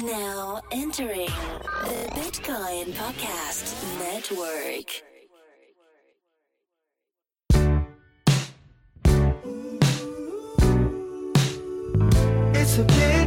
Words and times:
Now 0.00 0.62
entering 0.70 1.26
the 1.26 2.08
Bitcoin 2.14 2.94
Podcast 2.94 3.74
Network. 3.98 5.02
It's 12.54 12.78
a 12.78 12.84
Bitcoin 12.84 13.21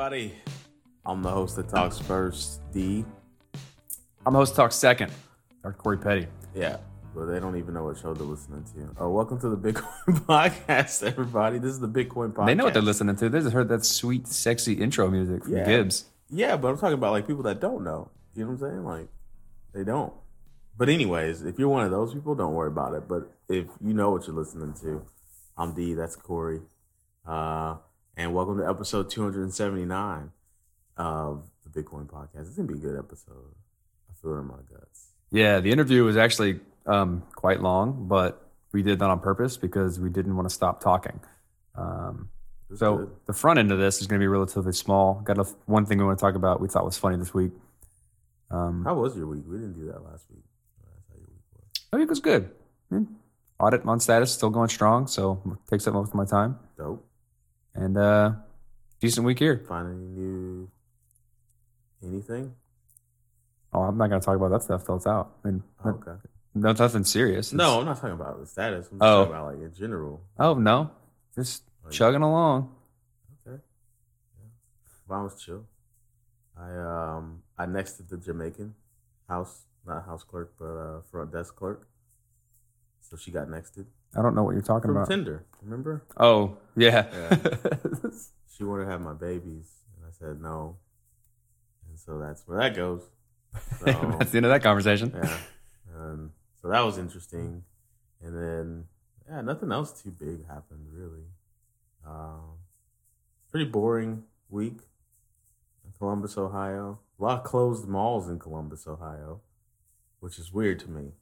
everybody, 0.00 0.34
I'm 1.04 1.20
the 1.22 1.28
host 1.28 1.56
that 1.56 1.68
talks 1.68 1.98
first, 1.98 2.62
D. 2.72 3.04
I'm 4.24 4.32
the 4.32 4.38
host 4.38 4.56
talk 4.56 4.72
second. 4.72 5.12
Dr. 5.62 5.74
Corey 5.74 5.98
Petty. 5.98 6.26
Yeah, 6.54 6.78
but 7.14 7.26
they 7.26 7.38
don't 7.38 7.56
even 7.58 7.74
know 7.74 7.84
what 7.84 7.98
show 7.98 8.14
they're 8.14 8.26
listening 8.26 8.64
to. 8.72 8.94
Oh, 8.98 9.10
welcome 9.10 9.38
to 9.40 9.50
the 9.50 9.58
Bitcoin 9.58 10.24
Podcast, 10.26 11.06
everybody. 11.06 11.58
This 11.58 11.72
is 11.72 11.80
the 11.80 11.86
Bitcoin 11.88 12.32
Podcast. 12.32 12.46
They 12.46 12.54
know 12.54 12.64
what 12.64 12.72
they're 12.72 12.82
listening 12.82 13.14
to. 13.16 13.28
They 13.28 13.40
just 13.40 13.52
heard 13.52 13.68
that 13.68 13.84
sweet, 13.84 14.26
sexy 14.26 14.72
intro 14.72 15.10
music 15.10 15.44
from 15.44 15.54
Yeah. 15.54 15.66
Gibbs. 15.66 16.06
Yeah, 16.30 16.56
but 16.56 16.68
I'm 16.68 16.78
talking 16.78 16.94
about 16.94 17.12
like 17.12 17.26
people 17.26 17.42
that 17.42 17.60
don't 17.60 17.84
know. 17.84 18.08
You 18.34 18.44
know 18.46 18.52
what 18.52 18.62
I'm 18.62 18.70
saying? 18.70 18.84
Like 18.86 19.08
they 19.74 19.84
don't. 19.84 20.14
But 20.78 20.88
anyways, 20.88 21.42
if 21.42 21.58
you're 21.58 21.68
one 21.68 21.84
of 21.84 21.90
those 21.90 22.14
people, 22.14 22.34
don't 22.34 22.54
worry 22.54 22.68
about 22.68 22.94
it. 22.94 23.06
But 23.06 23.30
if 23.50 23.66
you 23.84 23.92
know 23.92 24.12
what 24.12 24.26
you're 24.26 24.34
listening 24.36 24.72
to, 24.80 25.04
I'm 25.58 25.74
D. 25.74 25.92
That's 25.92 26.16
Corey. 26.16 26.62
Uh, 27.26 27.74
and 28.20 28.34
welcome 28.34 28.58
to 28.58 28.68
episode 28.68 29.08
279 29.08 30.30
of 30.98 31.42
the 31.64 31.82
Bitcoin 31.82 32.04
Podcast. 32.06 32.48
It's 32.48 32.50
gonna 32.50 32.68
be 32.68 32.74
a 32.74 32.76
good 32.76 32.98
episode. 32.98 33.54
I 34.10 34.12
feel 34.20 34.34
it 34.34 34.40
in 34.40 34.46
my 34.46 34.56
guts. 34.70 35.12
Yeah, 35.30 35.60
the 35.60 35.72
interview 35.72 36.04
was 36.04 36.18
actually 36.18 36.60
um, 36.84 37.22
quite 37.34 37.62
long, 37.62 38.08
but 38.08 38.46
we 38.72 38.82
did 38.82 38.98
that 38.98 39.08
on 39.08 39.20
purpose 39.20 39.56
because 39.56 39.98
we 39.98 40.10
didn't 40.10 40.36
want 40.36 40.46
to 40.46 40.54
stop 40.54 40.82
talking. 40.82 41.18
Um, 41.74 42.28
so 42.76 42.98
good. 42.98 43.10
the 43.24 43.32
front 43.32 43.58
end 43.58 43.72
of 43.72 43.78
this 43.78 44.02
is 44.02 44.06
going 44.06 44.20
to 44.20 44.22
be 44.22 44.28
relatively 44.28 44.74
small. 44.74 45.22
Got 45.24 45.38
a, 45.38 45.44
one 45.64 45.86
thing 45.86 45.96
we 45.96 46.04
want 46.04 46.18
to 46.18 46.22
talk 46.22 46.34
about 46.34 46.60
we 46.60 46.68
thought 46.68 46.84
was 46.84 46.98
funny 46.98 47.16
this 47.16 47.32
week. 47.32 47.52
Um, 48.50 48.84
How 48.84 48.96
was 48.96 49.16
your 49.16 49.28
week? 49.28 49.44
We 49.46 49.56
didn't 49.56 49.80
do 49.80 49.86
that 49.86 50.04
last 50.04 50.26
week. 50.30 50.44
That's 50.84 51.18
week 51.18 51.26
was. 51.54 51.80
I 51.90 51.96
think 51.96 52.06
it 52.06 52.10
was 52.10 52.20
good. 52.20 52.50
Hmm. 52.90 53.04
Audit 53.58 53.86
on 53.86 53.98
status 53.98 54.30
still 54.30 54.50
going 54.50 54.68
strong, 54.68 55.06
so 55.06 55.58
takes 55.70 55.86
up 55.86 55.94
most 55.94 56.10
of 56.10 56.14
my 56.16 56.26
time. 56.26 56.58
Dope. 56.76 57.06
And 57.74 57.96
uh, 57.96 58.32
decent 59.00 59.24
week 59.26 59.38
here. 59.38 59.64
Find 59.68 59.88
any 59.88 60.06
new 60.06 60.70
anything? 62.02 62.54
Oh, 63.72 63.82
I'm 63.82 63.96
not 63.96 64.08
to 64.20 64.24
talk 64.24 64.36
about 64.36 64.50
that 64.50 64.62
stuff 64.62 64.84
till 64.84 64.96
it's 64.96 65.06
out. 65.06 65.36
I 65.44 65.48
mean, 65.48 65.62
Oh, 65.84 65.90
okay. 65.90 66.12
no, 66.54 66.72
nothing 66.72 67.04
serious. 67.04 67.52
No, 67.52 67.78
I'm 67.80 67.86
not 67.86 67.96
talking 67.96 68.12
about 68.12 68.40
the 68.40 68.46
status. 68.46 68.88
I'm 68.90 68.98
just 68.98 69.02
Oh. 69.02 69.24
talking 69.24 69.32
about 69.34 69.46
like 69.54 69.62
in 69.62 69.74
general. 69.74 70.22
Oh 70.38 70.54
no, 70.54 70.90
just 71.34 71.62
Like- 71.84 71.92
chugging 71.92 72.22
along. 72.22 72.74
Okay. 73.46 73.62
Yeah. 74.38 74.46
Mine 75.08 75.24
was 75.24 75.40
chill. 75.40 75.64
I 76.58 76.76
um 76.76 77.42
I 77.56 77.66
nexted 77.66 78.08
the 78.08 78.16
Jamaican 78.16 78.74
house, 79.28 79.62
not 79.86 80.04
house 80.04 80.24
clerk, 80.24 80.52
but 80.58 80.64
uh 80.66 81.00
front 81.10 81.32
desk 81.32 81.54
clerk. 81.54 81.86
So 83.00 83.16
she 83.16 83.30
got 83.30 83.46
nexted 83.48 83.86
I 84.16 84.22
don't 84.22 84.34
know 84.34 84.42
what 84.42 84.52
you're 84.52 84.62
talking 84.62 84.88
from 84.88 84.96
about. 84.96 85.08
Tinder. 85.08 85.44
Remember? 85.62 86.02
Oh 86.16 86.56
yeah, 86.76 87.06
She 88.56 88.64
wanted 88.64 88.84
to 88.86 88.90
have 88.90 89.00
my 89.00 89.12
babies, 89.14 89.70
and 89.96 90.06
I 90.06 90.10
said 90.10 90.40
no. 90.40 90.76
And 91.88 91.98
so 91.98 92.18
that's 92.18 92.42
where 92.46 92.58
that 92.58 92.74
goes. 92.76 93.02
So, 93.80 93.86
that's 94.18 94.30
the 94.30 94.36
end 94.38 94.46
of 94.46 94.50
that 94.52 94.62
conversation. 94.62 95.12
yeah. 95.14 95.38
Um, 95.96 96.32
so 96.62 96.68
that 96.68 96.80
was 96.82 96.98
interesting. 96.98 97.64
And 98.22 98.36
then, 98.36 98.84
yeah, 99.28 99.40
nothing 99.40 99.72
else 99.72 100.02
too 100.02 100.10
big 100.10 100.46
happened 100.46 100.86
really. 100.92 101.24
Um, 102.06 102.58
pretty 103.50 103.64
boring 103.68 104.22
week 104.48 104.78
in 105.84 105.92
Columbus, 105.98 106.38
Ohio. 106.38 107.00
A 107.18 107.22
lot 107.22 107.38
of 107.38 107.44
closed 107.44 107.88
malls 107.88 108.28
in 108.28 108.38
Columbus, 108.38 108.86
Ohio, 108.86 109.40
which 110.20 110.38
is 110.38 110.52
weird 110.52 110.78
to 110.80 110.90
me 110.90 111.12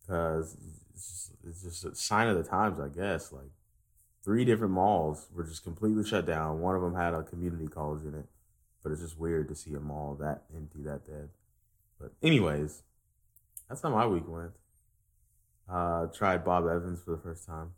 because 0.00 0.56
it's 0.98 1.08
just, 1.08 1.32
it's 1.46 1.62
just 1.62 1.84
a 1.84 1.94
sign 1.94 2.28
of 2.28 2.36
the 2.36 2.42
times, 2.42 2.80
I 2.80 2.88
guess. 2.88 3.32
Like 3.32 3.50
three 4.24 4.44
different 4.44 4.72
malls 4.72 5.28
were 5.32 5.44
just 5.44 5.62
completely 5.62 6.04
shut 6.04 6.26
down. 6.26 6.60
One 6.60 6.74
of 6.74 6.82
them 6.82 6.94
had 6.94 7.14
a 7.14 7.22
community 7.22 7.68
college 7.68 8.02
in 8.02 8.14
it, 8.14 8.26
but 8.82 8.90
it's 8.90 9.00
just 9.00 9.18
weird 9.18 9.48
to 9.48 9.54
see 9.54 9.74
a 9.74 9.80
mall 9.80 10.16
that 10.20 10.42
empty, 10.54 10.82
that 10.82 11.06
dead. 11.06 11.28
But 12.00 12.12
anyways, 12.22 12.82
that's 13.68 13.80
how 13.80 13.90
my 13.90 14.06
week 14.06 14.24
went. 14.26 14.52
Uh, 15.70 16.06
tried 16.06 16.44
Bob 16.44 16.64
Evans 16.64 17.00
for 17.00 17.12
the 17.12 17.18
first 17.18 17.46
time. 17.46 17.72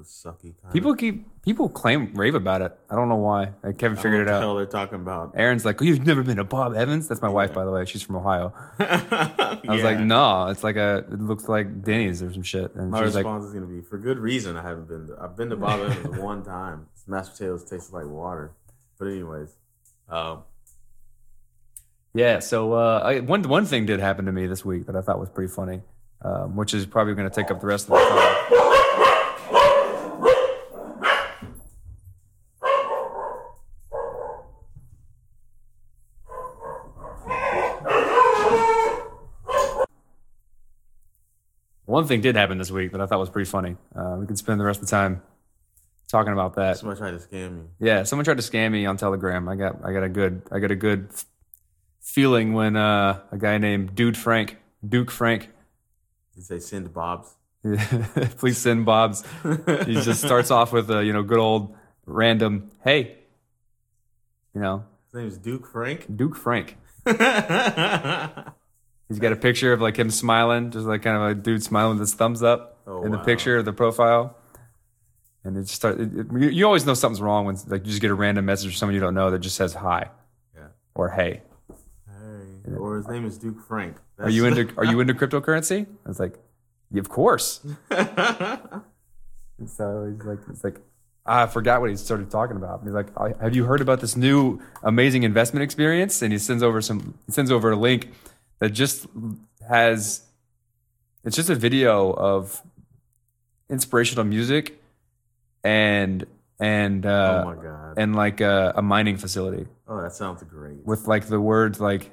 Was 0.00 0.08
sucky. 0.08 0.54
Kind 0.62 0.72
People 0.72 0.94
keep 0.94 1.42
people 1.42 1.68
claim 1.68 2.14
rave 2.14 2.34
about 2.34 2.62
it. 2.62 2.72
I 2.88 2.94
don't 2.94 3.10
know 3.10 3.16
why. 3.16 3.50
Like, 3.62 3.76
Kevin 3.76 3.98
figured 3.98 4.22
it 4.22 4.28
out. 4.28 4.40
Hell, 4.40 4.54
they're 4.54 4.64
talking 4.64 4.94
about. 4.94 5.34
Aaron's 5.36 5.66
like, 5.66 5.82
oh, 5.82 5.84
you've 5.84 6.06
never 6.06 6.22
been 6.22 6.38
to 6.38 6.44
Bob 6.44 6.74
Evans? 6.74 7.06
That's 7.06 7.20
my 7.20 7.28
wife, 7.28 7.52
by 7.52 7.66
the 7.66 7.70
way. 7.70 7.84
She's 7.84 8.00
from 8.00 8.16
Ohio. 8.16 8.54
I 8.78 9.60
I 9.68 9.74
was 9.74 9.82
like, 9.82 10.00
no, 10.00 10.46
it's 10.46 10.64
like 10.64 10.76
a, 10.76 11.04
it 11.12 11.20
looks 11.20 11.50
like 11.50 11.82
Denny's 11.82 12.22
or 12.22 12.32
some 12.32 12.42
shit. 12.42 12.74
And 12.76 12.90
My 12.92 13.04
she's 13.04 13.14
like, 13.14 13.26
response 13.26 13.44
is 13.44 13.52
gonna 13.52 13.66
be 13.66 13.82
for 13.82 13.98
good 13.98 14.18
reason. 14.18 14.56
I 14.56 14.62
haven't 14.62 14.88
been. 14.88 15.08
To, 15.08 15.18
I've 15.20 15.36
been 15.36 15.50
to 15.50 15.56
Bob 15.56 15.80
Evans 15.90 16.18
one 16.18 16.42
time. 16.44 16.86
Mashed 17.06 17.32
potatoes 17.32 17.62
tasted 17.64 17.92
like 17.92 18.06
water. 18.06 18.52
But 18.98 19.08
anyways, 19.08 19.54
um, 20.08 20.44
yeah. 22.14 22.38
So 22.38 22.72
uh, 22.72 23.02
I, 23.04 23.20
one 23.20 23.42
one 23.42 23.66
thing 23.66 23.84
did 23.84 24.00
happen 24.00 24.24
to 24.24 24.32
me 24.32 24.46
this 24.46 24.64
week 24.64 24.86
that 24.86 24.96
I 24.96 25.02
thought 25.02 25.20
was 25.20 25.28
pretty 25.28 25.52
funny, 25.52 25.82
um, 26.22 26.56
which 26.56 26.72
is 26.72 26.86
probably 26.86 27.14
going 27.14 27.28
to 27.28 27.34
take 27.34 27.50
up 27.50 27.60
the 27.60 27.66
rest 27.66 27.90
of 27.90 27.98
the 27.98 28.48
time. 28.48 28.59
One 42.00 42.08
thing 42.08 42.22
did 42.22 42.34
happen 42.34 42.56
this 42.56 42.70
week 42.70 42.92
that 42.92 43.00
I 43.02 43.04
thought 43.04 43.18
was 43.18 43.28
pretty 43.28 43.50
funny. 43.50 43.76
Uh, 43.94 44.16
we 44.18 44.26
could 44.26 44.38
spend 44.38 44.58
the 44.58 44.64
rest 44.64 44.80
of 44.80 44.86
the 44.86 44.90
time 44.90 45.20
talking 46.08 46.32
about 46.32 46.54
that. 46.54 46.78
somebody 46.78 46.98
tried 46.98 47.10
to 47.10 47.18
scam 47.18 47.58
me. 47.58 47.62
Yeah, 47.78 48.04
someone 48.04 48.24
tried 48.24 48.38
to 48.38 48.42
scam 48.42 48.72
me 48.72 48.86
on 48.86 48.96
Telegram. 48.96 49.46
I 49.46 49.54
got 49.54 49.84
I 49.84 49.92
got 49.92 50.02
a 50.02 50.08
good 50.08 50.40
I 50.50 50.60
got 50.60 50.70
a 50.70 50.76
good 50.76 51.10
feeling 52.00 52.54
when 52.54 52.74
uh, 52.74 53.20
a 53.30 53.36
guy 53.36 53.58
named 53.58 53.94
Dude 53.94 54.16
Frank 54.16 54.56
Duke 54.88 55.10
Frank, 55.10 55.50
Did 56.34 56.48
they 56.48 56.58
send 56.58 56.94
Bob's? 56.94 57.34
please 58.38 58.56
send 58.56 58.86
Bob's. 58.86 59.22
He 59.84 59.92
just 60.00 60.22
starts 60.24 60.50
off 60.50 60.72
with 60.72 60.90
a 60.90 61.04
you 61.04 61.12
know 61.12 61.22
good 61.22 61.38
old 61.38 61.76
random 62.06 62.70
hey, 62.82 63.18
you 64.54 64.62
know 64.62 64.84
His 65.12 65.18
name 65.18 65.28
is 65.28 65.36
Duke 65.36 65.66
Frank. 65.66 66.16
Duke 66.16 66.34
Frank. 66.34 66.78
He's 69.10 69.18
got 69.18 69.32
a 69.32 69.36
picture 69.36 69.72
of 69.74 69.82
like 69.82 69.98
him 69.98 70.08
smiling, 70.10 70.70
just 70.70 70.86
like 70.86 71.02
kind 71.02 71.16
of 71.16 71.22
a 71.30 71.34
dude 71.34 71.62
smiling 71.62 71.98
with 71.98 72.08
his 72.08 72.14
thumbs 72.14 72.42
up 72.42 72.78
Oh, 72.86 73.02
in 73.04 73.10
the 73.12 73.18
wow. 73.18 73.24
picture 73.24 73.58
of 73.58 73.64
the 73.66 73.72
profile. 73.74 74.34
And 75.44 75.56
it 75.58 75.62
just 75.62 75.74
start. 75.74 76.00
It, 76.00 76.16
it- 76.16 76.26
you- 76.32 76.48
you 76.48 76.64
always 76.64 76.86
know 76.86 76.94
something's 76.94 77.20
wrong 77.20 77.44
when 77.44 77.56
like 77.66 77.82
you 77.84 77.90
just 77.90 78.00
get 78.00 78.10
a 78.10 78.14
random 78.14 78.46
message 78.46 78.70
from 78.70 78.76
someone 78.76 78.94
you 78.94 79.00
don't 79.00 79.14
know 79.14 79.30
that 79.30 79.40
just 79.40 79.56
says 79.56 79.74
hi 79.74 80.08
Yeah. 80.56 80.68
or 80.94 81.10
hey. 81.10 81.42
Hey. 82.08 82.72
Or 82.78 82.96
his 82.96 83.08
name 83.08 83.24
is 83.26 83.36
Duke 83.36 83.60
Frank. 83.66 83.96
Are 84.18 84.30
you 84.30 84.46
into 84.46 84.72
Are 84.76 84.84
you 84.84 85.00
into 85.00 85.12
cryptocurrency? 85.14 85.86
I 86.06 86.08
was 86.08 86.20
like, 86.20 86.38
yeah, 86.90 87.00
of 87.00 87.08
course. 87.08 87.66
And 89.58 89.68
so 89.68 90.10
he's 90.10 90.24
like, 90.26 90.38
it's 90.48 90.64
like, 90.64 90.80
ah, 91.26 91.42
I 91.42 91.46
forgot 91.46 91.80
what 91.82 91.90
he 91.90 91.96
started 91.96 92.30
talking 92.30 92.56
about. 92.56 92.80
And 92.80 92.88
He's 92.88 92.94
like, 92.94 93.08
"Have 93.40 93.54
you 93.54 93.64
heard 93.64 93.80
about 93.82 94.00
this 94.00 94.16
new 94.16 94.58
amazing 94.82 95.22
investment 95.22 95.62
experience?" 95.62 96.22
And 96.22 96.32
he 96.32 96.38
sends 96.38 96.62
over 96.62 96.80
some. 96.80 97.18
He 97.26 97.32
sends 97.32 97.50
over 97.50 97.72
a 97.72 97.76
link 97.76 98.08
that 98.60 98.70
just 98.70 99.06
has. 99.68 100.22
It's 101.24 101.36
just 101.36 101.50
a 101.50 101.54
video 101.54 102.12
of 102.12 102.62
inspirational 103.68 104.24
music, 104.24 104.80
and 105.64 106.26
and 106.58 107.04
uh, 107.06 107.42
oh 107.44 107.54
my 107.54 107.62
god. 107.62 107.94
and 107.98 108.14
like 108.14 108.40
a, 108.40 108.74
a 108.76 108.82
mining 108.82 109.16
facility 109.16 109.66
oh, 109.88 110.02
that 110.02 110.12
sounds 110.12 110.42
great. 110.44 110.84
with 110.84 111.06
like 111.06 111.26
the 111.26 111.40
words 111.40 111.80
like, 111.80 112.10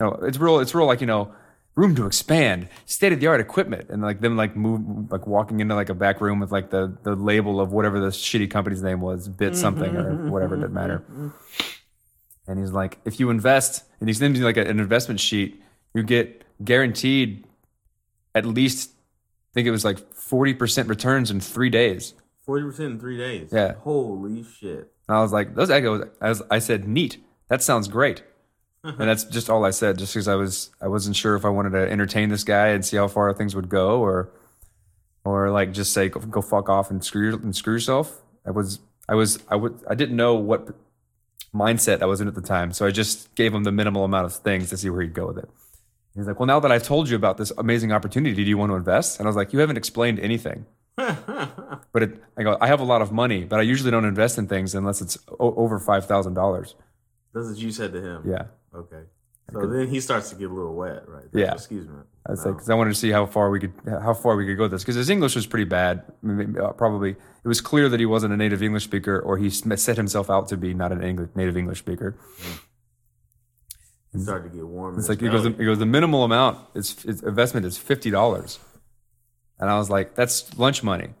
no, 0.00 0.10
it's 0.22 0.38
real. 0.38 0.60
It's 0.60 0.74
real 0.74 0.86
like 0.86 1.00
you 1.00 1.06
know, 1.06 1.32
room 1.74 1.94
to 1.96 2.06
expand, 2.06 2.68
state 2.86 3.12
of 3.12 3.20
the 3.20 3.26
art 3.26 3.40
equipment, 3.40 3.90
and 3.90 4.02
like 4.02 4.20
them 4.20 4.36
like 4.36 4.56
move 4.56 5.10
like 5.10 5.26
walking 5.26 5.60
into 5.60 5.74
like 5.74 5.88
a 5.88 5.94
back 5.94 6.20
room 6.20 6.40
with 6.40 6.52
like 6.52 6.70
the 6.70 6.96
the 7.02 7.14
label 7.14 7.60
of 7.60 7.72
whatever 7.72 8.00
the 8.00 8.08
shitty 8.08 8.50
company's 8.50 8.82
name 8.82 9.00
was, 9.00 9.28
bit 9.28 9.52
mm-hmm, 9.52 9.60
something 9.60 9.96
or 9.96 10.12
mm-hmm, 10.12 10.30
whatever, 10.30 10.54
it 10.54 10.58
mm-hmm, 10.58 10.62
didn't 10.62 10.74
matter. 10.74 11.04
And 12.46 12.58
he's 12.58 12.72
like, 12.72 12.98
if 13.04 13.18
you 13.18 13.30
invest, 13.30 13.84
and 14.00 14.08
he's 14.08 14.18
sends 14.18 14.38
me 14.38 14.44
like 14.44 14.58
an 14.58 14.78
investment 14.78 15.18
sheet, 15.18 15.62
you 15.94 16.02
get 16.02 16.44
guaranteed 16.64 17.44
at 18.34 18.44
least, 18.44 18.90
I 18.90 19.54
think 19.54 19.68
it 19.68 19.70
was 19.70 19.84
like 19.84 20.12
forty 20.12 20.54
percent 20.54 20.88
returns 20.88 21.30
in 21.30 21.40
three 21.40 21.70
days. 21.70 22.14
Forty 22.44 22.64
percent 22.64 22.94
in 22.94 23.00
three 23.00 23.16
days. 23.16 23.50
Yeah. 23.52 23.74
Holy 23.74 24.42
shit. 24.42 24.92
And 25.08 25.16
I 25.16 25.20
was 25.20 25.32
like, 25.32 25.54
those 25.54 25.70
echoes. 25.70 26.08
I, 26.20 26.28
was, 26.28 26.42
I 26.50 26.58
said, 26.58 26.88
neat. 26.88 27.22
That 27.48 27.62
sounds 27.62 27.88
great. 27.88 28.22
and 28.84 28.98
that's 28.98 29.24
just 29.24 29.48
all 29.48 29.64
I 29.64 29.70
said, 29.70 29.98
just 29.98 30.12
because 30.12 30.28
I 30.28 30.34
was 30.34 30.70
I 30.80 30.88
wasn't 30.88 31.16
sure 31.16 31.36
if 31.36 31.44
I 31.44 31.48
wanted 31.48 31.70
to 31.70 31.90
entertain 31.90 32.28
this 32.28 32.44
guy 32.44 32.68
and 32.68 32.84
see 32.84 32.98
how 32.98 33.08
far 33.08 33.32
things 33.32 33.54
would 33.54 33.70
go, 33.70 34.00
or 34.00 34.30
or 35.24 35.50
like 35.50 35.72
just 35.72 35.92
say 35.92 36.10
go, 36.10 36.20
go 36.20 36.42
fuck 36.42 36.68
off 36.68 36.90
and 36.90 37.02
screw 37.02 37.34
and 37.34 37.56
screw 37.56 37.74
yourself. 37.74 38.20
I 38.46 38.50
was 38.50 38.80
I 39.08 39.14
was 39.14 39.38
I 39.48 39.56
would 39.56 39.80
I 39.88 39.94
didn't 39.94 40.16
know 40.16 40.34
what 40.34 40.68
mindset 41.54 42.02
I 42.02 42.06
was 42.06 42.20
in 42.20 42.28
at 42.28 42.34
the 42.34 42.42
time, 42.42 42.72
so 42.72 42.84
I 42.84 42.90
just 42.90 43.34
gave 43.34 43.54
him 43.54 43.64
the 43.64 43.72
minimal 43.72 44.04
amount 44.04 44.26
of 44.26 44.34
things 44.34 44.68
to 44.68 44.76
see 44.76 44.90
where 44.90 45.00
he'd 45.00 45.14
go 45.14 45.28
with 45.28 45.38
it. 45.38 45.48
He's 46.16 46.26
like, 46.26 46.38
well, 46.38 46.46
now 46.46 46.60
that 46.60 46.70
I've 46.70 46.82
told 46.84 47.08
you 47.08 47.16
about 47.16 47.38
this 47.38 47.50
amazing 47.58 47.90
opportunity, 47.92 48.36
do 48.36 48.42
you 48.42 48.56
want 48.56 48.70
to 48.70 48.76
invest? 48.76 49.18
And 49.18 49.26
I 49.26 49.28
was 49.28 49.36
like, 49.36 49.52
you 49.52 49.58
haven't 49.58 49.76
explained 49.76 50.18
anything. 50.20 50.66
But 51.92 52.02
it, 52.02 52.22
I 52.36 52.42
go, 52.42 52.58
I 52.60 52.66
have 52.66 52.80
a 52.80 52.84
lot 52.84 53.02
of 53.02 53.12
money, 53.12 53.44
but 53.44 53.60
I 53.60 53.62
usually 53.62 53.92
don't 53.92 54.04
invest 54.04 54.36
in 54.36 54.48
things 54.48 54.74
unless 54.74 55.00
it's 55.00 55.16
o- 55.38 55.54
over 55.54 55.78
five 55.78 56.06
thousand 56.06 56.34
dollars. 56.34 56.74
That's 57.32 57.46
what 57.48 57.56
you 57.56 57.70
said 57.70 57.92
to 57.92 58.00
him. 58.02 58.22
Yeah, 58.26 58.46
Okay. 58.74 59.02
So 59.52 59.66
then 59.68 59.86
he 59.88 60.00
starts 60.00 60.30
to 60.30 60.36
get 60.36 60.50
a 60.50 60.52
little 60.52 60.74
wet, 60.74 61.04
right? 61.06 61.26
Yeah. 61.32 61.52
Excuse 61.52 61.86
me. 61.86 61.94
I 62.26 62.32
was 62.32 62.40
No. 62.44 62.50
like, 62.50 62.56
because 62.56 62.70
I 62.70 62.74
wanted 62.74 62.90
to 62.90 62.96
see 62.96 63.10
how 63.12 63.26
far 63.26 63.50
we 63.50 63.60
could, 63.60 63.72
how 63.86 64.14
far 64.14 64.34
we 64.34 64.44
could 64.46 64.56
go 64.56 64.64
with 64.64 64.72
this. 64.72 64.82
Because 64.82 64.96
his 64.96 65.08
English 65.10 65.36
was 65.36 65.46
pretty 65.46 65.66
bad. 65.66 66.02
Uh, 66.26 66.72
probably 66.72 67.10
it 67.10 67.48
was 67.48 67.60
clear 67.60 67.88
that 67.88 68.00
he 68.00 68.06
wasn't 68.06 68.32
a 68.32 68.36
native 68.36 68.60
English 68.62 68.82
speaker, 68.84 69.20
or 69.20 69.36
he 69.38 69.50
set 69.50 69.96
himself 69.96 70.28
out 70.30 70.48
to 70.48 70.56
be 70.56 70.74
not 70.74 70.90
an 70.90 71.02
English, 71.04 71.28
native 71.36 71.56
English 71.56 71.78
speaker. 71.78 72.16
He 72.38 72.48
started 74.22 74.50
to 74.50 74.56
get 74.56 74.66
warm. 74.66 74.98
It's 74.98 75.08
like 75.08 75.22
it 75.22 75.30
goes, 75.30 75.44
he 75.44 75.64
goes, 75.64 75.78
the 75.78 75.86
minimal 75.86 76.24
amount 76.24 76.58
is, 76.74 77.04
is 77.04 77.22
investment 77.22 77.66
is 77.66 77.78
fifty 77.78 78.10
dollars, 78.10 78.58
and 79.58 79.70
I 79.70 79.78
was 79.78 79.90
like, 79.90 80.14
that's 80.14 80.56
lunch 80.58 80.82
money. 80.82 81.08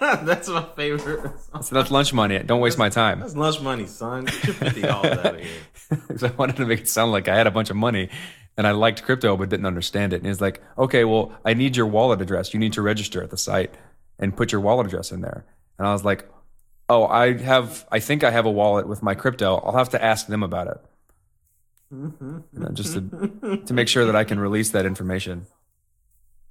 That's 0.00 0.48
my 0.48 0.66
favorite. 0.74 1.30
So 1.62 1.74
that's 1.74 1.90
lunch 1.90 2.12
money. 2.12 2.38
Don't 2.40 2.60
waste 2.60 2.78
my 2.78 2.88
time. 2.88 3.20
That's 3.20 3.36
lunch 3.36 3.60
money, 3.60 3.86
son. 3.86 4.24
Get 4.24 4.44
your 4.44 4.54
fifty 4.54 4.82
dollars 4.82 5.18
out 5.18 5.34
of 5.36 5.40
here. 5.40 5.50
because 5.90 6.24
I 6.24 6.30
wanted 6.32 6.56
to 6.56 6.66
make 6.66 6.80
it 6.80 6.88
sound 6.88 7.12
like 7.12 7.28
I 7.28 7.36
had 7.36 7.46
a 7.46 7.50
bunch 7.50 7.70
of 7.70 7.76
money 7.76 8.08
and 8.56 8.66
I 8.66 8.72
liked 8.72 9.02
crypto 9.02 9.36
but 9.36 9.48
didn't 9.48 9.66
understand 9.66 10.12
it. 10.12 10.16
And 10.16 10.26
he's 10.26 10.40
like, 10.40 10.62
okay, 10.76 11.04
well, 11.04 11.32
I 11.44 11.54
need 11.54 11.76
your 11.76 11.86
wallet 11.86 12.20
address. 12.20 12.52
You 12.52 12.60
need 12.60 12.72
to 12.74 12.82
register 12.82 13.22
at 13.22 13.30
the 13.30 13.36
site 13.36 13.74
and 14.18 14.36
put 14.36 14.52
your 14.52 14.60
wallet 14.60 14.86
address 14.86 15.12
in 15.12 15.20
there. 15.20 15.44
And 15.78 15.86
I 15.86 15.92
was 15.92 16.04
like, 16.04 16.28
oh, 16.88 17.06
I 17.06 17.36
have, 17.38 17.86
I 17.90 18.00
think 18.00 18.24
I 18.24 18.30
have 18.30 18.46
a 18.46 18.50
wallet 18.50 18.86
with 18.86 19.02
my 19.02 19.14
crypto. 19.14 19.56
I'll 19.56 19.76
have 19.76 19.90
to 19.90 20.04
ask 20.04 20.26
them 20.26 20.42
about 20.42 20.66
it. 20.66 20.78
Mm-hmm. 21.92 22.38
You 22.52 22.60
know, 22.60 22.68
just 22.68 22.94
to, 22.94 23.00
mm-hmm. 23.00 23.64
to 23.64 23.74
make 23.74 23.88
sure 23.88 24.04
that 24.04 24.14
I 24.14 24.24
can 24.24 24.38
release 24.38 24.70
that 24.70 24.86
information. 24.86 25.46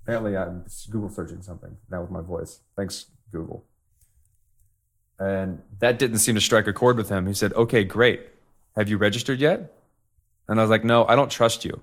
Apparently, 0.04 0.36
I'm 0.36 0.66
Google 0.90 1.10
searching 1.10 1.42
something 1.42 1.78
now 1.90 2.02
with 2.02 2.12
my 2.12 2.22
voice. 2.22 2.62
Thanks, 2.76 3.06
Google. 3.32 3.66
And 5.20 5.62
that 5.80 6.00
didn't 6.00 6.20
seem 6.20 6.36
to 6.36 6.42
strike 6.42 6.68
a 6.68 6.74
chord 6.74 6.98
with 6.98 7.10
him. 7.10 7.28
He 7.28 7.34
said, 7.34 7.54
okay, 7.54 7.84
great. 7.84 8.28
Have 8.76 8.90
you 8.90 8.98
registered 8.98 9.40
yet? 9.40 9.74
And 10.48 10.60
I 10.60 10.64
was 10.64 10.70
like, 10.70 10.84
no, 10.84 11.06
I 11.06 11.16
don't 11.16 11.30
trust 11.30 11.66
you. 11.66 11.82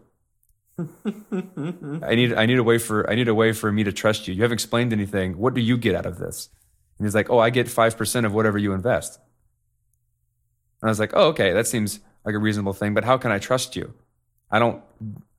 I 0.79 2.15
need 2.15 2.35
I 2.35 2.45
need 2.45 2.59
a 2.59 2.63
way 2.63 2.77
for 2.77 3.09
I 3.09 3.15
need 3.15 3.29
a 3.29 3.35
way 3.35 3.53
for 3.53 3.73
me 3.73 3.85
to 3.85 3.93
trust 3.93 4.29
you. 4.29 4.35
You 4.35 4.43
haven't 4.43 4.57
explained 4.57 4.93
anything. 4.93 5.39
What 5.39 5.55
do 5.55 5.61
you 5.61 5.79
get 5.79 5.95
out 5.95 6.05
of 6.05 6.19
this? 6.19 6.51
And 6.99 7.07
he's 7.07 7.15
like, 7.15 7.31
oh, 7.31 7.39
I 7.39 7.51
get 7.51 7.69
five 7.69 7.97
percent 7.97 8.27
of 8.27 8.35
whatever 8.35 8.59
you 8.59 8.73
invest. 8.73 9.19
And 10.83 10.89
I 10.89 10.91
was 10.91 11.01
like, 11.01 11.13
oh, 11.15 11.29
okay, 11.29 11.53
that 11.53 11.67
seems 11.67 12.01
like 12.27 12.35
a 12.35 12.39
reasonable 12.39 12.75
thing. 12.75 12.93
But 12.93 13.05
how 13.05 13.17
can 13.17 13.31
I 13.31 13.39
trust 13.39 13.77
you? 13.77 13.95
I 14.51 14.59
don't 14.59 14.83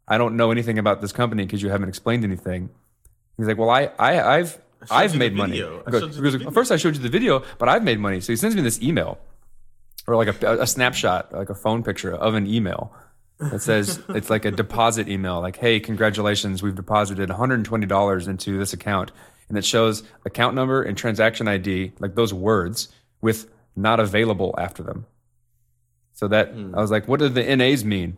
I 0.07 0.17
don't 0.17 0.37
know 0.37 0.51
anything 0.51 0.79
about 0.79 1.01
this 1.01 1.11
company 1.11 1.45
because 1.45 1.61
you 1.61 1.69
haven't 1.69 1.89
explained 1.89 2.23
anything. 2.23 2.69
He's 3.37 3.45
like, 3.45 3.57
well, 3.57 3.69
I, 3.69 3.91
I 3.99 4.37
I've 4.37 4.51
showed 4.53 4.59
I've 4.89 5.15
made 5.15 5.35
money. 5.35 5.61
I 5.61 5.91
goes- 5.91 6.01
showed 6.01 6.15
you 6.15 6.23
he 6.23 6.31
goes, 6.31 6.39
the. 6.45 6.51
First, 6.51 6.71
I 6.71 6.77
showed 6.77 6.95
you 6.95 7.01
the 7.01 7.09
video, 7.09 7.43
but 7.59 7.69
I've 7.69 7.83
made 7.83 7.99
money. 7.99 8.21
So 8.21 8.31
he 8.33 8.37
sends 8.37 8.55
me 8.55 8.61
this 8.61 8.81
email 8.81 9.19
or 10.07 10.15
like 10.15 10.41
a, 10.41 10.61
a 10.61 10.67
snapshot, 10.67 11.33
like 11.33 11.49
a 11.49 11.55
phone 11.55 11.83
picture 11.83 12.15
of 12.15 12.33
an 12.33 12.47
email 12.47 12.93
that 13.39 13.61
says 13.61 14.01
it's 14.09 14.29
like 14.29 14.45
a 14.45 14.51
deposit 14.51 15.07
email, 15.09 15.41
like, 15.41 15.57
"Hey, 15.57 15.79
congratulations, 15.79 16.63
we've 16.63 16.75
deposited 16.75 17.29
$120 17.29 18.27
into 18.27 18.57
this 18.57 18.73
account," 18.73 19.11
and 19.49 19.57
it 19.57 19.65
shows 19.65 20.03
account 20.25 20.55
number 20.55 20.81
and 20.81 20.97
transaction 20.97 21.47
ID, 21.47 21.91
like 21.99 22.15
those 22.15 22.33
words, 22.33 22.87
with 23.21 23.51
"not 23.75 23.99
available" 23.99 24.55
after 24.57 24.81
them. 24.83 25.05
So 26.17 26.27
that 26.27 26.49
hmm. 26.49 26.73
I 26.75 26.81
was 26.81 26.89
like, 26.89 27.07
"What 27.07 27.19
do 27.19 27.29
the 27.29 27.43
NAs 27.55 27.85
mean 27.85 28.17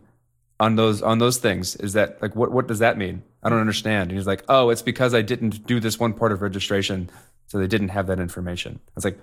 on 0.58 0.76
those 0.76 1.02
on 1.02 1.18
those 1.18 1.36
things? 1.36 1.76
Is 1.76 1.92
that 1.92 2.20
like 2.22 2.34
what 2.34 2.50
what 2.50 2.66
does 2.66 2.78
that 2.78 2.96
mean? 2.96 3.22
I 3.42 3.50
don't 3.50 3.60
understand." 3.60 4.10
And 4.10 4.18
he's 4.18 4.26
like, 4.26 4.42
"Oh, 4.48 4.70
it's 4.70 4.82
because 4.82 5.12
I 5.12 5.22
didn't 5.22 5.66
do 5.66 5.80
this 5.80 6.00
one 6.00 6.14
part 6.14 6.32
of 6.32 6.40
registration, 6.40 7.10
so 7.46 7.58
they 7.58 7.66
didn't 7.66 7.90
have 7.90 8.06
that 8.06 8.18
information." 8.18 8.80
I 8.88 8.92
was 8.94 9.04
like, 9.04 9.18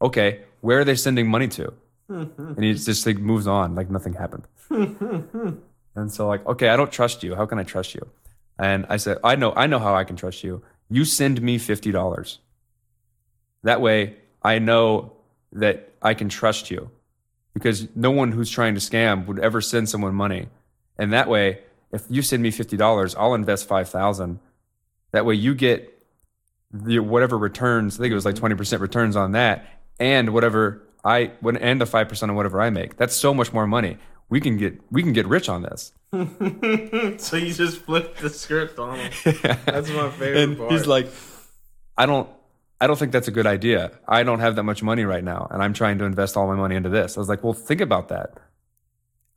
"Okay, 0.00 0.40
where 0.62 0.80
are 0.80 0.84
they 0.84 0.96
sending 0.96 1.28
money 1.28 1.48
to?" 1.48 1.74
and 2.08 2.64
he 2.64 2.72
just 2.72 3.06
like 3.06 3.18
moves 3.18 3.46
on 3.46 3.74
like 3.74 3.90
nothing 3.90 4.14
happened. 4.14 4.46
and 4.70 6.10
so 6.10 6.26
like, 6.26 6.46
okay, 6.46 6.70
I 6.70 6.76
don't 6.76 6.90
trust 6.90 7.22
you. 7.22 7.34
How 7.34 7.46
can 7.46 7.58
I 7.58 7.64
trust 7.64 7.94
you? 7.94 8.06
And 8.58 8.86
I 8.88 8.96
said, 8.96 9.18
I 9.22 9.36
know, 9.36 9.52
I 9.54 9.66
know 9.66 9.78
how 9.78 9.94
I 9.94 10.04
can 10.04 10.16
trust 10.16 10.42
you. 10.42 10.62
You 10.88 11.04
send 11.04 11.42
me 11.42 11.58
fifty 11.58 11.92
dollars. 11.92 12.38
That 13.62 13.80
way, 13.80 14.16
I 14.42 14.58
know 14.58 15.12
that 15.52 15.92
I 16.00 16.14
can 16.14 16.28
trust 16.28 16.70
you, 16.70 16.90
because 17.58 17.88
no 17.94 18.10
one 18.10 18.32
who's 18.32 18.50
trying 18.50 18.74
to 18.74 18.80
scam 18.80 19.26
would 19.26 19.38
ever 19.38 19.60
send 19.60 19.88
someone 19.88 20.14
money. 20.14 20.48
And 20.96 21.12
that 21.12 21.28
way, 21.28 21.60
if 21.92 22.04
you 22.08 22.22
send 22.22 22.42
me 22.42 22.50
fifty 22.50 22.76
dollars, 22.76 23.14
I'll 23.14 23.34
invest 23.34 23.68
five 23.68 23.88
thousand. 23.88 24.40
That 25.12 25.24
way, 25.24 25.34
you 25.34 25.54
get 25.54 25.98
the 26.72 27.00
whatever 27.00 27.38
returns. 27.38 27.98
I 27.98 28.02
think 28.02 28.12
it 28.12 28.14
was 28.14 28.24
like 28.24 28.34
mm-hmm. 28.34 28.40
twenty 28.40 28.54
percent 28.54 28.82
returns 28.82 29.16
on 29.16 29.32
that, 29.32 29.66
and 29.98 30.32
whatever 30.32 30.82
I 31.04 31.32
when 31.40 31.56
and 31.56 31.80
the 31.80 31.86
five 31.86 32.08
percent 32.08 32.30
on 32.30 32.36
whatever 32.36 32.60
I 32.60 32.70
make. 32.70 32.96
That's 32.96 33.14
so 33.14 33.32
much 33.32 33.52
more 33.52 33.66
money. 33.66 33.98
We 34.28 34.40
can 34.40 34.56
get 34.56 34.80
we 34.90 35.02
can 35.02 35.12
get 35.12 35.26
rich 35.26 35.48
on 35.48 35.62
this. 35.62 35.92
so 36.12 37.36
you 37.36 37.52
just 37.52 37.78
flipped 37.78 38.20
the 38.20 38.30
script 38.30 38.78
on 38.78 38.98
him. 38.98 39.12
That's 39.42 39.90
my 39.90 40.10
favorite 40.10 40.42
and 40.42 40.58
part. 40.58 40.72
he's 40.72 40.86
like, 40.86 41.08
I 41.96 42.06
don't 42.06 42.28
I 42.80 42.86
don't 42.86 42.98
think 42.98 43.12
that's 43.12 43.28
a 43.28 43.32
good 43.32 43.46
idea. 43.46 43.90
I 44.06 44.22
don't 44.22 44.38
have 44.40 44.56
that 44.56 44.62
much 44.62 44.82
money 44.82 45.04
right 45.04 45.24
now, 45.24 45.48
and 45.50 45.62
I'm 45.62 45.72
trying 45.72 45.98
to 45.98 46.04
invest 46.04 46.36
all 46.36 46.46
my 46.46 46.54
money 46.54 46.76
into 46.76 46.88
this. 46.88 47.16
I 47.16 47.20
was 47.20 47.28
like, 47.28 47.42
well, 47.42 47.52
think 47.52 47.80
about 47.80 48.08
that. 48.08 48.38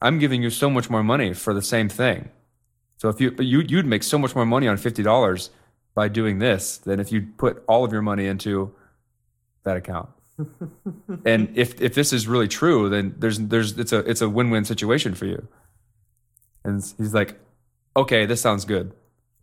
I'm 0.01 0.19
giving 0.19 0.43
you 0.43 0.49
so 0.49 0.69
much 0.69 0.89
more 0.89 1.03
money 1.03 1.33
for 1.33 1.53
the 1.53 1.61
same 1.61 1.89
thing. 1.89 2.29
So 2.97 3.09
if 3.09 3.19
you 3.19 3.35
you 3.39 3.61
you'd 3.61 3.85
make 3.85 4.03
so 4.03 4.19
much 4.19 4.35
more 4.35 4.45
money 4.45 4.67
on 4.67 4.77
fifty 4.77 5.03
dollars 5.03 5.49
by 5.95 6.07
doing 6.07 6.39
this 6.39 6.77
than 6.77 6.99
if 6.99 7.11
you 7.11 7.27
put 7.37 7.63
all 7.67 7.83
of 7.83 7.91
your 7.91 8.01
money 8.01 8.27
into 8.27 8.73
that 9.63 9.77
account. 9.77 10.09
and 11.25 11.51
if 11.55 11.81
if 11.81 11.93
this 11.95 12.13
is 12.13 12.27
really 12.27 12.47
true, 12.47 12.89
then 12.89 13.15
there's 13.17 13.39
there's 13.39 13.77
it's 13.77 13.91
a 13.91 13.99
it's 13.99 14.21
a 14.21 14.29
win 14.29 14.49
win 14.49 14.65
situation 14.65 15.15
for 15.15 15.25
you. 15.25 15.47
And 16.63 16.81
he's 16.97 17.13
like, 17.13 17.39
okay, 17.95 18.25
this 18.25 18.39
sounds 18.41 18.65
good. 18.65 18.93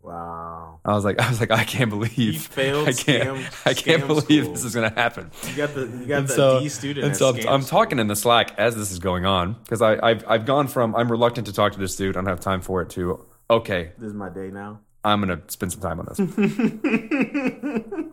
wow. 0.01 0.48
I 0.85 0.93
was 0.93 1.03
like, 1.03 1.19
I 1.19 1.29
was 1.29 1.39
like, 1.39 1.51
I 1.51 1.63
can't 1.65 1.89
believe 1.89 2.41
failed 2.47 2.87
I 2.87 2.93
can't, 2.93 3.39
scam- 3.39 3.67
I 3.67 3.73
can't 3.73 4.07
believe 4.07 4.43
school. 4.43 4.53
this 4.53 4.63
is 4.63 4.73
gonna 4.73 4.91
happen. 4.93 5.29
You 5.49 5.55
got 5.57 5.73
the 5.75 5.81
you 5.81 6.05
got 6.05 6.19
And 6.19 6.27
the 6.27 6.33
so, 6.33 6.59
D 6.61 6.69
student. 6.69 7.05
and 7.05 7.11
at 7.13 7.17
so 7.17 7.29
I'm, 7.29 7.35
scam 7.35 7.51
I'm 7.51 7.61
school. 7.61 7.79
talking 7.79 7.99
in 7.99 8.07
the 8.07 8.15
Slack 8.15 8.57
as 8.57 8.75
this 8.75 8.91
is 8.91 8.99
going 8.99 9.25
on 9.25 9.53
because 9.63 9.81
I 9.81 9.99
I've 10.01 10.23
I've 10.27 10.45
gone 10.45 10.67
from 10.67 10.95
I'm 10.95 11.11
reluctant 11.11 11.47
to 11.47 11.53
talk 11.53 11.73
to 11.73 11.79
this 11.79 11.95
dude. 11.95 12.15
I 12.15 12.19
don't 12.21 12.29
have 12.29 12.39
time 12.39 12.61
for 12.61 12.81
it. 12.81 12.89
To 12.91 13.25
okay, 13.49 13.91
This 13.97 14.07
is 14.07 14.13
my 14.13 14.29
day 14.29 14.49
now. 14.51 14.79
I'm 15.03 15.19
gonna 15.21 15.41
spend 15.47 15.71
some 15.73 15.81
time 15.81 15.99
on 15.99 16.05
this. 16.09 16.19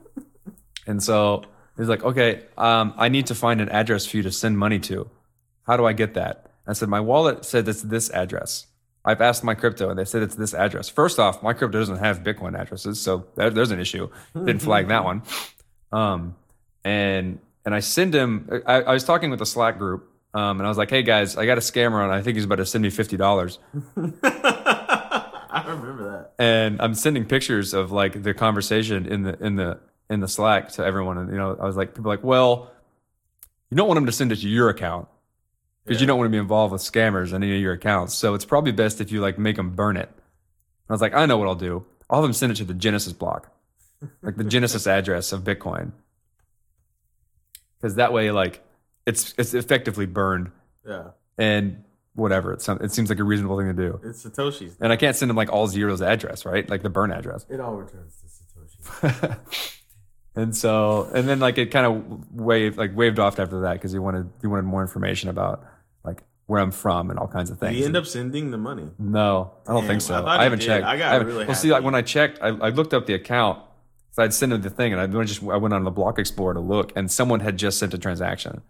and 0.86 1.02
so 1.02 1.42
he's 1.76 1.88
like, 1.88 2.04
okay, 2.04 2.44
um, 2.56 2.94
I 2.96 3.08
need 3.08 3.26
to 3.26 3.34
find 3.34 3.60
an 3.60 3.68
address 3.68 4.06
for 4.06 4.16
you 4.16 4.22
to 4.24 4.32
send 4.32 4.58
money 4.58 4.78
to. 4.80 5.08
How 5.66 5.76
do 5.76 5.84
I 5.84 5.92
get 5.92 6.14
that? 6.14 6.50
I 6.66 6.72
said, 6.72 6.88
my 6.88 7.00
wallet 7.00 7.44
said 7.44 7.68
it's 7.68 7.82
this 7.82 8.10
address. 8.10 8.66
I've 9.06 9.20
asked 9.20 9.44
my 9.44 9.54
crypto 9.54 9.88
and 9.88 9.98
they 9.98 10.04
said 10.04 10.22
it's 10.22 10.34
this 10.34 10.52
address. 10.52 10.88
First 10.88 11.20
off, 11.20 11.42
my 11.42 11.52
crypto 11.52 11.78
doesn't 11.78 11.98
have 11.98 12.24
Bitcoin 12.24 12.58
addresses, 12.58 13.00
so 13.00 13.26
there, 13.36 13.50
there's 13.50 13.70
an 13.70 13.78
issue. 13.78 14.08
Didn't 14.34 14.58
flag 14.58 14.88
that 14.88 15.04
one. 15.04 15.22
Um, 15.92 16.34
and 16.84 17.38
and 17.64 17.74
I 17.74 17.80
send 17.80 18.14
him. 18.14 18.62
I, 18.66 18.82
I 18.82 18.92
was 18.92 19.04
talking 19.04 19.30
with 19.30 19.38
the 19.38 19.46
Slack 19.46 19.78
group, 19.78 20.10
um, 20.34 20.58
and 20.58 20.66
I 20.66 20.68
was 20.68 20.76
like, 20.76 20.90
"Hey 20.90 21.02
guys, 21.02 21.36
I 21.36 21.46
got 21.46 21.56
a 21.56 21.60
scammer 21.60 22.02
on. 22.02 22.10
I 22.10 22.20
think 22.20 22.36
he's 22.36 22.44
about 22.44 22.56
to 22.56 22.66
send 22.66 22.82
me 22.82 22.90
fifty 22.90 23.16
dollars." 23.16 23.58
I 24.26 25.64
remember 25.66 26.10
that. 26.10 26.32
and 26.42 26.82
I'm 26.82 26.94
sending 26.94 27.24
pictures 27.24 27.74
of 27.74 27.92
like 27.92 28.22
the 28.22 28.34
conversation 28.34 29.06
in 29.06 29.22
the 29.22 29.42
in 29.44 29.56
the 29.56 29.78
in 30.10 30.20
the 30.20 30.28
Slack 30.28 30.70
to 30.72 30.84
everyone, 30.84 31.18
and 31.18 31.30
you 31.30 31.38
know, 31.38 31.56
I 31.60 31.64
was 31.64 31.76
like, 31.76 31.94
people 31.94 32.10
are 32.10 32.16
like, 32.16 32.24
well, 32.24 32.70
you 33.70 33.76
don't 33.76 33.88
want 33.88 33.98
him 33.98 34.06
to 34.06 34.12
send 34.12 34.32
it 34.32 34.36
to 34.36 34.48
your 34.48 34.68
account 34.68 35.08
because 35.86 36.00
you 36.00 36.06
don't 36.06 36.18
want 36.18 36.26
to 36.26 36.32
be 36.32 36.38
involved 36.38 36.72
with 36.72 36.82
scammers 36.82 37.32
on 37.32 37.42
any 37.42 37.54
of 37.54 37.60
your 37.62 37.72
accounts. 37.74 38.14
So 38.14 38.34
it's 38.34 38.44
probably 38.44 38.72
best 38.72 39.00
if 39.00 39.12
you 39.12 39.20
like 39.20 39.38
make 39.38 39.56
them 39.56 39.70
burn 39.76 39.96
it. 39.96 40.10
I 40.88 40.92
was 40.92 41.00
like, 41.00 41.14
I 41.14 41.26
know 41.26 41.38
what 41.38 41.48
I'll 41.48 41.54
do. 41.54 41.84
I'll 42.10 42.20
have 42.20 42.24
them 42.24 42.32
send 42.32 42.52
it 42.52 42.56
to 42.56 42.64
the 42.64 42.74
Genesis 42.74 43.12
block, 43.12 43.52
like 44.22 44.36
the 44.36 44.44
Genesis 44.56 44.86
address 44.86 45.32
of 45.32 45.42
Bitcoin, 45.42 45.92
because 47.78 47.96
that 47.96 48.12
way, 48.12 48.30
like, 48.30 48.62
it's 49.06 49.34
it's 49.38 49.54
effectively 49.54 50.06
burned 50.06 50.50
Yeah. 50.86 51.10
and 51.38 51.84
whatever. 52.14 52.52
It 52.52 52.62
sounds, 52.62 52.82
it 52.82 52.92
seems 52.92 53.08
like 53.10 53.18
a 53.18 53.24
reasonable 53.24 53.58
thing 53.58 53.66
to 53.68 53.72
do. 53.74 54.00
It's 54.04 54.24
Satoshi's. 54.24 54.76
And 54.80 54.92
I 54.92 54.96
can't 54.96 55.14
send 55.16 55.28
them 55.28 55.36
like 55.36 55.52
all 55.52 55.66
zeros 55.68 56.00
address, 56.02 56.44
right? 56.44 56.68
Like 56.68 56.82
the 56.82 56.90
burn 56.90 57.12
address. 57.12 57.44
It 57.48 57.60
all 57.60 57.74
returns 57.74 58.16
to 58.20 58.26
Satoshi. 58.26 59.38
and 60.36 60.56
so 60.56 61.08
and 61.14 61.28
then 61.28 61.38
like 61.40 61.58
it 61.58 61.70
kind 61.70 61.86
of 61.86 62.32
waved 62.32 62.76
like 62.78 62.96
waved 62.96 63.18
off 63.18 63.38
after 63.38 63.60
that 63.62 63.74
because 63.74 63.92
he 63.92 63.98
wanted 63.98 64.28
he 64.40 64.46
wanted 64.46 64.62
more 64.64 64.82
information 64.82 65.28
about 65.28 65.64
where 66.46 66.60
I'm 66.60 66.70
from 66.70 67.10
and 67.10 67.18
all 67.18 67.26
kinds 67.28 67.50
of 67.50 67.58
Did 67.58 67.66
things. 67.66 67.78
he 67.78 67.84
end 67.84 67.96
up 67.96 68.06
sending 68.06 68.50
the 68.50 68.58
money? 68.58 68.88
no, 68.98 69.52
I 69.66 69.72
don't 69.72 69.82
Damn, 69.82 69.88
think 69.88 70.00
so. 70.02 70.24
I 70.24 70.40
I, 70.40 70.42
haven't 70.44 70.60
did. 70.60 70.66
checked. 70.66 70.84
I 70.86 70.96
got 70.96 71.12
haven't- 71.12 71.26
really 71.28 71.44
well, 71.46 71.54
see, 71.56 71.70
like 71.70 71.82
when 71.84 71.94
I 71.94 72.02
checked, 72.02 72.38
I, 72.40 72.48
I 72.48 72.68
looked 72.70 72.94
up 72.94 73.06
the 73.06 73.14
account. 73.14 73.62
So 74.12 74.22
I'd 74.22 74.32
sent 74.32 74.50
him 74.52 74.62
the 74.62 74.70
thing, 74.70 74.94
and 74.94 75.00
I 75.18 75.24
just 75.24 75.42
I 75.42 75.56
went 75.58 75.74
on 75.74 75.84
the 75.84 75.90
Block 75.90 76.18
Explorer 76.18 76.54
to 76.54 76.60
look, 76.60 76.90
and 76.96 77.10
someone 77.10 77.40
had 77.40 77.58
just 77.58 77.78
sent 77.78 77.92
a 77.92 77.98
transaction, 77.98 78.62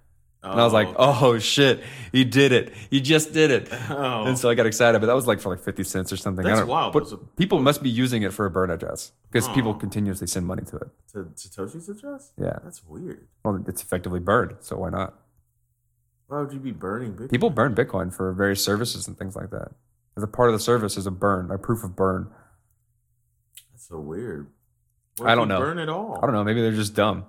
and 0.43 0.61
I 0.61 0.65
was 0.65 0.73
like, 0.73 0.89
oh. 0.97 1.19
"Oh 1.23 1.39
shit, 1.39 1.85
he 2.11 2.25
did 2.25 2.51
it! 2.51 2.73
He 2.91 3.01
just 3.01 3.33
did 3.33 3.53
it!" 3.53 3.69
Oh. 3.89 4.25
And 4.25 4.37
so 4.37 4.49
I 4.51 4.55
got 4.57 4.67
excited, 4.67 4.99
but 5.01 5.07
that 5.07 5.15
was 5.15 5.29
like 5.29 5.39
for 5.39 5.51
like 5.51 5.61
fifty 5.63 5.85
cents 5.85 6.13
or 6.13 6.17
something. 6.17 6.45
I 6.45 6.49
That's 6.49 6.61
don't- 6.63 6.69
wild. 6.69 6.93
But 6.95 7.05
Those 7.05 7.13
are- 7.13 7.19
people 7.37 7.61
must 7.61 7.81
be 7.81 7.89
using 7.91 8.23
it 8.23 8.33
for 8.33 8.45
a 8.45 8.51
burn 8.51 8.71
address 8.71 9.13
because 9.31 9.47
people 9.51 9.71
Oh. 9.71 9.75
continuously 9.75 10.27
send 10.27 10.47
money 10.47 10.63
to 10.65 10.77
it. 10.79 10.89
to 11.13 11.19
Satoshi's 11.37 11.89
address? 11.89 12.33
Yeah. 12.37 12.59
That's 12.65 12.83
weird. 12.85 13.29
Well, 13.45 13.63
it's 13.69 13.83
effectively 13.83 14.19
burned, 14.19 14.57
so 14.61 14.79
why 14.79 14.91
not? 14.91 15.15
Why 16.29 16.41
would 16.41 16.53
you 16.53 16.59
be 16.59 16.73
burning 16.73 17.13
Bitcoin? 17.15 17.31
People 17.31 17.51
burn 17.51 17.75
Bitcoin 17.75 18.13
for 18.15 18.33
various 18.33 18.63
services 18.65 19.07
and 19.07 19.17
things 19.17 19.37
like 19.37 19.51
that. 19.51 19.69
As 20.17 20.23
a 20.23 20.27
part 20.27 20.49
of 20.49 20.55
the 20.55 20.59
service 20.61 20.97
is 20.97 21.07
a 21.07 21.11
burn, 21.11 21.51
a 21.51 21.59
proof 21.59 21.85
of 21.85 21.95
burn. 21.95 22.31
That's 23.73 23.87
so 23.89 24.01
weird. 24.01 24.49
I 25.25 25.35
don't 25.35 25.49
know. 25.49 25.61
Burn 25.61 25.79
it 25.79 25.89
all. 25.89 26.19
I 26.23 26.27
don't 26.27 26.35
know. 26.35 26.43
Maybe 26.45 26.61
they're 26.63 26.73
just 26.73 26.95
dumb. 26.95 27.25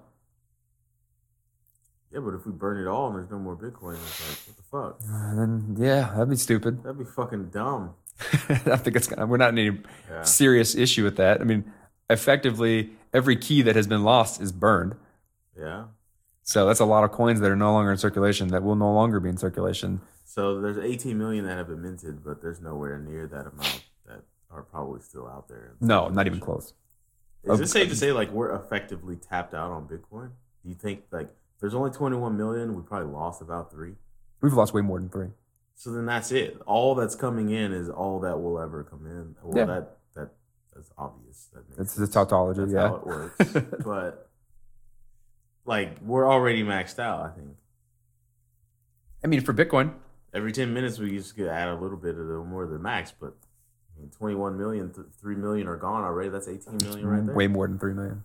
Yeah, 2.11 2.19
but 2.21 2.33
if 2.33 2.45
we 2.45 2.51
burn 2.53 2.79
it 2.81 2.87
all 2.87 3.07
and 3.07 3.15
there's 3.17 3.29
no 3.29 3.37
more 3.37 3.55
Bitcoin, 3.55 3.95
it's 3.95 4.29
like, 4.29 4.47
what 4.47 4.97
the 4.97 4.99
fuck? 5.03 5.09
And 5.09 5.37
then 5.77 5.85
yeah, 5.85 6.09
that'd 6.13 6.29
be 6.29 6.35
stupid. 6.37 6.81
That'd 6.83 6.97
be 6.97 7.05
fucking 7.05 7.49
dumb. 7.49 7.93
I 8.49 8.77
think 8.77 8.95
it's 8.95 9.07
gonna. 9.07 9.27
We're 9.27 9.37
not 9.37 9.49
in 9.49 9.57
any 9.59 9.79
Yeah. 10.09 10.23
serious 10.23 10.73
issue 10.75 11.03
with 11.03 11.17
that. 11.17 11.39
I 11.41 11.43
mean, 11.43 11.71
effectively, 12.09 12.91
every 13.13 13.35
key 13.35 13.61
that 13.61 13.75
has 13.75 13.85
been 13.87 14.03
lost 14.03 14.41
is 14.41 14.51
burned. 14.51 14.95
Yeah. 15.59 15.85
So 16.47 16.65
that's 16.65 16.79
a 16.79 16.85
lot 16.85 17.03
of 17.03 17.11
coins 17.11 17.41
that 17.41 17.51
are 17.51 17.57
no 17.57 17.73
longer 17.73 17.91
in 17.91 17.97
circulation 17.97 18.47
that 18.49 18.63
will 18.63 18.77
no 18.77 18.93
longer 18.93 19.19
be 19.19 19.27
in 19.27 19.35
circulation. 19.35 19.99
So 20.23 20.61
there's 20.61 20.77
18 20.77 21.17
million 21.17 21.45
that 21.45 21.57
have 21.57 21.67
been 21.67 21.81
minted, 21.81 22.23
but 22.23 22.41
there's 22.41 22.61
nowhere 22.61 22.97
near 22.99 23.27
that 23.27 23.47
amount 23.47 23.83
that 24.05 24.21
are 24.49 24.61
probably 24.61 25.01
still 25.01 25.27
out 25.27 25.49
there. 25.49 25.73
No, 25.81 26.07
not 26.07 26.25
even 26.25 26.39
close. 26.39 26.73
Is 27.43 27.59
it 27.59 27.67
safe 27.67 27.89
to 27.89 27.97
say 27.97 28.13
like 28.13 28.31
we're 28.31 28.55
effectively 28.55 29.17
tapped 29.17 29.53
out 29.53 29.71
on 29.71 29.87
Bitcoin? 29.89 30.29
Do 30.63 30.69
you 30.69 30.75
think 30.75 31.03
like 31.11 31.27
there's 31.59 31.73
only 31.75 31.91
21 31.91 32.37
million? 32.37 32.75
We 32.77 32.81
probably 32.81 33.11
lost 33.11 33.41
about 33.41 33.69
three. 33.69 33.95
We've 34.39 34.53
lost 34.53 34.73
way 34.73 34.81
more 34.81 34.99
than 34.99 35.09
three. 35.09 35.27
So 35.75 35.91
then 35.91 36.05
that's 36.05 36.31
it. 36.31 36.61
All 36.65 36.95
that's 36.95 37.15
coming 37.15 37.49
in 37.49 37.73
is 37.73 37.89
all 37.89 38.21
that 38.21 38.37
will 38.41 38.57
ever 38.57 38.85
come 38.85 39.05
in. 39.05 39.35
Well, 39.43 39.57
Yeah. 39.57 39.65
that 39.65 39.97
that 40.15 40.29
that's 40.73 40.91
obvious. 40.97 41.49
That 41.53 41.67
makes 41.67 41.79
It's 41.81 41.93
sense. 41.93 42.07
the 42.07 42.13
tautology, 42.13 42.61
That's 42.61 42.73
yeah. 42.73 42.87
how 42.87 42.95
it 42.95 43.05
works. 43.05 43.51
but 43.83 44.26
like 45.67 45.97
we're 46.01 46.27
already 46.29 46.63
maxed 46.63 46.97
out. 46.97 47.21
I 47.21 47.29
think 47.29 47.49
I 49.23 49.27
mean, 49.27 49.41
for 49.41 49.53
Bitcoin, 49.53 49.93
every 50.33 50.51
10 50.51 50.73
minutes 50.73 50.97
we 50.99 51.11
just 51.11 51.35
get 51.35 51.47
add 51.47 51.67
a 51.69 51.75
little 51.75 51.97
bit 51.97 52.17
of 52.17 52.27
the 52.27 52.37
more 52.43 52.65
than 52.65 52.81
max. 52.81 53.11
But 53.19 53.33
I 53.95 53.99
mean, 54.01 54.09
21 54.11 54.57
million, 54.57 54.93
th- 54.93 55.07
3 55.19 55.35
million 55.35 55.67
are 55.67 55.75
gone 55.77 56.03
already. 56.03 56.29
That's 56.29 56.47
18 56.47 56.77
million 56.77 57.05
right 57.07 57.25
there. 57.25 57.35
way 57.35 57.47
more 57.47 57.67
than 57.67 57.77
three 57.79 57.93
million. 57.93 58.23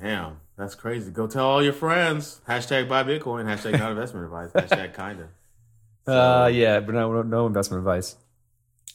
Damn, 0.00 0.40
that's 0.58 0.74
crazy. 0.74 1.10
Go 1.10 1.26
tell 1.26 1.46
all 1.46 1.62
your 1.62 1.72
friends. 1.72 2.40
Hashtag 2.48 2.88
buy 2.88 3.02
Bitcoin. 3.02 3.44
Hashtag 3.46 3.78
not 3.78 3.90
investment 3.92 4.24
advice. 4.32 4.50
Hashtag 4.52 4.94
kinda. 4.94 5.28
Uh, 6.06 6.46
yeah, 6.52 6.80
but 6.80 6.94
no, 6.94 7.22
no 7.22 7.46
investment 7.46 7.80
advice. 7.80 8.16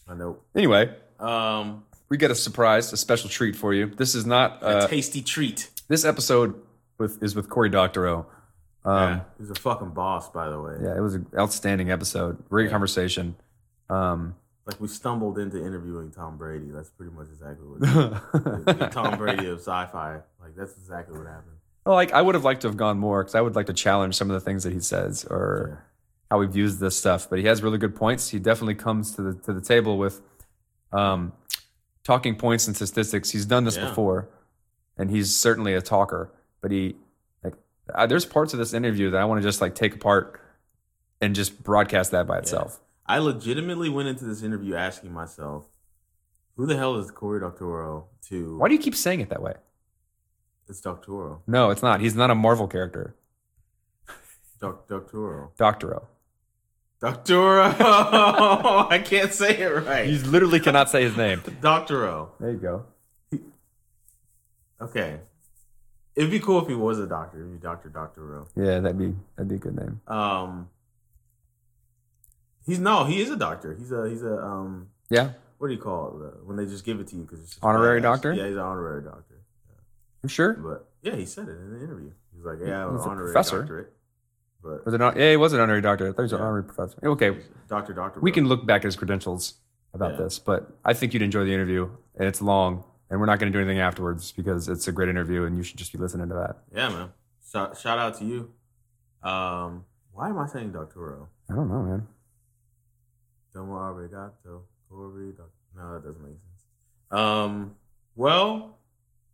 I 0.08 0.14
know. 0.14 0.38
Anyway, 0.56 0.94
Um, 1.20 1.84
we 2.10 2.18
got 2.18 2.30
a 2.32 2.36
surprise, 2.36 2.94
a 2.94 2.98
special 2.98 3.30
treat 3.30 3.56
for 3.56 3.74
you. 3.74 3.88
This 3.88 4.16
is 4.16 4.26
not 4.26 4.62
a 4.62 4.66
uh, 4.66 4.88
tasty 4.88 5.22
treat. 5.22 5.70
this 5.88 6.06
episode 6.06 6.56
with 7.02 7.22
is 7.22 7.36
with 7.36 7.50
Cory 7.50 7.70
Doctorow. 7.70 8.26
Um, 8.86 8.94
yeah, 9.10 9.20
he's 9.38 9.50
a 9.50 9.56
fucking 9.56 9.90
boss, 9.90 10.30
by 10.30 10.50
the 10.50 10.60
way. 10.60 10.76
yeah. 10.82 10.96
it 10.98 11.02
was 11.02 11.16
an 11.16 11.28
outstanding 11.38 11.92
episode. 11.92 12.48
Great 12.50 12.70
conversation. 12.72 13.36
Um, 13.90 14.36
Like 14.66 14.80
we 14.80 14.88
stumbled 14.88 15.38
into 15.38 15.58
interviewing 15.64 16.12
Tom 16.12 16.38
Brady. 16.38 16.70
That's 16.72 16.90
pretty 16.90 17.12
much 17.12 17.28
exactly 17.28 17.68
what. 17.68 17.80
the, 18.66 18.74
the 18.80 18.88
Tom 18.88 19.18
Brady 19.18 19.48
of 19.48 19.60
sci-fi. 19.60 20.22
Like 20.42 20.56
that's 20.56 20.78
exactly 20.78 21.18
what 21.18 21.28
happened. 21.28 21.58
Well, 21.86 21.96
like 21.96 22.12
I 22.14 22.22
would 22.22 22.36
have 22.36 22.44
liked 22.44 22.62
to 22.62 22.68
have 22.70 22.78
gone 22.78 22.98
more 22.98 23.22
because 23.24 23.36
I 23.36 23.42
would 23.42 23.56
like 23.56 23.66
to 23.68 23.74
challenge 23.74 24.16
some 24.16 24.30
of 24.30 24.34
the 24.34 24.40
things 24.40 24.64
that 24.64 24.72
he 24.74 24.80
says 24.80 25.26
or 25.30 25.84
how 26.30 26.40
he 26.42 26.48
views 26.48 26.80
this 26.80 26.96
stuff. 26.98 27.30
But 27.30 27.40
he 27.40 27.46
has 27.46 27.62
really 27.62 27.78
good 27.78 27.96
points. 27.96 28.30
He 28.30 28.40
definitely 28.40 28.76
comes 28.76 29.16
to 29.16 29.22
the 29.22 29.34
to 29.44 29.54
the 29.54 29.62
table 29.62 29.98
with 29.98 30.22
um, 30.94 31.34
talking 32.04 32.36
points 32.36 32.66
and 32.68 32.76
statistics. 32.76 33.30
He's 33.32 33.46
done 33.46 33.64
this 33.66 33.78
Yeah. 33.78 33.90
before, 33.90 34.30
and 34.98 35.10
he's 35.12 35.36
certainly 35.36 35.74
a 35.74 35.82
talker. 35.82 36.32
But 36.62 36.72
he 36.72 36.96
like 37.44 37.56
uh, 37.94 38.06
there's 38.06 38.26
parts 38.26 38.54
of 38.54 38.60
this 38.60 38.74
interview 38.74 39.10
that 39.12 39.22
I 39.22 39.26
want 39.26 39.42
to 39.42 39.48
just 39.48 39.62
like 39.62 39.76
take 39.76 39.96
apart 39.96 40.40
and 41.20 41.36
just 41.36 41.64
broadcast 41.64 42.12
that 42.12 42.28
by 42.28 42.38
itself. 42.38 42.80
I 43.06 43.18
legitimately 43.18 43.90
went 43.90 44.08
into 44.08 44.26
this 44.26 44.44
interview 44.44 44.76
asking 44.76 45.12
myself, 45.12 45.66
"Who 46.56 46.66
the 46.66 46.78
hell 46.78 46.96
is 46.98 47.12
Cory 47.12 47.40
Doctorow?" 47.40 48.06
To 48.30 48.58
Why 48.58 48.68
do 48.68 48.76
you 48.76 48.80
keep 48.80 48.96
saying 48.96 49.20
it 49.22 49.30
that 49.30 49.42
way? 49.42 49.56
it's 50.70 50.80
Doctorow, 50.80 51.42
No, 51.48 51.70
it's 51.70 51.84
not. 51.84 52.00
He's 52.00 52.16
not 52.16 52.32
a 52.32 52.36
Marvel 52.36 52.66
character. 52.66 53.14
Doc, 54.62 54.88
Doctorow, 54.88 55.52
Doctorow. 55.58 56.08
Doctorow. 57.02 57.76
I 58.90 59.02
can't 59.04 59.34
say 59.34 59.58
it 59.58 59.68
right. 59.86 60.08
You 60.08 60.20
literally 60.20 60.60
cannot 60.60 60.90
say 60.90 61.02
his 61.02 61.18
name. 61.18 61.42
Doctorow. 61.60 62.32
There 62.40 62.52
you 62.52 62.58
go. 62.58 62.86
Okay. 64.80 65.20
It'd 66.16 66.30
be 66.32 66.40
cool 66.40 66.62
if 66.62 66.68
he 66.68 66.74
was 66.76 67.00
a 67.00 67.08
doctor. 67.08 67.40
It'd 67.40 67.52
be 67.54 67.58
Doctor 67.58 67.90
Doctorow. 67.90 68.48
Yeah, 68.56 68.80
that'd 68.80 68.98
be 68.98 69.16
that'd 69.36 69.48
be 69.48 69.56
a 69.56 69.60
good 69.60 69.76
name. 69.76 70.02
Um, 70.08 70.70
he's 72.66 72.80
no, 72.80 73.06
he 73.06 73.22
is 73.22 73.30
a 73.30 73.38
doctor. 73.38 73.74
He's 73.74 73.92
a 73.92 74.10
he's 74.10 74.24
a 74.24 74.38
um, 74.38 74.88
Yeah, 75.10 75.30
what 75.58 75.68
do 75.68 75.74
you 75.74 75.80
call 75.80 76.22
it 76.22 76.26
uh, 76.26 76.30
when 76.44 76.58
they 76.58 76.66
just 76.66 76.84
give 76.86 77.00
it 77.00 77.08
to 77.08 77.16
you 77.16 77.24
because 77.24 77.40
it's 77.40 77.58
Honorary 77.62 78.02
doctor? 78.02 78.34
Yeah, 78.34 78.46
he's 78.48 78.56
an 78.56 78.62
honorary 78.62 79.04
doctor. 79.04 79.42
you 80.24 80.30
sure? 80.30 80.54
But 80.54 80.90
yeah, 81.02 81.16
he 81.16 81.26
said 81.26 81.48
it 81.48 81.52
in 81.58 81.74
the 81.78 81.84
interview. 81.84 82.12
He's 82.36 82.44
like, 82.46 82.58
"Yeah, 82.60 82.86
I'm 82.88 82.96
an 82.96 83.02
honorary 83.02 83.32
professor. 83.34 83.60
doctorate." 83.60 83.94
But 84.64 84.86
Was 84.86 84.94
it 84.94 85.00
not? 85.00 85.18
Yeah, 85.18 85.32
he 85.32 85.38
was 85.38 85.54
an 85.54 85.60
honorary 85.60 85.82
doctor. 85.82 86.06
I 86.08 86.12
thought 86.12 86.18
he 86.22 86.24
was 86.24 86.34
an 86.34 86.42
honorary 86.42 86.64
professor. 86.66 87.00
Okay, 87.04 87.38
Doctor 87.68 87.94
Doctor, 87.94 88.20
we 88.20 88.32
can 88.32 88.48
look 88.48 88.66
back 88.66 88.82
at 88.82 88.86
his 88.86 88.96
credentials 88.96 89.56
about 89.94 90.12
Yeah. 90.12 90.18
this, 90.26 90.38
but 90.40 90.72
I 90.86 90.94
think 90.94 91.14
you'd 91.14 91.24
enjoy 91.24 91.46
the 91.46 91.54
interview, 91.54 91.90
and 92.16 92.28
it's 92.28 92.42
long, 92.42 92.84
and 93.12 93.20
we're 93.20 93.26
not 93.26 93.40
going 93.40 93.52
to 93.52 93.56
do 93.58 93.62
anything 93.62 93.82
afterwards 93.82 94.32
because 94.32 94.70
it's 94.70 94.88
a 94.88 94.92
great 94.94 95.10
interview, 95.10 95.44
and 95.44 95.58
you 95.58 95.64
should 95.64 95.78
just 95.78 95.92
be 95.92 96.00
listening 96.00 96.30
to 96.30 96.34
that. 96.36 96.60
Yeah, 96.74 96.90
man. 96.90 97.10
Shout, 97.52 97.78
shout 97.78 98.00
out 98.00 98.18
to 98.20 98.26
you. 98.26 98.54
Um, 99.22 99.84
why 100.14 100.30
am 100.30 100.40
I 100.40 100.48
saying 100.48 100.72
Doctorow? 100.72 101.28
I 101.50 101.56
don't 101.56 101.70
know, 101.70 101.84
man. 101.84 102.08
Domo 103.54 103.76
arigato, 103.76 104.62
doc- 104.90 105.50
No, 105.76 105.94
that 105.94 106.04
doesn't 106.06 106.22
make 106.24 106.38
sense. 106.40 106.64
Um, 107.12 107.76
well, 108.16 108.78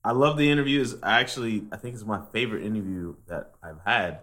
I 0.04 0.12
love 0.12 0.38
the 0.38 0.50
interview. 0.50 0.82
Is 0.82 0.96
actually, 1.04 1.66
I 1.72 1.78
think 1.78 1.94
it's 1.94 2.04
my 2.04 2.22
favorite 2.34 2.64
interview 2.64 3.16
that 3.28 3.52
I've 3.62 3.80
had. 3.86 4.22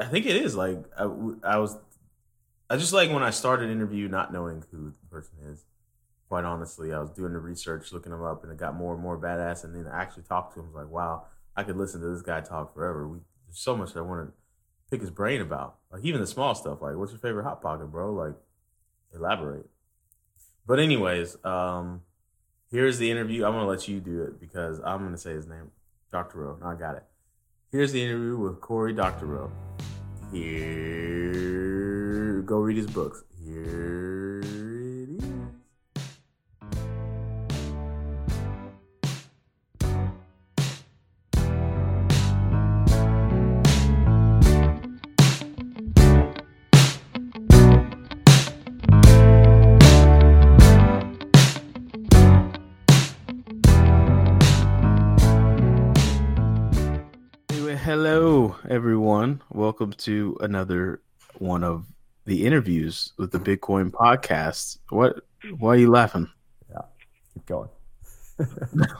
I 0.00 0.04
think 0.04 0.24
it 0.26 0.36
is. 0.36 0.54
Like, 0.54 0.84
I, 0.96 1.02
I 1.42 1.58
was, 1.58 1.76
I 2.70 2.76
just 2.76 2.92
like 2.92 3.10
when 3.10 3.24
I 3.24 3.30
started 3.30 3.70
an 3.70 3.72
interview 3.72 4.06
not 4.06 4.32
knowing 4.32 4.62
who 4.70 4.92
the 5.02 5.08
person 5.10 5.34
is. 5.50 5.64
Quite 6.28 6.44
honestly, 6.44 6.92
I 6.92 6.98
was 6.98 7.10
doing 7.10 7.32
the 7.32 7.38
research, 7.38 7.92
looking 7.92 8.12
him 8.12 8.22
up, 8.22 8.42
and 8.42 8.52
it 8.52 8.58
got 8.58 8.74
more 8.74 8.94
and 8.94 9.02
more 9.02 9.16
badass. 9.16 9.62
And 9.62 9.74
then 9.74 9.86
I 9.86 10.02
actually 10.02 10.24
talked 10.24 10.54
to 10.54 10.60
him. 10.60 10.66
I 10.66 10.68
was 10.68 10.74
like, 10.74 10.90
wow, 10.90 11.26
I 11.56 11.62
could 11.62 11.76
listen 11.76 12.00
to 12.00 12.08
this 12.08 12.22
guy 12.22 12.40
talk 12.40 12.74
forever. 12.74 13.06
We, 13.06 13.18
there's 13.46 13.60
so 13.60 13.76
much 13.76 13.96
I 13.96 14.00
want 14.00 14.26
to 14.26 14.32
pick 14.90 15.00
his 15.00 15.10
brain 15.10 15.40
about. 15.40 15.76
Like 15.92 16.04
even 16.04 16.20
the 16.20 16.26
small 16.26 16.56
stuff. 16.56 16.82
Like, 16.82 16.96
what's 16.96 17.12
your 17.12 17.20
favorite 17.20 17.44
hot 17.44 17.62
pocket, 17.62 17.86
bro? 17.86 18.12
Like, 18.12 18.34
elaborate. 19.14 19.66
But 20.66 20.80
anyways, 20.80 21.36
um, 21.44 22.02
here's 22.72 22.98
the 22.98 23.08
interview. 23.08 23.44
I'm 23.44 23.52
gonna 23.52 23.68
let 23.68 23.86
you 23.86 24.00
do 24.00 24.22
it 24.24 24.40
because 24.40 24.80
I'm 24.80 25.04
gonna 25.04 25.16
say 25.16 25.30
his 25.30 25.46
name, 25.46 25.70
Doctor 26.10 26.50
O. 26.50 26.58
No, 26.60 26.66
I 26.66 26.74
got 26.74 26.96
it. 26.96 27.04
Here's 27.70 27.92
the 27.92 28.02
interview 28.02 28.36
with 28.36 28.60
Cory 28.60 28.92
Doctorow. 28.92 29.52
Here, 30.32 31.62
go 32.42 32.58
read 32.58 32.76
his 32.76 32.88
books. 32.88 33.22
Here 33.44 34.65
everyone. 58.68 59.40
Welcome 59.50 59.92
to 59.92 60.36
another 60.40 61.00
one 61.38 61.62
of 61.62 61.86
the 62.24 62.44
interviews 62.44 63.12
with 63.16 63.30
the 63.30 63.38
Bitcoin 63.38 63.90
podcast. 63.90 64.78
What? 64.88 65.20
Why 65.58 65.74
are 65.74 65.76
you 65.76 65.90
laughing? 65.90 66.28
Yeah, 66.70 66.82
keep 67.34 67.46
going. 67.46 67.68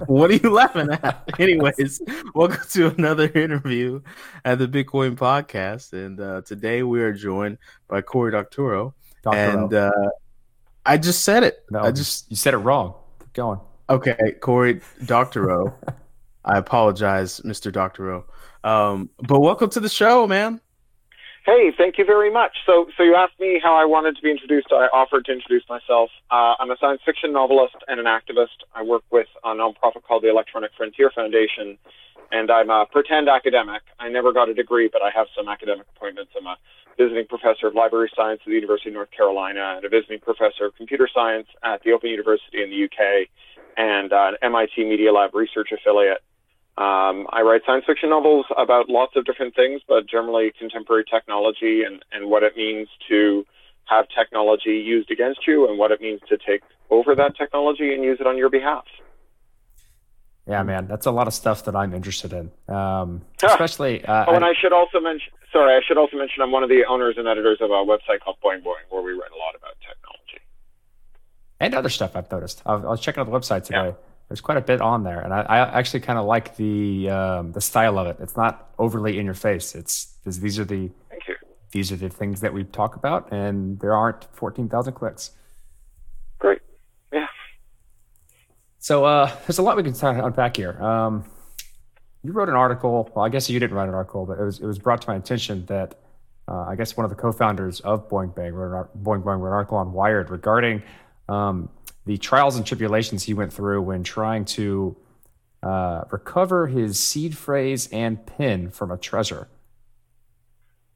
What 0.06 0.30
are 0.30 0.34
you 0.34 0.50
laughing 0.50 0.90
at? 0.90 1.28
Anyways, 1.38 2.00
welcome 2.34 2.62
to 2.70 2.94
another 2.96 3.30
interview 3.34 4.00
at 4.44 4.58
the 4.58 4.68
Bitcoin 4.68 5.16
podcast, 5.16 5.92
and 5.92 6.20
uh, 6.20 6.42
today 6.42 6.82
we 6.82 7.02
are 7.02 7.12
joined 7.12 7.58
by 7.88 8.00
Cory 8.00 8.32
Doctorow. 8.32 8.94
Dr. 9.22 9.36
And 9.36 9.74
uh, 9.74 9.90
I 10.86 10.96
just 10.96 11.22
said 11.24 11.42
it. 11.42 11.64
no, 11.70 11.80
I 11.80 11.90
just 11.90 12.30
you 12.30 12.36
said 12.36 12.54
it 12.54 12.58
wrong. 12.58 12.94
Keep 13.18 13.32
going. 13.34 13.60
Okay, 13.90 14.16
Cory 14.40 14.80
Doctorow. 15.04 15.74
I 16.46 16.58
apologize, 16.58 17.40
Mr. 17.40 17.72
Doctorow. 17.72 18.24
Um, 18.66 19.10
but 19.18 19.38
welcome 19.38 19.70
to 19.70 19.80
the 19.80 19.88
show, 19.88 20.26
man. 20.26 20.60
Hey, 21.44 21.70
thank 21.78 21.98
you 21.98 22.04
very 22.04 22.32
much. 22.32 22.56
So, 22.66 22.86
so 22.96 23.04
you 23.04 23.14
asked 23.14 23.38
me 23.38 23.60
how 23.62 23.76
I 23.76 23.84
wanted 23.84 24.16
to 24.16 24.22
be 24.22 24.32
introduced. 24.32 24.66
I 24.72 24.88
offered 24.92 25.26
to 25.26 25.32
introduce 25.32 25.62
myself. 25.68 26.10
Uh, 26.32 26.54
I'm 26.58 26.72
a 26.72 26.76
science 26.80 27.00
fiction 27.06 27.32
novelist 27.32 27.76
and 27.86 28.00
an 28.00 28.06
activist. 28.06 28.66
I 28.74 28.82
work 28.82 29.04
with 29.12 29.28
a 29.44 29.50
nonprofit 29.50 30.02
called 30.02 30.24
the 30.24 30.30
Electronic 30.30 30.72
Frontier 30.76 31.12
Foundation, 31.14 31.78
and 32.32 32.50
I'm 32.50 32.68
a 32.68 32.86
pretend 32.90 33.28
academic. 33.28 33.82
I 34.00 34.08
never 34.08 34.32
got 34.32 34.48
a 34.48 34.54
degree, 34.54 34.90
but 34.92 35.00
I 35.00 35.10
have 35.14 35.28
some 35.36 35.46
academic 35.46 35.86
appointments. 35.94 36.32
I'm 36.36 36.48
a 36.48 36.56
visiting 36.98 37.26
professor 37.28 37.68
of 37.68 37.74
library 37.76 38.10
science 38.16 38.40
at 38.42 38.48
the 38.48 38.54
University 38.54 38.88
of 38.88 38.94
North 38.94 39.12
Carolina 39.12 39.74
and 39.76 39.84
a 39.84 39.88
visiting 39.88 40.18
professor 40.18 40.64
of 40.66 40.74
computer 40.74 41.08
science 41.14 41.46
at 41.62 41.84
the 41.84 41.92
Open 41.92 42.10
University 42.10 42.64
in 42.64 42.70
the 42.70 42.84
UK 42.86 43.28
and 43.76 44.12
uh, 44.12 44.32
an 44.32 44.36
MIT 44.42 44.82
Media 44.82 45.12
Lab 45.12 45.36
research 45.36 45.70
affiliate. 45.70 46.24
Um, 46.78 47.26
I 47.32 47.40
write 47.40 47.62
science 47.66 47.84
fiction 47.86 48.10
novels 48.10 48.44
about 48.58 48.88
lots 48.90 49.16
of 49.16 49.24
different 49.24 49.54
things, 49.54 49.80
but 49.88 50.06
generally 50.08 50.52
contemporary 50.58 51.04
technology 51.10 51.82
and, 51.84 52.04
and 52.12 52.28
what 52.30 52.42
it 52.42 52.54
means 52.56 52.88
to 53.08 53.46
have 53.86 54.06
technology 54.08 54.76
used 54.84 55.10
against 55.10 55.46
you 55.46 55.66
and 55.68 55.78
what 55.78 55.90
it 55.90 56.00
means 56.02 56.20
to 56.28 56.36
take 56.36 56.62
over 56.90 57.14
that 57.14 57.34
technology 57.36 57.94
and 57.94 58.04
use 58.04 58.18
it 58.20 58.26
on 58.26 58.36
your 58.36 58.50
behalf. 58.50 58.84
Yeah, 60.46 60.62
man, 60.64 60.86
that's 60.86 61.06
a 61.06 61.10
lot 61.10 61.26
of 61.26 61.34
stuff 61.34 61.64
that 61.64 61.74
I'm 61.74 61.94
interested 61.94 62.32
in. 62.32 62.50
Um, 62.72 63.22
Ah. 63.42 63.46
especially, 63.46 64.04
uh, 64.04 64.26
Oh, 64.28 64.34
and 64.34 64.44
I- 64.44 64.50
I 64.50 64.54
should 64.60 64.72
also 64.72 65.00
mention, 65.00 65.32
sorry, 65.52 65.74
I 65.74 65.80
should 65.86 65.96
also 65.98 66.16
mention 66.18 66.42
I'm 66.42 66.52
one 66.52 66.62
of 66.62 66.68
the 66.68 66.84
owners 66.84 67.14
and 67.18 67.26
editors 67.26 67.58
of 67.60 67.70
a 67.70 67.74
website 67.74 68.20
called 68.22 68.36
Boing 68.44 68.62
Boing, 68.62 68.84
where 68.90 69.02
we 69.02 69.12
write 69.12 69.32
a 69.32 69.38
lot 69.38 69.54
about 69.56 69.74
technology. 69.80 70.42
and 71.58 71.74
other 71.74 71.88
stuff 71.88 72.14
I've 72.14 72.30
noticed. 72.30 72.60
I 72.66 72.74
was, 72.74 72.84
I 72.84 72.88
was 72.88 73.00
checking 73.00 73.20
out 73.22 73.30
the 73.30 73.32
website 73.32 73.64
today. 73.64 73.94
There's 74.28 74.40
quite 74.40 74.58
a 74.58 74.60
bit 74.62 74.80
on 74.80 75.04
there, 75.04 75.20
and 75.20 75.32
I, 75.32 75.42
I 75.42 75.58
actually 75.78 76.00
kind 76.00 76.18
of 76.18 76.26
like 76.26 76.56
the 76.56 77.08
um, 77.10 77.52
the 77.52 77.60
style 77.60 77.96
of 77.98 78.08
it. 78.08 78.16
It's 78.20 78.36
not 78.36 78.70
overly 78.76 79.18
in 79.18 79.24
your 79.24 79.34
face. 79.34 79.74
It's, 79.76 80.16
these 80.24 80.58
are 80.58 80.64
the 80.64 80.90
Thank 81.08 81.28
you. 81.28 81.36
these 81.70 81.92
are 81.92 81.96
the 81.96 82.08
things 82.08 82.40
that 82.40 82.52
we 82.52 82.64
talk 82.64 82.96
about, 82.96 83.30
and 83.30 83.78
there 83.78 83.94
aren't 83.94 84.24
fourteen 84.32 84.68
thousand 84.68 84.94
clicks. 84.94 85.30
Great. 86.40 86.60
Yeah. 87.12 87.26
So 88.80 89.04
uh, 89.04 89.30
there's 89.46 89.58
a 89.58 89.62
lot 89.62 89.76
we 89.76 89.84
can 89.84 89.92
of 89.92 90.24
unpack 90.24 90.56
here. 90.56 90.82
Um, 90.82 91.24
you 92.24 92.32
wrote 92.32 92.48
an 92.48 92.56
article. 92.56 93.08
Well, 93.14 93.24
I 93.24 93.28
guess 93.28 93.48
you 93.48 93.60
didn't 93.60 93.76
write 93.76 93.88
an 93.88 93.94
article, 93.94 94.26
but 94.26 94.40
it 94.40 94.44
was 94.44 94.58
it 94.58 94.66
was 94.66 94.80
brought 94.80 95.02
to 95.02 95.08
my 95.08 95.14
attention 95.14 95.64
that 95.66 96.00
uh, 96.48 96.64
I 96.68 96.74
guess 96.74 96.96
one 96.96 97.04
of 97.04 97.10
the 97.10 97.16
co-founders 97.16 97.78
of 97.80 98.08
Boing 98.08 98.34
Bang 98.34 98.52
wrote 98.54 98.70
an, 98.70 98.74
ar- 98.74 98.90
Boing 99.00 99.24
wrote 99.24 99.46
an 99.46 99.52
article 99.52 99.78
on 99.78 99.92
Wired 99.92 100.30
regarding 100.30 100.82
um, 101.28 101.68
the 102.06 102.16
trials 102.16 102.56
and 102.56 102.64
tribulations 102.64 103.24
he 103.24 103.34
went 103.34 103.52
through 103.52 103.82
when 103.82 104.04
trying 104.04 104.44
to 104.44 104.96
uh, 105.62 106.04
recover 106.10 106.68
his 106.68 106.98
seed 106.98 107.36
phrase 107.36 107.88
and 107.92 108.24
pin 108.26 108.70
from 108.70 108.90
a 108.90 108.96
Trezor. 108.96 109.48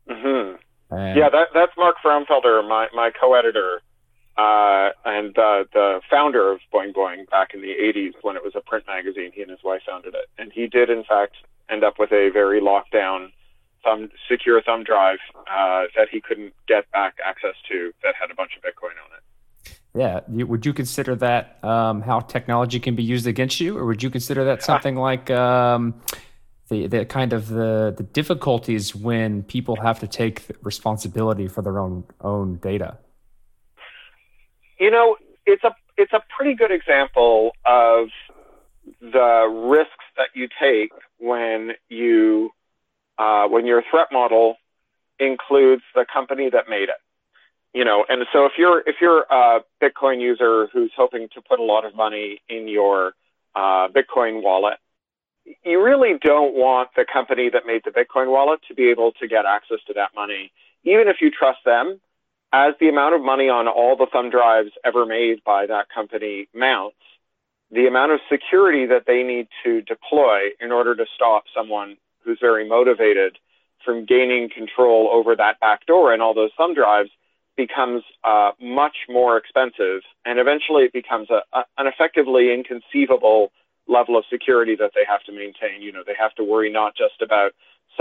hmm 0.08 0.54
And 0.90 1.18
Yeah, 1.18 1.28
that, 1.28 1.48
that's 1.52 1.72
Mark 1.76 1.96
Frauenfelder, 2.04 2.66
my, 2.66 2.86
my 2.94 3.10
co-editor, 3.10 3.82
uh, 4.38 4.90
and 5.04 5.36
uh, 5.36 5.64
the 5.72 6.00
founder 6.08 6.52
of 6.52 6.60
Boing 6.72 6.94
Boing 6.94 7.28
back 7.28 7.54
in 7.54 7.60
the 7.60 7.74
80s 7.74 8.14
when 8.22 8.36
it 8.36 8.44
was 8.44 8.52
a 8.54 8.60
print 8.60 8.84
magazine. 8.86 9.32
He 9.34 9.42
and 9.42 9.50
his 9.50 9.64
wife 9.64 9.82
founded 9.84 10.14
it. 10.14 10.26
And 10.38 10.52
he 10.52 10.68
did, 10.68 10.88
in 10.88 11.02
fact, 11.02 11.34
end 11.68 11.82
up 11.82 11.98
with 11.98 12.12
a 12.12 12.30
very 12.32 12.60
locked 12.60 12.92
down, 12.92 13.32
thumb, 13.82 14.10
secure 14.30 14.62
thumb 14.62 14.84
drive 14.84 15.18
uh, 15.36 15.84
that 15.96 16.08
he 16.10 16.20
couldn't 16.20 16.54
get 16.68 16.90
back 16.92 17.16
access 17.24 17.56
to 17.68 17.92
that 18.04 18.14
had 18.18 18.30
a 18.30 18.34
bunch 18.34 18.52
of 18.56 18.62
Bitcoin 18.62 18.94
on 19.04 19.10
it. 19.16 19.22
Yeah, 19.94 20.20
would 20.28 20.64
you 20.64 20.72
consider 20.72 21.16
that 21.16 21.62
um, 21.64 22.02
how 22.02 22.20
technology 22.20 22.78
can 22.78 22.94
be 22.94 23.02
used 23.02 23.26
against 23.26 23.58
you, 23.58 23.76
or 23.76 23.84
would 23.86 24.02
you 24.02 24.10
consider 24.10 24.44
that 24.44 24.62
something 24.62 24.94
like 24.94 25.30
um, 25.30 26.00
the 26.68 26.86
the 26.86 27.04
kind 27.04 27.32
of 27.32 27.48
the 27.48 27.92
the 27.96 28.04
difficulties 28.04 28.94
when 28.94 29.42
people 29.42 29.74
have 29.76 29.98
to 29.98 30.06
take 30.06 30.44
responsibility 30.62 31.48
for 31.48 31.62
their 31.62 31.80
own 31.80 32.04
own 32.20 32.56
data? 32.56 32.98
You 34.78 34.92
know, 34.92 35.16
it's 35.44 35.64
a 35.64 35.74
it's 35.96 36.12
a 36.12 36.22
pretty 36.36 36.54
good 36.54 36.70
example 36.70 37.50
of 37.66 38.08
the 39.00 39.68
risks 39.68 40.04
that 40.16 40.28
you 40.34 40.48
take 40.60 40.92
when 41.18 41.72
you 41.88 42.50
uh, 43.18 43.48
when 43.48 43.66
your 43.66 43.82
threat 43.90 44.08
model 44.12 44.54
includes 45.18 45.82
the 45.94 46.06
company 46.10 46.48
that 46.48 46.68
made 46.68 46.88
it. 46.88 47.00
You 47.72 47.84
know, 47.84 48.04
and 48.08 48.26
so 48.32 48.46
if 48.46 48.52
you're 48.58 48.82
if 48.86 48.96
you're 49.00 49.26
a 49.30 49.60
Bitcoin 49.80 50.20
user 50.20 50.68
who's 50.72 50.90
hoping 50.96 51.28
to 51.34 51.40
put 51.40 51.60
a 51.60 51.62
lot 51.62 51.84
of 51.84 51.94
money 51.94 52.40
in 52.48 52.66
your 52.66 53.12
uh, 53.54 53.86
Bitcoin 53.88 54.42
wallet, 54.42 54.78
you 55.64 55.82
really 55.82 56.14
don't 56.20 56.54
want 56.54 56.90
the 56.96 57.04
company 57.10 57.48
that 57.50 57.66
made 57.66 57.82
the 57.84 57.90
Bitcoin 57.92 58.28
wallet 58.28 58.60
to 58.68 58.74
be 58.74 58.90
able 58.90 59.12
to 59.20 59.28
get 59.28 59.44
access 59.46 59.78
to 59.86 59.92
that 59.94 60.10
money, 60.16 60.52
even 60.84 61.06
if 61.06 61.16
you 61.20 61.30
trust 61.30 61.60
them 61.64 62.00
as 62.52 62.74
the 62.80 62.88
amount 62.88 63.14
of 63.14 63.22
money 63.22 63.48
on 63.48 63.68
all 63.68 63.96
the 63.96 64.06
thumb 64.12 64.30
drives 64.30 64.70
ever 64.84 65.06
made 65.06 65.42
by 65.44 65.66
that 65.66 65.88
company 65.88 66.48
mounts, 66.54 66.96
the 67.70 67.86
amount 67.86 68.10
of 68.12 68.20
security 68.30 68.86
that 68.86 69.04
they 69.06 69.22
need 69.22 69.46
to 69.62 69.80
deploy 69.82 70.48
in 70.60 70.72
order 70.72 70.94
to 70.96 71.06
stop 71.14 71.44
someone 71.54 71.96
who's 72.24 72.38
very 72.40 72.68
motivated 72.68 73.38
from 73.84 74.04
gaining 74.04 74.50
control 74.50 75.08
over 75.12 75.36
that 75.36 75.60
back 75.60 75.86
door 75.86 76.12
and 76.12 76.20
all 76.20 76.34
those 76.34 76.50
thumb 76.56 76.74
drives 76.74 77.10
becomes 77.64 78.02
uh, 78.32 78.50
much 78.82 78.96
more 79.18 79.32
expensive. 79.42 80.00
And 80.28 80.34
eventually 80.44 80.82
it 80.88 80.94
becomes 81.02 81.28
a, 81.38 81.40
a, 81.58 81.60
an 81.80 81.86
effectively 81.92 82.44
inconceivable 82.58 83.42
level 83.96 84.14
of 84.18 84.24
security 84.34 84.74
that 84.82 84.92
they 84.96 85.04
have 85.12 85.22
to 85.28 85.32
maintain. 85.42 85.76
You 85.86 85.92
know, 85.94 86.04
they 86.08 86.18
have 86.24 86.34
to 86.38 86.44
worry 86.52 86.70
not 86.80 86.92
just 87.02 87.18
about 87.26 87.50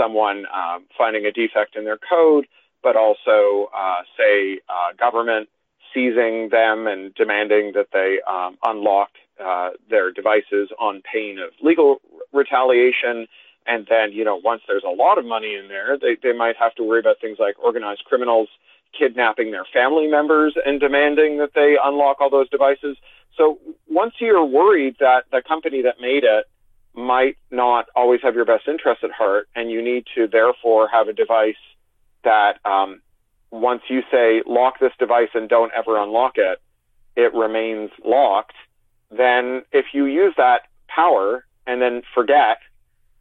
someone 0.00 0.38
um, 0.60 0.78
finding 1.00 1.24
a 1.30 1.32
defect 1.42 1.72
in 1.78 1.82
their 1.88 2.00
code, 2.14 2.44
but 2.86 2.94
also, 3.04 3.68
uh, 3.82 4.02
say, 4.18 4.60
uh, 4.74 4.90
government 5.06 5.46
seizing 5.92 6.36
them 6.58 6.78
and 6.92 7.02
demanding 7.22 7.64
that 7.78 7.88
they 7.92 8.10
um, 8.34 8.52
unlock 8.72 9.10
uh, 9.48 9.70
their 9.92 10.06
devices 10.20 10.66
on 10.86 11.02
pain 11.14 11.34
of 11.44 11.50
legal 11.70 11.90
retaliation. 12.40 13.16
And 13.66 13.86
then, 13.92 14.06
you 14.18 14.24
know, 14.24 14.38
once 14.52 14.62
there's 14.68 14.88
a 14.92 14.96
lot 15.04 15.18
of 15.18 15.24
money 15.36 15.52
in 15.60 15.66
there, 15.74 15.98
they, 16.04 16.16
they 16.22 16.34
might 16.44 16.56
have 16.64 16.74
to 16.78 16.84
worry 16.88 17.00
about 17.04 17.16
things 17.20 17.38
like 17.38 17.56
organized 17.70 18.04
criminals 18.10 18.48
kidnapping 18.96 19.50
their 19.50 19.64
family 19.72 20.06
members 20.06 20.54
and 20.64 20.80
demanding 20.80 21.38
that 21.38 21.50
they 21.54 21.76
unlock 21.82 22.20
all 22.20 22.30
those 22.30 22.48
devices. 22.50 22.96
So 23.36 23.58
once 23.88 24.14
you're 24.20 24.44
worried 24.44 24.96
that 25.00 25.24
the 25.30 25.42
company 25.46 25.82
that 25.82 26.00
made 26.00 26.24
it 26.24 26.46
might 26.94 27.36
not 27.50 27.86
always 27.94 28.20
have 28.22 28.34
your 28.34 28.44
best 28.44 28.66
interest 28.66 29.04
at 29.04 29.10
heart, 29.10 29.48
and 29.54 29.70
you 29.70 29.82
need 29.82 30.04
to 30.16 30.26
therefore 30.26 30.88
have 30.88 31.08
a 31.08 31.12
device 31.12 31.54
that 32.24 32.58
um, 32.64 33.00
once 33.50 33.82
you 33.88 34.02
say 34.10 34.42
lock 34.46 34.80
this 34.80 34.92
device 34.98 35.28
and 35.34 35.48
don't 35.48 35.72
ever 35.76 35.96
unlock 35.96 36.32
it, 36.36 36.60
it 37.16 37.32
remains 37.34 37.90
locked. 38.04 38.56
Then 39.10 39.62
if 39.72 39.86
you 39.92 40.06
use 40.06 40.34
that 40.36 40.62
power 40.88 41.44
and 41.66 41.80
then 41.80 42.02
forget, 42.14 42.58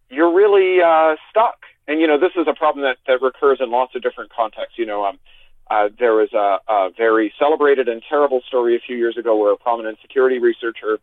you're 0.09 0.33
really 0.33 0.81
uh, 0.81 1.15
stuck. 1.29 1.59
And 1.87 1.99
you 1.99 2.07
know 2.07 2.19
this 2.19 2.33
is 2.35 2.47
a 2.47 2.53
problem 2.53 2.83
that 2.83 2.97
that 3.07 3.21
recurs 3.21 3.57
in 3.59 3.71
lots 3.71 3.95
of 3.95 4.03
different 4.03 4.31
contexts. 4.31 4.77
You 4.77 4.85
know, 4.85 5.05
um, 5.05 5.19
uh, 5.69 5.89
there 5.99 6.13
was 6.13 6.33
a, 6.33 6.59
a 6.67 6.89
very 6.97 7.33
celebrated 7.37 7.87
and 7.87 8.01
terrible 8.07 8.41
story 8.47 8.75
a 8.75 8.79
few 8.79 8.97
years 8.97 9.17
ago 9.17 9.35
where 9.37 9.53
a 9.53 9.57
prominent 9.57 9.99
security 10.01 10.39
researcher 10.39 10.99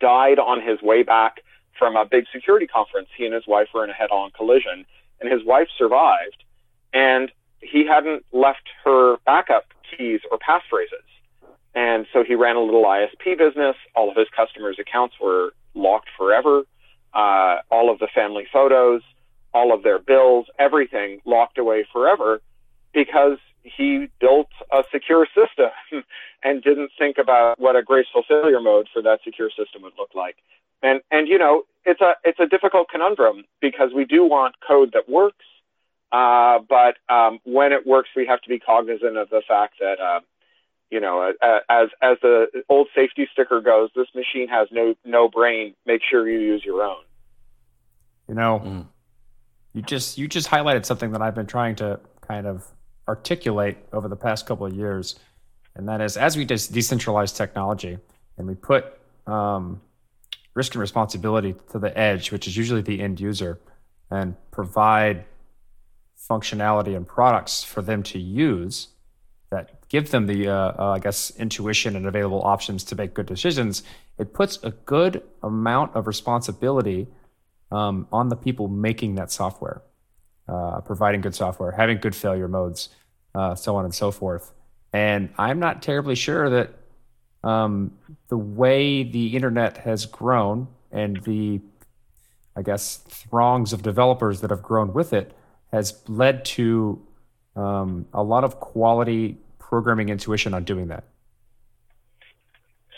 died 0.00 0.38
on 0.38 0.62
his 0.62 0.80
way 0.80 1.02
back 1.02 1.40
from 1.78 1.96
a 1.96 2.04
big 2.04 2.24
security 2.32 2.66
conference. 2.66 3.08
He 3.16 3.26
and 3.26 3.34
his 3.34 3.46
wife 3.46 3.68
were 3.74 3.84
in 3.84 3.90
a 3.90 3.94
head-on 3.94 4.30
collision, 4.30 4.86
and 5.20 5.30
his 5.30 5.44
wife 5.44 5.68
survived, 5.76 6.44
and 6.92 7.30
he 7.60 7.86
hadn't 7.86 8.24
left 8.32 8.68
her 8.84 9.16
backup 9.26 9.66
keys 9.90 10.20
or 10.30 10.38
passphrases. 10.38 11.04
And 11.74 12.06
so 12.12 12.22
he 12.22 12.34
ran 12.34 12.56
a 12.56 12.60
little 12.62 12.84
ISP 12.84 13.36
business. 13.36 13.76
All 13.94 14.10
of 14.10 14.16
his 14.16 14.28
customers' 14.34 14.78
accounts 14.78 15.16
were 15.20 15.52
locked 15.74 16.08
forever. 16.16 16.62
Uh, 17.12 17.56
all 17.70 17.90
of 17.90 17.98
the 17.98 18.08
family 18.14 18.46
photos, 18.52 19.02
all 19.52 19.74
of 19.74 19.82
their 19.82 19.98
bills, 19.98 20.46
everything 20.58 21.20
locked 21.24 21.58
away 21.58 21.86
forever 21.92 22.40
because 22.92 23.38
he 23.64 24.08
built 24.20 24.48
a 24.70 24.84
secure 24.92 25.26
system 25.26 25.70
and 26.42 26.62
didn't 26.62 26.90
think 26.98 27.16
about 27.18 27.58
what 27.58 27.76
a 27.76 27.82
graceful 27.82 28.22
failure 28.28 28.60
mode 28.60 28.88
for 28.92 29.02
that 29.02 29.20
secure 29.24 29.50
system 29.50 29.82
would 29.82 29.94
look 29.98 30.14
like. 30.14 30.36
And 30.82 31.00
and 31.10 31.26
you 31.26 31.38
know, 31.38 31.62
it's 31.84 32.00
a 32.00 32.12
it's 32.24 32.38
a 32.38 32.46
difficult 32.46 32.88
conundrum 32.90 33.44
because 33.60 33.90
we 33.94 34.04
do 34.04 34.24
want 34.24 34.54
code 34.66 34.92
that 34.92 35.08
works, 35.08 35.44
uh, 36.12 36.58
but 36.68 36.96
um, 37.12 37.38
when 37.44 37.72
it 37.72 37.86
works, 37.86 38.10
we 38.14 38.26
have 38.26 38.40
to 38.42 38.48
be 38.48 38.58
cognizant 38.58 39.16
of 39.16 39.30
the 39.30 39.42
fact 39.48 39.74
that 39.80 39.98
uh, 39.98 40.20
you 40.90 41.00
know, 41.00 41.32
uh, 41.42 41.58
as 41.70 41.88
as 42.02 42.18
the 42.20 42.46
old 42.68 42.88
safety 42.94 43.26
sticker 43.32 43.62
goes, 43.62 43.90
this 43.96 44.08
machine 44.14 44.48
has 44.48 44.68
no 44.70 44.94
no 45.04 45.28
brain. 45.28 45.74
Make 45.86 46.02
sure 46.08 46.28
you 46.28 46.38
use 46.38 46.62
your 46.64 46.82
own. 46.82 47.02
You 48.28 48.34
know, 48.34 48.86
you 49.72 49.82
just 49.82 50.18
you 50.18 50.28
just 50.28 50.48
highlighted 50.48 50.84
something 50.84 51.12
that 51.12 51.22
I've 51.22 51.34
been 51.34 51.46
trying 51.46 51.76
to 51.76 52.00
kind 52.20 52.46
of 52.46 52.66
articulate 53.08 53.76
over 53.92 54.08
the 54.08 54.16
past 54.16 54.46
couple 54.46 54.66
of 54.66 54.72
years, 54.72 55.18
and 55.74 55.88
that 55.88 56.00
is 56.00 56.16
as 56.16 56.36
we 56.36 56.44
des- 56.44 56.54
decentralize 56.54 57.36
technology 57.36 57.98
and 58.38 58.46
we 58.46 58.54
put 58.54 58.98
um, 59.26 59.80
risk 60.54 60.74
and 60.74 60.80
responsibility 60.80 61.54
to 61.70 61.78
the 61.78 61.96
edge, 61.98 62.32
which 62.32 62.46
is 62.46 62.56
usually 62.56 62.82
the 62.82 63.00
end 63.00 63.20
user, 63.20 63.60
and 64.10 64.36
provide 64.50 65.24
functionality 66.30 66.96
and 66.96 67.06
products 67.06 67.62
for 67.62 67.82
them 67.82 68.02
to 68.02 68.18
use 68.18 68.88
that 69.50 69.88
give 69.88 70.10
them 70.10 70.26
the, 70.26 70.48
uh, 70.48 70.72
uh, 70.78 70.90
I 70.96 70.98
guess, 70.98 71.30
intuition 71.38 71.94
and 71.94 72.06
available 72.06 72.42
options 72.42 72.82
to 72.84 72.96
make 72.96 73.14
good 73.14 73.26
decisions, 73.26 73.82
it 74.18 74.32
puts 74.32 74.58
a 74.62 74.70
good 74.70 75.22
amount 75.42 75.94
of 75.94 76.06
responsibility 76.06 77.06
um, 77.70 78.08
on 78.12 78.28
the 78.28 78.36
people 78.36 78.68
making 78.68 79.14
that 79.16 79.30
software, 79.30 79.82
uh, 80.48 80.80
providing 80.80 81.20
good 81.20 81.34
software, 81.34 81.72
having 81.72 81.98
good 81.98 82.14
failure 82.14 82.48
modes, 82.48 82.90
uh, 83.34 83.54
so 83.54 83.76
on 83.76 83.84
and 83.84 83.94
so 83.94 84.10
forth. 84.10 84.52
And 84.92 85.30
I'm 85.38 85.58
not 85.58 85.82
terribly 85.82 86.14
sure 86.14 86.48
that 86.50 86.70
um, 87.42 87.92
the 88.28 88.38
way 88.38 89.02
the 89.02 89.34
internet 89.36 89.78
has 89.78 90.06
grown 90.06 90.68
and 90.92 91.22
the, 91.24 91.60
I 92.56 92.62
guess, 92.62 92.96
throngs 92.96 93.72
of 93.72 93.82
developers 93.82 94.40
that 94.40 94.50
have 94.50 94.62
grown 94.62 94.92
with 94.92 95.12
it 95.12 95.36
has 95.72 96.00
led 96.08 96.44
to 96.44 97.02
um, 97.56 98.06
a 98.12 98.22
lot 98.22 98.44
of 98.44 98.60
quality 98.60 99.36
programming 99.58 100.08
intuition 100.08 100.54
on 100.54 100.64
doing 100.64 100.88
that. 100.88 101.04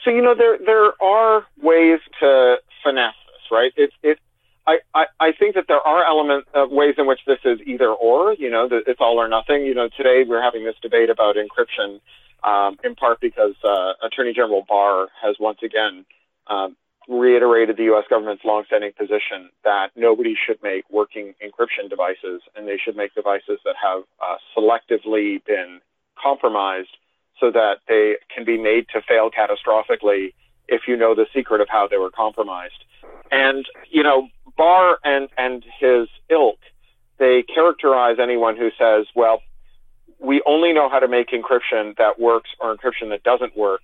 So 0.05 0.11
you 0.11 0.23
know 0.23 0.35
there 0.35 0.59
there 0.65 0.93
are 1.03 1.45
ways 1.61 1.99
to 2.21 2.57
finesse 2.85 3.15
this, 3.27 3.51
right? 3.51 3.73
It's 3.77 3.95
it. 4.03 4.19
I, 4.66 5.05
I, 5.20 5.33
think 5.33 5.55
that 5.55 5.66
there 5.68 5.81
are 5.81 6.05
elements 6.05 6.48
of 6.55 6.70
ways 6.70 6.94
in 6.98 7.07
which 7.07 7.20
this 7.26 7.38
is 7.44 7.61
either 7.64 7.88
or, 7.88 8.35
you 8.35 8.50
know, 8.50 8.68
that 8.68 8.83
it's 8.87 9.00
all 9.00 9.20
or 9.20 9.29
nothing. 9.29 9.64
You 9.64 9.74
know, 9.74 9.88
today 9.96 10.24
we're 10.26 10.42
having 10.42 10.64
this 10.64 10.74
debate 10.83 11.09
about 11.09 11.37
encryption, 11.37 12.00
um, 12.42 12.76
in 12.83 12.96
part 12.96 13.20
because 13.20 13.55
uh, 13.62 13.92
Attorney 14.05 14.33
General 14.33 14.64
Barr 14.68 15.09
has 15.22 15.37
once 15.38 15.59
again 15.62 16.05
um, 16.48 16.76
reiterated 17.09 17.76
the 17.76 17.85
U.S. 17.85 18.05
government's 18.11 18.44
longstanding 18.44 18.92
position 18.98 19.50
that 19.62 19.90
nobody 19.94 20.35
should 20.35 20.61
make 20.62 20.85
working 20.90 21.35
encryption 21.44 21.88
devices, 21.88 22.42
and 22.57 22.66
they 22.66 22.76
should 22.76 22.96
make 22.96 23.14
devices 23.14 23.61
that 23.64 23.76
have 23.81 24.02
uh, 24.20 24.37
selectively 24.57 25.44
been 25.44 25.81
compromised 26.20 26.96
so 27.38 27.50
that 27.52 27.76
they 27.87 28.16
can 28.35 28.44
be 28.44 28.59
made 28.59 28.87
to 28.88 29.00
fail 29.07 29.31
catastrophically 29.31 30.33
if 30.68 30.83
you 30.88 30.96
know 30.96 31.14
the 31.14 31.26
secret 31.33 31.61
of 31.61 31.68
how 31.70 31.87
they 31.87 31.98
were 31.98 32.11
compromised. 32.11 32.85
And, 33.31 33.64
you 33.90 34.02
know, 34.02 34.29
Barr 34.57 34.99
and, 35.05 35.29
and 35.37 35.64
his 35.79 36.09
ilk, 36.31 36.59
they 37.19 37.42
characterize 37.42 38.16
anyone 38.21 38.57
who 38.57 38.71
says, 38.79 39.07
well, 39.14 39.42
we 40.19 40.42
only 40.47 40.73
know 40.73 40.88
how 40.88 40.99
to 40.99 41.09
make 41.09 41.31
encryption 41.31 41.97
that 41.97 42.19
works 42.19 42.51
or 42.61 42.75
encryption 42.75 43.11
that 43.11 43.23
doesn't 43.23 43.57
work. 43.57 43.83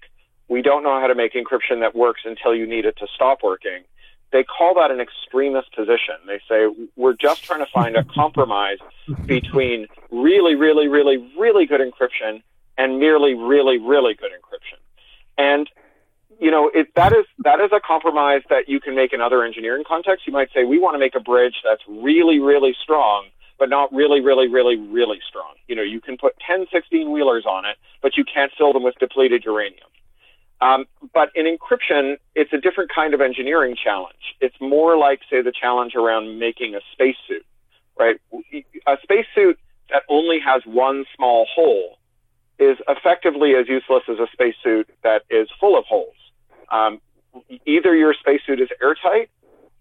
We 0.48 0.62
don't 0.62 0.82
know 0.82 0.98
how 1.00 1.06
to 1.06 1.14
make 1.14 1.34
encryption 1.34 1.80
that 1.80 1.94
works 1.94 2.22
until 2.24 2.54
you 2.54 2.66
need 2.66 2.84
it 2.84 2.96
to 2.98 3.06
stop 3.14 3.38
working. 3.42 3.84
They 4.32 4.44
call 4.44 4.74
that 4.74 4.90
an 4.90 5.00
extremist 5.00 5.74
position. 5.74 6.14
They 6.26 6.40
say, 6.48 6.66
we're 6.96 7.14
just 7.14 7.44
trying 7.44 7.60
to 7.60 7.70
find 7.70 7.96
a 7.96 8.04
compromise 8.14 8.78
between 9.26 9.86
really, 10.10 10.54
really, 10.54 10.88
really, 10.88 11.18
really 11.38 11.66
good 11.66 11.80
encryption 11.80 12.42
and 12.78 12.98
merely 12.98 13.34
really, 13.34 13.78
really 13.78 14.14
good 14.14 14.30
encryption. 14.30 14.78
And 15.36 15.68
you 16.42 16.50
know, 16.50 16.68
it, 16.74 16.88
that 16.96 17.12
is 17.12 17.24
that 17.44 17.60
is 17.60 17.70
a 17.72 17.78
compromise 17.78 18.42
that 18.50 18.68
you 18.68 18.80
can 18.80 18.96
make 18.96 19.12
in 19.12 19.20
other 19.20 19.44
engineering 19.44 19.84
contexts. 19.86 20.26
You 20.26 20.32
might 20.32 20.48
say 20.52 20.64
we 20.64 20.80
want 20.80 20.96
to 20.96 20.98
make 20.98 21.14
a 21.14 21.20
bridge 21.20 21.54
that's 21.62 21.82
really, 21.86 22.40
really 22.40 22.74
strong, 22.82 23.26
but 23.60 23.70
not 23.70 23.94
really, 23.94 24.20
really, 24.20 24.48
really, 24.48 24.76
really 24.76 25.20
strong. 25.28 25.54
You 25.68 25.76
know, 25.76 25.82
you 25.82 26.00
can 26.00 26.16
put 26.18 26.34
10, 26.44 26.66
16 26.72 27.12
wheelers 27.12 27.46
on 27.46 27.64
it, 27.64 27.76
but 28.02 28.16
you 28.16 28.24
can't 28.24 28.50
fill 28.58 28.72
them 28.72 28.82
with 28.82 28.96
depleted 28.98 29.44
uranium. 29.44 29.86
Um, 30.60 30.86
but 31.14 31.30
in 31.36 31.46
encryption, 31.46 32.16
it's 32.34 32.52
a 32.52 32.58
different 32.58 32.90
kind 32.92 33.14
of 33.14 33.20
engineering 33.20 33.76
challenge. 33.76 34.34
It's 34.40 34.56
more 34.60 34.96
like, 34.96 35.20
say, 35.30 35.42
the 35.42 35.52
challenge 35.52 35.94
around 35.94 36.40
making 36.40 36.74
a 36.74 36.80
spacesuit, 36.92 37.46
right? 37.96 38.16
A 38.88 38.96
spacesuit 39.00 39.60
that 39.90 40.02
only 40.08 40.40
has 40.40 40.62
one 40.66 41.04
small 41.14 41.46
hole 41.54 41.98
is 42.58 42.78
effectively 42.88 43.54
as 43.54 43.68
useless 43.68 44.02
as 44.08 44.18
a 44.18 44.26
spacesuit 44.32 44.88
that 45.04 45.22
is 45.30 45.48
full 45.60 45.78
of 45.78 45.84
holes. 45.84 46.14
Um, 46.72 47.00
either 47.66 47.94
your 47.94 48.14
spacesuit 48.14 48.60
is 48.60 48.68
airtight 48.82 49.30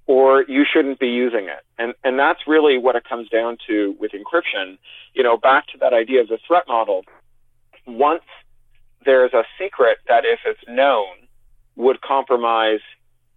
or 0.08 0.44
you 0.44 0.66
shouldn't 0.72 1.00
be 1.00 1.08
using 1.08 1.46
it. 1.46 1.64
And, 1.78 1.94
and 2.04 2.20
that's 2.20 2.42
really 2.46 2.78
what 2.78 2.96
it 2.96 3.04
comes 3.08 3.30
down 3.30 3.58
to 3.68 3.96
with 4.00 4.12
encryption. 4.12 4.78
You 5.14 5.24
know, 5.24 5.38
back 5.38 5.68
to 5.68 5.78
that 5.80 5.94
idea 5.94 6.22
of 6.22 6.28
the 6.28 6.38
threat 6.46 6.64
model. 6.68 7.04
Once 7.88 8.24
there's 9.06 9.34
a 9.34 9.44
secret 9.58 10.00
that, 10.08 10.26
if 10.26 10.40
it's 10.46 10.62
known, 10.68 11.16
would 11.76 12.02
compromise 12.02 12.82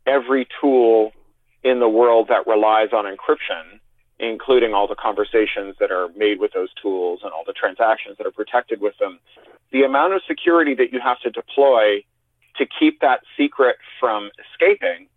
every 0.06 0.46
tool 0.60 1.12
in 1.62 1.80
the 1.80 1.88
world 1.88 2.28
that 2.28 2.46
relies 2.46 2.88
on 2.92 3.04
encryption, 3.04 3.80
including 4.18 4.74
all 4.74 4.86
the 4.86 4.94
conversations 4.94 5.76
that 5.80 5.90
are 5.90 6.08
made 6.16 6.38
with 6.38 6.52
those 6.52 6.68
tools 6.80 7.20
and 7.22 7.32
all 7.32 7.44
the 7.46 7.52
transactions 7.54 8.16
that 8.18 8.26
are 8.26 8.32
protected 8.32 8.80
with 8.80 8.94
them. 8.98 9.18
The 9.72 9.82
amount 9.82 10.12
of 10.12 10.22
security 10.28 10.74
that 10.74 10.92
you 10.92 11.00
have 11.00 11.20
to 11.20 11.30
deploy 11.30 12.04
to 12.56 12.66
keep 12.66 13.00
that 13.00 13.20
secret 13.36 13.76
from 13.98 14.30
escaping 14.38 15.08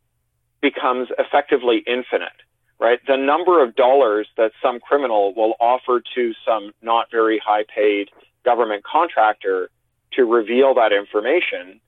becomes 0.61 1.09
effectively 1.19 1.83
infinite, 1.87 2.41
right? 2.79 2.99
The 3.07 3.17
number 3.17 3.63
of 3.63 3.75
dollars 3.75 4.27
that 4.37 4.51
some 4.61 4.79
criminal 4.79 5.33
will 5.35 5.55
offer 5.59 6.01
to 6.15 6.33
some 6.45 6.71
not 6.81 7.11
very 7.11 7.39
high 7.43 7.63
paid 7.73 8.09
government 8.43 8.83
contractor 8.83 9.69
to 10.13 10.23
reveal 10.25 10.73
that 10.75 10.91
information 10.91 11.79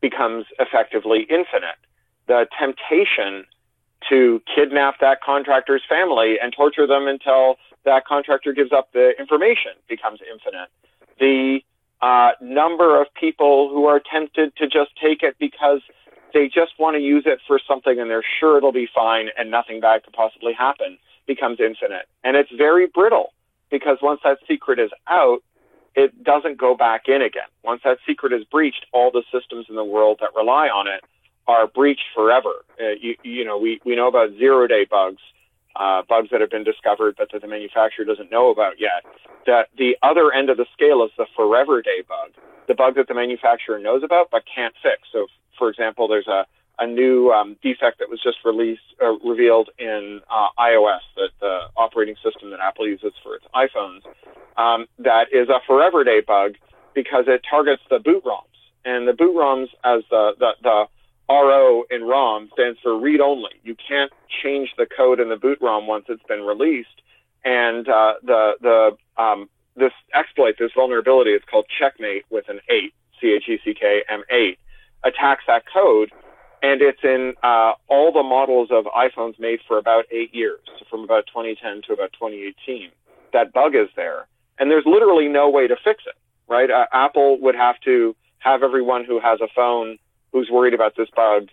becomes 0.00 0.46
effectively 0.58 1.20
infinite. 1.30 1.78
The 2.26 2.46
temptation 2.58 3.44
to 4.08 4.42
kidnap 4.54 5.00
that 5.00 5.20
contractor's 5.22 5.82
family 5.88 6.36
and 6.42 6.52
torture 6.52 6.86
them 6.86 7.06
until 7.06 7.56
that 7.84 8.04
contractor 8.06 8.52
gives 8.52 8.72
up 8.72 8.92
the 8.92 9.12
information 9.18 9.72
becomes 9.88 10.20
infinite. 10.30 10.68
The 11.18 11.60
uh, 12.02 12.32
number 12.40 13.00
of 13.00 13.06
people 13.18 13.70
who 13.70 13.86
are 13.86 14.00
tempted 14.00 14.54
to 14.56 14.66
just 14.66 14.90
take 15.00 15.22
it 15.22 15.36
because 15.38 15.80
they 16.34 16.46
just 16.46 16.72
want 16.78 16.94
to 16.96 17.00
use 17.00 17.24
it 17.26 17.40
for 17.46 17.58
something 17.66 17.98
and 17.98 18.10
they're 18.10 18.24
sure 18.40 18.58
it'll 18.58 18.72
be 18.72 18.88
fine 18.94 19.28
and 19.38 19.50
nothing 19.50 19.80
bad 19.80 20.04
could 20.04 20.12
possibly 20.12 20.52
happen 20.52 20.98
becomes 21.26 21.58
infinite. 21.60 22.06
And 22.22 22.36
it's 22.36 22.50
very 22.56 22.86
brittle 22.86 23.32
because 23.70 23.98
once 24.02 24.20
that 24.24 24.38
secret 24.46 24.78
is 24.78 24.90
out, 25.08 25.38
it 25.94 26.22
doesn't 26.22 26.58
go 26.58 26.76
back 26.76 27.08
in 27.08 27.22
again. 27.22 27.48
Once 27.64 27.80
that 27.84 27.98
secret 28.06 28.32
is 28.32 28.44
breached, 28.44 28.84
all 28.92 29.10
the 29.10 29.24
systems 29.32 29.66
in 29.68 29.76
the 29.76 29.84
world 29.84 30.18
that 30.20 30.30
rely 30.36 30.68
on 30.68 30.86
it 30.86 31.02
are 31.48 31.66
breached 31.66 32.04
forever. 32.14 32.64
Uh, 32.78 32.90
you, 33.00 33.16
you 33.22 33.44
know, 33.44 33.56
we, 33.56 33.80
we 33.84 33.96
know 33.96 34.08
about 34.08 34.30
zero 34.38 34.66
day 34.66 34.86
bugs, 34.88 35.22
uh, 35.78 36.02
bugs 36.08 36.28
that 36.30 36.40
have 36.40 36.50
been 36.50 36.64
discovered 36.64 37.14
but 37.16 37.30
that 37.32 37.42
the 37.42 37.48
manufacturer 37.48 38.04
doesn't 38.04 38.30
know 38.30 38.50
about 38.50 38.74
yet. 38.78 39.04
That 39.46 39.68
the 39.76 39.96
other 40.02 40.32
end 40.32 40.50
of 40.50 40.56
the 40.56 40.66
scale 40.72 41.04
is 41.04 41.10
the 41.16 41.26
forever 41.36 41.82
day 41.82 42.02
bug, 42.06 42.32
the 42.68 42.74
bug 42.74 42.96
that 42.96 43.08
the 43.08 43.14
manufacturer 43.14 43.78
knows 43.78 44.02
about 44.02 44.30
but 44.30 44.42
can't 44.52 44.74
fix. 44.82 45.02
So, 45.12 45.26
for 45.58 45.68
example, 45.68 46.08
there's 46.08 46.26
a, 46.26 46.46
a 46.78 46.86
new 46.86 47.30
um, 47.30 47.56
defect 47.62 47.98
that 48.00 48.10
was 48.10 48.20
just 48.22 48.38
released, 48.44 48.82
uh, 49.02 49.18
revealed 49.18 49.70
in 49.78 50.20
uh, 50.30 50.48
iOS, 50.58 51.00
the, 51.14 51.28
the 51.40 51.60
operating 51.76 52.16
system 52.22 52.50
that 52.50 52.60
Apple 52.60 52.86
uses 52.86 53.12
for 53.22 53.36
its 53.36 53.44
iPhones, 53.54 54.02
um, 54.56 54.86
that 54.98 55.28
is 55.32 55.48
a 55.48 55.60
forever 55.66 56.04
day 56.04 56.20
bug 56.20 56.54
because 56.94 57.24
it 57.28 57.42
targets 57.48 57.82
the 57.90 57.98
boot 57.98 58.24
ROMs. 58.24 58.42
And 58.84 59.06
the 59.06 59.12
boot 59.12 59.34
ROMs, 59.34 59.68
as 59.84 60.02
the, 60.10 60.32
the, 60.38 60.50
the 60.62 60.84
RO 61.28 61.84
in 61.90 62.04
ROM 62.04 62.48
stands 62.52 62.78
for 62.82 62.98
read 62.98 63.20
only. 63.20 63.50
You 63.64 63.74
can't 63.74 64.12
change 64.42 64.74
the 64.78 64.86
code 64.86 65.20
in 65.20 65.28
the 65.28 65.36
boot 65.36 65.58
ROM 65.60 65.86
once 65.86 66.06
it's 66.08 66.22
been 66.24 66.42
released. 66.42 67.02
And 67.44 67.88
uh, 67.88 68.14
the 68.22 68.52
the 68.60 69.22
um, 69.22 69.48
this 69.76 69.92
exploit, 70.14 70.56
this 70.58 70.72
vulnerability, 70.74 71.30
it's 71.30 71.44
called 71.44 71.66
Checkmate 71.78 72.24
with 72.30 72.48
an 72.48 72.60
eight, 72.68 72.94
C 73.20 73.32
H 73.32 73.44
E 73.48 73.58
C 73.64 73.74
K 73.74 74.02
M 74.08 74.22
eight, 74.30 74.58
attacks 75.04 75.44
that 75.46 75.64
code, 75.72 76.10
and 76.62 76.80
it's 76.82 77.02
in 77.04 77.34
uh, 77.42 77.72
all 77.88 78.12
the 78.12 78.22
models 78.22 78.68
of 78.70 78.86
iPhones 78.86 79.38
made 79.38 79.60
for 79.66 79.78
about 79.78 80.04
eight 80.10 80.34
years, 80.34 80.60
from 80.90 81.04
about 81.04 81.26
2010 81.26 81.82
to 81.86 81.92
about 81.92 82.12
2018. 82.14 82.90
That 83.32 83.52
bug 83.52 83.74
is 83.74 83.88
there, 83.96 84.26
and 84.58 84.70
there's 84.70 84.86
literally 84.86 85.28
no 85.28 85.48
way 85.50 85.66
to 85.66 85.76
fix 85.76 86.04
it. 86.06 86.16
Right? 86.48 86.70
Uh, 86.70 86.86
Apple 86.92 87.40
would 87.40 87.56
have 87.56 87.80
to 87.80 88.14
have 88.38 88.62
everyone 88.62 89.04
who 89.04 89.18
has 89.20 89.40
a 89.40 89.48
phone 89.54 89.98
who's 90.36 90.50
worried 90.50 90.74
about 90.74 90.94
this 90.96 91.08
bug 91.16 91.48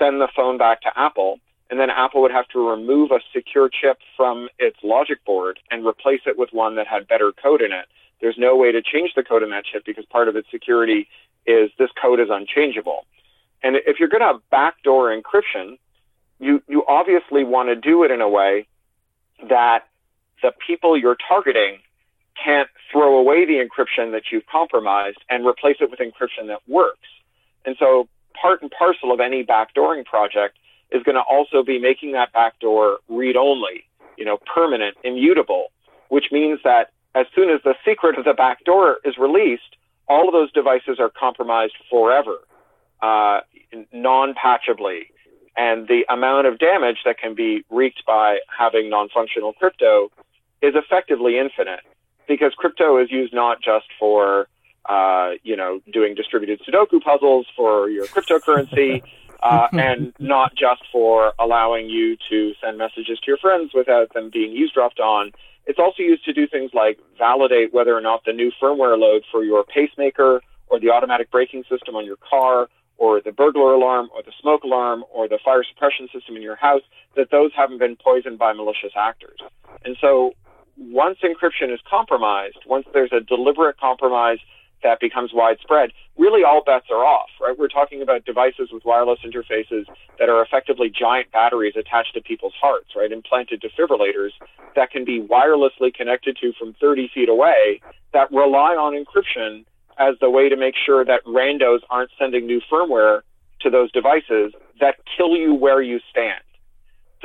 send 0.00 0.20
the 0.20 0.28
phone 0.34 0.58
back 0.58 0.82
to 0.82 0.90
Apple, 0.96 1.38
and 1.70 1.78
then 1.78 1.90
Apple 1.90 2.22
would 2.22 2.32
have 2.32 2.48
to 2.48 2.68
remove 2.68 3.12
a 3.12 3.20
secure 3.32 3.68
chip 3.68 3.98
from 4.16 4.48
its 4.58 4.76
logic 4.82 5.24
board 5.24 5.60
and 5.70 5.86
replace 5.86 6.20
it 6.26 6.36
with 6.36 6.50
one 6.52 6.74
that 6.74 6.88
had 6.88 7.06
better 7.06 7.32
code 7.32 7.62
in 7.62 7.70
it. 7.70 7.86
There's 8.20 8.36
no 8.36 8.56
way 8.56 8.72
to 8.72 8.82
change 8.82 9.12
the 9.14 9.22
code 9.22 9.44
in 9.44 9.50
that 9.50 9.64
chip 9.64 9.84
because 9.86 10.04
part 10.06 10.26
of 10.28 10.34
its 10.34 10.50
security 10.50 11.08
is 11.46 11.70
this 11.78 11.90
code 12.00 12.18
is 12.18 12.28
unchangeable. 12.30 13.06
And 13.62 13.76
if 13.86 14.00
you're 14.00 14.08
going 14.08 14.22
to 14.22 14.26
have 14.26 14.40
backdoor 14.50 15.16
encryption, 15.16 15.78
you, 16.40 16.62
you 16.68 16.84
obviously 16.88 17.44
want 17.44 17.68
to 17.68 17.76
do 17.76 18.02
it 18.02 18.10
in 18.10 18.20
a 18.20 18.28
way 18.28 18.66
that 19.48 19.86
the 20.42 20.52
people 20.66 20.98
you're 20.98 21.16
targeting 21.28 21.78
can't 22.42 22.68
throw 22.92 23.18
away 23.18 23.46
the 23.46 23.64
encryption 23.64 24.12
that 24.12 24.24
you've 24.32 24.46
compromised 24.46 25.18
and 25.30 25.46
replace 25.46 25.76
it 25.80 25.90
with 25.90 26.00
encryption 26.00 26.48
that 26.48 26.60
works. 26.66 27.08
And 27.64 27.76
so 27.78 28.08
part 28.40 28.62
and 28.62 28.70
parcel 28.70 29.12
of 29.12 29.20
any 29.20 29.44
backdooring 29.44 30.04
project 30.04 30.58
is 30.90 31.02
going 31.02 31.16
to 31.16 31.22
also 31.22 31.62
be 31.62 31.78
making 31.78 32.12
that 32.12 32.32
backdoor 32.32 32.98
read 33.08 33.36
only, 33.36 33.84
you 34.16 34.24
know, 34.24 34.38
permanent, 34.54 34.96
immutable, 35.04 35.72
which 36.08 36.26
means 36.30 36.60
that 36.64 36.92
as 37.14 37.26
soon 37.34 37.50
as 37.50 37.60
the 37.64 37.74
secret 37.84 38.18
of 38.18 38.24
the 38.24 38.34
backdoor 38.34 38.98
is 39.04 39.16
released, 39.18 39.76
all 40.08 40.28
of 40.28 40.32
those 40.32 40.52
devices 40.52 40.98
are 41.00 41.10
compromised 41.10 41.74
forever, 41.90 42.38
uh, 43.02 43.40
non-patchably. 43.92 45.06
And 45.56 45.88
the 45.88 46.04
amount 46.08 46.46
of 46.46 46.58
damage 46.58 46.98
that 47.04 47.18
can 47.18 47.34
be 47.34 47.64
wreaked 47.70 48.04
by 48.06 48.38
having 48.56 48.90
non-functional 48.90 49.54
crypto 49.54 50.10
is 50.62 50.74
effectively 50.76 51.38
infinite 51.38 51.80
because 52.28 52.52
crypto 52.56 52.98
is 53.02 53.10
used 53.10 53.32
not 53.32 53.62
just 53.62 53.86
for 53.98 54.48
uh, 54.88 55.32
you 55.42 55.56
know, 55.56 55.80
doing 55.92 56.14
distributed 56.14 56.60
Sudoku 56.60 57.00
puzzles 57.02 57.46
for 57.56 57.88
your 57.88 58.06
cryptocurrency, 58.06 59.02
uh, 59.42 59.68
and 59.72 60.12
not 60.18 60.54
just 60.54 60.82
for 60.92 61.32
allowing 61.38 61.88
you 61.88 62.16
to 62.30 62.52
send 62.62 62.78
messages 62.78 63.18
to 63.20 63.26
your 63.26 63.38
friends 63.38 63.72
without 63.74 64.12
them 64.14 64.30
being 64.32 64.52
eavesdropped 64.52 65.00
on. 65.00 65.32
It's 65.66 65.78
also 65.78 66.02
used 66.02 66.24
to 66.24 66.32
do 66.32 66.46
things 66.46 66.70
like 66.74 66.98
validate 67.18 67.74
whether 67.74 67.96
or 67.96 68.00
not 68.00 68.24
the 68.24 68.32
new 68.32 68.52
firmware 68.62 68.98
load 68.98 69.24
for 69.30 69.44
your 69.44 69.64
pacemaker 69.64 70.40
or 70.68 70.80
the 70.80 70.90
automatic 70.90 71.30
braking 71.30 71.64
system 71.68 71.96
on 71.96 72.04
your 72.04 72.16
car 72.16 72.68
or 72.98 73.20
the 73.20 73.32
burglar 73.32 73.74
alarm 73.74 74.08
or 74.14 74.22
the 74.22 74.32
smoke 74.40 74.62
alarm 74.62 75.04
or 75.12 75.28
the 75.28 75.38
fire 75.44 75.64
suppression 75.64 76.08
system 76.12 76.36
in 76.36 76.42
your 76.42 76.56
house, 76.56 76.82
that 77.14 77.30
those 77.30 77.50
haven't 77.54 77.78
been 77.78 77.96
poisoned 77.96 78.38
by 78.38 78.52
malicious 78.52 78.92
actors. 78.96 79.38
And 79.84 79.96
so 80.00 80.32
once 80.78 81.18
encryption 81.22 81.72
is 81.72 81.80
compromised, 81.88 82.58
once 82.66 82.86
there's 82.92 83.12
a 83.12 83.20
deliberate 83.20 83.78
compromise 83.78 84.38
that 84.86 85.00
becomes 85.00 85.32
widespread, 85.34 85.90
really 86.16 86.44
all 86.44 86.62
bets 86.64 86.86
are 86.90 87.04
off, 87.04 87.28
right? 87.40 87.58
We're 87.58 87.66
talking 87.66 88.02
about 88.02 88.24
devices 88.24 88.70
with 88.72 88.84
wireless 88.84 89.18
interfaces 89.26 89.84
that 90.20 90.28
are 90.28 90.40
effectively 90.40 90.88
giant 90.88 91.32
batteries 91.32 91.74
attached 91.76 92.14
to 92.14 92.20
people's 92.20 92.54
hearts, 92.60 92.90
right? 92.94 93.10
Implanted 93.10 93.60
defibrillators 93.60 94.30
that 94.76 94.92
can 94.92 95.04
be 95.04 95.20
wirelessly 95.20 95.92
connected 95.92 96.38
to 96.40 96.52
from 96.56 96.74
30 96.80 97.10
feet 97.12 97.28
away 97.28 97.80
that 98.12 98.30
rely 98.30 98.76
on 98.76 98.94
encryption 98.94 99.64
as 99.98 100.14
the 100.20 100.30
way 100.30 100.48
to 100.48 100.56
make 100.56 100.74
sure 100.86 101.04
that 101.04 101.24
randos 101.24 101.80
aren't 101.90 102.10
sending 102.16 102.46
new 102.46 102.60
firmware 102.70 103.22
to 103.62 103.70
those 103.70 103.90
devices 103.90 104.52
that 104.78 104.94
kill 105.16 105.36
you 105.36 105.52
where 105.52 105.82
you 105.82 105.98
stand. 106.10 106.45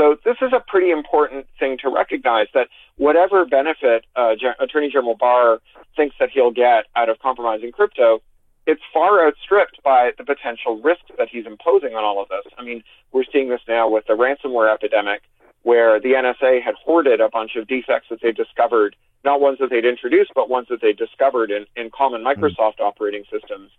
So 0.02 0.18
this 0.26 0.38
is 0.42 0.52
a 0.52 0.60
pretty 0.60 0.90
important 0.90 1.46
thing 1.60 1.78
to 1.84 1.90
recognize 1.90 2.48
that 2.56 2.70
whatever 2.98 3.46
benefit 3.46 4.04
uh, 4.16 4.34
Attorney 4.60 4.90
General 4.90 5.14
Barr 5.14 5.60
thinks 5.96 6.16
that 6.20 6.32
he'll 6.34 6.50
get 6.50 6.86
out 6.96 7.08
of 7.08 7.20
compromising 7.20 7.72
crypto, 7.72 8.20
it's 8.66 8.82
far 8.92 9.24
outstripped 9.28 9.84
by 9.84 10.10
the 10.18 10.24
potential 10.24 10.82
risks 10.82 11.12
that 11.20 11.30
he's 11.30 11.46
imposing 11.46 11.94
on 11.94 12.04
all 12.04 12.20
of 12.20 12.30
this. 12.30 12.52
I 12.58 12.64
mean, 12.64 12.82
we're 13.12 13.26
seeing 13.32 13.50
this 13.50 13.62
now 13.68 13.90
with 13.90 14.08
the 14.08 14.14
ransomware 14.14 14.74
epidemic, 14.74 15.22
where 15.62 16.00
the 16.00 16.14
NSA 16.14 16.64
had 16.64 16.74
hoarded 16.84 17.22
a 17.22 17.30
bunch 17.30 17.56
of 17.56 17.68
defects 17.68 18.08
that 18.10 18.22
they 18.24 18.32
discovered, 18.32 18.96
not 19.24 19.40
ones 19.40 19.60
that 19.60 19.70
they'd 19.70 19.86
introduced, 19.86 20.32
but 20.34 20.50
ones 20.50 20.66
that 20.72 20.82
they 20.82 20.94
discovered 20.94 21.52
in, 21.52 21.68
in 21.76 21.92
common 21.92 22.24
Microsoft 22.24 22.78
mm. 22.80 22.88
operating 22.88 23.24
systems. 23.32 23.70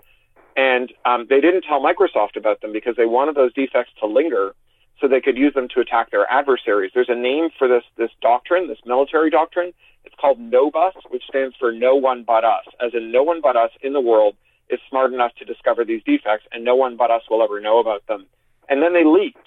And 0.57 0.93
um, 1.05 1.27
they 1.29 1.41
didn't 1.41 1.63
tell 1.63 1.81
Microsoft 1.81 2.37
about 2.37 2.61
them 2.61 2.73
because 2.73 2.95
they 2.95 3.07
wanted 3.07 3.35
those 3.35 3.53
defects 3.55 3.91
to 3.99 4.07
linger 4.07 4.55
so 5.03 5.09
they 5.09 5.21
could 5.21 5.37
use 5.37 5.53
them 5.53 5.67
to 5.75 5.81
attack 5.81 6.13
their 6.13 6.31
adversaries. 6.31 6.93
There's 6.95 7.11
a 7.11 7.17
name 7.17 7.51
for 7.59 7.67
this 7.67 7.83
this 7.97 8.11
doctrine, 8.23 8.69
this 8.69 8.79
military 8.87 9.29
doctrine. 9.29 9.73
It's 10.05 10.15
called 10.15 10.39
NOBUS, 10.39 10.95
which 11.11 11.25
stands 11.29 11.55
for 11.59 11.73
No 11.73 11.97
One 11.97 12.23
But 12.25 12.45
Us, 12.45 12.65
as 12.81 12.95
in 12.95 13.13
no 13.13 13.23
one 13.23 13.41
but 13.41 13.57
us 13.57 13.71
in 13.83 13.93
the 13.93 14.01
world 14.01 14.37
is 14.71 14.81
smart 14.89 15.13
enough 15.13 15.33
to 15.39 15.45
discover 15.45 15.85
these 15.85 16.03
defects, 16.05 16.47
and 16.53 16.65
no 16.65 16.77
one 16.77 16.97
but 16.97 17.11
us 17.11 17.23
will 17.29 17.43
ever 17.43 17.61
know 17.61 17.79
about 17.79 18.07
them. 18.07 18.27
And 18.69 18.83
then 18.83 18.95
they 18.95 19.05
leaked. 19.05 19.47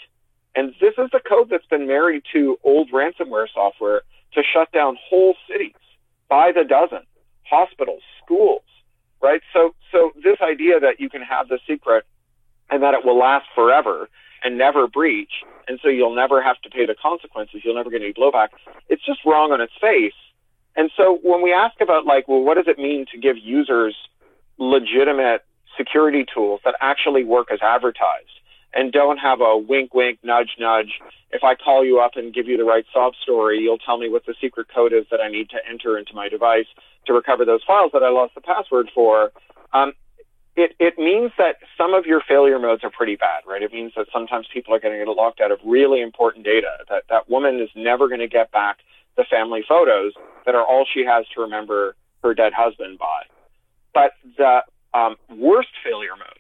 And 0.56 0.74
this 0.80 0.94
is 0.98 1.10
the 1.12 1.20
code 1.20 1.50
that's 1.50 1.66
been 1.66 1.88
married 1.88 2.24
to 2.34 2.58
old 2.64 2.92
ransomware 2.92 3.48
software 3.54 4.02
to 4.34 4.42
shut 4.54 4.72
down 4.72 4.98
whole 5.10 5.36
cities 5.50 5.74
by 6.30 6.52
the 6.54 6.64
dozen, 6.64 7.06
hospitals, 7.44 8.02
schools, 8.24 8.64
right? 9.22 9.42
So, 9.52 9.74
so 9.92 10.12
this 10.24 10.38
idea 10.42 10.80
that 10.80 11.00
you 11.00 11.10
can 11.10 11.22
have 11.22 11.48
the 11.48 11.60
secret 11.68 12.06
and 12.70 12.84
that 12.84 12.94
it 12.94 13.06
will 13.06 13.18
last 13.18 13.48
forever 13.54 14.10
and 14.46 14.58
never 14.58 14.88
breach, 14.88 15.44
and 15.68 15.80
so 15.82 15.90
you'll 15.90 16.16
never 16.16 16.42
have 16.42 16.62
to 16.62 16.70
pay 16.70 16.86
the 16.86 16.96
consequences. 16.96 17.62
You'll 17.64 17.76
never 17.76 17.90
get 17.90 18.02
any 18.02 18.14
blowback. 18.14 18.50
It's 18.88 19.06
just 19.06 19.20
wrong 19.26 19.52
on 19.52 19.60
its 19.60 19.74
face. 19.82 20.14
And 20.78 20.92
so 20.96 21.20
when 21.24 21.42
we 21.42 21.52
ask 21.52 21.82
about 21.82 22.06
like, 22.06 22.28
well, 22.28 22.42
what 22.42 22.56
does 22.56 22.68
it 22.68 22.78
mean 22.78 23.06
to 23.12 23.18
give 23.18 23.38
users 23.38 23.96
legitimate 24.58 25.42
security 25.78 26.26
tools 26.32 26.62
that 26.64 26.76
actually 26.82 27.24
work 27.24 27.48
as 27.52 27.60
advertised 27.62 28.30
and 28.74 28.92
don't 28.92 29.18
have 29.18 29.40
a 29.42 29.58
wink, 29.58 29.94
wink, 29.94 30.20
nudge, 30.22 30.52
nudge. 30.60 31.00
If 31.32 31.44
I 31.44 31.56
call 31.56 31.86
you 31.86 32.00
up 32.00 32.12
and 32.16 32.34
give 32.34 32.48
you 32.48 32.58
the 32.58 32.66
right 32.66 32.86
sob 32.94 33.14
story, 33.22 33.60
you'll 33.60 33.78
tell 33.78 33.98
me 33.98 34.10
what 34.10 34.26
the 34.26 34.36
secret 34.40 34.68
code 34.74 34.94
is 34.94 35.06
that 35.12 35.22
I 35.22 35.30
need 35.30 35.50
to 35.52 35.58
enter 35.68 35.98
into 35.98 36.14
my 36.14 36.30
device 36.30 36.68
to 37.08 37.14
recover 37.14 37.46
those 37.46 37.62
files 37.66 37.92
that 37.94 38.04
I 38.04 38.10
lost 38.10 38.36
the 38.36 38.42
password 38.42 38.90
for. 38.94 39.32
Um, 39.74 39.94
it, 40.56 40.74
it 40.80 40.98
means 40.98 41.32
that 41.38 41.58
some 41.78 41.94
of 41.94 42.06
your 42.06 42.22
failure 42.28 42.60
modes 42.60 42.84
are 42.84 42.90
pretty 42.90 43.16
bad, 43.16 43.44
right? 43.46 43.62
It 43.62 43.74
means 43.74 43.92
that 43.98 44.08
sometimes 44.12 44.48
people 44.54 44.74
are 44.74 44.80
getting 44.80 45.06
locked 45.06 45.42
out 45.42 45.52
of 45.52 45.60
really 45.66 46.02
important 46.02 46.46
data. 46.46 46.70
That 46.90 47.04
that 47.10 47.30
woman 47.30 47.60
is 47.60 47.70
never 47.76 48.08
going 48.08 48.22
to 48.22 48.28
get 48.28 48.52
back 48.52 48.78
the 49.18 49.26
family 49.30 49.64
photos 49.68 50.14
that 50.46 50.56
are 50.56 50.64
all 50.64 50.86
she 50.92 51.04
has 51.06 51.26
to 51.36 51.42
remember 51.42 51.96
her 52.24 52.34
dead 52.34 52.54
husband 52.54 52.98
by. 52.98 53.24
But 53.94 54.12
the 54.38 54.62
um, 54.94 55.16
worst 55.30 55.70
failure 55.84 56.16
modes, 56.18 56.40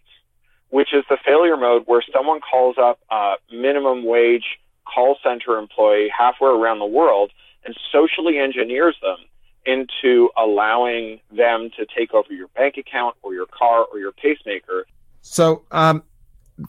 which 0.69 0.93
is 0.93 1.03
the 1.09 1.17
failure 1.25 1.57
mode 1.57 1.83
where 1.85 2.03
someone 2.13 2.39
calls 2.39 2.77
up 2.77 2.99
a 3.11 3.35
minimum 3.51 4.05
wage 4.05 4.59
call 4.85 5.17
center 5.23 5.57
employee 5.57 6.09
halfway 6.15 6.49
around 6.49 6.79
the 6.79 6.85
world 6.85 7.31
and 7.65 7.75
socially 7.91 8.37
engineers 8.37 8.95
them 9.01 9.17
into 9.65 10.29
allowing 10.37 11.19
them 11.31 11.69
to 11.77 11.85
take 11.97 12.13
over 12.13 12.31
your 12.33 12.47
bank 12.49 12.77
account 12.77 13.15
or 13.21 13.33
your 13.33 13.47
car 13.47 13.85
or 13.91 13.99
your 13.99 14.11
pacemaker. 14.11 14.85
So, 15.21 15.63
um, 15.71 16.03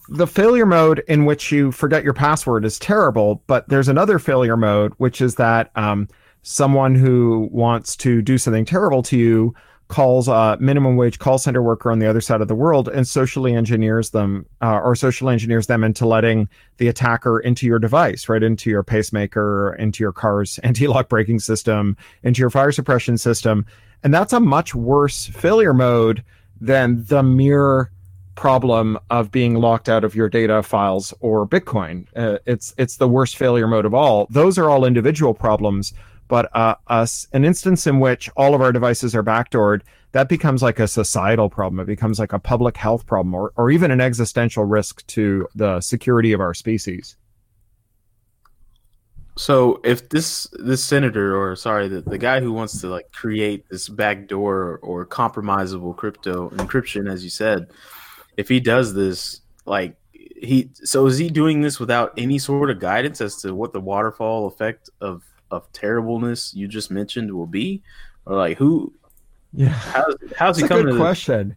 the 0.09 0.27
failure 0.27 0.67
mode 0.67 1.05
in 1.07 1.25
which 1.27 1.53
you 1.53 1.71
forget 1.71 2.03
your 2.03 2.13
password 2.13 2.65
is 2.65 2.79
terrible, 2.79 3.43
but 3.47 3.69
there's 3.69 3.89
another 3.89 4.19
failure 4.19 4.57
mode, 4.57 4.93
which 4.97 5.21
is 5.21 5.37
that 5.37 5.71
um, 5.77 6.09
someone 6.43 6.95
who 6.95 7.49
wants 7.53 7.97
to 7.97 8.23
do 8.23 8.39
something 8.39 8.65
terrible 8.65 9.03
to 9.05 9.17
you 9.17 9.55
calls 9.89 10.27
a 10.27 10.57
minimum 10.61 10.97
wage 10.97 11.19
call 11.19 11.39
center 11.39 11.63
worker 11.63 11.91
on 11.91 11.99
the 11.99 12.09
other 12.09 12.21
side 12.21 12.41
of 12.41 12.49
the 12.49 12.55
world 12.55 12.89
and 12.89 13.07
socially 13.07 13.55
engineers 13.55 14.11
them 14.11 14.47
uh, 14.61 14.81
or 14.81 14.97
socially 14.97 15.33
engineers 15.33 15.69
them 15.69 15.85
into 15.85 16.07
letting 16.07 16.49
the 16.79 16.89
attacker 16.89 17.39
into 17.39 17.67
your 17.67 17.79
device 17.79 18.29
right? 18.29 18.43
Into 18.43 18.71
your 18.71 18.83
pacemaker 18.83 19.77
into 19.79 20.03
your 20.03 20.13
car's 20.13 20.59
anti-lock 20.65 21.09
braking 21.09 21.39
system 21.39 21.97
into 22.23 22.41
your 22.41 22.51
fire 22.51 22.73
suppression 22.73 23.17
system. 23.17 23.65
And 24.03 24.13
that's 24.13 24.33
a 24.33 24.41
much 24.41 24.75
worse 24.75 25.27
failure 25.27 25.75
mode 25.75 26.23
than 26.61 27.05
the 27.05 27.23
mere 27.23 27.91
problem 28.35 28.99
of 29.11 29.31
being 29.31 29.55
locked 29.55 29.89
out 29.89 30.05
of 30.05 30.15
your 30.15 30.29
data 30.29 30.63
files 30.63 31.15
or 31.21 31.47
bitcoin. 31.47 32.07
Uh, 32.15 32.39
it's 32.47 32.75
it's 32.77 32.97
the 32.99 33.09
worst 33.09 33.37
failure 33.37 33.67
mode 33.67 33.85
of 33.85 33.95
all. 33.95 34.27
Those 34.31 34.59
are 34.59 34.69
all 34.69 34.85
individual 34.85 35.35
problems 35.35 35.95
but 36.29 36.55
uh, 36.57 36.75
us 36.87 37.27
an 37.33 37.45
instance 37.45 37.87
in 37.87 38.01
which 38.01 38.29
all 38.37 38.55
of 38.55 38.61
our 38.61 38.73
devices 38.73 39.15
are 39.15 39.23
backdoored 39.23 39.83
that 40.17 40.31
becomes 40.31 40.63
like 40.63 40.79
a 40.79 40.89
societal 40.89 41.51
problem. 41.51 41.79
It 41.79 41.85
becomes 41.85 42.19
like 42.19 42.33
a 42.33 42.39
public 42.39 42.79
health 42.79 43.05
problem 43.05 43.35
or, 43.35 43.53
or 43.57 43.71
even 43.71 43.91
an 43.91 44.01
existential 44.01 44.65
risk 44.65 45.07
to 45.09 45.47
the 45.55 45.81
security 45.83 46.33
of 46.33 46.41
our 46.41 46.55
species. 46.55 47.17
So 49.37 49.83
if 49.85 50.09
this 50.09 50.47
this 50.55 50.83
senator 50.83 51.37
or 51.37 51.55
sorry 51.55 51.89
the, 51.89 52.01
the 52.01 52.17
guy 52.17 52.41
who 52.41 52.51
wants 52.51 52.81
to 52.81 52.87
like 52.87 53.13
create 53.13 53.69
this 53.69 53.91
backdoor 53.91 54.79
or 54.79 55.05
compromisable 55.05 55.95
crypto 55.95 56.49
encryption 56.49 57.13
as 57.13 57.23
you 57.23 57.29
said, 57.29 57.67
if 58.39 58.49
he 58.49 58.59
does 58.59 58.95
this 58.95 59.43
like 59.67 59.97
he 60.13 60.71
so 60.83 61.05
is 61.05 61.19
he 61.19 61.29
doing 61.29 61.61
this 61.61 61.79
without 61.79 62.15
any 62.17 62.39
sort 62.39 62.71
of 62.71 62.81
guidance 62.81 63.21
as 63.21 63.37
to 63.43 63.55
what 63.55 63.75
the 63.75 63.81
waterfall 63.81 64.47
effect 64.47 64.89
of 65.03 65.23
of 65.51 65.71
terribleness 65.73 66.53
you 66.55 66.67
just 66.69 66.91
mentioned 66.91 67.33
will 67.33 67.47
be 67.47 67.83
or 68.27 68.37
like 68.37 68.57
who 68.59 68.93
Yeah. 69.53 69.69
how's, 69.69 70.15
how's 70.37 70.57
That's 70.57 70.59
he 70.59 70.65
a 70.65 70.69
coming 70.69 70.87
good 70.87 70.93
to 70.93 70.99
question. 70.99 71.57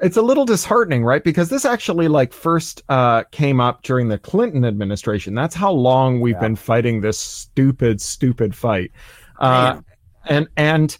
It's 0.00 0.16
a 0.16 0.22
little 0.22 0.44
disheartening, 0.44 1.04
right? 1.04 1.22
Because 1.22 1.48
this 1.50 1.64
actually 1.64 2.08
like 2.08 2.32
first 2.32 2.82
uh, 2.88 3.22
came 3.30 3.60
up 3.60 3.82
during 3.82 4.08
the 4.08 4.18
Clinton 4.18 4.64
administration. 4.64 5.34
That's 5.34 5.54
how 5.54 5.70
long 5.72 6.20
we've 6.20 6.34
Yeah. 6.34 6.40
been 6.40 6.56
fighting 6.56 7.00
this 7.00 7.18
stupid, 7.18 8.00
stupid 8.00 8.54
fight. 8.54 8.90
Uh, 9.38 9.80
and 10.26 10.48
and 10.56 10.96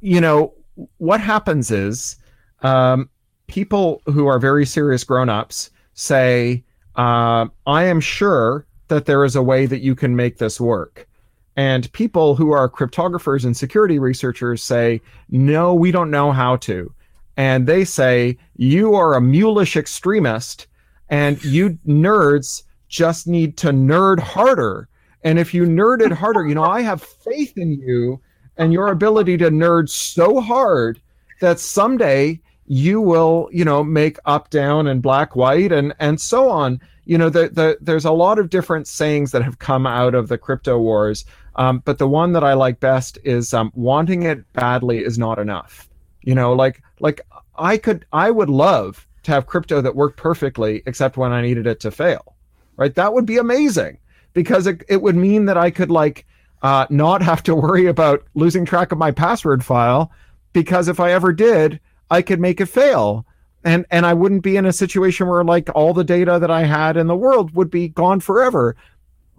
you 0.00 0.20
know 0.20 0.52
what 0.98 1.20
happens 1.20 1.70
is 1.70 2.16
um, 2.62 3.08
people 3.46 4.02
who 4.06 4.26
are 4.26 4.38
very 4.38 4.66
serious 4.66 5.04
grown-ups 5.04 5.70
say, 5.94 6.64
uh, 6.96 7.46
"I 7.66 7.84
am 7.84 8.00
sure 8.00 8.66
that 8.88 9.06
there 9.06 9.24
is 9.24 9.36
a 9.36 9.42
way 9.42 9.66
that 9.66 9.80
you 9.80 9.94
can 9.94 10.14
make 10.16 10.38
this 10.38 10.60
work." 10.60 11.08
And 11.56 11.92
people 11.92 12.34
who 12.34 12.50
are 12.52 12.68
cryptographers 12.68 13.44
and 13.44 13.56
security 13.56 13.98
researchers 13.98 14.62
say, 14.62 15.02
"No, 15.28 15.74
we 15.74 15.90
don't 15.90 16.10
know 16.10 16.32
how 16.32 16.56
to." 16.56 16.92
and 17.36 17.66
they 17.66 17.84
say 17.84 18.36
you 18.56 18.94
are 18.94 19.14
a 19.14 19.20
mulish 19.20 19.76
extremist 19.76 20.66
and 21.08 21.42
you 21.44 21.78
nerds 21.86 22.62
just 22.88 23.26
need 23.26 23.56
to 23.56 23.68
nerd 23.68 24.18
harder. 24.18 24.88
And 25.24 25.38
if 25.38 25.54
you 25.54 25.64
nerded 25.64 26.12
harder 26.12 26.46
you 26.46 26.54
know 26.54 26.64
i 26.64 26.80
have 26.82 27.02
faith 27.02 27.56
in 27.56 27.72
you 27.72 28.20
and 28.56 28.72
your 28.72 28.88
ability 28.88 29.36
to 29.38 29.50
nerd 29.50 29.88
so 29.88 30.40
hard 30.40 31.00
that 31.40 31.58
someday 31.58 32.40
you 32.66 33.00
will 33.00 33.48
you 33.52 33.64
know 33.64 33.82
make 33.82 34.18
up 34.24 34.50
down 34.50 34.86
and 34.86 35.02
black 35.02 35.36
white 35.36 35.72
and 35.72 35.94
and 35.98 36.20
so 36.20 36.48
on. 36.48 36.80
You 37.04 37.18
know 37.18 37.30
the, 37.30 37.48
the 37.48 37.78
there's 37.80 38.04
a 38.04 38.12
lot 38.12 38.38
of 38.38 38.50
different 38.50 38.86
sayings 38.86 39.32
that 39.32 39.42
have 39.42 39.58
come 39.58 39.86
out 39.86 40.14
of 40.14 40.28
the 40.28 40.38
crypto 40.38 40.78
wars 40.78 41.24
um, 41.56 41.80
but 41.84 41.98
the 41.98 42.08
one 42.08 42.32
that 42.32 42.44
i 42.44 42.52
like 42.54 42.80
best 42.80 43.18
is 43.24 43.52
um, 43.54 43.70
wanting 43.74 44.22
it 44.24 44.50
badly 44.52 44.98
is 44.98 45.18
not 45.18 45.38
enough. 45.38 45.88
You 46.22 46.34
know 46.34 46.52
like 46.52 46.82
like 47.00 47.20
i 47.56 47.76
could 47.76 48.06
i 48.12 48.30
would 48.30 48.50
love 48.50 49.06
to 49.24 49.32
have 49.32 49.46
crypto 49.46 49.80
that 49.80 49.96
worked 49.96 50.16
perfectly 50.16 50.82
except 50.86 51.16
when 51.16 51.32
i 51.32 51.42
needed 51.42 51.66
it 51.66 51.80
to 51.80 51.90
fail 51.90 52.32
right? 52.76 52.94
That 52.94 53.12
would 53.12 53.26
be 53.26 53.38
amazing 53.38 53.98
because 54.32 54.66
it, 54.66 54.82
it 54.88 55.02
would 55.02 55.16
mean 55.16 55.44
that 55.46 55.56
i 55.56 55.70
could 55.70 55.90
like 55.90 56.26
uh, 56.62 56.86
not 56.90 57.22
have 57.22 57.42
to 57.44 57.54
worry 57.54 57.86
about 57.86 58.24
losing 58.34 58.64
track 58.64 58.92
of 58.92 58.98
my 58.98 59.10
password 59.10 59.64
file 59.64 60.10
because 60.52 60.88
if 60.88 61.00
i 61.00 61.12
ever 61.12 61.32
did 61.32 61.80
i 62.10 62.22
could 62.22 62.40
make 62.40 62.60
it 62.60 62.66
fail. 62.66 63.26
And 63.64 63.86
and 63.90 64.04
i 64.06 64.14
wouldn't 64.14 64.42
be 64.42 64.56
in 64.56 64.66
a 64.66 64.72
situation 64.72 65.28
where 65.28 65.44
like 65.44 65.70
all 65.74 65.94
the 65.94 66.04
data 66.04 66.38
that 66.40 66.50
i 66.50 66.64
had 66.64 66.96
in 66.96 67.06
the 67.06 67.16
world 67.16 67.54
would 67.54 67.70
be 67.70 67.88
gone 67.88 68.20
forever 68.20 68.74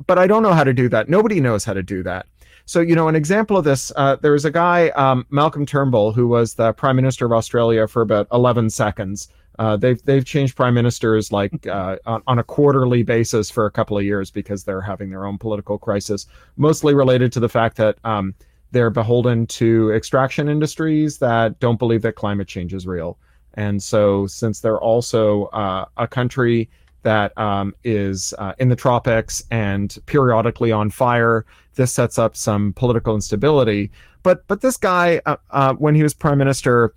but 0.07 0.17
i 0.17 0.27
don't 0.27 0.43
know 0.43 0.53
how 0.53 0.63
to 0.63 0.73
do 0.73 0.89
that 0.89 1.09
nobody 1.09 1.39
knows 1.39 1.63
how 1.63 1.73
to 1.73 1.83
do 1.83 2.03
that 2.03 2.25
so, 2.65 2.79
you 2.79 2.95
know, 2.95 3.09
an 3.09 3.15
example 3.15 3.57
of 3.57 3.65
this, 3.65 3.91
uh, 3.95 4.15
there 4.17 4.31
was 4.31 4.45
a 4.45 4.51
guy, 4.51 4.89
um, 4.89 5.25
Malcolm 5.29 5.65
Turnbull, 5.65 6.13
who 6.13 6.27
was 6.27 6.53
the 6.53 6.71
prime 6.73 6.95
minister 6.95 7.25
of 7.25 7.33
Australia 7.33 7.87
for 7.87 8.01
about 8.01 8.27
11 8.31 8.69
seconds. 8.69 9.27
Uh, 9.59 9.77
they've 9.77 10.01
they've 10.03 10.25
changed 10.25 10.55
prime 10.55 10.73
ministers 10.73 11.31
like 11.31 11.67
uh, 11.67 11.97
on, 12.07 12.39
a 12.39 12.43
quarterly 12.43 13.03
basis 13.03 13.51
for 13.51 13.67
a 13.67 13.71
couple 13.71 13.95
of 13.95 14.03
years 14.03 14.31
because 14.31 14.63
they're 14.63 14.81
having 14.81 15.11
their 15.11 15.25
own 15.25 15.37
political 15.37 15.77
crisis, 15.77 16.25
mostly 16.57 16.95
related 16.95 17.31
to 17.31 17.39
the 17.39 17.49
fact 17.49 17.77
that 17.77 17.97
um, 18.03 18.33
they're 18.71 18.89
beholden 18.89 19.45
to 19.45 19.91
extraction 19.91 20.49
industries 20.49 21.19
that 21.19 21.59
don't 21.59 21.77
believe 21.77 22.01
that 22.01 22.15
climate 22.15 22.47
change 22.47 22.73
is 22.73 22.87
real. 22.87 23.19
And 23.53 23.83
so, 23.83 24.25
since 24.25 24.59
they're 24.59 24.81
also 24.81 25.45
uh, 25.47 25.85
a 25.97 26.07
country 26.07 26.67
that 27.03 27.37
um, 27.37 27.73
is 27.83 28.33
uh, 28.39 28.53
in 28.57 28.69
the 28.69 28.75
tropics 28.75 29.43
and 29.51 29.97
periodically 30.05 30.71
on 30.71 30.89
fire, 30.89 31.45
this 31.75 31.91
sets 31.91 32.17
up 32.17 32.35
some 32.35 32.73
political 32.73 33.15
instability. 33.15 33.91
But 34.23 34.47
but 34.47 34.61
this 34.61 34.77
guy, 34.77 35.21
uh, 35.25 35.37
uh, 35.51 35.73
when 35.73 35.95
he 35.95 36.03
was 36.03 36.13
prime 36.13 36.37
minister, 36.37 36.93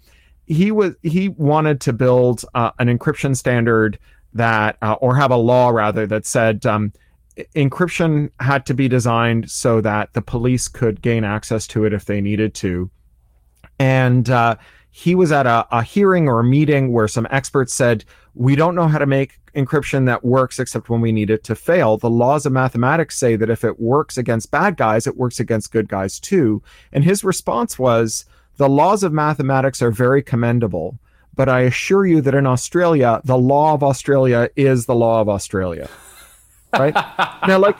he 0.46 0.70
was 0.70 0.94
he 1.02 1.28
wanted 1.30 1.80
to 1.82 1.92
build 1.92 2.44
uh, 2.54 2.70
an 2.78 2.88
encryption 2.88 3.36
standard 3.36 3.98
that, 4.34 4.76
uh, 4.82 4.94
or 5.00 5.16
have 5.16 5.30
a 5.30 5.36
law 5.36 5.70
rather, 5.70 6.06
that 6.06 6.26
said 6.26 6.64
um, 6.66 6.92
encryption 7.54 8.30
had 8.40 8.64
to 8.66 8.74
be 8.74 8.88
designed 8.88 9.50
so 9.50 9.80
that 9.80 10.12
the 10.12 10.22
police 10.22 10.68
could 10.68 11.02
gain 11.02 11.24
access 11.24 11.66
to 11.66 11.84
it 11.84 11.92
if 11.92 12.04
they 12.04 12.20
needed 12.20 12.54
to. 12.54 12.90
And 13.78 14.30
uh, 14.30 14.56
he 14.96 15.14
was 15.14 15.30
at 15.30 15.44
a, 15.44 15.66
a 15.70 15.82
hearing 15.82 16.26
or 16.26 16.40
a 16.40 16.44
meeting 16.44 16.90
where 16.90 17.06
some 17.06 17.28
experts 17.30 17.74
said, 17.74 18.02
we 18.34 18.56
don't 18.56 18.74
know 18.74 18.88
how 18.88 18.96
to 18.96 19.04
make 19.04 19.38
encryption 19.54 20.06
that 20.06 20.24
works 20.24 20.58
except 20.58 20.88
when 20.88 21.02
we 21.02 21.12
need 21.12 21.28
it 21.28 21.44
to 21.44 21.54
fail. 21.54 21.98
The 21.98 22.08
laws 22.08 22.46
of 22.46 22.52
mathematics 22.54 23.18
say 23.18 23.36
that 23.36 23.50
if 23.50 23.62
it 23.62 23.78
works 23.78 24.16
against 24.16 24.50
bad 24.50 24.78
guys, 24.78 25.06
it 25.06 25.18
works 25.18 25.38
against 25.38 25.70
good 25.70 25.86
guys 25.86 26.18
too. 26.18 26.62
And 26.92 27.04
his 27.04 27.24
response 27.24 27.78
was, 27.78 28.24
the 28.56 28.70
laws 28.70 29.02
of 29.02 29.12
mathematics 29.12 29.82
are 29.82 29.90
very 29.90 30.22
commendable, 30.22 30.98
but 31.34 31.50
I 31.50 31.60
assure 31.60 32.06
you 32.06 32.22
that 32.22 32.34
in 32.34 32.46
Australia, 32.46 33.20
the 33.22 33.36
law 33.36 33.74
of 33.74 33.82
Australia 33.82 34.48
is 34.56 34.86
the 34.86 34.94
law 34.94 35.20
of 35.20 35.28
Australia. 35.28 35.90
Right? 36.72 36.94
now, 37.46 37.58
like, 37.58 37.76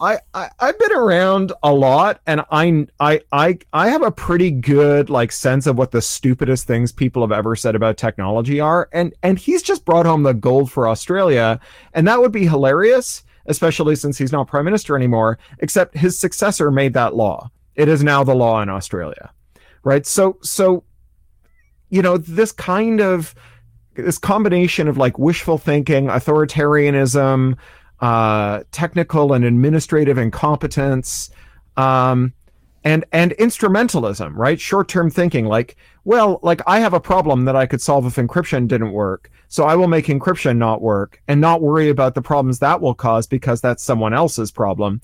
I, 0.00 0.18
I 0.34 0.50
I've 0.58 0.78
been 0.78 0.92
around 0.92 1.52
a 1.62 1.72
lot, 1.72 2.20
and 2.26 2.42
I 2.50 2.86
I 2.98 3.20
I 3.32 3.58
I 3.72 3.88
have 3.88 4.02
a 4.02 4.10
pretty 4.10 4.50
good 4.50 5.08
like 5.08 5.30
sense 5.32 5.66
of 5.66 5.78
what 5.78 5.92
the 5.92 6.02
stupidest 6.02 6.66
things 6.66 6.92
people 6.92 7.22
have 7.22 7.32
ever 7.32 7.54
said 7.54 7.74
about 7.74 7.96
technology 7.96 8.60
are, 8.60 8.88
and 8.92 9.14
and 9.22 9.38
he's 9.38 9.62
just 9.62 9.84
brought 9.84 10.06
home 10.06 10.22
the 10.22 10.34
gold 10.34 10.70
for 10.70 10.88
Australia, 10.88 11.60
and 11.92 12.08
that 12.08 12.20
would 12.20 12.32
be 12.32 12.46
hilarious, 12.46 13.22
especially 13.46 13.94
since 13.96 14.18
he's 14.18 14.32
not 14.32 14.48
prime 14.48 14.64
minister 14.64 14.96
anymore. 14.96 15.38
Except 15.60 15.96
his 15.96 16.18
successor 16.18 16.70
made 16.70 16.94
that 16.94 17.14
law. 17.14 17.50
It 17.76 17.88
is 17.88 18.02
now 18.02 18.24
the 18.24 18.34
law 18.34 18.60
in 18.62 18.68
Australia, 18.68 19.30
right? 19.84 20.06
So 20.06 20.38
so, 20.42 20.84
you 21.88 22.02
know, 22.02 22.18
this 22.18 22.52
kind 22.52 23.00
of 23.00 23.34
this 23.94 24.18
combination 24.18 24.88
of 24.88 24.96
like 24.98 25.18
wishful 25.18 25.56
thinking, 25.56 26.06
authoritarianism 26.06 27.56
uh, 28.00 28.62
technical 28.72 29.32
and 29.32 29.44
administrative 29.44 30.18
incompetence, 30.18 31.30
um, 31.76 32.32
and 32.84 33.04
and 33.12 33.32
instrumentalism, 33.32 34.32
right? 34.34 34.60
Short-term 34.60 35.10
thinking, 35.10 35.46
like, 35.46 35.76
well, 36.04 36.38
like 36.42 36.60
I 36.66 36.80
have 36.80 36.92
a 36.92 37.00
problem 37.00 37.46
that 37.46 37.56
I 37.56 37.66
could 37.66 37.80
solve 37.80 38.06
if 38.06 38.16
encryption 38.16 38.68
didn't 38.68 38.92
work, 38.92 39.30
so 39.48 39.64
I 39.64 39.74
will 39.74 39.88
make 39.88 40.06
encryption 40.06 40.58
not 40.58 40.82
work 40.82 41.22
and 41.28 41.40
not 41.40 41.62
worry 41.62 41.88
about 41.88 42.14
the 42.14 42.22
problems 42.22 42.58
that 42.58 42.80
will 42.80 42.94
cause 42.94 43.26
because 43.26 43.60
that's 43.60 43.82
someone 43.82 44.12
else's 44.12 44.50
problem. 44.50 45.00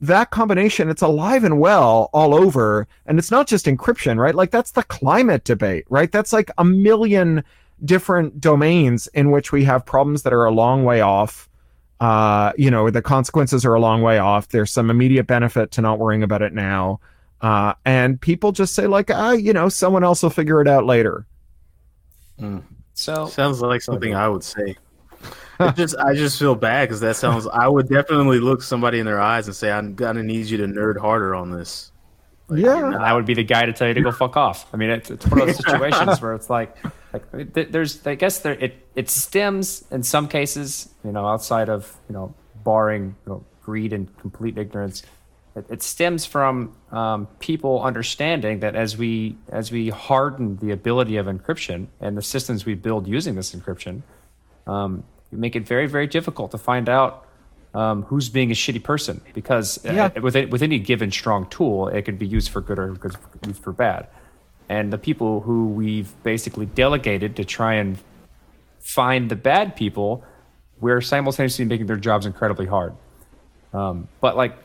That 0.00 0.30
combination, 0.30 0.88
it's 0.88 1.02
alive 1.02 1.42
and 1.42 1.58
well 1.58 2.08
all 2.12 2.32
over, 2.32 2.86
and 3.06 3.18
it's 3.18 3.32
not 3.32 3.48
just 3.48 3.66
encryption, 3.66 4.16
right? 4.16 4.34
Like 4.34 4.52
that's 4.52 4.70
the 4.70 4.84
climate 4.84 5.42
debate, 5.42 5.86
right? 5.88 6.12
That's 6.12 6.32
like 6.32 6.52
a 6.56 6.64
million 6.64 7.42
different 7.84 8.40
domains 8.40 9.08
in 9.08 9.32
which 9.32 9.50
we 9.50 9.64
have 9.64 9.84
problems 9.84 10.22
that 10.22 10.32
are 10.32 10.44
a 10.44 10.52
long 10.52 10.84
way 10.84 11.00
off 11.00 11.48
uh, 12.00 12.52
you 12.56 12.70
know, 12.70 12.90
the 12.90 13.02
consequences 13.02 13.64
are 13.64 13.74
a 13.74 13.80
long 13.80 14.02
way 14.02 14.18
off. 14.18 14.48
There's 14.48 14.70
some 14.70 14.90
immediate 14.90 15.26
benefit 15.26 15.70
to 15.72 15.80
not 15.80 15.98
worrying 15.98 16.22
about 16.22 16.42
it 16.42 16.52
now. 16.52 17.00
Uh, 17.40 17.74
and 17.84 18.20
people 18.20 18.52
just 18.52 18.74
say, 18.74 18.86
like, 18.86 19.10
ah, 19.10 19.32
you 19.32 19.52
know, 19.52 19.68
someone 19.68 20.04
else 20.04 20.22
will 20.22 20.30
figure 20.30 20.60
it 20.60 20.68
out 20.68 20.84
later. 20.84 21.26
So 22.94 23.26
Sounds 23.26 23.60
like 23.60 23.80
something 23.82 24.14
I 24.14 24.28
would 24.28 24.44
say. 24.44 24.76
It 25.60 25.74
just 25.74 25.96
I 25.98 26.14
just 26.14 26.38
feel 26.38 26.54
bad 26.54 26.88
because 26.88 27.00
that 27.00 27.16
sounds. 27.16 27.48
I 27.48 27.66
would 27.66 27.88
definitely 27.88 28.38
look 28.38 28.62
somebody 28.62 29.00
in 29.00 29.06
their 29.06 29.20
eyes 29.20 29.48
and 29.48 29.56
say, 29.56 29.72
"I'm 29.72 29.96
gonna 29.96 30.22
need 30.22 30.46
you 30.46 30.56
to 30.58 30.66
nerd 30.66 30.96
harder 30.96 31.34
on 31.34 31.50
this." 31.50 31.90
yeah. 32.50 32.96
I 32.96 33.12
would 33.12 33.26
be 33.26 33.34
the 33.34 33.44
guy 33.44 33.66
to 33.66 33.72
tell 33.72 33.88
you 33.88 33.94
to 33.94 34.00
go 34.00 34.12
fuck 34.12 34.36
off. 34.36 34.66
I 34.72 34.76
mean, 34.76 34.90
it's, 34.90 35.10
it's 35.10 35.26
one 35.26 35.40
of 35.40 35.46
those 35.46 35.56
situations 35.66 36.20
where 36.20 36.34
it's 36.34 36.48
like, 36.48 36.76
like 37.12 37.52
there's, 37.72 38.06
I 38.06 38.14
guess 38.14 38.40
there, 38.40 38.52
it, 38.52 38.86
it 38.94 39.08
stems 39.08 39.84
in 39.90 40.02
some 40.02 40.28
cases, 40.28 40.88
you 41.04 41.12
know, 41.12 41.26
outside 41.26 41.68
of, 41.68 41.96
you 42.08 42.12
know, 42.14 42.34
barring 42.64 43.16
you 43.26 43.32
know, 43.32 43.44
greed 43.62 43.92
and 43.92 44.14
complete 44.18 44.58
ignorance. 44.58 45.02
It, 45.56 45.66
it 45.70 45.82
stems 45.82 46.26
from 46.26 46.76
um, 46.92 47.26
people 47.40 47.82
understanding 47.82 48.60
that 48.60 48.74
as 48.76 48.96
we, 48.96 49.36
as 49.48 49.72
we 49.72 49.88
harden 49.88 50.56
the 50.58 50.70
ability 50.70 51.16
of 51.16 51.26
encryption 51.26 51.86
and 52.00 52.16
the 52.16 52.22
systems 52.22 52.64
we 52.66 52.74
build 52.74 53.06
using 53.08 53.34
this 53.34 53.54
encryption, 53.54 54.02
um, 54.66 55.02
we 55.32 55.38
make 55.38 55.56
it 55.56 55.66
very, 55.66 55.86
very 55.86 56.06
difficult 56.06 56.50
to 56.50 56.58
find 56.58 56.88
out 56.88 57.24
um, 57.74 58.02
who's 58.04 58.28
being 58.28 58.50
a 58.50 58.54
shitty 58.54 58.82
person 58.82 59.20
because 59.34 59.84
uh, 59.84 59.92
Yeah. 59.92 60.18
with, 60.20 60.36
it, 60.36 60.50
with 60.50 60.62
any 60.62 60.78
given 60.78 61.10
strong 61.10 61.48
tool, 61.48 61.88
it 61.88 62.02
can 62.02 62.16
be 62.16 62.26
used 62.26 62.50
for 62.50 62.60
good 62.60 62.78
or 62.78 62.92
good- 62.94 63.16
used 63.46 63.62
for 63.62 63.72
bad. 63.72 64.08
And 64.68 64.92
the 64.92 64.98
people 64.98 65.40
who 65.40 65.68
we've 65.68 66.10
basically 66.22 66.66
delegated 66.66 67.36
to 67.36 67.44
try 67.44 67.74
and 67.74 67.98
find 68.80 69.30
the 69.30 69.36
bad 69.36 69.76
people, 69.76 70.24
we're 70.80 71.00
simultaneously 71.00 71.64
making 71.64 71.86
their 71.86 71.96
jobs 71.96 72.26
incredibly 72.26 72.66
hard. 72.66 72.94
Um, 73.72 74.08
but 74.20 74.36
like, 74.36 74.56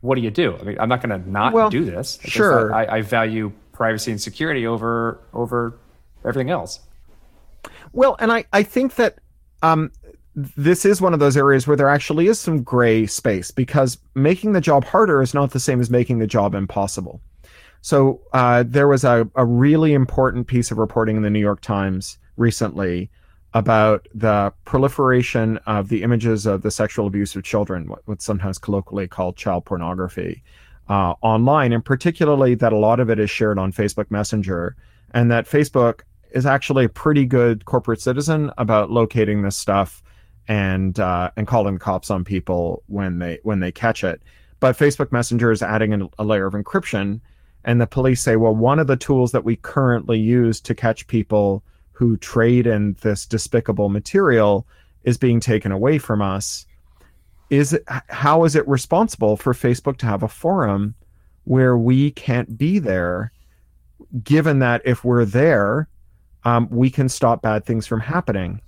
what 0.00 0.14
do 0.14 0.22
you 0.22 0.30
do? 0.30 0.56
I 0.56 0.62
mean, 0.62 0.78
I'm 0.80 0.88
not 0.88 1.02
going 1.02 1.20
to 1.20 1.30
not 1.30 1.52
Well, 1.52 1.70
do 1.70 1.84
this. 1.84 2.18
Sure. 2.24 2.74
I, 2.74 2.98
I 2.98 3.02
value 3.02 3.52
privacy 3.72 4.10
and 4.10 4.20
security 4.20 4.66
over 4.66 5.20
over 5.32 5.78
everything 6.24 6.50
else. 6.50 6.80
Well, 7.92 8.16
and 8.18 8.32
I, 8.32 8.44
I 8.52 8.62
think 8.62 8.96
that 8.96 9.18
um, 9.62 9.90
this 10.34 10.84
is 10.84 11.00
one 11.00 11.12
of 11.12 11.20
those 11.20 11.36
areas 11.36 11.66
where 11.66 11.76
there 11.76 11.88
actually 11.88 12.28
is 12.28 12.38
some 12.38 12.62
gray 12.62 13.06
space 13.06 13.50
because 13.50 13.98
making 14.14 14.52
the 14.52 14.60
job 14.60 14.84
harder 14.84 15.22
is 15.22 15.34
not 15.34 15.50
the 15.50 15.60
same 15.60 15.80
as 15.80 15.90
making 15.90 16.18
the 16.18 16.26
job 16.26 16.54
impossible. 16.54 17.20
So 17.82 18.20
uh, 18.32 18.64
there 18.66 18.88
was 18.88 19.04
a, 19.04 19.28
a 19.34 19.44
really 19.44 19.94
important 19.94 20.46
piece 20.46 20.70
of 20.70 20.78
reporting 20.78 21.16
in 21.16 21.22
the 21.22 21.30
New 21.30 21.40
York 21.40 21.60
Times 21.60 22.18
recently 22.36 23.10
about 23.54 24.06
the 24.14 24.52
proliferation 24.64 25.56
of 25.66 25.88
the 25.88 26.02
images 26.02 26.46
of 26.46 26.62
the 26.62 26.70
sexual 26.70 27.06
abuse 27.06 27.34
of 27.34 27.42
children, 27.42 27.88
what, 27.88 28.00
what's 28.04 28.24
sometimes 28.24 28.58
colloquially 28.58 29.08
called 29.08 29.36
child 29.36 29.64
pornography, 29.64 30.42
uh, 30.88 31.14
online, 31.22 31.72
and 31.72 31.84
particularly 31.84 32.54
that 32.54 32.72
a 32.72 32.76
lot 32.76 33.00
of 33.00 33.10
it 33.10 33.18
is 33.18 33.30
shared 33.30 33.58
on 33.58 33.72
Facebook 33.72 34.10
Messenger, 34.10 34.76
and 35.12 35.30
that 35.30 35.46
Facebook 35.46 36.00
is 36.32 36.46
actually 36.46 36.84
a 36.84 36.88
pretty 36.88 37.24
good 37.24 37.64
corporate 37.64 38.00
citizen 38.00 38.52
about 38.56 38.90
locating 38.90 39.42
this 39.42 39.56
stuff 39.56 40.02
and 40.46 40.98
uh, 41.00 41.30
and 41.36 41.46
calling 41.46 41.74
the 41.74 41.80
cops 41.80 42.10
on 42.10 42.24
people 42.24 42.82
when 42.86 43.18
they 43.18 43.38
when 43.42 43.60
they 43.60 43.72
catch 43.72 44.04
it. 44.04 44.22
But 44.60 44.76
Facebook 44.76 45.10
Messenger 45.10 45.50
is 45.50 45.62
adding 45.62 45.92
an, 45.92 46.08
a 46.18 46.24
layer 46.24 46.46
of 46.46 46.54
encryption, 46.54 47.20
and 47.64 47.80
the 47.80 47.86
police 47.86 48.22
say, 48.22 48.36
well, 48.36 48.54
one 48.54 48.78
of 48.78 48.86
the 48.86 48.96
tools 48.96 49.32
that 49.32 49.44
we 49.44 49.56
currently 49.56 50.18
use 50.18 50.60
to 50.62 50.74
catch 50.74 51.06
people 51.06 51.62
who 51.92 52.16
trade 52.16 52.66
in 52.66 52.96
this 53.02 53.26
despicable 53.26 53.88
material 53.90 54.66
is 55.04 55.18
being 55.18 55.40
taken 55.40 55.72
away 55.72 55.98
from 55.98 56.22
us. 56.22 56.66
Is 57.50 57.74
it, 57.74 57.84
how 58.08 58.44
is 58.44 58.56
it 58.56 58.66
responsible 58.68 59.36
for 59.36 59.52
Facebook 59.52 59.98
to 59.98 60.06
have 60.06 60.22
a 60.22 60.28
forum 60.28 60.94
where 61.44 61.76
we 61.76 62.12
can't 62.12 62.56
be 62.56 62.78
there? 62.78 63.32
Given 64.24 64.60
that 64.60 64.82
if 64.84 65.04
we're 65.04 65.24
there, 65.24 65.88
um, 66.44 66.68
we 66.70 66.90
can 66.90 67.08
stop 67.08 67.42
bad 67.42 67.66
things 67.66 67.86
from 67.86 68.00
happening. 68.00 68.60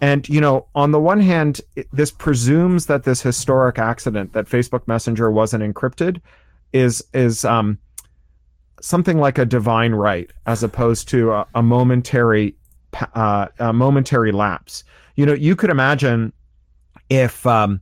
And 0.00 0.28
you 0.28 0.40
know, 0.40 0.66
on 0.74 0.90
the 0.90 1.00
one 1.00 1.20
hand, 1.20 1.62
it, 1.74 1.88
this 1.92 2.10
presumes 2.10 2.86
that 2.86 3.04
this 3.04 3.22
historic 3.22 3.78
accident 3.78 4.34
that 4.34 4.46
Facebook 4.46 4.86
Messenger 4.86 5.30
wasn't 5.30 5.64
encrypted 5.64 6.20
is 6.72 7.02
is 7.14 7.44
um, 7.44 7.78
something 8.80 9.18
like 9.18 9.38
a 9.38 9.44
divine 9.44 9.92
right, 9.92 10.30
as 10.46 10.62
opposed 10.62 11.08
to 11.08 11.32
a, 11.32 11.46
a 11.54 11.62
momentary 11.62 12.54
uh, 13.14 13.48
a 13.58 13.72
momentary 13.72 14.32
lapse. 14.32 14.84
You 15.16 15.26
know, 15.26 15.34
you 15.34 15.56
could 15.56 15.70
imagine 15.70 16.32
if 17.10 17.46
um, 17.46 17.80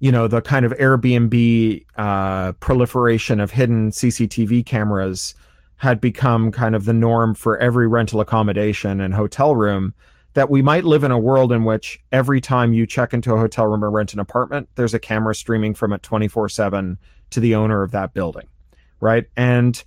you 0.00 0.12
know 0.12 0.28
the 0.28 0.40
kind 0.40 0.64
of 0.64 0.72
Airbnb 0.72 1.84
uh, 1.96 2.52
proliferation 2.52 3.40
of 3.40 3.50
hidden 3.50 3.90
CCTV 3.90 4.64
cameras 4.66 5.34
had 5.76 6.00
become 6.00 6.52
kind 6.52 6.74
of 6.76 6.84
the 6.84 6.92
norm 6.92 7.34
for 7.34 7.58
every 7.58 7.88
rental 7.88 8.20
accommodation 8.20 9.00
and 9.00 9.14
hotel 9.14 9.56
room 9.56 9.94
that 10.34 10.48
we 10.48 10.62
might 10.62 10.84
live 10.84 11.04
in 11.04 11.10
a 11.10 11.18
world 11.18 11.52
in 11.52 11.64
which 11.64 12.00
every 12.12 12.40
time 12.40 12.72
you 12.72 12.86
check 12.86 13.12
into 13.12 13.34
a 13.34 13.38
hotel 13.38 13.66
room 13.66 13.84
or 13.84 13.90
rent 13.90 14.12
an 14.12 14.20
apartment 14.20 14.68
there's 14.76 14.94
a 14.94 14.98
camera 14.98 15.34
streaming 15.34 15.74
from 15.74 15.92
it 15.92 16.02
24/7 16.02 16.96
to 17.30 17.40
the 17.40 17.54
owner 17.54 17.82
of 17.82 17.90
that 17.90 18.14
building 18.14 18.46
right 19.00 19.26
and 19.36 19.82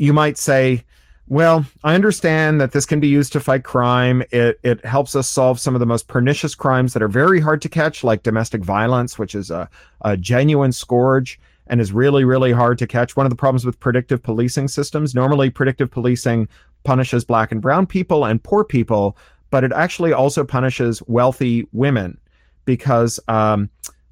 you 0.00 0.14
might 0.14 0.38
say 0.38 0.82
well 1.28 1.64
i 1.84 1.94
understand 1.94 2.60
that 2.60 2.72
this 2.72 2.86
can 2.86 3.00
be 3.00 3.06
used 3.06 3.32
to 3.32 3.38
fight 3.38 3.62
crime 3.64 4.22
it 4.30 4.58
it 4.62 4.82
helps 4.84 5.14
us 5.14 5.28
solve 5.28 5.60
some 5.60 5.76
of 5.76 5.80
the 5.80 5.86
most 5.86 6.08
pernicious 6.08 6.54
crimes 6.54 6.94
that 6.94 7.02
are 7.02 7.08
very 7.08 7.38
hard 7.38 7.60
to 7.60 7.68
catch 7.68 8.02
like 8.02 8.22
domestic 8.22 8.64
violence 8.64 9.18
which 9.18 9.34
is 9.34 9.50
a, 9.50 9.68
a 10.00 10.16
genuine 10.16 10.72
scourge 10.72 11.38
and 11.66 11.80
is 11.80 11.92
really 11.92 12.24
really 12.24 12.50
hard 12.50 12.78
to 12.78 12.86
catch 12.86 13.14
one 13.14 13.26
of 13.26 13.30
the 13.30 13.36
problems 13.36 13.66
with 13.66 13.78
predictive 13.78 14.22
policing 14.22 14.68
systems 14.68 15.14
normally 15.14 15.50
predictive 15.50 15.90
policing 15.90 16.48
punishes 16.82 17.22
black 17.22 17.52
and 17.52 17.60
brown 17.60 17.86
people 17.86 18.24
and 18.24 18.42
poor 18.42 18.64
people 18.64 19.18
but 19.50 19.64
it 19.64 19.72
actually 19.72 20.14
also 20.14 20.44
punishes 20.44 21.02
wealthy 21.08 21.68
women 21.72 22.16
because 22.64 23.20
um, 23.28 23.68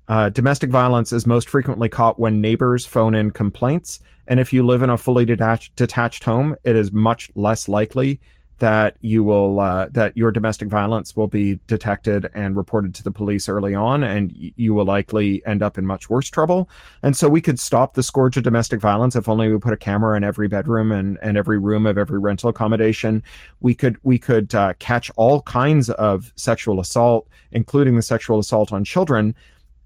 uh, 0.08 0.30
domestic 0.30 0.70
violence 0.70 1.12
is 1.12 1.26
most 1.26 1.48
frequently 1.48 1.88
caught 1.88 2.18
when 2.18 2.40
neighbors 2.40 2.86
phone 2.86 3.14
in 3.14 3.30
complaints. 3.30 4.00
And 4.28 4.38
if 4.38 4.52
you 4.52 4.64
live 4.64 4.82
in 4.82 4.90
a 4.90 4.98
fully 4.98 5.24
detached, 5.24 5.74
detached 5.74 6.22
home, 6.22 6.54
it 6.62 6.76
is 6.76 6.92
much 6.92 7.30
less 7.34 7.68
likely 7.68 8.20
that 8.58 8.96
you 9.00 9.22
will 9.22 9.60
uh, 9.60 9.86
that 9.92 10.16
your 10.16 10.30
domestic 10.32 10.68
violence 10.68 11.14
will 11.14 11.28
be 11.28 11.58
detected 11.66 12.28
and 12.34 12.56
reported 12.56 12.94
to 12.96 13.04
the 13.04 13.10
police 13.10 13.48
early 13.48 13.74
on, 13.74 14.02
and 14.02 14.32
you 14.34 14.74
will 14.74 14.84
likely 14.84 15.44
end 15.46 15.62
up 15.62 15.78
in 15.78 15.86
much 15.86 16.10
worse 16.10 16.28
trouble. 16.28 16.68
And 17.02 17.16
so 17.16 17.28
we 17.28 17.40
could 17.40 17.60
stop 17.60 17.94
the 17.94 18.02
scourge 18.02 18.36
of 18.36 18.42
domestic 18.42 18.80
violence 18.80 19.14
if 19.16 19.28
only 19.28 19.48
we 19.48 19.58
put 19.58 19.72
a 19.72 19.76
camera 19.76 20.16
in 20.16 20.24
every 20.24 20.48
bedroom 20.48 20.90
and, 20.92 21.18
and 21.22 21.36
every 21.36 21.58
room 21.58 21.86
of 21.86 21.96
every 21.96 22.18
rental 22.18 22.50
accommodation. 22.50 23.22
We 23.60 23.74
could 23.74 23.96
we 24.02 24.18
could 24.18 24.54
uh, 24.54 24.74
catch 24.78 25.10
all 25.16 25.42
kinds 25.42 25.90
of 25.90 26.32
sexual 26.36 26.80
assault, 26.80 27.28
including 27.52 27.94
the 27.96 28.02
sexual 28.02 28.40
assault 28.40 28.72
on 28.72 28.84
children. 28.84 29.34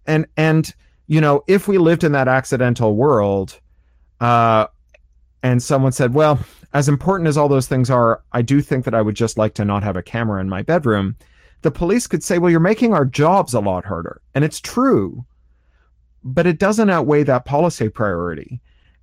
And 0.06 0.26
and 0.36 0.74
you 1.06 1.20
know 1.20 1.44
if 1.46 1.68
we 1.68 1.76
lived 1.76 2.04
in 2.04 2.12
that 2.12 2.28
accidental 2.28 2.96
world, 2.96 3.60
uh, 4.22 4.68
and 5.42 5.60
someone 5.60 5.90
said, 5.90 6.14
well, 6.14 6.38
as 6.72 6.88
important 6.88 7.28
as 7.28 7.36
all 7.36 7.48
those 7.48 7.66
things 7.66 7.90
are, 7.90 8.22
I 8.32 8.40
do 8.40 8.60
think 8.60 8.84
that 8.84 8.94
I 8.94 9.02
would 9.02 9.16
just 9.16 9.36
like 9.36 9.54
to 9.54 9.64
not 9.64 9.82
have 9.82 9.96
a 9.96 10.02
camera 10.02 10.40
in 10.40 10.48
my 10.48 10.62
bedroom. 10.62 11.16
The 11.62 11.72
police 11.72 12.06
could 12.06 12.22
say, 12.22 12.38
well, 12.38 12.50
you're 12.50 12.60
making 12.60 12.94
our 12.94 13.04
jobs 13.04 13.52
a 13.52 13.60
lot 13.60 13.84
harder. 13.84 14.22
And 14.36 14.44
it's 14.44 14.60
true, 14.60 15.26
but 16.22 16.46
it 16.46 16.60
doesn't 16.60 16.88
outweigh 16.88 17.24
that 17.24 17.44
policy 17.44 17.88
priority. 17.88 18.60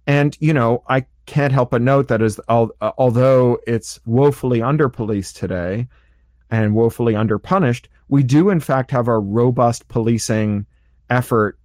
And, 0.08 0.38
you 0.40 0.54
know, 0.54 0.84
I 0.88 1.06
can't 1.26 1.52
help 1.52 1.72
but 1.72 1.82
note 1.82 2.08
that 2.08 2.22
as 2.22 2.40
uh, 2.48 2.68
although 2.98 3.60
it's 3.68 4.00
woefully 4.06 4.62
under 4.62 4.88
policed 4.88 5.36
today 5.36 5.90
and 6.50 6.74
woefully 6.74 7.14
underpunished, 7.14 7.88
we 8.08 8.24
do 8.24 8.50
in 8.50 8.62
fact 8.62 8.90
have 8.92 9.10
a 9.10 9.20
robust 9.20 9.90
policing 9.90 10.66
effort 11.10 11.59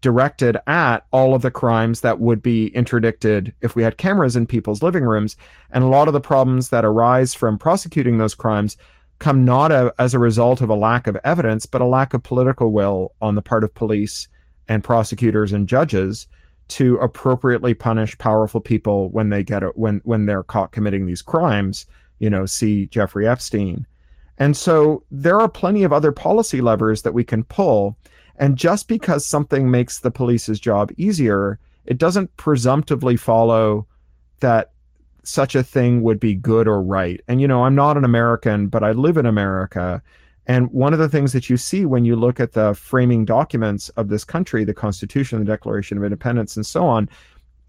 directed 0.00 0.56
at 0.66 1.04
all 1.12 1.34
of 1.34 1.42
the 1.42 1.50
crimes 1.50 2.00
that 2.02 2.20
would 2.20 2.42
be 2.42 2.68
interdicted 2.68 3.52
if 3.60 3.74
we 3.74 3.82
had 3.82 3.98
cameras 3.98 4.36
in 4.36 4.46
people's 4.46 4.82
living 4.82 5.04
rooms. 5.04 5.36
And 5.70 5.82
a 5.82 5.88
lot 5.88 6.08
of 6.08 6.14
the 6.14 6.20
problems 6.20 6.70
that 6.70 6.84
arise 6.84 7.34
from 7.34 7.58
prosecuting 7.58 8.18
those 8.18 8.34
crimes 8.34 8.76
come 9.18 9.44
not 9.44 9.72
a, 9.72 9.92
as 9.98 10.14
a 10.14 10.18
result 10.18 10.60
of 10.60 10.70
a 10.70 10.74
lack 10.74 11.06
of 11.06 11.16
evidence, 11.24 11.66
but 11.66 11.80
a 11.80 11.86
lack 11.86 12.14
of 12.14 12.22
political 12.22 12.72
will 12.72 13.12
on 13.20 13.34
the 13.34 13.42
part 13.42 13.64
of 13.64 13.74
police 13.74 14.28
and 14.68 14.84
prosecutors 14.84 15.52
and 15.52 15.68
judges 15.68 16.26
to 16.68 16.96
appropriately 16.96 17.74
punish 17.74 18.16
powerful 18.18 18.60
people 18.60 19.08
when 19.10 19.30
they 19.30 19.42
get 19.42 19.62
when 19.76 20.00
when 20.04 20.26
they're 20.26 20.42
caught 20.42 20.72
committing 20.72 21.06
these 21.06 21.22
crimes. 21.22 21.86
You 22.18 22.30
know, 22.30 22.46
see 22.46 22.86
Jeffrey 22.86 23.26
Epstein. 23.26 23.86
And 24.38 24.56
so 24.56 25.02
there 25.10 25.40
are 25.40 25.48
plenty 25.48 25.82
of 25.82 25.92
other 25.92 26.12
policy 26.12 26.60
levers 26.60 27.02
that 27.02 27.14
we 27.14 27.24
can 27.24 27.42
pull. 27.44 27.96
And 28.38 28.56
just 28.56 28.88
because 28.88 29.26
something 29.26 29.70
makes 29.70 29.98
the 29.98 30.10
police's 30.10 30.60
job 30.60 30.90
easier, 30.96 31.58
it 31.86 31.98
doesn't 31.98 32.36
presumptively 32.36 33.16
follow 33.16 33.86
that 34.40 34.70
such 35.24 35.54
a 35.54 35.62
thing 35.62 36.02
would 36.02 36.20
be 36.20 36.34
good 36.34 36.68
or 36.68 36.80
right. 36.80 37.20
And, 37.28 37.40
you 37.40 37.48
know, 37.48 37.64
I'm 37.64 37.74
not 37.74 37.96
an 37.96 38.04
American, 38.04 38.68
but 38.68 38.82
I 38.82 38.92
live 38.92 39.16
in 39.16 39.26
America. 39.26 40.02
And 40.46 40.70
one 40.70 40.94
of 40.94 40.98
the 40.98 41.08
things 41.08 41.32
that 41.32 41.50
you 41.50 41.56
see 41.56 41.84
when 41.84 42.04
you 42.04 42.16
look 42.16 42.40
at 42.40 42.52
the 42.52 42.74
framing 42.74 43.24
documents 43.24 43.90
of 43.90 44.08
this 44.08 44.24
country, 44.24 44.64
the 44.64 44.72
Constitution, 44.72 45.40
the 45.40 45.44
Declaration 45.44 45.98
of 45.98 46.04
Independence, 46.04 46.56
and 46.56 46.64
so 46.64 46.86
on, 46.86 47.08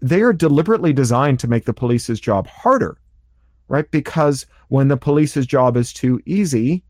they 0.00 0.22
are 0.22 0.32
deliberately 0.32 0.92
designed 0.92 1.38
to 1.40 1.48
make 1.48 1.66
the 1.66 1.74
police's 1.74 2.20
job 2.20 2.46
harder, 2.46 2.96
right? 3.68 3.90
Because 3.90 4.46
when 4.68 4.88
the 4.88 4.96
police's 4.96 5.46
job 5.46 5.76
is 5.76 5.92
too 5.92 6.20
easy, 6.24 6.82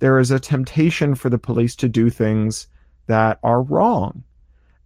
there 0.00 0.18
is 0.18 0.32
a 0.32 0.40
temptation 0.40 1.14
for 1.14 1.30
the 1.30 1.38
police 1.38 1.76
to 1.76 1.88
do 1.88 2.10
things 2.10 2.66
that 3.08 3.38
are 3.42 3.62
wrong. 3.62 4.22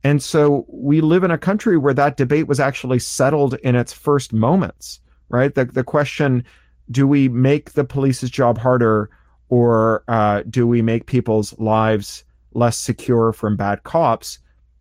And 0.05 0.23
so 0.23 0.66
we 0.68 1.01
live 1.01 1.23
in 1.23 1.31
a 1.31 1.39
country 1.39 1.77
where 1.77 1.95
that 1.95 2.16
debate 2.16 2.49
was 2.49 2.59
actually 2.59 2.99
settled 2.99 3.55
in 3.62 3.77
its 3.77 3.93
first 3.93 4.33
moments, 4.33 5.01
right? 5.29 5.55
The, 5.55 5.66
the 5.66 5.85
question 5.85 6.45
do 6.91 7.07
we 7.07 7.29
make 7.29 7.73
the 7.73 7.85
police's 7.85 8.31
job 8.31 8.59
harder 8.59 9.09
or 9.49 10.03
uh, 10.09 10.43
do 10.51 10.66
we 10.66 10.83
make 10.83 11.07
people's 11.07 11.57
lives 11.59 12.25
less 12.55 12.77
secure 12.77 13.33
from 13.33 13.57
bad 13.57 13.83
cops? 13.85 14.39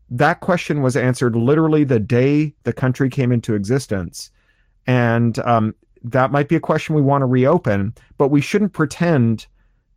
That 0.09 0.41
question 0.41 0.81
was 0.81 0.97
answered 0.97 1.35
literally 1.35 1.83
the 1.83 1.99
day 1.99 2.53
the 2.63 2.73
country 2.73 3.09
came 3.09 3.31
into 3.31 3.53
existence. 3.53 4.31
And 4.87 5.37
um, 5.39 5.75
that 6.03 6.31
might 6.31 6.49
be 6.49 6.55
a 6.55 6.59
question 6.59 6.95
we 6.95 7.01
want 7.01 7.21
to 7.21 7.27
reopen, 7.27 7.93
but 8.17 8.29
we 8.29 8.41
shouldn't 8.41 8.73
pretend 8.73 9.45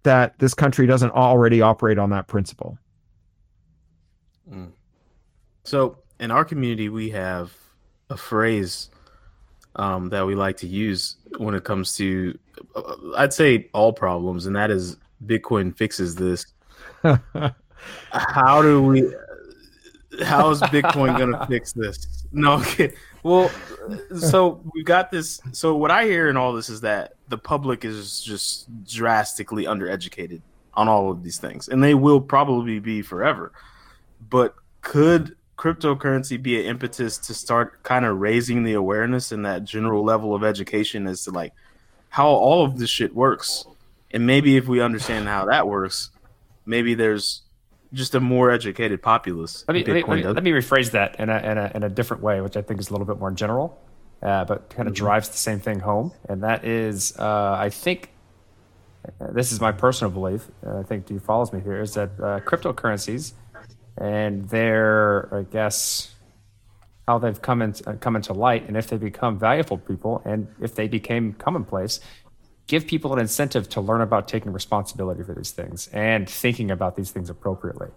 that 0.03 0.39
this 0.39 0.55
country 0.55 0.87
doesn't 0.87 1.13
already 1.13 1.63
operate 1.63 1.99
on 1.99 2.11
that 2.11 2.29
principle. 2.29 2.79
So 5.65 5.99
in 6.21 6.31
our 6.31 6.45
community, 6.45 6.89
we 6.89 7.11
have 7.11 7.53
a 8.11 8.17
phrase 8.17 8.91
um, 9.77 10.09
that 10.11 10.27
we 10.27 10.35
like 10.35 10.57
to 10.59 10.67
use 10.67 11.17
when 11.39 11.55
it 11.55 11.65
comes 11.65 11.97
to, 11.97 12.39
uh, 12.77 12.95
I'd 13.17 13.33
say, 13.33 13.69
all 13.73 13.93
problems, 13.93 14.47
and 14.47 14.55
that 14.57 14.71
is 14.71 14.97
Bitcoin 15.27 15.77
fixes 15.77 16.15
this. 16.15 16.47
How 18.13 18.63
do 18.63 18.83
we? 18.83 19.13
How 20.23 20.51
is 20.51 20.61
Bitcoin 20.61 21.19
going 21.19 21.33
to 21.39 21.47
fix 21.47 21.73
this? 21.73 22.27
No, 22.33 22.55
okay. 22.55 22.93
Well, 23.23 23.51
so 24.17 24.63
we've 24.75 24.85
got 24.85 25.11
this. 25.11 25.41
So 25.53 25.75
what 25.75 25.91
I 25.91 26.05
hear 26.05 26.29
in 26.29 26.37
all 26.37 26.53
this 26.53 26.69
is 26.69 26.81
that 26.83 27.15
the 27.29 27.39
public 27.39 27.85
is 27.85 28.21
just 28.21 28.69
drastically 28.87 29.65
undereducated 29.65 30.41
on 30.75 30.89
all 30.89 31.11
of 31.11 31.23
these 31.23 31.39
things, 31.39 31.69
and 31.69 31.83
they 31.83 31.95
will 31.95 32.21
probably 32.21 32.79
be 32.79 33.03
forever. 33.03 33.53
But 34.35 34.57
could 34.80 35.37
cryptocurrency 35.57 36.43
be 36.43 36.59
an 36.59 36.66
impetus 36.66 37.18
to 37.18 37.32
start 37.32 37.85
kind 37.85 38.05
of 38.05 38.18
raising 38.18 38.64
the 38.64 38.72
awareness 38.72 39.30
and 39.30 39.47
that 39.47 39.62
general 39.62 40.03
level 40.03 40.35
of 40.35 40.43
education 40.43 41.07
as 41.07 41.22
to 41.22 41.30
like 41.30 41.53
how 42.09 42.26
all 42.26 42.64
of 42.64 42.76
this 42.80 42.91
shit 42.91 43.14
works? 43.14 43.64
And 44.11 44.26
maybe 44.26 44.57
if 44.57 44.66
we 44.66 44.80
understand 44.80 45.28
how 45.28 45.45
that 45.45 45.68
works, 45.68 46.11
maybe 46.66 46.95
there's 46.95 47.43
just 47.93 48.16
a 48.16 48.18
more 48.18 48.51
educated 48.51 49.03
populace. 49.03 49.64
Let 49.68 49.74
me, 49.74 49.85
let 49.85 50.09
me, 50.09 50.24
let 50.24 50.43
me, 50.43 50.51
rephrase 50.51 50.91
that 50.91 51.20
in 51.20 51.30
a, 51.30 51.39
in, 51.39 51.57
a, 51.57 51.72
in 51.72 51.82
a 51.85 51.89
different 51.89 52.20
way, 52.24 52.41
which 52.41 52.57
I 52.57 52.62
think 52.62 52.80
is 52.80 52.89
a 52.89 52.93
little 52.93 53.07
bit 53.07 53.20
more 53.20 53.30
general, 53.30 53.80
uh, 54.20 54.45
but 54.47 54.68
kind 54.68 54.89
of 54.89 54.95
drives 54.95 55.28
the 55.28 55.37
same 55.37 55.61
thing 55.61 55.78
home. 55.78 56.11
And 56.28 56.43
that 56.43 56.64
is, 56.64 57.16
uh, 57.20 57.57
I 57.57 57.70
think, 57.70 58.11
uh, 59.20 59.30
this 59.30 59.53
is 59.53 59.61
my 59.61 59.70
personal 59.70 60.11
belief, 60.11 60.51
and 60.62 60.76
I 60.78 60.82
think 60.82 61.07
Dee 61.07 61.20
follows 61.20 61.53
me 61.53 61.61
here, 61.61 61.80
is 61.80 61.95
that 61.95 62.11
uh, 62.18 62.41
cryptocurrencies 62.41 63.35
and 63.97 64.49
their, 64.49 65.35
I 65.35 65.43
guess, 65.43 66.15
how 67.07 67.19
they've 67.19 67.41
come, 67.41 67.63
in, 67.63 67.75
uh, 67.87 67.95
come 68.01 68.17
into 68.17 68.33
light, 68.33 68.67
and 68.67 68.77
if 68.77 68.89
they 68.89 68.97
become 68.97 69.39
valuable 69.39 69.79
people, 69.79 70.23
and 70.25 70.49
if 70.61 70.75
they 70.75 70.89
became 70.89 71.35
commonplace, 71.35 72.01
give 72.67 72.87
people 72.87 73.13
an 73.13 73.19
incentive 73.19 73.69
to 73.71 73.81
learn 73.81 74.01
about 74.01 74.27
taking 74.27 74.53
responsibility 74.53 75.23
for 75.23 75.35
these 75.35 75.51
things 75.51 75.89
and 75.89 76.29
thinking 76.29 76.71
about 76.71 76.97
these 76.97 77.11
things 77.11 77.29
appropriately. 77.29 77.89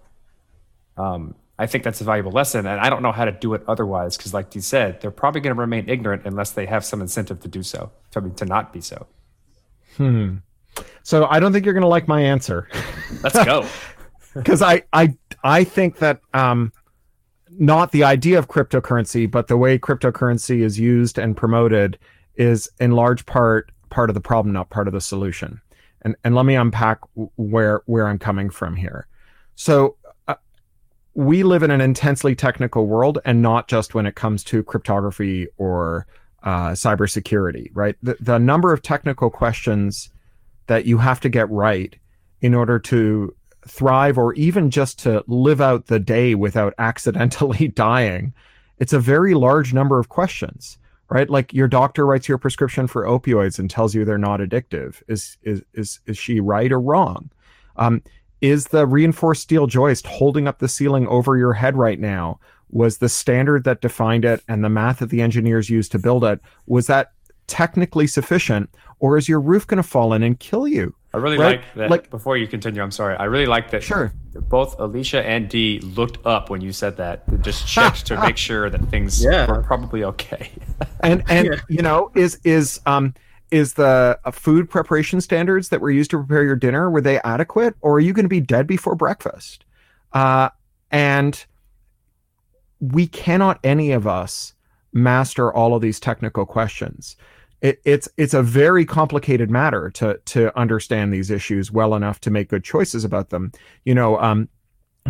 Um, 0.98 1.36
I 1.60 1.66
think 1.66 1.84
that's 1.84 2.02
a 2.02 2.04
valuable 2.04 2.32
lesson, 2.32 2.68
and 2.68 2.80
I 2.80 2.90
don't 2.90 3.02
know 3.02 3.12
how 3.12 3.26
to 3.26 3.32
do 3.32 3.54
it 3.54 3.64
otherwise 3.68 4.18
because, 4.18 4.34
like 4.34 4.54
you 4.54 4.62
said, 4.62 5.02
they're 5.02 5.10
probably 5.10 5.42
going 5.42 5.56
to 5.56 5.60
remain 5.60 5.90
ignorant 5.90 6.24
unless 6.26 6.52
they 6.52 6.66
have 6.68 6.86
some 6.86 7.02
incentive 7.02 7.40
to 7.42 7.48
do 7.48 7.64
so, 7.64 7.92
to, 8.12 8.22
to 8.30 8.46
not 8.46 8.74
be 8.74 8.82
so. 8.82 9.08
Hmm. 9.96 10.36
So 11.02 11.26
I 11.26 11.40
don't 11.40 11.54
think 11.54 11.66
you're 11.66 11.74
going 11.74 11.82
to 11.82 11.88
like 11.88 12.08
my 12.08 12.22
answer. 12.22 12.68
Let's 13.24 13.44
go. 13.44 13.66
because 14.44 14.62
I, 14.62 14.84
I 14.94 15.16
I 15.44 15.64
think 15.64 15.98
that 15.98 16.22
um, 16.34 16.72
not 17.50 17.92
the 17.92 18.04
idea 18.04 18.38
of 18.38 18.48
cryptocurrency, 18.48 19.30
but 19.30 19.48
the 19.48 19.58
way 19.58 19.80
cryptocurrency 19.80 20.62
is 20.62 20.80
used 20.80 21.18
and 21.18 21.36
promoted 21.36 21.98
is 22.36 22.70
in 22.80 22.92
large 22.92 23.26
part 23.26 23.72
part 23.90 24.10
of 24.10 24.14
the 24.14 24.22
problem, 24.22 24.54
not 24.54 24.70
part 24.70 24.88
of 24.88 24.94
the 24.94 25.02
solution. 25.02 25.62
And 26.04 26.16
and 26.24 26.36
let 26.36 26.46
me 26.46 26.56
unpack 26.56 27.00
where 27.36 27.82
where 27.86 28.08
I'm 28.08 28.20
coming 28.20 28.50
from 28.50 28.76
here. 28.76 29.08
So 29.56 29.96
uh, 30.28 30.36
we 31.16 31.44
live 31.44 31.64
in 31.64 31.72
an 31.72 31.82
intensely 31.82 32.36
technical 32.36 32.86
world, 32.86 33.20
and 33.26 33.42
not 33.42 33.68
just 33.68 33.96
when 33.96 34.06
it 34.06 34.16
comes 34.16 34.44
to 34.46 34.62
cryptography 34.64 35.48
or 35.58 36.06
uh, 36.44 36.70
cybersecurity. 36.70 37.72
Right, 37.74 37.96
the 38.04 38.18
the 38.20 38.38
number 38.38 38.72
of 38.72 38.84
technical 38.84 39.30
questions 39.30 40.12
that 40.68 40.86
you 40.86 41.00
have 41.00 41.20
to 41.22 41.30
get 41.30 41.50
right 41.50 41.98
in 42.42 42.54
order 42.54 42.78
to 42.78 43.34
thrive 43.68 44.18
or 44.18 44.34
even 44.34 44.70
just 44.70 45.00
to 45.00 45.24
live 45.28 45.62
out 45.62 45.88
the 45.88 46.00
day 46.00 46.36
without 46.36 46.74
accidentally 46.80 47.68
dying 47.68 48.34
it's 48.80 48.94
a 48.94 49.00
very 49.00 49.34
large 49.34 49.74
number 49.74 50.00
of 50.00 50.10
questions 50.10 50.78
right? 51.10 51.30
Like 51.30 51.54
your 51.54 51.68
doctor 51.68 52.06
writes 52.06 52.28
your 52.28 52.38
prescription 52.38 52.88
for 52.88 53.06
opioids 53.06 53.60
and 53.60 53.70
tells 53.70 53.96
you 53.96 54.04
they're 54.04 54.18
not 54.18 54.40
addictive. 54.40 55.02
Is 55.08 55.38
is 55.44 55.64
is, 55.74 56.00
is 56.06 56.18
she 56.18 56.40
right 56.40 56.72
or 56.72 56.80
wrong? 56.80 57.30
Um, 57.78 58.02
is 58.42 58.66
the 58.66 58.86
reinforced 58.86 59.42
steel 59.42 59.68
joist 59.68 60.06
holding 60.06 60.48
up 60.48 60.60
the 60.60 60.68
ceiling 60.68 61.08
over 61.08 61.38
your 61.38 61.54
head 61.54 61.76
right 61.76 62.00
now? 62.00 62.40
Was 62.70 62.98
the 62.98 63.10
standard 63.10 63.64
that 63.64 63.82
defined 63.82 64.26
it 64.26 64.44
and 64.48 64.64
the 64.64 64.70
math 64.70 65.00
that 65.00 65.10
the 65.10 65.22
engineers 65.22 65.70
used 65.70 65.92
to 65.94 66.00
build 66.00 66.24
it 66.24 66.40
was 66.66 66.88
that 66.88 67.14
technically 67.48 68.08
sufficient 68.08 68.70
or 69.00 69.18
is 69.18 69.30
your 69.30 69.40
roof 69.40 69.66
going 69.66 69.82
to 69.82 69.84
fall 69.84 70.12
in 70.12 70.22
and 70.22 70.40
kill 70.40 70.68
you 70.68 70.94
I 71.14 71.18
really 71.18 71.38
Right, 71.38 71.62
like 71.62 71.74
that. 71.76 71.90
like- 71.90 72.10
before 72.10 72.38
you 72.38 72.48
continue, 72.48 72.82
I'm 72.84 72.92
sorry. 72.92 73.16
I 73.16 73.24
really 73.26 73.46
like 73.46 73.72
that. 73.72 73.82
Sure. 73.82 74.12
Both 74.50 74.80
Alicia 74.80 75.26
and 75.26 75.48
Dee 75.50 75.80
looked 75.80 76.24
up 76.26 76.50
when 76.50 76.62
you 76.62 76.72
said 76.74 76.98
that. 76.98 77.26
They 77.28 77.38
just 77.38 77.66
checked 77.74 78.06
to 78.08 78.20
make 78.20 78.38
sure 78.38 78.70
that 78.70 78.82
things 78.90 79.24
Yeah. 79.24 79.48
were 79.48 79.64
probably 79.64 80.04
okay. 80.04 80.52
and 81.02 81.24
and 81.30 81.48
Yeah. 81.48 81.60
you 81.70 81.82
know 81.82 82.12
is 82.16 82.40
is 82.44 82.80
um 82.86 83.14
is 83.50 83.74
the 83.74 84.20
uh, 84.26 84.32
food 84.32 84.70
preparation 84.70 85.22
standards 85.22 85.70
that 85.70 85.80
were 85.80 85.90
used 85.90 86.12
to 86.12 86.18
prepare 86.18 86.44
your 86.44 86.58
dinner 86.58 86.92
were 86.92 87.00
they 87.02 87.20
adequate 87.22 87.74
or 87.82 87.94
are 87.96 88.00
you 88.02 88.12
going 88.14 88.26
to 88.26 88.30
be 88.30 88.42
dead 88.42 88.68
before 88.68 88.94
breakfast 88.94 89.64
uh 90.12 90.50
and 90.92 91.46
we 92.80 93.08
cannot 93.08 93.60
any 93.64 93.92
of 93.92 94.06
us 94.06 94.54
master 94.94 95.52
all 95.54 95.74
of 95.76 95.82
these 95.82 96.00
technical 96.00 96.46
questions 96.46 97.16
it, 97.62 97.82
it's 97.86 98.08
it's 98.18 98.34
a 98.34 98.44
very 98.44 98.86
complicated 98.86 99.50
matter 99.50 99.90
to 99.92 100.20
to 100.26 100.58
understand 100.58 101.12
these 101.12 101.32
issues 101.32 101.72
well 101.72 101.96
enough 101.96 102.20
to 102.22 102.32
make 102.32 102.50
good 102.50 102.64
choices 102.64 103.04
about 103.04 103.30
them. 103.30 103.52
You 103.84 103.96
know 103.96 104.20
um 104.20 104.50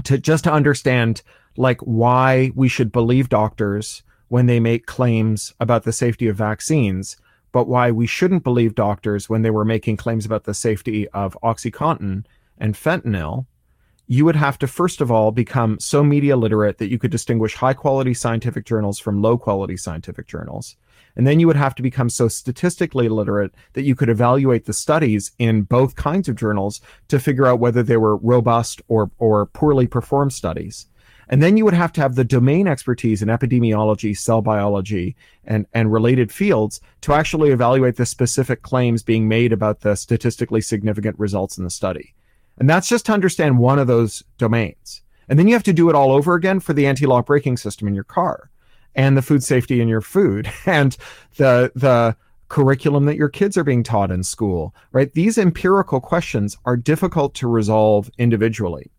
to 0.03 0.17
just 0.17 0.43
to 0.45 0.51
understand 0.51 1.21
like 1.57 1.81
why 1.81 2.51
we 2.55 2.67
should 2.67 2.91
believe 2.91 3.29
doctors 3.29 4.03
when 4.29 4.45
they 4.45 4.59
make 4.59 4.85
claims 4.85 5.53
about 5.59 5.83
the 5.83 5.93
safety 5.93 6.27
of 6.27 6.35
vaccines, 6.35 7.17
but 7.51 7.67
why 7.67 7.91
we 7.91 8.05
shouldn't 8.05 8.43
believe 8.43 8.75
doctors 8.75 9.29
when 9.29 9.41
they 9.41 9.49
were 9.49 9.65
making 9.65 9.97
claims 9.97 10.25
about 10.25 10.43
the 10.43 10.53
safety 10.53 11.07
of 11.09 11.37
OxyContin 11.43 12.25
and 12.57 12.75
fentanyl, 12.75 13.45
you 14.07 14.23
would 14.23 14.37
have 14.37 14.57
to 14.59 14.67
first 14.67 15.01
of 15.01 15.11
all 15.11 15.31
become 15.31 15.79
so 15.79 16.01
media 16.03 16.37
literate 16.37 16.77
that 16.77 16.89
you 16.89 16.97
could 16.97 17.11
distinguish 17.11 17.55
high 17.55 17.73
quality 17.73 18.13
scientific 18.13 18.65
journals 18.65 18.99
from 18.99 19.21
low 19.21 19.37
quality 19.37 19.75
scientific 19.75 20.27
journals. 20.27 20.77
And 21.17 21.27
then 21.27 21.39
you 21.39 21.47
would 21.47 21.55
have 21.55 21.75
to 21.75 21.83
become 21.83 22.09
so 22.09 22.27
statistically 22.27 23.09
literate 23.09 23.51
that 23.73 23.83
you 23.83 23.95
could 23.95 24.07
evaluate 24.07 24.65
the 24.65 24.73
studies 24.73 25.31
in 25.39 25.63
both 25.63 25.95
kinds 25.95 26.29
of 26.29 26.35
journals 26.35 26.79
to 27.07 27.19
figure 27.19 27.47
out 27.47 27.59
whether 27.59 27.83
they 27.83 27.97
were 27.97 28.17
robust 28.17 28.81
or, 28.87 29.11
or 29.17 29.47
poorly 29.47 29.87
performed 29.87 30.31
studies. 30.31 30.87
And 31.29 31.43
then 31.43 31.57
you 31.57 31.65
would 31.65 31.73
have 31.73 31.91
to 31.93 32.01
have 32.01 32.15
the 32.15 32.23
domain 32.23 32.67
expertise 32.67 33.21
in 33.21 33.27
epidemiology, 33.27 34.17
cell 34.17 34.41
biology, 34.41 35.15
and, 35.43 35.65
and 35.73 35.91
related 35.91 36.31
fields 36.31 36.79
to 37.01 37.13
actually 37.13 37.49
evaluate 37.49 37.97
the 37.97 38.05
specific 38.05 38.61
claims 38.61 39.03
being 39.03 39.27
made 39.27 39.51
about 39.51 39.81
the 39.81 39.95
statistically 39.95 40.61
significant 40.61 41.19
results 41.19 41.57
in 41.57 41.65
the 41.65 41.69
study. 41.69 42.13
And 42.57 42.69
that's 42.69 42.89
just 42.89 43.05
to 43.07 43.13
understand 43.13 43.59
one 43.59 43.79
of 43.79 43.87
those 43.87 44.23
domains. 44.37 45.01
And 45.29 45.37
then 45.37 45.47
you 45.47 45.53
have 45.53 45.63
to 45.63 45.73
do 45.73 45.89
it 45.89 45.95
all 45.95 46.11
over 46.11 46.35
again 46.35 46.59
for 46.59 46.73
the 46.73 46.87
anti-lock 46.87 47.25
braking 47.25 47.57
system 47.57 47.87
in 47.87 47.95
your 47.95 48.03
car 48.03 48.49
and 48.95 49.15
the 49.15 49.21
food 49.21 49.43
safety 49.43 49.81
in 49.81 49.87
your 49.87 50.01
food 50.01 50.51
and 50.65 50.97
the 51.37 51.71
the 51.75 52.15
curriculum 52.49 53.05
that 53.05 53.17
your 53.17 53.27
kids 53.27 53.57
are 53.57 53.63
being 53.63 53.83
taught 53.83 54.09
in 54.09 54.23
school, 54.23 54.73
right? 54.93 55.11
These 55.13 55.37
empirical 55.37 55.99
questions 55.99 56.57
are 56.63 56.77
difficult 56.77 57.33
to 57.35 57.47
resolve 57.47 58.09
individually. 58.17 58.89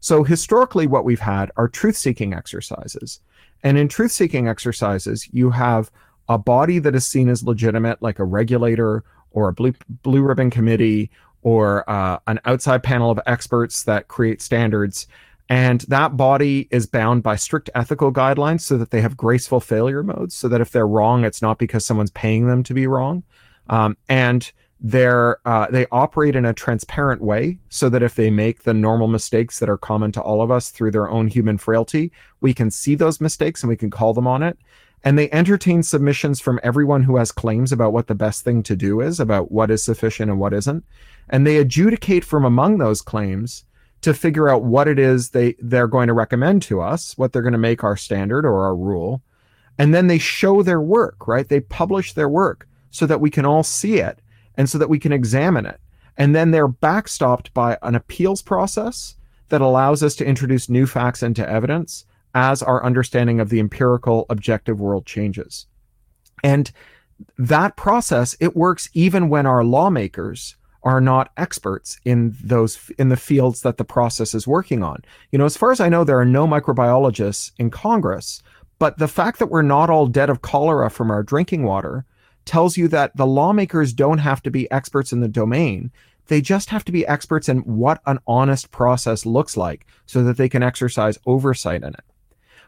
So 0.00 0.24
historically 0.24 0.88
what 0.88 1.04
we've 1.04 1.20
had 1.20 1.52
are 1.56 1.68
truth-seeking 1.68 2.34
exercises. 2.34 3.20
And 3.62 3.78
in 3.78 3.86
truth-seeking 3.86 4.48
exercises, 4.48 5.28
you 5.32 5.50
have 5.50 5.90
a 6.28 6.36
body 6.36 6.80
that 6.80 6.96
is 6.96 7.06
seen 7.06 7.28
as 7.28 7.44
legitimate 7.44 8.02
like 8.02 8.18
a 8.18 8.24
regulator 8.24 9.04
or 9.30 9.48
a 9.48 9.52
blue 9.52 9.74
blue 10.02 10.22
ribbon 10.22 10.50
committee 10.50 11.10
or 11.42 11.88
uh, 11.88 12.18
an 12.26 12.40
outside 12.44 12.82
panel 12.82 13.10
of 13.10 13.20
experts 13.26 13.84
that 13.84 14.08
create 14.08 14.42
standards 14.42 15.06
and 15.48 15.82
that 15.82 16.16
body 16.16 16.66
is 16.70 16.86
bound 16.86 17.22
by 17.22 17.36
strict 17.36 17.70
ethical 17.74 18.12
guidelines 18.12 18.62
so 18.62 18.76
that 18.78 18.90
they 18.90 19.00
have 19.00 19.16
graceful 19.16 19.60
failure 19.60 20.02
modes, 20.02 20.34
so 20.34 20.48
that 20.48 20.60
if 20.60 20.72
they're 20.72 20.88
wrong, 20.88 21.24
it's 21.24 21.42
not 21.42 21.58
because 21.58 21.86
someone's 21.86 22.10
paying 22.10 22.48
them 22.48 22.62
to 22.64 22.74
be 22.74 22.86
wrong. 22.86 23.22
Um, 23.68 23.96
and 24.08 24.50
they're, 24.80 25.38
uh, 25.46 25.68
they 25.70 25.86
operate 25.90 26.36
in 26.36 26.44
a 26.44 26.52
transparent 26.52 27.22
way 27.22 27.58
so 27.68 27.88
that 27.88 28.02
if 28.02 28.14
they 28.16 28.28
make 28.28 28.64
the 28.64 28.74
normal 28.74 29.08
mistakes 29.08 29.58
that 29.60 29.70
are 29.70 29.78
common 29.78 30.12
to 30.12 30.20
all 30.20 30.42
of 30.42 30.50
us 30.50 30.70
through 30.70 30.90
their 30.90 31.08
own 31.08 31.28
human 31.28 31.58
frailty, 31.58 32.12
we 32.40 32.52
can 32.52 32.70
see 32.70 32.94
those 32.94 33.20
mistakes 33.20 33.62
and 33.62 33.70
we 33.70 33.76
can 33.76 33.90
call 33.90 34.14
them 34.14 34.26
on 34.26 34.42
it. 34.42 34.58
And 35.06 35.16
they 35.16 35.30
entertain 35.30 35.84
submissions 35.84 36.40
from 36.40 36.58
everyone 36.64 37.04
who 37.04 37.14
has 37.14 37.30
claims 37.30 37.70
about 37.70 37.92
what 37.92 38.08
the 38.08 38.14
best 38.16 38.42
thing 38.42 38.64
to 38.64 38.74
do 38.74 39.00
is, 39.00 39.20
about 39.20 39.52
what 39.52 39.70
is 39.70 39.84
sufficient 39.84 40.32
and 40.32 40.40
what 40.40 40.52
isn't. 40.52 40.84
And 41.28 41.46
they 41.46 41.58
adjudicate 41.58 42.24
from 42.24 42.44
among 42.44 42.78
those 42.78 43.02
claims 43.02 43.62
to 44.00 44.12
figure 44.12 44.48
out 44.48 44.64
what 44.64 44.88
it 44.88 44.98
is 44.98 45.30
they 45.30 45.54
they're 45.60 45.86
going 45.86 46.08
to 46.08 46.12
recommend 46.12 46.62
to 46.62 46.80
us, 46.80 47.16
what 47.16 47.32
they're 47.32 47.42
going 47.42 47.52
to 47.52 47.58
make 47.58 47.84
our 47.84 47.96
standard 47.96 48.44
or 48.44 48.64
our 48.64 48.74
rule, 48.74 49.22
and 49.78 49.94
then 49.94 50.08
they 50.08 50.18
show 50.18 50.60
their 50.60 50.80
work, 50.80 51.28
right? 51.28 51.48
They 51.48 51.60
publish 51.60 52.14
their 52.14 52.28
work 52.28 52.66
so 52.90 53.06
that 53.06 53.20
we 53.20 53.30
can 53.30 53.46
all 53.46 53.62
see 53.62 54.00
it 54.00 54.18
and 54.56 54.68
so 54.68 54.76
that 54.76 54.90
we 54.90 54.98
can 54.98 55.12
examine 55.12 55.66
it. 55.66 55.80
And 56.16 56.34
then 56.34 56.50
they're 56.50 56.66
backstopped 56.66 57.52
by 57.54 57.78
an 57.82 57.94
appeals 57.94 58.42
process 58.42 59.14
that 59.50 59.60
allows 59.60 60.02
us 60.02 60.16
to 60.16 60.26
introduce 60.26 60.68
new 60.68 60.84
facts 60.84 61.22
into 61.22 61.48
evidence 61.48 62.06
as 62.36 62.62
our 62.62 62.84
understanding 62.84 63.40
of 63.40 63.48
the 63.48 63.58
empirical 63.58 64.26
objective 64.28 64.78
world 64.78 65.06
changes. 65.06 65.66
And 66.44 66.70
that 67.38 67.76
process 67.76 68.36
it 68.40 68.54
works 68.54 68.90
even 68.92 69.30
when 69.30 69.46
our 69.46 69.64
lawmakers 69.64 70.54
are 70.82 71.00
not 71.00 71.32
experts 71.38 71.98
in 72.04 72.36
those 72.44 72.90
in 72.98 73.08
the 73.08 73.16
fields 73.16 73.62
that 73.62 73.78
the 73.78 73.84
process 73.84 74.34
is 74.34 74.46
working 74.46 74.82
on. 74.82 75.02
You 75.32 75.38
know, 75.38 75.46
as 75.46 75.56
far 75.56 75.72
as 75.72 75.80
I 75.80 75.88
know, 75.88 76.04
there 76.04 76.20
are 76.20 76.26
no 76.26 76.46
microbiologists 76.46 77.52
in 77.58 77.70
Congress, 77.70 78.42
but 78.78 78.98
the 78.98 79.08
fact 79.08 79.38
that 79.38 79.46
we're 79.46 79.62
not 79.62 79.88
all 79.88 80.06
dead 80.06 80.28
of 80.28 80.42
cholera 80.42 80.90
from 80.90 81.10
our 81.10 81.22
drinking 81.22 81.62
water 81.64 82.04
tells 82.44 82.76
you 82.76 82.86
that 82.88 83.16
the 83.16 83.26
lawmakers 83.26 83.94
don't 83.94 84.18
have 84.18 84.42
to 84.42 84.50
be 84.50 84.70
experts 84.70 85.10
in 85.10 85.20
the 85.20 85.26
domain. 85.26 85.90
They 86.26 86.42
just 86.42 86.68
have 86.68 86.84
to 86.84 86.92
be 86.92 87.06
experts 87.06 87.48
in 87.48 87.60
what 87.60 88.02
an 88.04 88.18
honest 88.26 88.70
process 88.70 89.24
looks 89.24 89.56
like 89.56 89.86
so 90.04 90.22
that 90.22 90.36
they 90.36 90.50
can 90.50 90.62
exercise 90.62 91.18
oversight 91.24 91.82
in 91.82 91.94
it. 91.94 92.04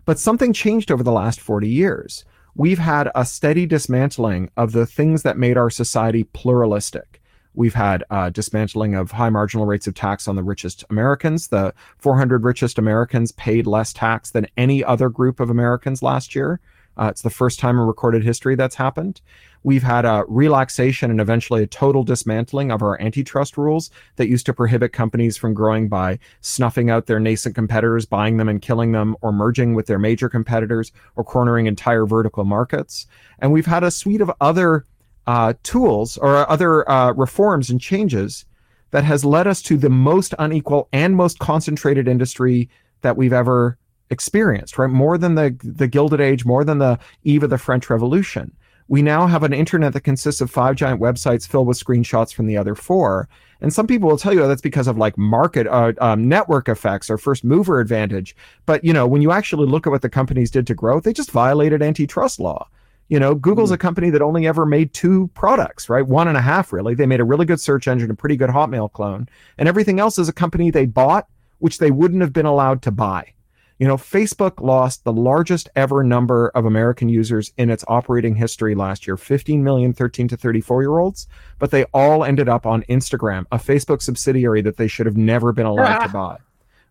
But 0.08 0.18
something 0.18 0.54
changed 0.54 0.90
over 0.90 1.02
the 1.02 1.12
last 1.12 1.38
40 1.38 1.68
years. 1.68 2.24
We've 2.54 2.78
had 2.78 3.10
a 3.14 3.26
steady 3.26 3.66
dismantling 3.66 4.48
of 4.56 4.72
the 4.72 4.86
things 4.86 5.22
that 5.22 5.36
made 5.36 5.58
our 5.58 5.68
society 5.68 6.24
pluralistic. 6.24 7.20
We've 7.52 7.74
had 7.74 8.04
dismantling 8.32 8.94
of 8.94 9.10
high 9.10 9.28
marginal 9.28 9.66
rates 9.66 9.86
of 9.86 9.92
tax 9.92 10.26
on 10.26 10.34
the 10.34 10.42
richest 10.42 10.82
Americans. 10.88 11.48
The 11.48 11.74
400 11.98 12.42
richest 12.42 12.78
Americans 12.78 13.32
paid 13.32 13.66
less 13.66 13.92
tax 13.92 14.30
than 14.30 14.46
any 14.56 14.82
other 14.82 15.10
group 15.10 15.40
of 15.40 15.50
Americans 15.50 16.02
last 16.02 16.34
year. 16.34 16.58
Uh, 16.98 17.08
it's 17.08 17.22
the 17.22 17.30
first 17.30 17.58
time 17.58 17.78
in 17.78 17.86
recorded 17.86 18.24
history 18.24 18.56
that's 18.56 18.74
happened. 18.74 19.20
We've 19.62 19.82
had 19.82 20.04
a 20.04 20.24
relaxation 20.28 21.10
and 21.10 21.20
eventually 21.20 21.62
a 21.62 21.66
total 21.66 22.04
dismantling 22.04 22.70
of 22.70 22.82
our 22.82 23.00
antitrust 23.00 23.56
rules 23.56 23.90
that 24.16 24.28
used 24.28 24.46
to 24.46 24.54
prohibit 24.54 24.92
companies 24.92 25.36
from 25.36 25.54
growing 25.54 25.88
by 25.88 26.18
snuffing 26.40 26.90
out 26.90 27.06
their 27.06 27.20
nascent 27.20 27.54
competitors, 27.54 28.06
buying 28.06 28.36
them 28.36 28.48
and 28.48 28.62
killing 28.62 28.92
them, 28.92 29.16
or 29.20 29.32
merging 29.32 29.74
with 29.74 29.86
their 29.86 29.98
major 29.98 30.28
competitors, 30.28 30.92
or 31.16 31.24
cornering 31.24 31.66
entire 31.66 32.06
vertical 32.06 32.44
markets. 32.44 33.06
And 33.40 33.52
we've 33.52 33.66
had 33.66 33.84
a 33.84 33.90
suite 33.90 34.20
of 34.20 34.32
other 34.40 34.84
uh, 35.26 35.54
tools 35.62 36.16
or 36.16 36.50
other 36.50 36.88
uh, 36.90 37.12
reforms 37.12 37.68
and 37.68 37.80
changes 37.80 38.44
that 38.90 39.04
has 39.04 39.24
led 39.24 39.46
us 39.46 39.60
to 39.62 39.76
the 39.76 39.90
most 39.90 40.34
unequal 40.38 40.88
and 40.92 41.14
most 41.14 41.38
concentrated 41.38 42.08
industry 42.08 42.70
that 43.02 43.16
we've 43.16 43.32
ever 43.32 43.76
experienced, 44.10 44.78
right? 44.78 44.90
More 44.90 45.18
than 45.18 45.34
the 45.34 45.56
the 45.62 45.88
Gilded 45.88 46.20
Age, 46.20 46.44
more 46.44 46.64
than 46.64 46.78
the 46.78 46.98
eve 47.24 47.42
of 47.42 47.50
the 47.50 47.58
French 47.58 47.90
Revolution. 47.90 48.52
We 48.90 49.02
now 49.02 49.26
have 49.26 49.42
an 49.42 49.52
internet 49.52 49.92
that 49.92 50.00
consists 50.00 50.40
of 50.40 50.50
five 50.50 50.74
giant 50.74 50.98
websites 50.98 51.46
filled 51.46 51.66
with 51.66 51.78
screenshots 51.78 52.32
from 52.32 52.46
the 52.46 52.56
other 52.56 52.74
four. 52.74 53.28
And 53.60 53.70
some 53.70 53.86
people 53.86 54.08
will 54.08 54.16
tell 54.16 54.32
you 54.32 54.46
that's 54.48 54.62
because 54.62 54.86
of 54.86 54.96
like 54.96 55.18
market 55.18 55.66
uh, 55.66 55.92
um, 56.00 56.26
network 56.26 56.70
effects 56.70 57.10
or 57.10 57.18
first 57.18 57.44
mover 57.44 57.80
advantage. 57.80 58.34
But 58.64 58.82
you 58.84 58.94
know, 58.94 59.06
when 59.06 59.20
you 59.20 59.30
actually 59.30 59.66
look 59.66 59.86
at 59.86 59.90
what 59.90 60.00
the 60.00 60.08
companies 60.08 60.50
did 60.50 60.66
to 60.68 60.74
grow, 60.74 61.00
they 61.00 61.12
just 61.12 61.32
violated 61.32 61.82
antitrust 61.82 62.40
law. 62.40 62.66
You 63.08 63.18
know, 63.18 63.34
Google's 63.34 63.70
Mm. 63.70 63.74
a 63.74 63.78
company 63.78 64.10
that 64.10 64.22
only 64.22 64.46
ever 64.46 64.64
made 64.64 64.94
two 64.94 65.28
products, 65.34 65.88
right? 65.90 66.06
One 66.06 66.28
and 66.28 66.36
a 66.36 66.42
half, 66.42 66.72
really. 66.72 66.94
They 66.94 67.06
made 67.06 67.20
a 67.20 67.24
really 67.24 67.46
good 67.46 67.60
search 67.60 67.88
engine, 67.88 68.10
a 68.10 68.14
pretty 68.14 68.36
good 68.36 68.50
Hotmail 68.50 68.92
clone, 68.92 69.28
and 69.58 69.68
everything 69.68 69.98
else 70.00 70.18
is 70.18 70.28
a 70.28 70.32
company 70.32 70.70
they 70.70 70.86
bought, 70.86 71.26
which 71.58 71.78
they 71.78 71.90
wouldn't 71.90 72.20
have 72.22 72.32
been 72.32 72.46
allowed 72.46 72.80
to 72.82 72.90
buy. 72.90 73.32
You 73.78 73.86
know, 73.86 73.96
Facebook 73.96 74.60
lost 74.60 75.04
the 75.04 75.12
largest 75.12 75.68
ever 75.76 76.02
number 76.02 76.48
of 76.48 76.64
American 76.64 77.08
users 77.08 77.52
in 77.56 77.70
its 77.70 77.84
operating 77.86 78.34
history 78.34 78.74
last 78.74 79.06
year 79.06 79.16
15 79.16 79.62
million 79.62 79.92
13 79.92 80.28
to 80.28 80.36
34 80.36 80.82
year 80.82 80.98
olds, 80.98 81.28
but 81.60 81.70
they 81.70 81.84
all 81.94 82.24
ended 82.24 82.48
up 82.48 82.66
on 82.66 82.82
Instagram, 82.84 83.44
a 83.52 83.56
Facebook 83.58 84.02
subsidiary 84.02 84.62
that 84.62 84.76
they 84.76 84.88
should 84.88 85.06
have 85.06 85.16
never 85.16 85.52
been 85.52 85.66
allowed 85.66 86.06
to 86.06 86.08
buy. 86.12 86.38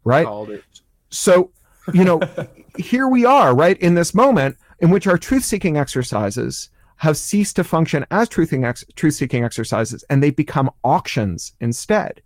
Right? 0.05 0.25
So, 1.09 1.51
you 1.93 2.05
know, 2.05 2.21
here 2.77 3.09
we 3.09 3.25
are, 3.25 3.53
right, 3.53 3.77
in 3.79 3.95
this 3.95 4.13
moment 4.13 4.57
in 4.79 4.89
which 4.89 5.07
our 5.07 5.17
truth 5.17 5.43
seeking 5.43 5.75
exercises 5.75 6.69
have 6.97 7.17
ceased 7.17 7.55
to 7.57 7.63
function 7.63 8.05
as 8.11 8.29
truthing 8.29 8.65
ex- 8.65 8.85
truth 8.95 9.15
seeking 9.15 9.43
exercises 9.43 10.03
and 10.09 10.21
they 10.21 10.31
become 10.31 10.71
auctions 10.83 11.53
instead, 11.59 12.21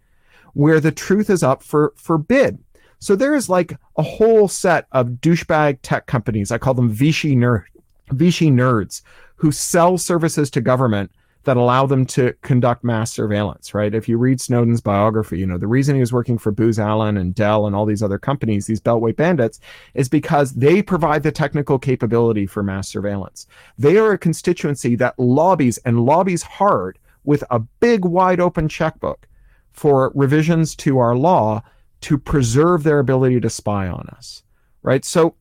where 0.53 0.79
the 0.79 0.91
truth 0.91 1.29
is 1.29 1.41
up 1.41 1.63
for, 1.63 1.93
for 1.95 2.17
bid. 2.17 2.59
So 3.01 3.15
there 3.15 3.33
is 3.33 3.49
like 3.49 3.77
a 3.97 4.03
whole 4.03 4.47
set 4.47 4.85
of 4.91 5.07
douchebag 5.21 5.79
tech 5.81 6.05
companies. 6.05 6.51
I 6.51 6.59
call 6.59 6.75
them 6.75 6.91
Vichy 6.91 7.35
nerd, 7.35 7.65
Vichy 8.11 8.51
nerds 8.51 9.01
who 9.37 9.51
sell 9.51 9.97
services 9.97 10.51
to 10.51 10.61
government 10.61 11.11
that 11.45 11.57
allow 11.57 11.87
them 11.87 12.05
to 12.05 12.31
conduct 12.43 12.83
mass 12.83 13.11
surveillance, 13.11 13.73
right? 13.73 13.95
If 13.95 14.07
you 14.07 14.19
read 14.19 14.39
Snowden's 14.39 14.81
biography, 14.81 15.39
you 15.39 15.47
know, 15.47 15.57
the 15.57 15.65
reason 15.65 15.95
he 15.95 15.99
was 15.99 16.13
working 16.13 16.37
for 16.37 16.51
Booz 16.51 16.77
Allen 16.77 17.17
and 17.17 17.33
Dell 17.33 17.65
and 17.65 17.75
all 17.75 17.87
these 17.87 18.03
other 18.03 18.19
companies, 18.19 18.67
these 18.67 18.79
Beltway 18.79 19.15
bandits, 19.15 19.59
is 19.95 20.07
because 20.07 20.53
they 20.53 20.83
provide 20.83 21.23
the 21.23 21.31
technical 21.31 21.79
capability 21.79 22.45
for 22.45 22.61
mass 22.61 22.87
surveillance. 22.87 23.47
They 23.79 23.97
are 23.97 24.11
a 24.11 24.19
constituency 24.19 24.95
that 24.97 25.17
lobbies 25.17 25.79
and 25.79 26.05
lobbies 26.05 26.43
hard 26.43 26.99
with 27.23 27.43
a 27.49 27.57
big, 27.57 28.05
wide 28.05 28.39
open 28.39 28.69
checkbook 28.69 29.27
for 29.71 30.11
revisions 30.13 30.75
to 30.75 30.99
our 30.99 31.15
law 31.15 31.63
to 32.01 32.17
preserve 32.17 32.83
their 32.83 32.99
ability 32.99 33.39
to 33.39 33.49
spy 33.49 33.87
on 33.87 34.07
us, 34.15 34.43
right? 34.81 35.05
So, 35.05 35.35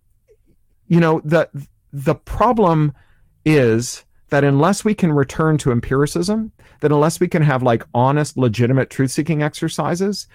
you 0.89 1.01
know, 1.01 1.21
the 1.25 1.49
the 1.93 2.15
problem 2.15 2.93
is 3.45 4.05
that 4.29 4.45
unless 4.45 4.85
we 4.85 4.95
can 4.95 5.13
return 5.13 5.59
to 5.59 5.73
empiricism, 5.73 6.53
that 6.81 6.93
unless 6.93 7.19
we 7.19 7.29
can 7.29 7.43
have 7.43 7.63
like 7.63 7.85
honest, 7.95 8.37
legitimate 8.37 8.91
truth 8.91 9.11
seeking 9.11 9.43
exercises, 9.43 10.29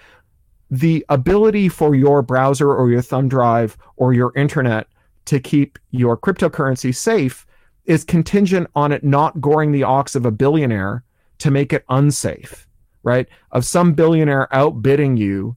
the 0.70 1.04
ability 1.08 1.68
for 1.68 1.94
your 1.94 2.22
browser 2.22 2.72
or 2.72 2.90
your 2.90 3.02
thumb 3.02 3.28
drive 3.28 3.76
or 3.96 4.12
your 4.12 4.32
internet 4.36 4.86
to 5.26 5.40
keep 5.40 5.78
your 5.90 6.16
cryptocurrency 6.16 6.94
safe 6.94 7.46
is 7.84 8.04
contingent 8.04 8.68
on 8.74 8.92
it 8.92 9.04
not 9.04 9.40
goring 9.40 9.72
the 9.72 9.84
ox 9.84 10.14
of 10.14 10.26
a 10.26 10.30
billionaire 10.30 11.04
to 11.38 11.50
make 11.50 11.72
it 11.72 11.84
unsafe, 11.88 12.66
right? 13.02 13.28
Of 13.52 13.64
some 13.64 13.92
billionaire 13.94 14.52
outbidding 14.54 15.16
you 15.16 15.56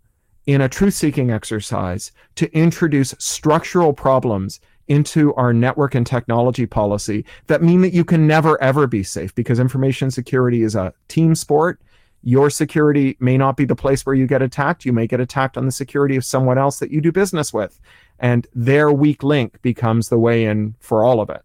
in 0.53 0.61
a 0.61 0.69
truth 0.69 0.95
seeking 0.95 1.29
exercise 1.29 2.11
to 2.33 2.51
introduce 2.57 3.13
structural 3.19 3.93
problems 3.93 4.59
into 4.87 5.31
our 5.35 5.53
network 5.53 5.93
and 5.93 6.07
technology 6.07 6.65
policy 6.65 7.23
that 7.45 7.61
mean 7.61 7.81
that 7.81 7.93
you 7.93 8.03
can 8.03 8.25
never 8.25 8.59
ever 8.59 8.87
be 8.87 9.03
safe 9.03 9.33
because 9.35 9.59
information 9.59 10.09
security 10.09 10.63
is 10.63 10.75
a 10.75 10.91
team 11.07 11.35
sport. 11.35 11.79
Your 12.23 12.49
security 12.49 13.15
may 13.19 13.37
not 13.37 13.57
be 13.57 13.65
the 13.65 13.75
place 13.75 14.03
where 14.07 14.15
you 14.15 14.25
get 14.25 14.41
attacked. 14.41 14.85
You 14.85 14.91
may 14.91 15.05
get 15.05 15.19
attacked 15.19 15.55
on 15.55 15.67
the 15.67 15.71
security 15.71 16.15
of 16.15 16.25
someone 16.25 16.57
else 16.57 16.79
that 16.79 16.89
you 16.89 16.99
do 16.99 17.11
business 17.11 17.53
with. 17.53 17.79
And 18.17 18.47
their 18.55 18.91
weak 18.91 19.21
link 19.21 19.61
becomes 19.61 20.09
the 20.09 20.17
way 20.17 20.45
in 20.45 20.73
for 20.79 21.03
all 21.03 21.21
of 21.21 21.29
it. 21.29 21.43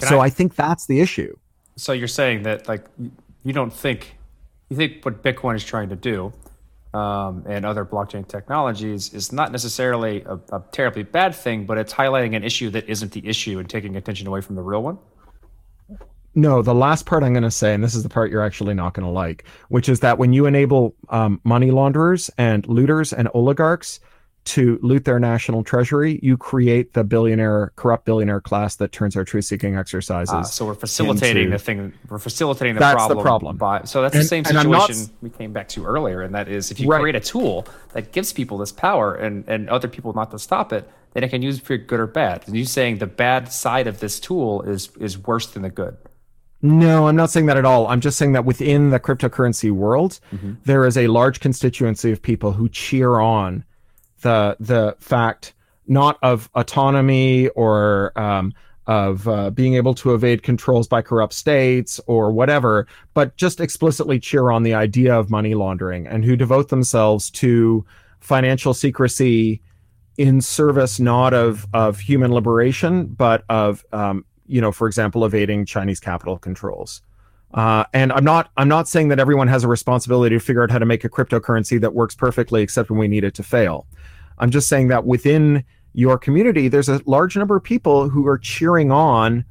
Can 0.00 0.08
so 0.08 0.18
I- 0.18 0.24
I 0.24 0.30
think 0.30 0.56
that's 0.56 0.86
the 0.86 1.00
issue. 1.00 1.36
So 1.76 1.92
you're 1.92 2.08
saying 2.08 2.42
that 2.42 2.66
like 2.66 2.84
you 3.44 3.52
don't 3.52 3.72
think 3.72 4.16
you 4.70 4.76
think 4.76 5.04
what 5.04 5.22
Bitcoin 5.22 5.54
is 5.54 5.64
trying 5.64 5.90
to 5.90 5.96
do 5.96 6.32
um, 6.94 7.44
and 7.46 7.66
other 7.66 7.84
blockchain 7.84 8.26
technologies 8.26 9.12
is 9.12 9.32
not 9.32 9.50
necessarily 9.50 10.22
a, 10.22 10.38
a 10.52 10.62
terribly 10.70 11.02
bad 11.02 11.34
thing, 11.34 11.66
but 11.66 11.76
it's 11.76 11.92
highlighting 11.92 12.36
an 12.36 12.44
issue 12.44 12.70
that 12.70 12.88
isn't 12.88 13.12
the 13.12 13.26
issue 13.26 13.58
and 13.58 13.68
taking 13.68 13.96
attention 13.96 14.28
away 14.28 14.40
from 14.40 14.54
the 14.54 14.62
real 14.62 14.82
one. 14.82 14.98
No, 16.36 16.62
the 16.62 16.74
last 16.74 17.06
part 17.06 17.22
I'm 17.22 17.32
going 17.32 17.44
to 17.44 17.50
say, 17.50 17.74
and 17.74 17.82
this 17.82 17.94
is 17.94 18.02
the 18.02 18.08
part 18.08 18.30
you're 18.30 18.44
actually 18.44 18.74
not 18.74 18.94
going 18.94 19.04
to 19.06 19.12
like, 19.12 19.44
which 19.68 19.88
is 19.88 20.00
that 20.00 20.18
when 20.18 20.32
you 20.32 20.46
enable 20.46 20.94
um, 21.10 21.40
money 21.44 21.70
launderers 21.70 22.30
and 22.38 22.66
looters 22.66 23.12
and 23.12 23.28
oligarchs 23.34 24.00
to 24.44 24.78
loot 24.82 25.04
their 25.04 25.18
national 25.18 25.64
treasury, 25.64 26.20
you 26.22 26.36
create 26.36 26.92
the 26.92 27.02
billionaire, 27.02 27.72
corrupt 27.76 28.04
billionaire 28.04 28.40
class 28.40 28.76
that 28.76 28.92
turns 28.92 29.16
our 29.16 29.24
truth-seeking 29.24 29.76
exercises. 29.76 30.34
Ah, 30.34 30.42
so 30.42 30.66
we're 30.66 30.74
facilitating 30.74 31.44
into- 31.44 31.56
the 31.56 31.62
thing. 31.62 31.92
We're 32.08 32.18
facilitating 32.18 32.74
the 32.74 32.80
That's 32.80 32.94
the 33.08 33.14
problem. 33.14 33.56
problem. 33.56 33.56
By, 33.56 33.82
so 33.84 34.02
that's 34.02 34.14
the 34.14 34.22
same 34.24 34.44
and 34.46 34.58
I'm 34.58 34.70
not 34.70 34.88
situation 34.88 35.12
we 35.22 35.30
came 35.30 35.52
back 35.52 35.68
to 35.70 35.84
earlier, 35.86 36.20
and 36.22 36.34
that 36.34 36.48
is 36.48 36.70
if 36.70 36.78
you 36.78 36.88
Right. 36.88 37.00
create 37.00 37.16
a 37.16 37.20
tool 37.20 37.66
that 37.94 38.12
gives 38.12 38.32
people 38.32 38.58
this 38.58 38.72
power 38.72 39.14
and, 39.14 39.44
and 39.48 39.68
other 39.70 39.88
people 39.88 40.12
not 40.12 40.30
to 40.32 40.38
stop 40.38 40.72
it, 40.72 40.88
then 41.14 41.24
it 41.24 41.28
can 41.30 41.40
use 41.42 41.58
it 41.58 41.64
for 41.64 41.76
good 41.76 42.00
or 42.00 42.06
bad. 42.06 42.42
And 42.46 42.54
you 42.56 42.64
saying 42.66 42.98
the 42.98 43.06
bad 43.06 43.50
side 43.52 43.86
of 43.86 44.00
this 44.00 44.20
tool 44.20 44.62
is 44.62 44.90
is 45.00 45.16
worse 45.16 45.46
than 45.46 45.62
the 45.62 45.70
good. 45.70 45.96
No, 46.60 47.08
I'm 47.08 47.16
not 47.16 47.30
saying 47.30 47.46
that 47.46 47.56
at 47.58 47.64
all. 47.66 47.86
I'm 47.88 48.00
just 48.00 48.16
saying 48.18 48.32
that 48.32 48.44
within 48.46 48.88
the 48.90 48.98
cryptocurrency 48.98 49.70
world, 49.70 50.18
there 50.64 50.86
is 50.86 50.96
a 50.96 51.06
large 51.08 51.38
constituency 51.40 52.10
of 52.10 52.22
people 52.22 52.52
who 52.52 52.68
cheer 52.70 53.20
on 53.20 53.64
the 54.24 54.56
the 54.58 54.96
fact 54.98 55.54
not 55.86 56.18
of 56.22 56.50
autonomy 56.54 57.48
or 57.48 58.18
um, 58.18 58.52
of 58.86 59.28
uh, 59.28 59.50
being 59.50 59.74
able 59.74 59.94
to 59.94 60.14
evade 60.14 60.42
controls 60.42 60.88
by 60.88 61.02
corrupt 61.02 61.32
states 61.34 62.00
or 62.06 62.32
whatever, 62.32 62.86
but 63.12 63.36
just 63.36 63.60
explicitly 63.60 64.18
cheer 64.18 64.50
on 64.50 64.62
the 64.62 64.74
idea 64.74 65.14
of 65.14 65.30
money 65.30 65.54
laundering 65.54 66.06
and 66.06 66.24
who 66.24 66.36
devote 66.36 66.70
themselves 66.70 67.30
to 67.30 67.84
financial 68.20 68.74
secrecy 68.74 69.60
in 70.16 70.40
service 70.40 70.98
not 70.98 71.34
of 71.34 71.66
of 71.74 72.00
human 72.00 72.32
liberation, 72.32 73.06
but 73.06 73.44
of 73.48 73.84
um, 73.92 74.24
you 74.46 74.60
know, 74.60 74.72
for 74.72 74.86
example, 74.86 75.24
evading 75.24 75.66
Chinese 75.66 76.00
capital 76.00 76.38
controls. 76.38 77.02
Uh, 77.52 77.84
and 77.92 78.12
I'm 78.12 78.24
not 78.24 78.50
I'm 78.56 78.68
not 78.68 78.88
saying 78.88 79.08
that 79.08 79.20
everyone 79.20 79.48
has 79.48 79.64
a 79.64 79.68
responsibility 79.68 80.34
to 80.34 80.40
figure 80.40 80.62
out 80.62 80.70
how 80.70 80.78
to 80.78 80.86
make 80.86 81.04
a 81.04 81.08
cryptocurrency 81.08 81.80
that 81.80 81.94
works 81.94 82.14
perfectly, 82.14 82.62
except 82.62 82.90
when 82.90 82.98
we 82.98 83.06
need 83.06 83.22
it 83.22 83.34
to 83.34 83.42
fail. 83.42 83.86
I'm 84.38 84.50
just 84.50 84.68
saying 84.68 84.88
that 84.88 85.04
within 85.04 85.64
your 85.92 86.18
community, 86.18 86.68
there's 86.68 86.88
a 86.88 87.00
large 87.06 87.36
number 87.36 87.56
of 87.56 87.62
people 87.62 88.08
who 88.08 88.26
are 88.26 88.38
cheering 88.38 88.90
on 88.90 89.44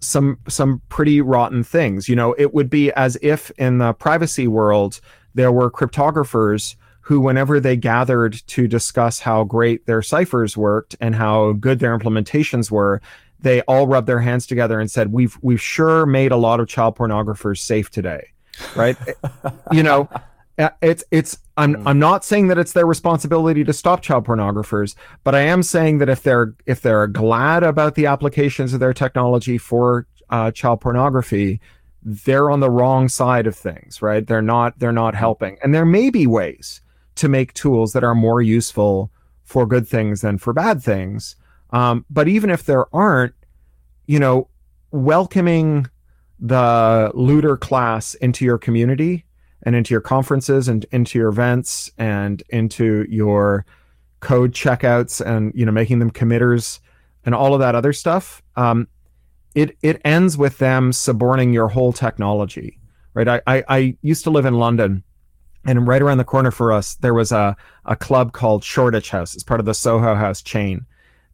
some 0.00 0.38
some 0.48 0.82
pretty 0.88 1.20
rotten 1.20 1.64
things. 1.64 2.08
You 2.08 2.16
know, 2.16 2.34
it 2.38 2.54
would 2.54 2.70
be 2.70 2.92
as 2.92 3.16
if 3.22 3.50
in 3.52 3.78
the 3.78 3.92
privacy 3.94 4.46
world 4.46 5.00
there 5.34 5.50
were 5.50 5.70
cryptographers 5.70 6.76
who, 7.00 7.20
whenever 7.20 7.60
they 7.60 7.76
gathered 7.76 8.32
to 8.46 8.66
discuss 8.66 9.20
how 9.20 9.44
great 9.44 9.84
their 9.86 10.00
ciphers 10.00 10.56
worked 10.56 10.96
and 11.00 11.14
how 11.14 11.52
good 11.52 11.78
their 11.78 11.98
implementations 11.98 12.70
were, 12.70 13.02
they 13.40 13.60
all 13.62 13.86
rubbed 13.86 14.06
their 14.06 14.20
hands 14.20 14.46
together 14.46 14.80
and 14.80 14.90
said, 14.90 15.12
"We've 15.12 15.36
we've 15.42 15.60
sure 15.60 16.06
made 16.06 16.32
a 16.32 16.36
lot 16.36 16.60
of 16.60 16.68
child 16.68 16.96
pornographers 16.96 17.58
safe 17.58 17.90
today." 17.90 18.28
Right? 18.76 18.96
you 19.72 19.82
know, 19.82 20.08
it's 20.58 21.04
it's 21.10 21.38
I'm 21.56 21.86
I'm 21.86 21.98
not 21.98 22.24
saying 22.24 22.48
that 22.48 22.58
it's 22.58 22.72
their 22.72 22.86
responsibility 22.86 23.64
to 23.64 23.72
stop 23.72 24.02
child 24.02 24.26
pornographers, 24.26 24.94
but 25.22 25.34
I 25.34 25.40
am 25.40 25.62
saying 25.62 25.98
that 25.98 26.08
if 26.08 26.22
they're 26.22 26.54
if 26.66 26.80
they're 26.80 27.06
glad 27.06 27.62
about 27.62 27.94
the 27.94 28.06
applications 28.06 28.72
of 28.72 28.80
their 28.80 28.94
technology 28.94 29.58
for 29.58 30.06
uh, 30.30 30.50
child 30.50 30.80
pornography, 30.80 31.60
they're 32.02 32.50
on 32.50 32.60
the 32.60 32.70
wrong 32.70 33.08
side 33.08 33.46
of 33.46 33.56
things, 33.56 34.02
right? 34.02 34.26
They're 34.26 34.42
not 34.42 34.78
they're 34.78 34.92
not 34.92 35.14
helping, 35.14 35.58
and 35.62 35.74
there 35.74 35.84
may 35.86 36.10
be 36.10 36.26
ways 36.26 36.80
to 37.16 37.28
make 37.28 37.54
tools 37.54 37.92
that 37.92 38.04
are 38.04 38.14
more 38.14 38.42
useful 38.42 39.10
for 39.44 39.66
good 39.66 39.86
things 39.86 40.20
than 40.20 40.38
for 40.38 40.52
bad 40.52 40.82
things. 40.82 41.36
Um, 41.70 42.04
but 42.10 42.28
even 42.28 42.50
if 42.50 42.64
there 42.64 42.92
aren't, 42.94 43.34
you 44.06 44.18
know, 44.18 44.48
welcoming 44.90 45.86
the 46.38 47.10
looter 47.14 47.56
class 47.56 48.14
into 48.14 48.44
your 48.44 48.58
community 48.58 49.24
and 49.64 49.74
into 49.74 49.94
your 49.94 50.00
conferences 50.00 50.68
and 50.68 50.86
into 50.92 51.18
your 51.18 51.28
events 51.28 51.90
and 51.98 52.42
into 52.50 53.06
your 53.08 53.64
code 54.20 54.52
checkouts 54.52 55.24
and 55.24 55.52
you 55.54 55.66
know 55.66 55.72
making 55.72 55.98
them 55.98 56.10
committers 56.10 56.80
and 57.24 57.34
all 57.34 57.54
of 57.54 57.60
that 57.60 57.74
other 57.74 57.92
stuff 57.92 58.42
um, 58.56 58.88
it 59.54 59.76
it 59.82 60.00
ends 60.04 60.36
with 60.36 60.58
them 60.58 60.92
suborning 60.92 61.52
your 61.52 61.68
whole 61.68 61.92
technology 61.92 62.78
right? 63.14 63.28
I, 63.28 63.42
I 63.46 63.64
i 63.68 63.96
used 64.02 64.24
to 64.24 64.30
live 64.30 64.46
in 64.46 64.54
london 64.54 65.04
and 65.66 65.86
right 65.86 66.02
around 66.02 66.18
the 66.18 66.24
corner 66.24 66.50
for 66.50 66.72
us 66.72 66.96
there 66.96 67.14
was 67.14 67.32
a, 67.32 67.56
a 67.84 67.96
club 67.96 68.32
called 68.32 68.62
shoreditch 68.62 69.10
house. 69.10 69.34
It's 69.34 69.42
part 69.42 69.60
of 69.60 69.66
the 69.66 69.74
soho 69.74 70.14
house 70.14 70.42
chain. 70.42 70.86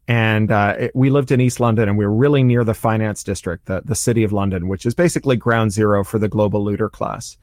And 0.07 0.51
uh, 0.51 0.75
it, 0.79 0.91
we 0.95 1.09
lived 1.09 1.31
in 1.31 1.39
east 1.39 1.59
london 1.59 1.87
and 1.87 1.97
we 1.97 2.05
were 2.05 2.13
really 2.13 2.43
near 2.43 2.63
the 2.63 2.73
finance 2.73 3.23
district 3.23 3.65
the, 3.65 3.81
the 3.85 3.95
city 3.95 4.23
of 4.23 4.33
london 4.33 4.67
which 4.67 4.85
is 4.85 4.95
basically 4.95 5.37
ground 5.37 5.71
zero 5.71 6.03
for 6.03 6.19
the 6.19 6.27
global 6.27 6.63
looter 6.63 6.89
class 6.89 7.37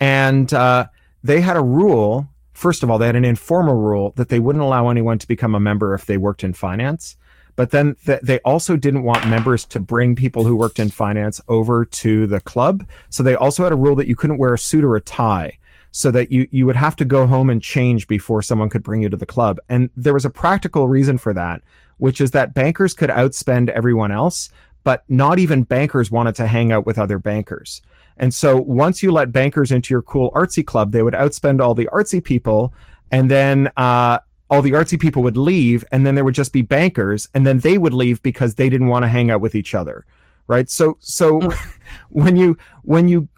and 0.00 0.52
uh, 0.52 0.86
they 1.22 1.40
had 1.40 1.56
a 1.56 1.62
rule. 1.62 2.28
First 2.52 2.82
of 2.82 2.90
all, 2.90 2.98
they 2.98 3.06
had 3.06 3.16
an 3.16 3.24
informal 3.24 3.76
rule 3.76 4.12
that 4.16 4.28
they 4.28 4.40
wouldn't 4.40 4.64
allow 4.64 4.88
anyone 4.88 5.18
to 5.18 5.28
become 5.28 5.54
a 5.54 5.60
member 5.60 5.94
if 5.94 6.06
they 6.06 6.16
worked 6.16 6.42
in 6.42 6.52
finance. 6.52 7.16
But 7.56 7.72
then 7.72 7.96
th- 8.06 8.20
they 8.22 8.38
also 8.40 8.76
didn't 8.76 9.02
want 9.02 9.26
members 9.26 9.64
to 9.66 9.80
bring 9.80 10.14
people 10.14 10.44
who 10.44 10.54
worked 10.54 10.78
in 10.78 10.90
finance 10.90 11.40
over 11.48 11.84
to 11.84 12.26
the 12.28 12.40
club. 12.40 12.86
So 13.10 13.22
they 13.22 13.34
also 13.34 13.64
had 13.64 13.72
a 13.72 13.76
rule 13.76 13.96
that 13.96 14.06
you 14.06 14.14
couldn't 14.14 14.38
wear 14.38 14.54
a 14.54 14.58
suit 14.58 14.84
or 14.84 14.94
a 14.94 15.00
tie 15.00 15.58
so 15.90 16.12
that 16.12 16.30
you, 16.30 16.46
you 16.52 16.66
would 16.66 16.76
have 16.76 16.94
to 16.96 17.04
go 17.04 17.26
home 17.26 17.50
and 17.50 17.60
change 17.60 18.06
before 18.06 18.42
someone 18.42 18.68
could 18.68 18.84
bring 18.84 19.02
you 19.02 19.08
to 19.08 19.16
the 19.16 19.26
club. 19.26 19.58
And 19.68 19.90
there 19.96 20.14
was 20.14 20.24
a 20.24 20.30
practical 20.30 20.86
reason 20.86 21.18
for 21.18 21.34
that, 21.34 21.62
which 21.96 22.20
is 22.20 22.30
that 22.30 22.54
bankers 22.54 22.94
could 22.94 23.10
outspend 23.10 23.70
everyone 23.70 24.12
else, 24.12 24.50
but 24.84 25.02
not 25.08 25.40
even 25.40 25.64
bankers 25.64 26.10
wanted 26.10 26.36
to 26.36 26.46
hang 26.46 26.70
out 26.70 26.86
with 26.86 26.98
other 26.98 27.18
bankers. 27.18 27.82
And 28.18 28.34
so 28.34 28.56
once 28.56 29.02
you 29.02 29.12
let 29.12 29.32
bankers 29.32 29.70
into 29.72 29.94
your 29.94 30.02
cool 30.02 30.30
artsy 30.32 30.66
club, 30.66 30.92
they 30.92 31.02
would 31.02 31.14
outspend 31.14 31.60
all 31.60 31.74
the 31.74 31.88
artsy 31.92 32.22
people, 32.22 32.74
and 33.10 33.30
then 33.30 33.70
uh, 33.76 34.18
all 34.50 34.62
the 34.62 34.72
artsy 34.72 34.98
people 35.00 35.22
would 35.22 35.36
leave, 35.36 35.84
and 35.92 36.04
then 36.04 36.14
there 36.14 36.24
would 36.24 36.34
just 36.34 36.52
be 36.52 36.62
bankers, 36.62 37.28
and 37.34 37.46
then 37.46 37.60
they 37.60 37.78
would 37.78 37.94
leave 37.94 38.22
because 38.22 38.54
they 38.54 38.68
didn't 38.68 38.88
want 38.88 39.04
to 39.04 39.08
hang 39.08 39.30
out 39.30 39.40
with 39.40 39.54
each 39.54 39.74
other, 39.74 40.04
right? 40.46 40.68
So 40.68 40.96
so 41.00 41.40
when 42.08 42.36
you 42.36 42.56
when 42.82 43.08
you 43.08 43.28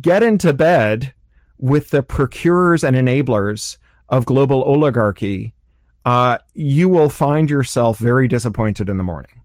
get 0.00 0.22
into 0.22 0.52
bed 0.52 1.12
with 1.58 1.90
the 1.90 2.02
procurers 2.02 2.82
and 2.84 2.96
enablers 2.96 3.76
of 4.08 4.26
global 4.26 4.62
oligarchy, 4.64 5.54
uh, 6.04 6.38
you 6.54 6.88
will 6.88 7.08
find 7.08 7.48
yourself 7.48 7.98
very 7.98 8.28
disappointed 8.28 8.88
in 8.88 8.96
the 8.98 9.04
morning. 9.04 9.40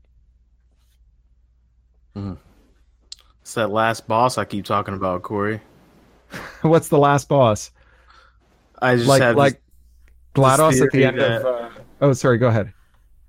It's 3.47 3.53
that 3.53 3.69
last 3.69 4.09
boss 4.09 4.37
I 4.37 4.43
keep 4.43 4.65
talking 4.65 4.93
about, 4.93 5.21
Cory. 5.23 5.61
What's 6.63 6.89
the 6.89 6.97
last 6.97 7.29
boss? 7.29 7.71
I 8.81 8.97
just 8.97 9.07
like 9.07 9.21
have 9.21 9.37
like 9.37 9.61
this, 10.35 10.43
GLaDOS 10.43 10.81
at 10.81 10.91
the 10.91 11.05
end 11.05 11.17
of. 11.17 11.43
that- 11.43 11.47
Uh, 11.47 11.69
oh, 12.01 12.11
sorry. 12.11 12.39
Go 12.39 12.47
ahead. 12.49 12.73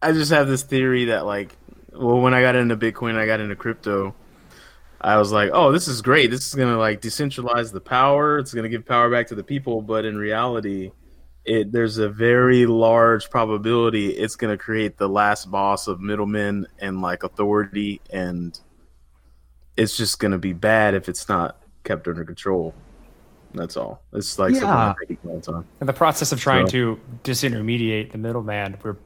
I 0.02 0.10
just 0.10 0.32
have 0.32 0.48
this 0.48 0.64
theory 0.64 1.04
that 1.04 1.24
like, 1.24 1.56
well, 1.92 2.18
when 2.20 2.34
I 2.34 2.40
got 2.40 2.56
into 2.56 2.76
Bitcoin, 2.76 3.16
I 3.16 3.26
got 3.26 3.38
into 3.38 3.54
crypto. 3.54 4.12
I 5.00 5.18
was 5.18 5.30
like, 5.30 5.50
oh, 5.52 5.70
this 5.70 5.86
is 5.86 6.02
great. 6.02 6.32
This 6.32 6.48
is 6.48 6.54
gonna 6.56 6.78
like 6.78 7.00
decentralize 7.00 7.70
the 7.70 7.80
power. 7.80 8.40
It's 8.40 8.52
gonna 8.52 8.68
give 8.68 8.84
power 8.84 9.08
back 9.08 9.28
to 9.28 9.36
the 9.36 9.44
people. 9.44 9.82
But 9.82 10.04
in 10.04 10.16
reality, 10.18 10.90
it 11.44 11.70
there's 11.70 11.98
a 11.98 12.08
very 12.08 12.66
large 12.66 13.30
probability 13.30 14.08
it's 14.08 14.34
gonna 14.34 14.58
create 14.58 14.98
the 14.98 15.08
last 15.08 15.48
boss 15.48 15.86
of 15.86 16.00
middlemen 16.00 16.66
and 16.80 17.00
like 17.02 17.22
authority, 17.22 18.00
and 18.10 18.58
it's 19.79 19.97
just 19.97 20.18
gonna 20.18 20.39
be 20.39 20.53
bad 20.53 20.95
if 20.95 21.09
it's 21.09 21.29
not 21.29 21.62
kept 21.85 22.07
under 22.09 22.24
control. 22.24 22.74
That's 23.55 23.76
all. 23.79 24.03
It's 24.12 24.39
like 24.39 24.55
Yeah. 24.55 24.66
I'm 24.91 24.95
thinking 24.97 25.18
all 25.31 25.37
the 25.41 25.53
time. 25.53 25.64
In 25.81 25.87
the 25.87 25.93
process 25.95 26.33
of 26.33 26.41
trying 26.41 26.66
So- 26.66 26.72
to 26.72 27.01
disintermediate 27.24 28.12
the 28.12 28.18
middleman, 28.18 28.76
we're 28.83 28.97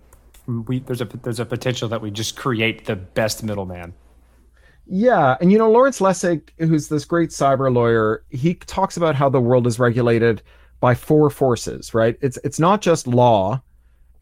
we 0.66 0.81
there's 0.81 1.01
a 1.01 1.05
there's 1.05 1.39
a 1.39 1.45
potential 1.45 1.89
that 1.89 2.01
we 2.03 2.11
just 2.11 2.37
create 2.37 2.87
the 2.87 2.97
best 2.97 3.45
middleman. 3.45 3.95
Yeah, 4.87 5.37
and 5.41 5.53
you 5.53 5.59
know 5.59 5.70
Lawrence 5.70 6.01
Lessig, 6.01 6.49
who's 6.59 6.89
this 6.89 7.05
great 7.05 7.31
cyber 7.31 7.73
lawyer, 7.73 8.25
he 8.31 8.55
talks 8.55 8.97
about 8.97 9.14
how 9.14 9.29
the 9.29 9.41
world 9.41 9.66
is 9.68 9.79
regulated 9.79 10.43
by 10.81 10.97
four 10.97 11.31
forces, 11.31 11.95
right? 11.95 12.16
It's 12.20 12.39
it's 12.43 12.59
not 12.59 12.81
just 12.83 13.07
law, 13.07 13.62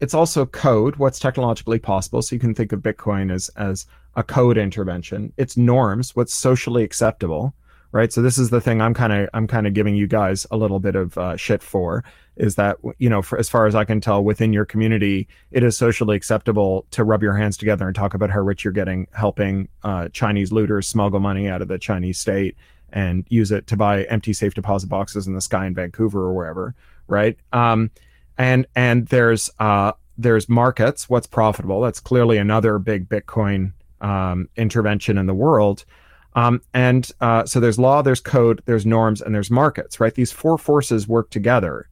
it's 0.01 0.13
also 0.13 0.45
code, 0.45 0.97
what's 0.97 1.17
technologically 1.19 1.79
possible. 1.79 2.21
So 2.21 2.35
you 2.35 2.39
can 2.39 2.53
think 2.53 2.71
of 2.71 2.81
Bitcoin 2.81 3.31
as 3.33 3.49
as 3.57 3.87
a 4.15 4.23
code 4.23 4.57
intervention. 4.57 5.33
It's 5.37 5.57
norms, 5.57 6.15
what's 6.15 6.33
socially 6.33 6.83
acceptable, 6.83 7.53
right? 7.91 8.11
So 8.11 8.21
this 8.21 8.37
is 8.37 8.49
the 8.49 8.61
thing 8.61 8.81
I'm 8.81 8.93
kind 8.93 9.13
of 9.13 9.29
I'm 9.33 9.47
kind 9.47 9.67
of 9.67 9.73
giving 9.73 9.95
you 9.95 10.07
guys 10.07 10.45
a 10.51 10.57
little 10.57 10.79
bit 10.79 10.95
of 10.95 11.17
uh, 11.17 11.35
shit 11.37 11.61
for 11.61 12.03
is 12.37 12.55
that 12.55 12.77
you 12.97 13.09
know 13.09 13.21
for 13.21 13.37
as 13.37 13.49
far 13.49 13.67
as 13.67 13.75
I 13.75 13.83
can 13.83 14.01
tell 14.01 14.23
within 14.23 14.53
your 14.53 14.65
community 14.65 15.27
it 15.51 15.63
is 15.63 15.77
socially 15.77 16.15
acceptable 16.15 16.85
to 16.91 17.03
rub 17.03 17.21
your 17.21 17.35
hands 17.35 17.57
together 17.57 17.85
and 17.85 17.95
talk 17.95 18.13
about 18.13 18.29
how 18.29 18.39
rich 18.39 18.63
you're 18.63 18.73
getting 18.73 19.07
helping 19.13 19.67
uh, 19.83 20.07
Chinese 20.09 20.51
looters 20.51 20.87
smuggle 20.87 21.19
money 21.19 21.49
out 21.49 21.61
of 21.61 21.67
the 21.67 21.77
Chinese 21.77 22.19
state 22.19 22.55
and 22.93 23.25
use 23.29 23.51
it 23.51 23.67
to 23.67 23.77
buy 23.77 24.03
empty 24.05 24.33
safe 24.33 24.53
deposit 24.53 24.87
boxes 24.87 25.27
in 25.27 25.33
the 25.33 25.41
sky 25.41 25.65
in 25.65 25.73
Vancouver 25.73 26.21
or 26.21 26.33
wherever 26.33 26.73
right 27.07 27.37
um, 27.51 27.91
and 28.37 28.65
and 28.75 29.07
there's 29.07 29.49
uh, 29.59 29.91
there's 30.17 30.47
markets 30.47 31.09
what's 31.09 31.27
profitable 31.27 31.81
that's 31.81 31.99
clearly 31.99 32.37
another 32.37 32.79
big 32.79 33.09
Bitcoin 33.09 33.73
um, 34.01 34.49
intervention 34.55 35.17
in 35.17 35.25
the 35.25 35.33
world 35.33 35.85
um, 36.33 36.61
and 36.73 37.09
uh, 37.19 37.45
so 37.45 37.59
there's 37.59 37.79
law, 37.79 38.01
there's 38.01 38.21
code, 38.21 38.61
there's 38.65 38.85
norms, 38.85 39.21
and 39.21 39.35
there's 39.35 39.51
markets, 39.51 39.99
right? 39.99 40.13
These 40.13 40.31
four 40.31 40.57
forces 40.57 41.07
work 41.07 41.29
together. 41.29 41.87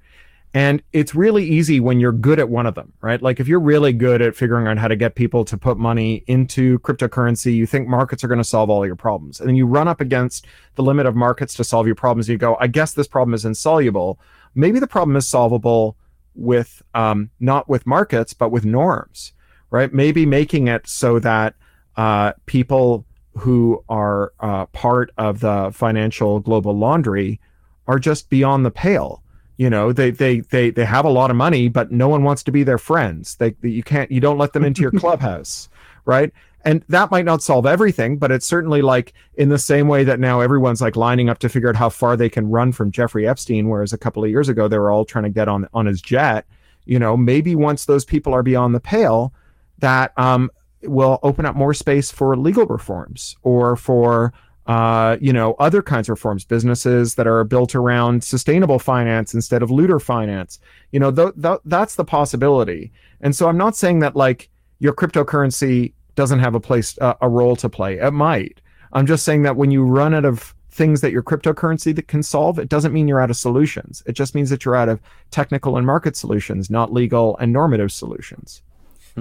And 0.52 0.82
it's 0.94 1.14
really 1.14 1.46
easy 1.46 1.80
when 1.80 2.00
you're 2.00 2.12
good 2.12 2.40
at 2.40 2.50
one 2.50 2.66
of 2.66 2.74
them, 2.74 2.92
right? 3.02 3.22
Like 3.22 3.40
if 3.40 3.48
you're 3.48 3.60
really 3.60 3.94
good 3.94 4.20
at 4.20 4.36
figuring 4.36 4.66
out 4.66 4.80
how 4.80 4.88
to 4.88 4.96
get 4.96 5.14
people 5.14 5.46
to 5.46 5.58
put 5.58 5.78
money 5.78 6.24
into 6.26 6.80
cryptocurrency, 6.80 7.54
you 7.54 7.68
think 7.68 7.88
markets 7.88 8.24
are 8.24 8.28
going 8.28 8.40
to 8.40 8.44
solve 8.44 8.70
all 8.70 8.84
your 8.84 8.96
problems. 8.96 9.40
And 9.40 9.48
then 9.48 9.56
you 9.56 9.68
run 9.68 9.88
up 9.88 10.02
against 10.02 10.48
the 10.74 10.82
limit 10.82 11.06
of 11.06 11.16
markets 11.16 11.54
to 11.56 11.64
solve 11.64 11.86
your 11.86 11.96
problems. 11.96 12.28
You 12.28 12.38
go, 12.40 12.58
I 12.60 12.66
guess 12.66 12.94
this 12.94 13.08
problem 13.08 13.36
is 13.36 13.46
insoluble. 13.46 14.20
Maybe 14.56 14.80
the 14.80 14.88
problem 14.88 15.16
is 15.18 15.28
solvable 15.28 15.98
with 16.34 16.82
um, 16.96 17.30
not 17.40 17.70
with 17.70 17.86
markets, 17.86 18.34
but 18.34 18.50
with 18.50 18.66
norms, 18.66 19.34
right? 19.70 19.94
Maybe 19.94 20.26
making 20.26 20.68
it 20.68 20.88
so 20.88 21.20
that 21.20 21.54
uh, 22.00 22.32
people 22.46 23.06
who 23.38 23.84
are 23.90 24.32
uh, 24.40 24.66
part 24.68 25.12
of 25.18 25.42
the 25.42 25.70
financial 25.74 26.40
global 26.40 26.72
laundry 26.72 27.42
are 27.88 28.00
just 28.00 28.30
beyond 28.30 28.66
the 28.66 28.72
pale. 28.72 29.22
You 29.58 29.70
know, 29.70 29.92
they 29.92 30.10
they 30.10 30.40
they 30.40 30.70
they 30.70 30.86
have 30.86 31.04
a 31.04 31.10
lot 31.10 31.30
of 31.30 31.36
money, 31.36 31.68
but 31.68 31.92
no 31.92 32.08
one 32.08 32.24
wants 32.24 32.42
to 32.44 32.54
be 32.54 32.64
their 32.64 32.78
friends. 32.78 33.36
They, 33.36 33.52
they 33.60 33.68
you 33.68 33.84
can't 33.84 34.10
you 34.10 34.22
don't 34.22 34.38
let 34.38 34.54
them 34.54 34.64
into 34.64 34.82
your 34.82 34.92
clubhouse, 35.04 35.68
right? 36.06 36.32
And 36.64 36.86
that 36.88 37.12
might 37.12 37.26
not 37.26 37.44
solve 37.44 37.66
everything, 37.66 38.16
but 38.16 38.32
it's 38.32 38.46
certainly 38.46 38.82
like 38.82 39.12
in 39.36 39.50
the 39.50 39.60
same 39.60 39.90
way 39.90 40.06
that 40.06 40.22
now 40.22 40.40
everyone's 40.40 40.80
like 40.80 40.96
lining 40.96 41.28
up 41.28 41.40
to 41.40 41.50
figure 41.50 41.68
out 41.68 41.76
how 41.76 41.90
far 41.90 42.16
they 42.16 42.30
can 42.30 42.50
run 42.50 42.72
from 42.72 42.92
Jeffrey 42.92 43.28
Epstein, 43.28 43.68
whereas 43.68 43.92
a 43.92 43.98
couple 43.98 44.24
of 44.24 44.30
years 44.30 44.48
ago 44.48 44.70
they 44.70 44.78
were 44.78 44.90
all 44.90 45.04
trying 45.04 45.26
to 45.26 45.30
get 45.30 45.50
on 45.50 45.68
on 45.74 45.86
his 45.86 46.02
jet. 46.02 46.46
You 46.86 46.98
know, 46.98 47.18
maybe 47.18 47.56
once 47.56 47.84
those 47.84 48.06
people 48.06 48.34
are 48.34 48.44
beyond 48.44 48.74
the 48.74 48.80
pale, 48.80 49.34
that 49.80 50.18
um, 50.18 50.50
will 50.84 51.20
open 51.24 51.46
up 51.46 51.56
more 51.56 51.74
space 51.74 52.12
for 52.12 52.36
legal 52.38 52.66
reforms 52.66 53.36
or 53.44 53.76
for 53.76 54.34
uh, 54.68 55.18
you 55.20 55.34
know 55.34 55.56
other 55.60 55.82
kinds 55.82 56.08
of 56.08 56.12
reforms 56.12 56.46
businesses 56.46 57.16
that 57.16 57.26
are 57.28 57.44
built 57.44 57.74
around 57.74 58.24
sustainable 58.24 58.78
finance 58.78 59.34
instead 59.34 59.64
of 59.64 59.72
looter 59.72 60.00
finance 60.00 60.60
you 60.92 61.00
know 61.00 61.12
th- 61.12 61.34
th- 61.42 61.60
that's 61.66 61.96
the 61.96 62.06
possibility 62.06 62.92
and 63.22 63.36
so 63.36 63.50
i'm 63.50 63.58
not 63.58 63.76
saying 63.76 64.00
that 64.00 64.16
like 64.16 64.48
your 64.78 64.94
cryptocurrency 64.94 65.94
doesn't 66.14 66.40
have 66.40 66.54
a 66.54 66.60
place 66.60 66.98
uh, 67.00 67.16
a 67.22 67.28
role 67.28 67.56
to 67.56 67.68
play 67.68 67.98
it 67.98 68.12
might 68.12 68.62
I'm 68.94 69.06
just 69.06 69.24
saying 69.24 69.44
that 69.44 69.56
when 69.56 69.72
you 69.72 69.84
run 69.84 70.14
out 70.14 70.26
of 70.26 70.56
things 70.72 71.02
that 71.02 71.12
your 71.12 71.24
cryptocurrency 71.24 71.96
that 71.96 72.08
can 72.08 72.24
solve, 72.24 72.58
it 72.58 72.70
doesn't 72.70 72.94
mean 72.94 73.08
you're 73.08 73.22
out 73.22 73.30
of 73.30 73.38
solutions. 73.38 74.02
It 74.06 74.14
just 74.14 74.34
means 74.36 74.50
that 74.50 74.66
you're 74.66 74.76
out 74.76 74.90
of 74.90 75.00
technical 75.32 75.78
and 75.78 75.86
market 75.86 76.16
solutions, 76.16 76.70
not 76.70 76.94
legal 76.94 77.38
and 77.38 77.52
normative 77.52 77.92
solutions. 77.92 78.62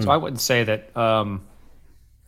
So 0.02 0.10
I 0.10 0.16
wouldn't 0.16 0.40
say 0.40 0.64
that. 0.64 0.96
Um, 0.96 1.46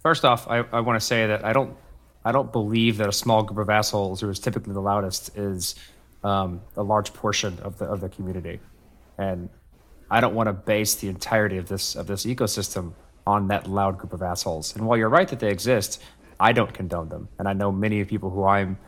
first 0.03 0.25
off, 0.25 0.49
I, 0.49 0.59
I 0.73 0.81
want 0.81 1.01
to 1.01 1.05
say 1.05 1.27
that 1.27 1.45
I 1.45 1.53
don't 1.53 1.77
I 2.25 2.33
don't 2.33 2.53
believe 2.53 2.99
that 2.99 3.09
a 3.09 3.13
small 3.13 3.43
group 3.43 3.59
of 3.59 3.71
assholes 3.71 4.21
who 4.21 4.29
is 4.29 4.39
typically 4.39 4.75
the 4.75 4.81
loudest 4.81 5.37
is 5.37 5.75
um, 6.23 6.61
a 6.77 6.83
large 6.83 7.13
portion 7.13 7.59
of 7.61 7.79
the 7.79 7.87
of 7.87 8.01
the 8.01 8.09
community, 8.09 8.61
and 9.19 9.49
I 10.11 10.21
don't 10.21 10.35
want 10.35 10.49
to 10.49 10.53
base 10.53 10.97
the 10.97 11.09
entirety 11.09 11.57
of 11.57 11.67
this 11.67 11.97
of 11.97 12.07
this 12.07 12.27
ecosystem 12.27 12.93
on 13.27 13.49
that 13.49 13.69
loud 13.69 13.99
group 13.99 14.13
of 14.13 14.23
assholes. 14.23 14.75
And 14.75 14.87
while 14.87 14.99
you're 14.99 15.09
right 15.09 15.29
that 15.29 15.41
they 15.41 15.51
exist, 15.51 16.03
I 16.39 16.53
don't 16.53 16.73
condone 16.73 17.09
them, 17.09 17.29
and 17.39 17.49
I 17.49 17.53
know 17.53 17.73
many 17.73 18.05
people 18.05 18.31
who 18.31 18.45
I'm 18.45 18.79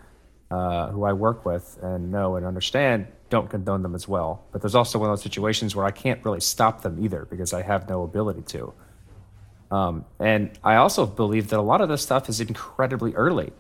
uh, 0.53 0.89
who 0.89 1.05
I 1.05 1.15
work 1.15 1.47
with 1.47 1.79
and 1.83 2.13
know 2.13 2.37
and 2.37 2.45
understand 2.45 3.07
don't 3.31 3.49
condone 3.49 3.83
them 3.83 3.95
as 3.95 4.07
well. 4.07 4.45
But 4.53 4.61
there's 4.61 4.75
also 4.75 4.99
one 4.99 5.09
of 5.09 5.17
those 5.17 5.23
situations 5.23 5.75
where 5.75 5.87
I 5.87 5.91
can't 5.91 6.23
really 6.23 6.41
stop 6.41 6.83
them 6.83 7.03
either 7.03 7.27
because 7.31 7.55
I 7.55 7.63
have 7.63 7.89
no 7.89 8.03
ability 8.03 8.43
to. 8.43 8.75
Um, 9.71 10.05
and 10.21 10.51
I 10.63 10.77
also 10.77 11.07
believe 11.07 11.49
that 11.49 11.59
a 11.59 11.63
lot 11.63 11.81
of 11.81 11.89
this 11.89 12.03
stuff 12.03 12.29
is 12.29 12.43
incredibly 12.43 13.15
early. 13.15 13.51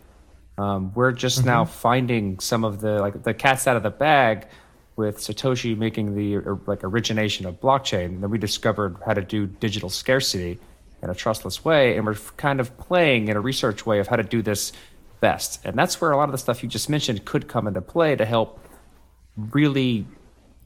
Um, 0.59 0.93
we're 0.95 1.13
just 1.13 1.47
now 1.47 1.65
finding 1.65 2.39
some 2.39 2.63
of 2.63 2.83
the 2.83 3.01
like 3.01 3.23
the 3.23 3.33
cat's 3.33 3.67
out 3.67 3.79
of 3.79 3.83
the 3.83 3.91
bag 3.91 4.47
with 4.95 5.17
Satoshi 5.17 5.75
making 5.75 6.15
the 6.15 6.37
uh, 6.37 6.57
like 6.67 6.85
origination 6.85 7.47
of 7.47 7.59
blockchain. 7.59 8.07
And 8.07 8.23
then 8.23 8.29
we 8.29 8.37
discovered 8.37 8.99
how 9.07 9.15
to 9.15 9.23
do 9.23 9.47
digital 9.47 9.89
scarcity 9.89 10.59
in 11.03 11.09
a 11.09 11.15
trustless 11.15 11.65
way, 11.65 11.97
and 11.97 12.05
we're 12.05 12.17
kind 12.37 12.61
of 12.61 12.77
playing 12.77 13.29
in 13.29 13.37
a 13.39 13.41
research 13.41 13.87
way 13.87 13.99
of 13.99 14.09
how 14.09 14.17
to 14.17 14.23
do 14.23 14.43
this 14.43 14.73
best. 15.23 15.65
And 15.65 15.75
that's 15.75 16.01
where 16.01 16.11
a 16.11 16.17
lot 16.19 16.29
of 16.29 16.33
the 16.33 16.39
stuff 16.39 16.63
you 16.63 16.69
just 16.69 16.91
mentioned 16.91 17.25
could 17.25 17.49
come 17.49 17.67
into 17.67 17.81
play 17.81 18.15
to 18.17 18.27
help 18.27 18.61
really 19.37 20.05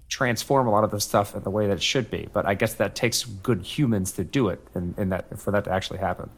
transform 0.08 0.66
a 0.66 0.70
lot 0.70 0.82
of 0.82 0.90
the 0.90 1.00
stuff 1.00 1.36
in 1.36 1.42
the 1.42 1.50
way 1.50 1.68
that 1.68 1.74
it 1.74 1.82
should 1.82 2.10
be. 2.10 2.28
But 2.32 2.46
I 2.46 2.54
guess 2.54 2.74
that 2.74 2.96
takes 2.96 3.24
good 3.24 3.62
humans 3.62 4.12
to 4.12 4.24
do 4.24 4.48
it, 4.48 4.60
and, 4.74 4.94
and 4.98 5.12
that 5.12 5.38
for 5.38 5.52
that 5.52 5.64
to 5.64 5.70
actually 5.70 5.98
happen. 5.98 6.30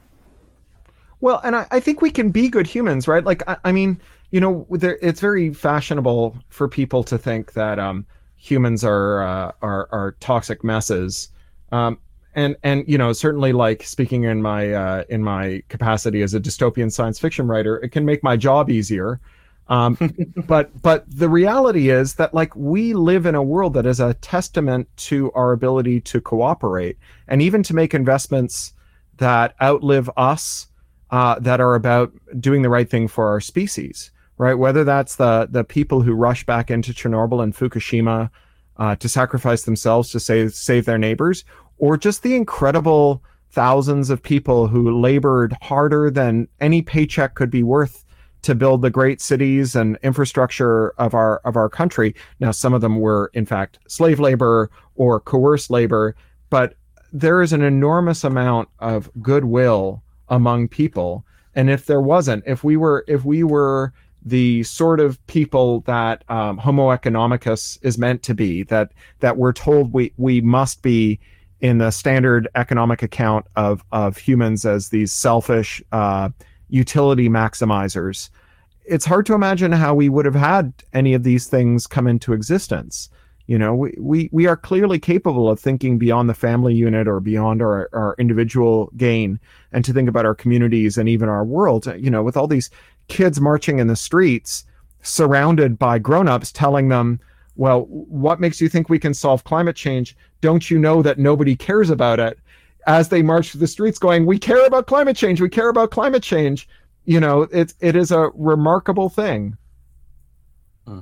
Well, 1.21 1.41
and 1.45 1.57
I, 1.57 1.67
I 1.71 1.81
think 1.81 2.03
we 2.03 2.11
can 2.11 2.31
be 2.31 2.49
good 2.49 2.67
humans, 2.67 3.09
right? 3.09 3.25
Like, 3.25 3.43
I, 3.49 3.57
I 3.65 3.73
mean, 3.73 4.01
you 4.31 4.41
know, 4.41 4.67
there, 4.71 4.99
it's 5.01 5.21
very 5.21 5.53
fashionable 5.53 6.37
for 6.49 6.69
people 6.69 7.03
to 7.05 7.19
think 7.19 7.53
that 7.55 7.79
um, 7.79 8.07
humans 8.37 8.85
are, 8.85 9.23
uh, 9.23 9.53
are 9.63 9.89
are 9.91 10.17
toxic 10.21 10.63
messes, 10.63 11.31
um, 11.73 11.99
and 12.39 12.57
and 12.63 12.85
you 12.87 12.97
know, 12.97 13.13
certainly, 13.13 13.53
like 13.53 13.83
speaking 13.83 14.23
in 14.23 14.41
my 14.41 14.73
uh, 14.73 15.05
in 15.09 15.25
my 15.25 15.61
capacity 15.69 16.23
as 16.23 16.35
a 16.35 16.41
dystopian 16.41 16.91
science 16.91 17.19
fiction 17.19 17.49
writer, 17.49 17.79
it 17.79 17.91
can 17.91 18.05
make 18.05 18.23
my 18.23 18.37
job 18.37 18.71
easier. 18.71 19.21
Um, 19.67 19.99
but 20.47 20.81
but 20.81 21.05
the 21.09 21.29
reality 21.29 21.91
is 21.91 22.15
that 22.15 22.33
like 22.33 22.55
we 22.55 22.95
live 22.95 23.27
in 23.27 23.35
a 23.35 23.43
world 23.43 23.75
that 23.75 23.87
is 23.87 23.99
a 23.99 24.15
testament 24.15 24.89
to 25.09 25.33
our 25.33 25.51
ability 25.51 26.01
to 26.03 26.21
cooperate 26.21 26.97
and 27.27 27.43
even 27.43 27.65
to 27.65 27.75
make 27.75 27.93
investments 27.93 28.73
that 29.17 29.57
outlive 29.61 30.09
us 30.17 30.69
uh, 31.11 31.41
that 31.41 31.61
are 31.61 31.75
about 31.75 32.13
doing 32.39 32.63
the 32.63 32.69
right 32.69 32.89
thing 32.89 33.09
for 33.09 33.27
our 33.27 33.41
species, 33.41 34.13
right? 34.37 34.55
Whether 34.55 34.85
that's 34.85 35.17
the 35.17 35.49
the 35.51 35.65
people 35.65 36.03
who 36.03 36.13
rush 36.13 36.47
back 36.47 36.71
into 36.71 36.93
Chernobyl 36.93 37.43
and 37.43 37.53
Fukushima 37.53 38.31
uh, 38.77 38.95
to 38.95 39.09
sacrifice 39.09 39.63
themselves 39.63 40.11
to 40.11 40.21
save 40.21 40.55
save 40.55 40.85
their 40.85 40.99
neighbors, 40.99 41.45
or 41.79 41.97
just 41.97 42.23
the 42.23 42.35
incredible 42.35 43.23
thousands 43.51 44.11
of 44.11 44.23
people 44.23 44.69
who 44.69 45.01
labored 45.01 45.57
harder 45.63 46.11
than 46.11 46.49
any 46.61 46.83
paycheck 46.83 47.35
could 47.35 47.51
be 47.51 47.63
worth 47.63 48.05
to 48.43 48.55
build 48.55 48.83
the 48.83 48.91
great 48.91 49.21
cities 49.21 49.75
and 49.75 49.99
infrastructure 50.03 50.91
of 50.91 51.15
our 51.15 51.39
of 51.45 51.57
our 51.57 51.69
country. 51.69 52.15
Now, 52.41 52.51
some 52.51 52.75
of 52.75 52.81
them 52.81 53.01
were 53.01 53.31
in 53.35 53.47
fact 53.47 53.79
slave 53.89 54.21
labor 54.21 54.71
or 54.95 55.21
coerced 55.21 55.71
labor, 55.71 56.15
but 56.51 56.75
there 57.13 57.43
is 57.43 57.53
an 57.53 57.63
enormous 57.63 58.25
amount 58.25 58.69
of 58.79 59.11
goodwill 59.23 60.03
among 60.29 60.69
people. 60.69 61.25
And 61.55 61.71
if 61.71 61.87
there 61.87 62.01
wasn't, 62.01 62.45
if 62.47 62.63
we 62.63 62.77
were 62.77 63.05
if 63.09 63.25
we 63.25 63.43
were 63.43 63.93
the 64.25 64.63
sort 64.65 65.01
of 65.01 65.25
people 65.27 65.81
that 65.81 66.23
um, 66.29 66.59
Homo 66.59 66.89
economicus 66.89 67.79
is 67.83 67.99
meant 67.99 68.23
to 68.25 68.35
be, 68.35 68.63
that 68.65 68.93
that 69.21 69.37
we're 69.37 69.53
told 69.53 69.93
we 69.93 70.13
we 70.17 70.41
must 70.41 70.83
be 70.83 71.19
in 71.61 71.79
the 71.79 71.91
standard 71.91 72.49
economic 72.55 73.03
account 73.03 73.47
of 73.57 73.85
of 73.93 74.17
humans 74.17 74.65
as 74.65 74.89
these 74.89 75.13
selfish 75.13 75.83
uh, 75.93 76.29
utility 76.69 77.29
maximizers. 77.29 78.31
It's 78.85 79.05
hard 79.05 79.27
to 79.27 79.35
imagine 79.35 79.73
how 79.73 79.95
we 79.95 80.09
would 80.09 80.25
have 80.25 80.35
had 80.35 80.73
any 80.93 81.15
of 81.15 81.23
these 81.23 81.47
things 81.47 81.87
come 81.87 82.07
into 82.07 82.33
existence. 82.33 83.11
You 83.47 83.59
know, 83.59 83.75
we, 83.75 83.95
we, 83.99 84.29
we 84.31 84.47
are 84.47 84.57
clearly 84.57 84.99
capable 84.99 85.49
of 85.49 85.59
thinking 85.59 85.99
beyond 85.99 86.29
the 86.29 86.35
family 86.35 86.75
unit 86.75 87.09
or 87.09 87.19
beyond 87.19 87.63
our, 87.63 87.89
our 87.95 88.15
individual 88.19 88.91
gain 88.97 89.41
and 89.73 89.85
to 89.85 89.93
think 89.93 90.09
about 90.09 90.27
our 90.27 90.35
communities 90.35 90.99
and 90.99 91.09
even 91.09 91.31
our 91.31 91.45
world. 91.45 91.87
You 91.99 92.11
know, 92.11 92.23
with 92.23 92.37
all 92.37 92.47
these 92.47 92.71
kids 93.09 93.41
marching 93.41 93.79
in 93.79 93.87
the 93.87 93.97
streets, 93.97 94.65
surrounded 95.03 95.79
by 95.79 95.99
grown-ups 95.99 96.53
telling 96.53 96.89
them, 96.89 97.21
well, 97.57 97.87
what 97.87 98.39
makes 98.39 98.61
you 98.61 98.69
think 98.69 98.89
we 98.89 98.99
can 98.99 99.15
solve 99.15 99.45
climate 99.45 99.77
change? 99.77 100.15
Don't 100.41 100.71
you 100.71 100.79
know 100.79 101.03
that 101.03 101.19
nobody 101.19 101.57
cares 101.57 101.91
about 101.91 102.21
it? 102.21 102.39
As 102.87 103.09
they 103.09 103.23
march 103.23 103.51
through 103.51 103.61
the 103.61 103.67
streets 103.67 103.99
going, 103.99 104.25
we 104.25 104.39
care 104.39 104.65
about 104.67 104.87
climate 104.87 105.17
change. 105.17 105.41
We 105.41 105.49
care 105.49 105.69
about 105.69 105.91
climate 105.91 106.23
change. 106.23 106.69
You 107.05 107.21
know, 107.21 107.43
it's, 107.51 107.75
it 107.81 107.97
is 107.97 108.11
a 108.11 108.31
remarkable 108.35 109.09
thing. 109.09 109.57
Hmm. 110.87 111.01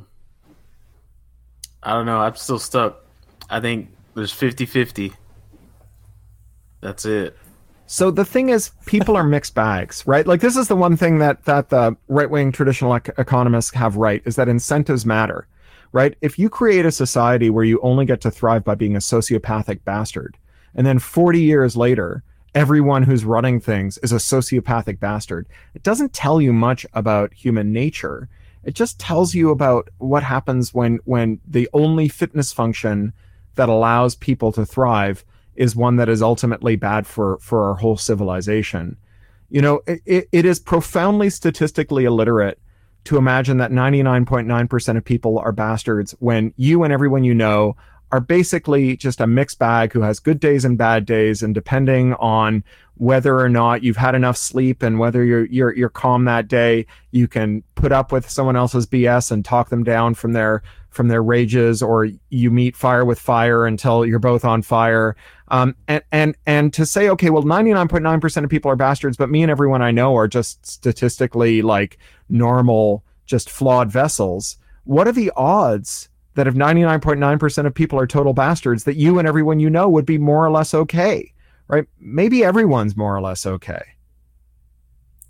I 1.82 1.92
don't 1.92 2.06
know. 2.06 2.18
I'm 2.18 2.36
still 2.36 2.58
stuck. 2.58 3.04
I 3.48 3.60
think 3.60 3.88
there's 4.14 4.32
50 4.32 4.66
50. 4.66 5.12
That's 6.80 7.04
it. 7.04 7.36
So 7.86 8.10
the 8.10 8.24
thing 8.24 8.48
is, 8.48 8.72
people 8.86 9.16
are 9.16 9.22
mixed 9.22 9.54
bags, 9.54 10.04
right? 10.06 10.26
Like 10.26 10.40
this 10.40 10.56
is 10.56 10.68
the 10.68 10.76
one 10.76 10.96
thing 10.96 11.18
that 11.18 11.44
that 11.44 11.68
the 11.68 11.96
right 12.08 12.28
wing 12.28 12.50
traditional 12.50 12.94
ec- 12.94 13.14
economists 13.16 13.72
have 13.74 13.96
right 13.96 14.22
is 14.24 14.36
that 14.36 14.48
incentives 14.48 15.06
matter, 15.06 15.46
right? 15.96 16.14
If 16.20 16.38
you 16.38 16.50
create 16.50 16.84
a 16.84 16.92
society 16.92 17.48
where 17.48 17.64
you 17.64 17.80
only 17.80 18.04
get 18.04 18.20
to 18.20 18.30
thrive 18.30 18.64
by 18.64 18.74
being 18.74 18.96
a 18.96 18.98
sociopathic 18.98 19.82
bastard, 19.82 20.36
and 20.74 20.86
then 20.86 20.98
40 20.98 21.40
years 21.40 21.74
later, 21.74 22.22
everyone 22.54 23.02
who's 23.02 23.24
running 23.24 23.60
things 23.60 23.96
is 24.02 24.12
a 24.12 24.16
sociopathic 24.16 25.00
bastard, 25.00 25.46
it 25.72 25.82
doesn't 25.82 26.12
tell 26.12 26.38
you 26.38 26.52
much 26.52 26.84
about 26.92 27.32
human 27.32 27.72
nature. 27.72 28.28
It 28.62 28.74
just 28.74 29.00
tells 29.00 29.34
you 29.34 29.48
about 29.48 29.88
what 29.96 30.22
happens 30.22 30.74
when 30.74 30.98
when 31.06 31.40
the 31.48 31.66
only 31.72 32.08
fitness 32.08 32.52
function 32.52 33.14
that 33.54 33.70
allows 33.70 34.16
people 34.16 34.52
to 34.52 34.66
thrive 34.66 35.24
is 35.54 35.74
one 35.74 35.96
that 35.96 36.10
is 36.10 36.20
ultimately 36.20 36.76
bad 36.76 37.06
for 37.06 37.38
for 37.38 37.64
our 37.68 37.76
whole 37.76 37.96
civilization. 37.96 38.98
You 39.48 39.62
know, 39.62 39.80
it, 39.86 40.28
it, 40.30 40.44
is 40.44 40.60
profoundly 40.60 41.30
statistically 41.30 42.04
illiterate 42.04 42.58
to 43.06 43.16
imagine 43.16 43.58
that 43.58 43.70
99.9% 43.70 44.96
of 44.96 45.04
people 45.04 45.38
are 45.38 45.52
bastards 45.52 46.14
when 46.18 46.52
you 46.56 46.82
and 46.82 46.92
everyone 46.92 47.24
you 47.24 47.34
know 47.34 47.76
are 48.12 48.20
basically 48.20 48.96
just 48.96 49.20
a 49.20 49.26
mixed 49.26 49.58
bag 49.58 49.92
who 49.92 50.00
has 50.00 50.20
good 50.20 50.38
days 50.38 50.64
and 50.64 50.78
bad 50.78 51.04
days 51.04 51.42
and 51.42 51.54
depending 51.54 52.14
on 52.14 52.62
whether 52.94 53.38
or 53.38 53.48
not 53.48 53.82
you've 53.82 53.96
had 53.96 54.14
enough 54.14 54.36
sleep 54.36 54.82
and 54.82 54.98
whether 54.98 55.24
you're 55.24 55.44
you're 55.46 55.74
you're 55.74 55.88
calm 55.88 56.24
that 56.24 56.48
day 56.48 56.86
you 57.10 57.28
can 57.28 57.62
put 57.74 57.92
up 57.92 58.12
with 58.12 58.28
someone 58.28 58.56
else's 58.56 58.86
BS 58.86 59.30
and 59.30 59.44
talk 59.44 59.68
them 59.68 59.84
down 59.84 60.14
from 60.14 60.32
their 60.32 60.62
from 60.90 61.08
their 61.08 61.22
rages 61.22 61.82
or 61.82 62.08
you 62.30 62.50
meet 62.50 62.74
fire 62.74 63.04
with 63.04 63.18
fire 63.18 63.66
until 63.66 64.06
you're 64.06 64.18
both 64.18 64.44
on 64.44 64.62
fire 64.62 65.14
um, 65.48 65.76
and 65.88 66.02
and 66.12 66.36
and 66.46 66.72
to 66.74 66.84
say 66.84 67.08
okay 67.08 67.30
well 67.30 67.42
99.9% 67.42 68.44
of 68.44 68.50
people 68.50 68.70
are 68.70 68.76
bastards 68.76 69.16
but 69.16 69.30
me 69.30 69.42
and 69.42 69.50
everyone 69.50 69.82
I 69.82 69.90
know 69.90 70.16
are 70.16 70.28
just 70.28 70.64
statistically 70.66 71.62
like 71.62 71.98
normal 72.28 73.04
just 73.26 73.50
flawed 73.50 73.90
vessels 73.90 74.56
what 74.84 75.08
are 75.08 75.12
the 75.12 75.32
odds 75.36 76.08
that 76.34 76.46
if 76.46 76.54
99.9% 76.54 77.66
of 77.66 77.74
people 77.74 77.98
are 77.98 78.06
total 78.06 78.34
bastards 78.34 78.84
that 78.84 78.96
you 78.96 79.18
and 79.18 79.26
everyone 79.26 79.60
you 79.60 79.70
know 79.70 79.88
would 79.88 80.06
be 80.06 80.18
more 80.18 80.44
or 80.44 80.50
less 80.50 80.74
okay 80.74 81.32
right 81.68 81.86
maybe 81.98 82.44
everyone's 82.44 82.96
more 82.96 83.16
or 83.16 83.20
less 83.20 83.46
okay 83.46 83.82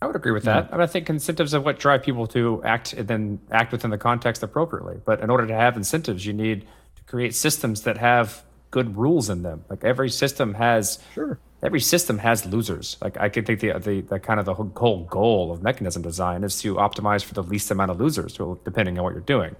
I 0.02 0.06
would 0.06 0.16
agree 0.16 0.32
with 0.32 0.44
that. 0.44 0.68
I, 0.68 0.72
mean, 0.72 0.82
I 0.82 0.86
think 0.86 1.08
incentives 1.08 1.54
are 1.54 1.60
what 1.60 1.78
drive 1.78 2.02
people 2.02 2.26
to 2.28 2.62
act 2.64 2.92
and 2.92 3.08
then 3.08 3.40
act 3.50 3.72
within 3.72 3.90
the 3.90 3.96
context 3.96 4.42
appropriately. 4.42 5.00
But 5.04 5.20
in 5.20 5.30
order 5.30 5.46
to 5.46 5.54
have 5.54 5.76
incentives, 5.76 6.26
you 6.26 6.34
need 6.34 6.66
to 6.96 7.02
create 7.04 7.34
systems 7.34 7.82
that 7.82 7.96
have 7.96 8.44
good 8.70 8.96
rules 8.96 9.30
in 9.30 9.42
them. 9.42 9.64
Like 9.70 9.84
every 9.84 10.10
system 10.10 10.54
has 10.54 10.98
sure 11.14 11.38
every 11.62 11.80
system 11.80 12.18
has 12.18 12.46
losers. 12.46 12.96
Like 13.00 13.16
I 13.18 13.28
could 13.28 13.46
think 13.46 13.60
the, 13.60 13.72
the 13.78 14.00
the 14.02 14.18
kind 14.20 14.38
of 14.40 14.46
the 14.46 14.54
whole 14.54 15.04
goal 15.04 15.52
of 15.52 15.62
mechanism 15.62 16.02
design 16.02 16.44
is 16.44 16.60
to 16.62 16.74
optimize 16.76 17.24
for 17.24 17.34
the 17.34 17.42
least 17.42 17.70
amount 17.70 17.90
of 17.90 18.00
losers, 18.00 18.38
depending 18.64 18.98
on 18.98 19.04
what 19.04 19.12
you're 19.14 19.22
doing. 19.22 19.56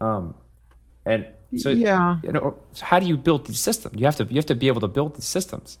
Um, 0.00 0.34
and 1.06 1.26
so 1.56 1.70
Yeah. 1.70 2.18
you 2.22 2.32
know, 2.32 2.58
how 2.80 2.98
do 2.98 3.06
you 3.06 3.16
build 3.16 3.46
these 3.46 3.60
systems? 3.60 3.98
You 3.98 4.04
have 4.06 4.16
to 4.16 4.24
you 4.24 4.36
have 4.36 4.46
to 4.46 4.54
be 4.54 4.68
able 4.68 4.80
to 4.80 4.88
build 4.88 5.16
these 5.16 5.24
systems. 5.24 5.78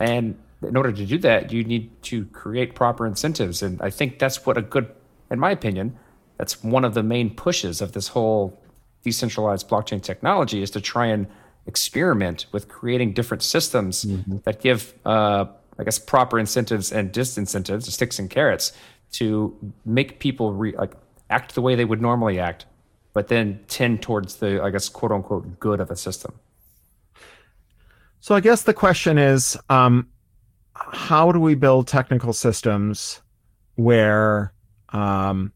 And 0.00 0.38
in 0.62 0.76
order 0.76 0.92
to 0.92 1.06
do 1.06 1.18
that, 1.18 1.52
you 1.52 1.62
need 1.64 2.02
to 2.04 2.24
create 2.26 2.74
proper 2.74 3.06
incentives, 3.06 3.62
and 3.62 3.80
I 3.82 3.90
think 3.90 4.18
that's 4.18 4.44
what 4.46 4.56
a 4.56 4.62
good, 4.62 4.88
in 5.30 5.38
my 5.38 5.50
opinion, 5.50 5.96
that's 6.38 6.64
one 6.64 6.84
of 6.84 6.94
the 6.94 7.02
main 7.02 7.34
pushes 7.34 7.80
of 7.80 7.92
this 7.92 8.08
whole 8.08 8.58
decentralized 9.04 9.68
blockchain 9.68 10.02
technology 10.02 10.62
is 10.62 10.70
to 10.70 10.80
try 10.80 11.06
and 11.06 11.26
experiment 11.66 12.46
with 12.52 12.68
creating 12.68 13.12
different 13.12 13.42
systems 13.42 14.02
that 14.44 14.60
give, 14.60 14.94
uh, 15.06 15.44
I 15.78 15.84
guess, 15.84 15.98
proper 15.98 16.38
incentives 16.38 16.92
and 16.92 17.12
disincentives, 17.12 17.84
sticks 17.84 18.18
and 18.18 18.28
carrots, 18.28 18.72
to 19.12 19.56
make 19.84 20.18
people 20.18 20.52
re- 20.52 20.76
like 20.76 20.94
act 21.30 21.54
the 21.54 21.62
way 21.62 21.74
they 21.74 21.84
would 21.84 22.02
normally 22.02 22.38
act, 22.38 22.66
but 23.12 23.28
then 23.28 23.60
tend 23.68 24.02
towards 24.02 24.36
the, 24.36 24.62
I 24.62 24.70
guess, 24.70 24.88
quote 24.88 25.12
unquote, 25.12 25.60
good 25.60 25.80
of 25.80 25.90
a 25.90 25.96
system. 25.96 26.34
So 28.20 28.34
I 28.34 28.40
guess 28.40 28.62
the 28.62 28.74
question 28.74 29.18
is, 29.18 29.56
um, 29.68 30.08
how 30.74 31.30
do 31.30 31.38
we 31.38 31.54
build 31.54 31.86
technical 31.86 32.32
systems 32.32 33.20
where 33.76 34.52
um, 34.90 35.52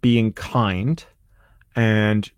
being 0.00 0.32
kind 0.32 1.04
and 1.74 2.30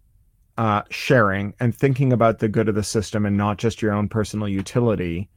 uh, 0.59 0.83
sharing 0.91 1.55
and 1.61 1.75
thinking 1.75 2.13
about 2.13 2.41
the 2.41 2.49
good 2.49 2.69
of 2.69 2.75
the 2.75 2.83
system 2.83 3.25
and 3.25 3.37
not 3.37 3.59
just 3.59 3.81
your 3.81 3.93
own 3.93 4.09
personal 4.09 4.49
utility 4.49 5.31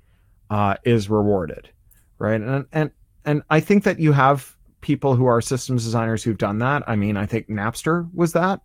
uh, 0.50 0.76
is 0.84 1.10
rewarded, 1.10 1.70
right? 2.18 2.42
And 2.42 2.66
and 2.74 2.92
and 3.24 3.44
I 3.52 3.60
think 3.60 3.84
that 3.84 4.00
you 4.00 4.12
have 4.12 4.58
people 4.82 5.16
who 5.16 5.28
are 5.28 5.40
systems 5.40 5.84
designers 5.84 6.24
who've 6.24 6.38
done 6.38 6.58
that. 6.58 6.84
I 6.88 6.96
mean, 6.96 7.18
I 7.18 7.28
think 7.28 7.48
Napster 7.48 8.10
was 8.16 8.34
that. 8.34 8.62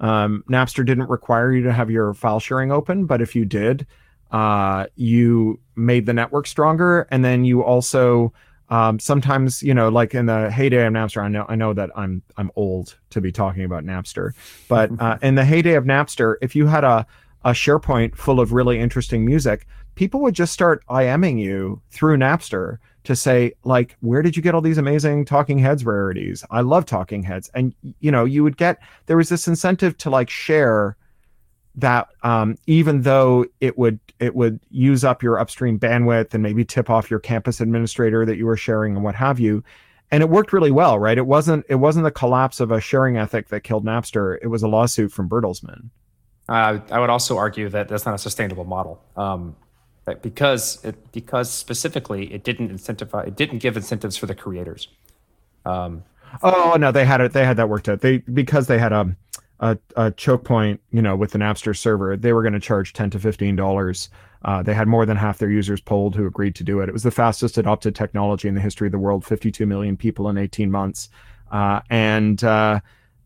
Um, 0.00 0.42
Napster 0.50 0.84
didn't 0.84 1.08
require 1.08 1.52
you 1.52 1.62
to 1.62 1.72
have 1.72 1.90
your 1.90 2.12
file 2.12 2.40
sharing 2.40 2.72
open, 2.72 3.06
but 3.06 3.22
if 3.22 3.36
you 3.36 3.44
did, 3.44 3.86
uh, 4.32 4.86
you 4.96 5.60
made 5.76 6.06
the 6.06 6.12
network 6.12 6.48
stronger, 6.48 7.06
and 7.12 7.24
then 7.24 7.44
you 7.44 7.62
also 7.62 8.32
um, 8.70 9.00
sometimes, 9.00 9.62
you 9.62 9.74
know, 9.74 9.88
like 9.88 10.14
in 10.14 10.26
the 10.26 10.50
heyday 10.50 10.86
of 10.86 10.92
Napster, 10.92 11.22
I 11.22 11.28
know 11.28 11.44
I 11.48 11.56
know 11.56 11.74
that 11.74 11.90
I'm 11.96 12.22
I'm 12.36 12.50
old 12.54 12.96
to 13.10 13.20
be 13.20 13.32
talking 13.32 13.64
about 13.64 13.84
Napster, 13.84 14.32
but 14.68 14.90
uh, 15.00 15.18
in 15.22 15.34
the 15.34 15.44
heyday 15.44 15.74
of 15.74 15.84
Napster, 15.84 16.36
if 16.40 16.54
you 16.54 16.66
had 16.66 16.84
a 16.84 17.06
a 17.44 17.50
SharePoint 17.50 18.16
full 18.16 18.38
of 18.38 18.52
really 18.52 18.78
interesting 18.78 19.24
music, 19.24 19.66
people 19.96 20.20
would 20.20 20.34
just 20.34 20.52
start 20.52 20.84
IMing 20.88 21.40
you 21.40 21.80
through 21.90 22.16
Napster 22.18 22.78
to 23.04 23.16
say 23.16 23.54
like, 23.64 23.96
where 24.00 24.22
did 24.22 24.36
you 24.36 24.42
get 24.42 24.54
all 24.54 24.60
these 24.60 24.78
amazing 24.78 25.24
Talking 25.24 25.58
Heads 25.58 25.84
rarities? 25.84 26.44
I 26.50 26.60
love 26.60 26.86
Talking 26.86 27.24
Heads, 27.24 27.50
and 27.54 27.74
you 27.98 28.12
know, 28.12 28.24
you 28.24 28.44
would 28.44 28.56
get 28.56 28.78
there 29.06 29.16
was 29.16 29.28
this 29.28 29.48
incentive 29.48 29.98
to 29.98 30.10
like 30.10 30.30
share 30.30 30.96
that 31.76 32.08
um, 32.22 32.56
even 32.66 33.02
though 33.02 33.46
it 33.60 33.78
would 33.78 33.98
it 34.18 34.34
would 34.34 34.60
use 34.70 35.04
up 35.04 35.22
your 35.22 35.38
upstream 35.38 35.78
bandwidth 35.78 36.34
and 36.34 36.42
maybe 36.42 36.64
tip 36.64 36.90
off 36.90 37.10
your 37.10 37.20
campus 37.20 37.60
administrator 37.60 38.26
that 38.26 38.36
you 38.36 38.46
were 38.46 38.56
sharing 38.56 38.94
and 38.94 39.04
what 39.04 39.14
have 39.14 39.40
you 39.40 39.62
and 40.10 40.22
it 40.22 40.28
worked 40.28 40.52
really 40.52 40.70
well 40.70 40.98
right? 40.98 41.16
It 41.16 41.26
wasn't 41.26 41.64
it 41.68 41.76
wasn't 41.76 42.04
the 42.04 42.10
collapse 42.10 42.60
of 42.60 42.70
a 42.70 42.80
sharing 42.80 43.16
ethic 43.16 43.48
that 43.48 43.60
killed 43.60 43.84
napster. 43.84 44.38
It 44.42 44.48
was 44.48 44.62
a 44.62 44.68
lawsuit 44.68 45.12
from 45.12 45.28
bertelsmann. 45.28 45.90
Uh, 46.48 46.80
I 46.90 46.98
would 46.98 47.10
also 47.10 47.36
argue 47.36 47.68
that 47.68 47.88
that's 47.88 48.04
not 48.04 48.14
a 48.16 48.18
sustainable 48.18 48.64
model, 48.64 49.00
um, 49.16 49.54
that 50.04 50.20
because 50.20 50.84
it, 50.84 51.12
because 51.12 51.48
specifically 51.48 52.32
it 52.34 52.42
didn't 52.42 52.70
incentivize, 52.70 53.28
it 53.28 53.36
didn't 53.36 53.58
give 53.58 53.76
incentives 53.76 54.16
for 54.16 54.26
the 54.26 54.34
creators. 54.34 54.88
Um, 55.64 56.02
oh 56.42 56.76
no 56.78 56.90
they 56.90 57.04
had 57.04 57.20
it 57.20 57.32
they 57.32 57.44
had 57.44 57.56
that 57.56 57.68
worked 57.68 57.88
out. 57.88 58.00
They 58.00 58.18
because 58.18 58.66
they 58.66 58.78
had 58.78 58.92
a 58.92 59.16
a, 59.60 59.78
a 59.96 60.10
choke 60.10 60.44
point 60.44 60.80
you 60.90 61.00
know 61.02 61.14
with 61.14 61.32
the 61.32 61.38
napster 61.38 61.76
server 61.76 62.16
they 62.16 62.32
were 62.32 62.42
going 62.42 62.52
to 62.52 62.60
charge 62.60 62.92
10 62.92 63.10
to 63.10 63.18
15 63.18 63.56
dollars 63.56 64.08
uh, 64.42 64.62
they 64.62 64.74
had 64.74 64.88
more 64.88 65.04
than 65.04 65.16
half 65.16 65.38
their 65.38 65.50
users 65.50 65.80
polled 65.80 66.16
who 66.16 66.26
agreed 66.26 66.54
to 66.54 66.64
do 66.64 66.80
it 66.80 66.88
it 66.88 66.92
was 66.92 67.02
the 67.02 67.10
fastest 67.10 67.58
adopted 67.58 67.94
technology 67.94 68.48
in 68.48 68.54
the 68.54 68.60
history 68.60 68.88
of 68.88 68.92
the 68.92 68.98
world 68.98 69.24
52 69.24 69.66
million 69.66 69.96
people 69.96 70.28
in 70.28 70.38
18 70.38 70.70
months 70.70 71.08
uh, 71.50 71.80
and 71.90 72.42
uh, 72.44 72.80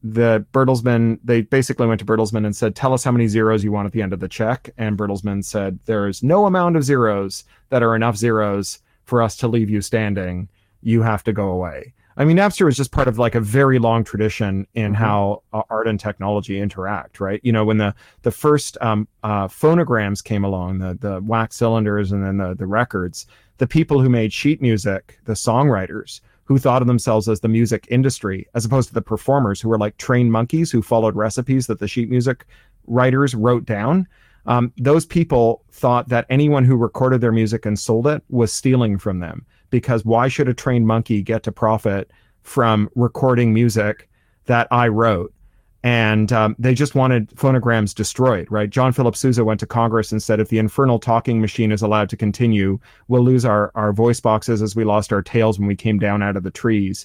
the 0.04 0.44
Bertelsmann, 0.52 1.18
they 1.24 1.40
basically 1.40 1.86
went 1.86 1.98
to 1.98 2.04
Bertelsmann 2.04 2.44
and 2.44 2.54
said, 2.54 2.76
Tell 2.76 2.92
us 2.92 3.02
how 3.02 3.10
many 3.10 3.26
zeros 3.26 3.64
you 3.64 3.72
want 3.72 3.86
at 3.86 3.92
the 3.92 4.02
end 4.02 4.12
of 4.12 4.20
the 4.20 4.28
check. 4.28 4.68
And 4.76 4.98
Bertelsmann 4.98 5.42
said, 5.42 5.78
There 5.86 6.06
is 6.06 6.22
no 6.22 6.44
amount 6.44 6.76
of 6.76 6.84
zeros 6.84 7.44
that 7.70 7.82
are 7.82 7.96
enough 7.96 8.16
zeros 8.16 8.80
for 9.04 9.22
us 9.22 9.34
to 9.38 9.48
leave 9.48 9.70
you 9.70 9.80
standing. 9.80 10.50
You 10.82 11.00
have 11.00 11.24
to 11.24 11.32
go 11.32 11.48
away. 11.48 11.94
I 12.16 12.24
mean, 12.24 12.36
Napster 12.36 12.64
was 12.64 12.76
just 12.76 12.92
part 12.92 13.08
of 13.08 13.18
like 13.18 13.34
a 13.34 13.40
very 13.40 13.78
long 13.78 14.04
tradition 14.04 14.66
in 14.74 14.94
how 14.94 15.42
uh, 15.52 15.62
art 15.68 15.88
and 15.88 15.98
technology 15.98 16.60
interact, 16.60 17.18
right? 17.18 17.40
You 17.42 17.52
know, 17.52 17.64
when 17.64 17.78
the 17.78 17.94
the 18.22 18.30
first 18.30 18.78
um, 18.80 19.08
uh, 19.22 19.48
phonograms 19.48 20.22
came 20.22 20.44
along, 20.44 20.78
the 20.78 20.94
the 20.94 21.20
wax 21.22 21.56
cylinders 21.56 22.12
and 22.12 22.24
then 22.24 22.36
the 22.36 22.54
the 22.54 22.66
records, 22.66 23.26
the 23.58 23.66
people 23.66 24.00
who 24.00 24.08
made 24.08 24.32
sheet 24.32 24.62
music, 24.62 25.18
the 25.24 25.32
songwriters, 25.32 26.20
who 26.44 26.58
thought 26.58 26.82
of 26.82 26.88
themselves 26.88 27.28
as 27.28 27.40
the 27.40 27.48
music 27.48 27.86
industry, 27.90 28.46
as 28.54 28.64
opposed 28.64 28.88
to 28.88 28.94
the 28.94 29.02
performers 29.02 29.60
who 29.60 29.68
were 29.68 29.78
like 29.78 29.96
trained 29.96 30.30
monkeys 30.30 30.70
who 30.70 30.82
followed 30.82 31.16
recipes 31.16 31.66
that 31.66 31.80
the 31.80 31.88
sheet 31.88 32.10
music 32.10 32.46
writers 32.86 33.34
wrote 33.34 33.64
down. 33.64 34.06
Um, 34.46 34.72
those 34.76 35.06
people 35.06 35.64
thought 35.72 36.10
that 36.10 36.26
anyone 36.28 36.64
who 36.64 36.76
recorded 36.76 37.22
their 37.22 37.32
music 37.32 37.64
and 37.64 37.78
sold 37.78 38.06
it 38.06 38.22
was 38.28 38.52
stealing 38.52 38.98
from 38.98 39.20
them 39.20 39.46
because 39.74 40.04
why 40.04 40.28
should 40.28 40.48
a 40.48 40.54
trained 40.54 40.86
monkey 40.86 41.20
get 41.20 41.42
to 41.42 41.50
profit 41.50 42.08
from 42.42 42.88
recording 42.94 43.52
music 43.52 44.08
that 44.44 44.68
I 44.70 44.86
wrote? 44.86 45.34
And 45.82 46.32
um, 46.32 46.54
they 46.60 46.74
just 46.74 46.94
wanted 46.94 47.28
phonograms 47.30 47.92
destroyed, 47.92 48.46
right? 48.52 48.70
John 48.70 48.92
Philip 48.92 49.16
Sousa 49.16 49.44
went 49.44 49.58
to 49.58 49.66
Congress 49.66 50.12
and 50.12 50.22
said, 50.22 50.38
if 50.38 50.48
the 50.48 50.60
infernal 50.60 51.00
talking 51.00 51.40
machine 51.40 51.72
is 51.72 51.82
allowed 51.82 52.08
to 52.10 52.16
continue, 52.16 52.78
we'll 53.08 53.24
lose 53.24 53.44
our, 53.44 53.72
our 53.74 53.92
voice 53.92 54.20
boxes 54.20 54.62
as 54.62 54.76
we 54.76 54.84
lost 54.84 55.12
our 55.12 55.22
tails 55.22 55.58
when 55.58 55.66
we 55.66 55.74
came 55.74 55.98
down 55.98 56.22
out 56.22 56.36
of 56.36 56.44
the 56.44 56.52
trees. 56.52 57.04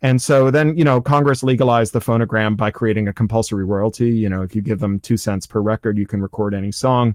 And 0.00 0.22
so 0.22 0.50
then, 0.50 0.74
you 0.74 0.84
know, 0.84 1.02
Congress 1.02 1.42
legalized 1.42 1.92
the 1.92 2.00
phonogram 2.00 2.56
by 2.56 2.70
creating 2.70 3.08
a 3.08 3.12
compulsory 3.12 3.66
royalty. 3.66 4.08
You 4.08 4.30
know, 4.30 4.40
if 4.40 4.56
you 4.56 4.62
give 4.62 4.80
them 4.80 5.00
two 5.00 5.18
cents 5.18 5.46
per 5.46 5.60
record, 5.60 5.98
you 5.98 6.06
can 6.06 6.22
record 6.22 6.54
any 6.54 6.72
song. 6.72 7.14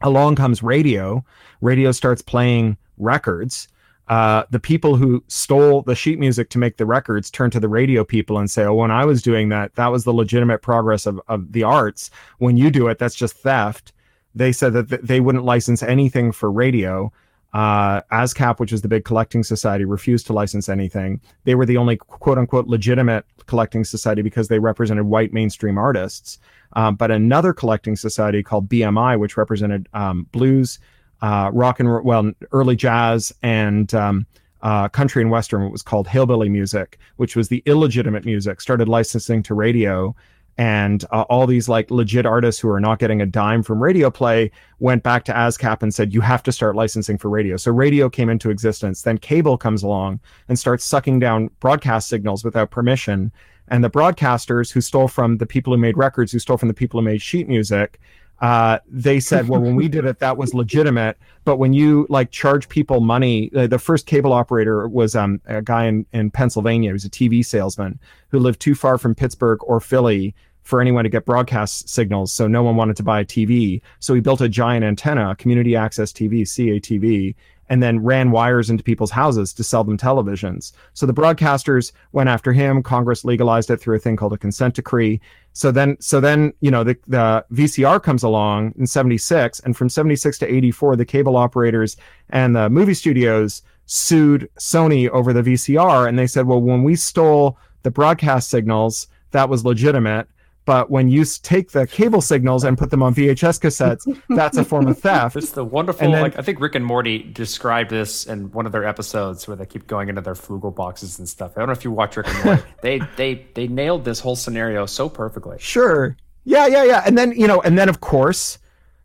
Along 0.00 0.34
comes 0.34 0.60
radio. 0.60 1.24
Radio 1.60 1.92
starts 1.92 2.20
playing 2.20 2.76
records. 2.98 3.68
Uh, 4.08 4.44
the 4.50 4.60
people 4.60 4.96
who 4.96 5.24
stole 5.28 5.82
the 5.82 5.94
sheet 5.94 6.18
music 6.18 6.50
to 6.50 6.58
make 6.58 6.76
the 6.76 6.84
records 6.84 7.30
turn 7.30 7.50
to 7.50 7.60
the 7.60 7.68
radio 7.68 8.04
people 8.04 8.38
and 8.38 8.50
say, 8.50 8.64
"Oh, 8.64 8.74
when 8.74 8.90
I 8.90 9.04
was 9.04 9.22
doing 9.22 9.48
that, 9.48 9.74
that 9.76 9.88
was 9.88 10.04
the 10.04 10.12
legitimate 10.12 10.60
progress 10.60 11.06
of, 11.06 11.20
of 11.28 11.52
the 11.52 11.62
arts. 11.62 12.10
When 12.38 12.56
you 12.56 12.70
do 12.70 12.88
it, 12.88 12.98
that's 12.98 13.14
just 13.14 13.36
theft." 13.36 13.92
They 14.34 14.52
said 14.52 14.72
that 14.74 14.88
th- 14.88 15.00
they 15.02 15.20
wouldn't 15.20 15.44
license 15.44 15.82
anything 15.82 16.32
for 16.32 16.50
radio. 16.50 17.12
Uh, 17.54 18.00
ASCAP, 18.10 18.58
which 18.58 18.72
was 18.72 18.82
the 18.82 18.88
big 18.88 19.04
collecting 19.04 19.44
society, 19.44 19.84
refused 19.84 20.26
to 20.26 20.32
license 20.32 20.68
anything. 20.68 21.20
They 21.44 21.54
were 21.54 21.64
the 21.64 21.76
only 21.76 21.96
quote 21.96 22.36
unquote 22.36 22.66
legitimate 22.66 23.24
collecting 23.46 23.84
society 23.84 24.22
because 24.22 24.48
they 24.48 24.58
represented 24.58 25.04
white 25.04 25.32
mainstream 25.32 25.78
artists. 25.78 26.38
Um, 26.72 26.96
but 26.96 27.10
another 27.10 27.52
collecting 27.52 27.94
society 27.94 28.42
called 28.42 28.68
BMI, 28.68 29.18
which 29.18 29.36
represented 29.36 29.88
um, 29.94 30.26
blues, 30.32 30.80
uh, 31.24 31.50
rock 31.54 31.80
and 31.80 32.04
well, 32.04 32.30
early 32.52 32.76
jazz 32.76 33.32
and 33.42 33.94
um, 33.94 34.26
uh, 34.60 34.88
country 34.88 35.22
and 35.22 35.30
western. 35.30 35.62
What 35.62 35.72
was 35.72 35.82
called 35.82 36.06
hillbilly 36.06 36.50
music, 36.50 36.98
which 37.16 37.34
was 37.34 37.48
the 37.48 37.62
illegitimate 37.64 38.26
music, 38.26 38.60
started 38.60 38.88
licensing 38.88 39.42
to 39.44 39.54
radio. 39.54 40.14
And 40.58 41.02
uh, 41.10 41.22
all 41.30 41.46
these 41.46 41.66
like 41.66 41.90
legit 41.90 42.26
artists 42.26 42.60
who 42.60 42.68
are 42.68 42.78
not 42.78 42.98
getting 42.98 43.22
a 43.22 43.26
dime 43.26 43.62
from 43.62 43.82
radio 43.82 44.10
play 44.10 44.50
went 44.80 45.02
back 45.02 45.24
to 45.24 45.32
ASCAP 45.32 45.82
and 45.82 45.94
said, 45.94 46.12
you 46.12 46.20
have 46.20 46.42
to 46.42 46.52
start 46.52 46.76
licensing 46.76 47.16
for 47.16 47.30
radio. 47.30 47.56
So 47.56 47.72
radio 47.72 48.10
came 48.10 48.28
into 48.28 48.50
existence. 48.50 49.00
Then 49.00 49.16
cable 49.16 49.56
comes 49.56 49.82
along 49.82 50.20
and 50.48 50.58
starts 50.58 50.84
sucking 50.84 51.20
down 51.20 51.50
broadcast 51.58 52.08
signals 52.08 52.44
without 52.44 52.70
permission. 52.70 53.32
And 53.68 53.82
the 53.82 53.90
broadcasters 53.90 54.70
who 54.70 54.82
stole 54.82 55.08
from 55.08 55.38
the 55.38 55.46
people 55.46 55.72
who 55.72 55.78
made 55.78 55.96
records, 55.96 56.32
who 56.32 56.38
stole 56.38 56.58
from 56.58 56.68
the 56.68 56.74
people 56.74 57.00
who 57.00 57.04
made 57.06 57.22
sheet 57.22 57.48
music, 57.48 57.98
uh, 58.44 58.78
they 58.86 59.20
said, 59.20 59.48
well, 59.48 59.58
when 59.58 59.74
we 59.74 59.88
did 59.88 60.04
it, 60.04 60.18
that 60.18 60.36
was 60.36 60.52
legitimate. 60.52 61.16
But 61.46 61.56
when 61.56 61.72
you 61.72 62.06
like 62.10 62.30
charge 62.30 62.68
people 62.68 63.00
money, 63.00 63.50
uh, 63.56 63.68
the 63.68 63.78
first 63.78 64.04
cable 64.04 64.34
operator 64.34 64.86
was 64.86 65.16
um, 65.16 65.40
a 65.46 65.62
guy 65.62 65.86
in, 65.86 66.04
in 66.12 66.30
Pennsylvania. 66.30 66.92
Was 66.92 67.06
a 67.06 67.08
TV 67.08 67.42
salesman 67.42 67.98
who 68.28 68.38
lived 68.38 68.60
too 68.60 68.74
far 68.74 68.98
from 68.98 69.14
Pittsburgh 69.14 69.60
or 69.62 69.80
Philly 69.80 70.34
for 70.62 70.82
anyone 70.82 71.04
to 71.04 71.10
get 71.10 71.24
broadcast 71.24 71.88
signals. 71.88 72.34
So 72.34 72.46
no 72.46 72.62
one 72.62 72.76
wanted 72.76 72.96
to 72.98 73.02
buy 73.02 73.20
a 73.20 73.24
TV. 73.24 73.80
So 73.98 74.12
he 74.12 74.20
built 74.20 74.42
a 74.42 74.48
giant 74.50 74.84
antenna, 74.84 75.34
community 75.36 75.74
access 75.74 76.12
TV, 76.12 76.42
CATV, 76.42 77.34
and 77.68 77.82
then 77.82 78.02
ran 78.02 78.30
wires 78.30 78.70
into 78.70 78.84
people's 78.84 79.10
houses 79.10 79.52
to 79.54 79.64
sell 79.64 79.84
them 79.84 79.96
televisions. 79.96 80.72
So 80.92 81.06
the 81.06 81.14
broadcasters 81.14 81.92
went 82.12 82.28
after 82.28 82.52
him. 82.52 82.82
Congress 82.82 83.24
legalized 83.24 83.70
it 83.70 83.78
through 83.78 83.96
a 83.96 84.00
thing 84.00 84.16
called 84.16 84.32
a 84.32 84.38
consent 84.38 84.74
decree. 84.74 85.20
So 85.52 85.70
then, 85.70 85.96
so 86.00 86.20
then, 86.20 86.52
you 86.60 86.70
know, 86.70 86.84
the, 86.84 86.96
the 87.06 87.44
VCR 87.52 88.02
comes 88.02 88.22
along 88.22 88.74
in 88.76 88.86
76 88.86 89.60
and 89.60 89.76
from 89.76 89.88
76 89.88 90.38
to 90.38 90.52
84, 90.52 90.96
the 90.96 91.04
cable 91.04 91.36
operators 91.36 91.96
and 92.30 92.54
the 92.54 92.68
movie 92.68 92.94
studios 92.94 93.62
sued 93.86 94.48
Sony 94.58 95.08
over 95.08 95.32
the 95.32 95.42
VCR. 95.42 96.08
And 96.08 96.18
they 96.18 96.26
said, 96.26 96.46
well, 96.46 96.60
when 96.60 96.82
we 96.82 96.96
stole 96.96 97.58
the 97.82 97.90
broadcast 97.90 98.50
signals, 98.50 99.08
that 99.30 99.48
was 99.48 99.64
legitimate. 99.64 100.28
But 100.66 100.90
when 100.90 101.08
you 101.10 101.24
take 101.42 101.72
the 101.72 101.86
cable 101.86 102.22
signals 102.22 102.64
and 102.64 102.78
put 102.78 102.90
them 102.90 103.02
on 103.02 103.14
VHS 103.14 103.60
cassettes, 103.60 104.22
that's 104.30 104.56
a 104.56 104.64
form 104.64 104.86
of 104.86 104.98
theft. 104.98 105.36
It's 105.36 105.50
the 105.50 105.64
wonderful, 105.64 106.04
And 106.06 106.14
then- 106.14 106.22
like 106.22 106.38
I 106.38 106.42
think 106.42 106.58
Rick 106.60 106.74
and 106.74 106.84
Morty 106.84 107.18
described 107.22 107.90
this 107.90 108.26
in 108.26 108.50
one 108.52 108.64
of 108.64 108.72
their 108.72 108.84
episodes 108.84 109.46
where 109.46 109.56
they 109.56 109.66
keep 109.66 109.86
going 109.86 110.08
into 110.08 110.22
their 110.22 110.34
Flugel 110.34 110.74
boxes 110.74 111.18
and 111.18 111.28
stuff. 111.28 111.52
I 111.56 111.60
don't 111.60 111.68
know 111.68 111.72
if 111.72 111.84
you 111.84 111.90
watch 111.90 112.16
Rick 112.16 112.28
and 112.28 112.44
Morty. 112.44 112.62
they 112.82 113.00
they 113.16 113.46
they 113.54 113.68
nailed 113.68 114.04
this 114.04 114.20
whole 114.20 114.36
scenario 114.36 114.86
so 114.86 115.08
perfectly. 115.08 115.58
Sure. 115.60 116.16
Yeah, 116.44 116.66
yeah, 116.66 116.84
yeah. 116.84 117.02
And 117.06 117.16
then, 117.18 117.32
you 117.32 117.46
know, 117.46 117.60
and 117.60 117.78
then 117.78 117.88
of 117.90 118.00
course, 118.00 118.58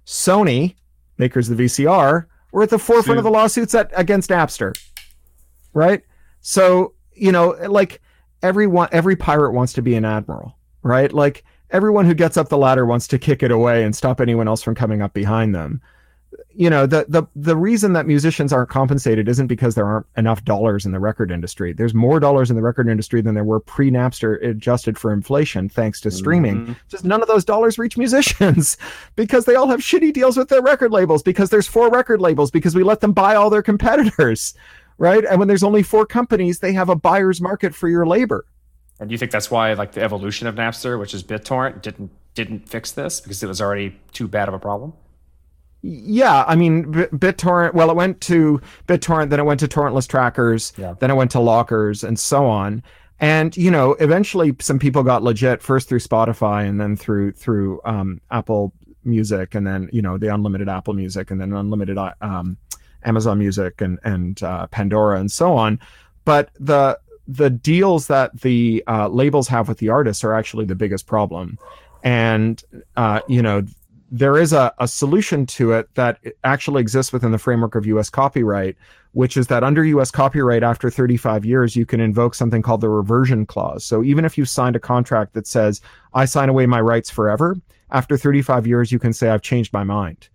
Sony, 0.05 0.75
makers 1.17 1.49
of 1.49 1.57
the 1.57 1.65
VCR, 1.65 2.25
were 2.51 2.63
at 2.63 2.69
the 2.69 2.79
forefront 2.79 3.17
of 3.17 3.23
the 3.23 3.31
lawsuits 3.31 3.75
at, 3.75 3.91
against 3.95 4.29
Napster. 4.29 4.73
Right? 5.73 6.03
So, 6.41 6.93
you 7.13 7.31
know, 7.33 7.49
like 7.67 8.01
everyone 8.41 8.87
every 8.93 9.15
pirate 9.17 9.51
wants 9.51 9.73
to 9.73 9.81
be 9.81 9.95
an 9.95 10.05
admiral, 10.05 10.57
right? 10.83 11.11
Like 11.11 11.43
everyone 11.71 12.05
who 12.05 12.13
gets 12.13 12.37
up 12.37 12.49
the 12.49 12.57
ladder 12.57 12.85
wants 12.85 13.07
to 13.07 13.19
kick 13.19 13.43
it 13.43 13.51
away 13.51 13.83
and 13.83 13.95
stop 13.95 14.21
anyone 14.21 14.47
else 14.47 14.61
from 14.61 14.75
coming 14.75 15.01
up 15.01 15.13
behind 15.13 15.53
them. 15.53 15.81
You 16.53 16.69
know, 16.69 16.85
the 16.85 17.05
the 17.07 17.23
the 17.35 17.55
reason 17.55 17.93
that 17.93 18.05
musicians 18.05 18.53
aren't 18.53 18.69
compensated 18.69 19.27
isn't 19.27 19.47
because 19.47 19.73
there 19.73 19.85
aren't 19.85 20.05
enough 20.15 20.43
dollars 20.43 20.85
in 20.85 20.91
the 20.91 20.99
record 20.99 21.31
industry. 21.31 21.73
There's 21.73 21.93
more 21.93 22.19
dollars 22.19 22.51
in 22.51 22.55
the 22.55 22.61
record 22.61 22.87
industry 22.87 23.21
than 23.21 23.33
there 23.33 23.43
were 23.43 23.59
pre-Napster 23.59 24.43
adjusted 24.45 24.97
for 24.97 25.11
inflation 25.11 25.69
thanks 25.69 25.99
to 26.01 26.11
streaming. 26.11 26.57
Mm-hmm. 26.57 26.73
Just 26.87 27.03
none 27.03 27.23
of 27.23 27.27
those 27.27 27.45
dollars 27.45 27.79
reach 27.79 27.97
musicians 27.97 28.77
because 29.15 29.45
they 29.45 29.55
all 29.55 29.67
have 29.69 29.79
shitty 29.79 30.13
deals 30.13 30.37
with 30.37 30.49
their 30.49 30.61
record 30.61 30.91
labels 30.91 31.23
because 31.23 31.49
there's 31.49 31.67
four 31.67 31.89
record 31.89 32.21
labels 32.21 32.51
because 32.51 32.75
we 32.75 32.83
let 32.83 32.99
them 32.99 33.13
buy 33.13 33.35
all 33.35 33.49
their 33.49 33.63
competitors. 33.63 34.53
Right? 35.01 35.23
And 35.23 35.39
when 35.39 35.47
there's 35.47 35.63
only 35.63 35.81
four 35.81 36.05
companies, 36.05 36.59
they 36.59 36.73
have 36.73 36.89
a 36.89 36.95
buyer's 36.95 37.39
market 37.39 37.73
for 37.73 37.87
your 37.87 38.05
labor. 38.05 38.43
And 38.99 39.09
do 39.09 39.13
you 39.13 39.17
think 39.17 39.31
that's 39.31 39.49
why 39.49 39.73
like 39.73 39.93
the 39.93 40.01
evolution 40.03 40.47
of 40.47 40.55
Napster, 40.55 40.99
which 40.99 41.13
is 41.13 41.23
BitTorrent, 41.23 41.81
didn't 41.81 42.11
didn't 42.35 42.69
fix 42.69 42.91
this 42.91 43.19
because 43.21 43.41
it 43.43 43.47
was 43.47 43.61
already 43.61 43.99
too 44.13 44.27
bad 44.27 44.47
of 44.47 44.53
a 44.53 44.59
problem? 44.59 44.93
Yeah, 45.81 46.43
I 46.45 46.55
mean, 46.55 46.91
B- 46.91 47.05
BitTorrent. 47.05 47.73
Well, 47.73 47.89
it 47.89 47.95
went 47.95 48.19
to 48.21 48.61
BitTorrent, 48.87 49.29
then 49.29 49.39
it 49.39 49.43
went 49.45 49.61
to 49.61 49.67
torrentless 49.67 50.07
trackers, 50.07 50.73
Yeah. 50.77 50.93
then 50.99 51.09
it 51.09 51.15
went 51.15 51.31
to 51.31 51.39
lockers, 51.39 52.03
and 52.03 52.19
so 52.19 52.45
on. 52.45 52.83
And 53.21 53.55
you 53.55 53.71
know, 53.71 53.93
eventually, 53.99 54.55
some 54.59 54.79
people 54.79 55.03
got 55.03 55.23
legit 55.23 55.61
first 55.61 55.87
through 55.89 55.99
Spotify, 55.99 56.67
and 56.67 56.79
then 56.79 56.95
through 56.97 57.31
through 57.33 57.81
um, 57.85 58.19
Apple 58.31 58.73
Music, 59.05 59.55
and 59.55 59.65
then 59.65 59.89
you 59.93 60.01
know 60.01 60.17
the 60.17 60.33
unlimited 60.33 60.67
Apple 60.69 60.93
Music, 60.93 61.31
and 61.31 61.39
then 61.39 61.53
unlimited 61.53 61.97
uh, 61.97 62.13
um, 62.21 62.57
Amazon 63.03 63.39
Music, 63.39 63.79
and 63.81 63.99
and 64.03 64.41
uh, 64.43 64.67
Pandora, 64.67 65.19
and 65.19 65.31
so 65.31 65.53
on. 65.55 65.79
But 66.25 66.49
the 66.59 66.99
the 67.29 67.49
deals 67.49 68.07
that 68.07 68.41
the 68.41 68.83
uh, 68.87 69.07
labels 69.07 69.47
have 69.47 69.67
with 69.67 69.77
the 69.77 69.89
artists 69.89 70.23
are 70.23 70.33
actually 70.33 70.65
the 70.65 70.75
biggest 70.75 71.05
problem, 71.05 71.57
and 72.03 72.63
uh, 72.97 73.21
you 73.27 73.41
know 73.41 73.63
there 74.11 74.37
is 74.37 74.53
a, 74.53 74.73
a 74.79 74.87
solution 74.87 75.45
to 75.45 75.71
it 75.71 75.93
that 75.93 76.19
actually 76.43 76.81
exists 76.81 77.13
within 77.13 77.31
the 77.31 77.37
framework 77.37 77.75
of 77.75 77.85
US 77.85 78.09
copyright, 78.09 78.75
which 79.11 79.37
is 79.37 79.47
that 79.47 79.63
under 79.63 79.85
US 79.85 80.09
copyright, 80.09 80.63
after 80.63 80.89
35 80.89 81.45
years, 81.45 81.75
you 81.75 81.85
can 81.85 81.99
invoke 81.99 82.33
something 82.33 82.63
called 82.63 82.81
the 82.81 82.89
reversion 82.89 83.45
clause. 83.45 83.85
So 83.85 84.03
even 84.03 84.25
if 84.25 84.35
you 84.35 84.45
signed 84.45 84.75
a 84.75 84.79
contract 84.79 85.33
that 85.33 85.45
says, 85.45 85.81
I 86.13 86.25
sign 86.25 86.49
away 86.49 86.65
my 86.65 86.81
rights 86.81 87.11
forever, 87.11 87.55
after 87.91 88.17
35 88.17 88.65
years, 88.65 88.91
you 88.91 88.99
can 88.99 89.13
say, 89.13 89.29
I've 89.29 89.41
changed 89.41 89.73
my 89.73 89.83
mind. 89.83 90.29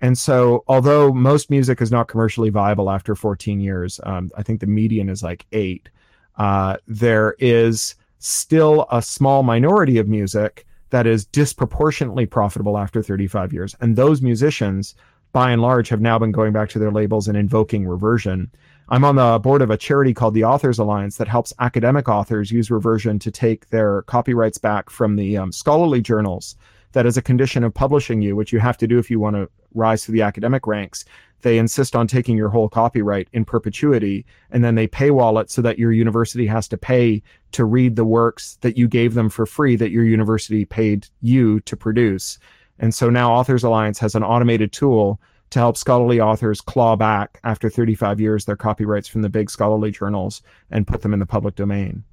And 0.00 0.18
so, 0.18 0.62
although 0.68 1.12
most 1.12 1.50
music 1.50 1.80
is 1.80 1.90
not 1.90 2.08
commercially 2.08 2.50
viable 2.50 2.90
after 2.90 3.14
14 3.14 3.60
years, 3.60 3.98
um, 4.02 4.30
I 4.36 4.42
think 4.42 4.60
the 4.60 4.66
median 4.66 5.08
is 5.08 5.22
like 5.22 5.46
eight, 5.52 5.88
uh, 6.36 6.76
there 6.86 7.34
is 7.38 7.94
still 8.18 8.86
a 8.90 9.00
small 9.00 9.42
minority 9.42 9.98
of 9.98 10.08
music 10.08 10.66
that 10.90 11.06
is 11.06 11.26
disproportionately 11.26 12.26
profitable 12.26 12.78
after 12.78 13.02
35 13.02 13.52
years. 13.52 13.74
And 13.80 13.96
those 13.96 14.22
musicians, 14.22 14.94
by 15.32 15.50
and 15.50 15.62
large, 15.62 15.88
have 15.88 16.00
now 16.00 16.18
been 16.18 16.32
going 16.32 16.52
back 16.52 16.68
to 16.70 16.78
their 16.78 16.92
labels 16.92 17.28
and 17.28 17.36
invoking 17.36 17.86
reversion. 17.86 18.50
I'm 18.88 19.04
on 19.04 19.16
the 19.16 19.38
board 19.40 19.62
of 19.62 19.70
a 19.70 19.76
charity 19.76 20.14
called 20.14 20.34
the 20.34 20.44
Authors 20.44 20.78
Alliance 20.78 21.16
that 21.16 21.26
helps 21.26 21.52
academic 21.58 22.08
authors 22.08 22.52
use 22.52 22.70
reversion 22.70 23.18
to 23.18 23.30
take 23.30 23.68
their 23.70 24.02
copyrights 24.02 24.58
back 24.58 24.90
from 24.90 25.16
the 25.16 25.36
um, 25.36 25.50
scholarly 25.50 26.00
journals. 26.00 26.56
That 26.96 27.04
is 27.04 27.18
a 27.18 27.22
condition 27.22 27.62
of 27.62 27.74
publishing 27.74 28.22
you, 28.22 28.34
which 28.34 28.54
you 28.54 28.58
have 28.58 28.78
to 28.78 28.86
do 28.86 28.98
if 28.98 29.10
you 29.10 29.20
want 29.20 29.36
to 29.36 29.50
rise 29.74 30.06
to 30.06 30.12
the 30.12 30.22
academic 30.22 30.66
ranks. 30.66 31.04
They 31.42 31.58
insist 31.58 31.94
on 31.94 32.06
taking 32.06 32.38
your 32.38 32.48
whole 32.48 32.70
copyright 32.70 33.28
in 33.34 33.44
perpetuity, 33.44 34.24
and 34.50 34.64
then 34.64 34.76
they 34.76 34.88
paywall 34.88 35.38
it 35.38 35.50
so 35.50 35.60
that 35.60 35.78
your 35.78 35.92
university 35.92 36.46
has 36.46 36.66
to 36.68 36.78
pay 36.78 37.22
to 37.52 37.66
read 37.66 37.96
the 37.96 38.06
works 38.06 38.56
that 38.62 38.78
you 38.78 38.88
gave 38.88 39.12
them 39.12 39.28
for 39.28 39.44
free 39.44 39.76
that 39.76 39.90
your 39.90 40.04
university 40.04 40.64
paid 40.64 41.06
you 41.20 41.60
to 41.60 41.76
produce. 41.76 42.38
And 42.78 42.94
so 42.94 43.10
now 43.10 43.30
Authors 43.30 43.62
Alliance 43.62 43.98
has 43.98 44.14
an 44.14 44.24
automated 44.24 44.72
tool 44.72 45.20
to 45.50 45.58
help 45.58 45.76
scholarly 45.76 46.18
authors 46.18 46.62
claw 46.62 46.96
back 46.96 47.40
after 47.44 47.68
35 47.68 48.20
years 48.20 48.46
their 48.46 48.56
copyrights 48.56 49.06
from 49.06 49.20
the 49.20 49.28
big 49.28 49.50
scholarly 49.50 49.90
journals 49.90 50.40
and 50.70 50.86
put 50.86 51.02
them 51.02 51.12
in 51.12 51.20
the 51.20 51.26
public 51.26 51.56
domain. 51.56 52.04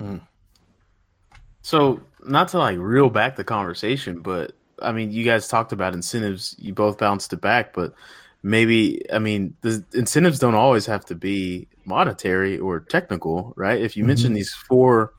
Hmm. 0.00 0.16
So, 1.60 2.00
not 2.24 2.48
to 2.48 2.58
like 2.58 2.78
reel 2.78 3.10
back 3.10 3.36
the 3.36 3.44
conversation, 3.44 4.20
but 4.20 4.52
I 4.82 4.92
mean, 4.92 5.12
you 5.12 5.24
guys 5.24 5.48
talked 5.48 5.72
about 5.72 5.94
incentives. 5.94 6.56
You 6.58 6.74
both 6.74 6.98
bounced 6.98 7.32
it 7.32 7.40
back, 7.40 7.72
but 7.72 7.94
maybe 8.42 9.02
I 9.12 9.18
mean, 9.18 9.54
the 9.62 9.84
incentives 9.94 10.38
don't 10.38 10.54
always 10.54 10.86
have 10.86 11.04
to 11.06 11.14
be 11.14 11.68
monetary 11.84 12.58
or 12.58 12.80
technical, 12.80 13.52
right? 13.56 13.80
If 13.80 13.96
you 13.96 14.02
mm-hmm. 14.02 14.08
mention 14.08 14.32
these 14.34 14.52
four 14.52 15.14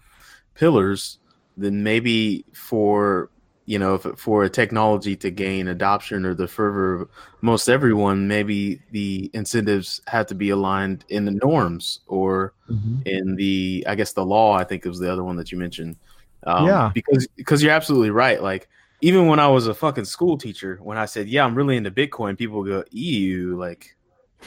pillars, 0.55 1.19
then 1.57 1.83
maybe 1.83 2.45
for 2.53 3.29
you 3.65 3.79
know, 3.79 3.95
if, 3.95 4.05
for 4.17 4.43
a 4.43 4.49
technology 4.49 5.15
to 5.15 5.31
gain 5.31 5.67
adoption 5.67 6.25
or 6.25 6.33
the 6.33 6.47
fervor 6.47 7.01
of 7.01 7.09
most 7.41 7.67
everyone, 7.67 8.27
maybe 8.27 8.79
the 8.91 9.29
incentives 9.33 10.01
have 10.07 10.27
to 10.27 10.35
be 10.35 10.51
aligned 10.51 11.03
in 11.09 11.25
the 11.25 11.31
norms 11.31 12.01
or 12.07 12.53
mm-hmm. 12.69 13.01
in 13.05 13.35
the, 13.35 13.83
I 13.87 13.95
guess, 13.95 14.13
the 14.13 14.25
law. 14.25 14.53
I 14.53 14.63
think 14.63 14.85
it 14.85 14.89
was 14.89 14.99
the 14.99 15.11
other 15.11 15.23
one 15.23 15.35
that 15.37 15.51
you 15.51 15.57
mentioned. 15.57 15.97
Um, 16.45 16.65
Yeah. 16.67 16.91
because 16.93 17.27
because 17.35 17.61
you're 17.63 17.73
absolutely 17.73 18.11
right. 18.11 18.41
Like 18.41 18.67
even 19.01 19.27
when 19.27 19.39
I 19.39 19.47
was 19.47 19.67
a 19.67 19.73
fucking 19.73 20.05
school 20.05 20.37
teacher, 20.37 20.79
when 20.81 20.97
I 20.97 21.05
said, 21.05 21.27
"Yeah, 21.27 21.43
I'm 21.45 21.55
really 21.55 21.75
into 21.77 21.91
Bitcoin," 21.91 22.37
people 22.37 22.63
go, 22.63 22.83
"Ew!" 22.91 23.57
Like, 23.57 23.95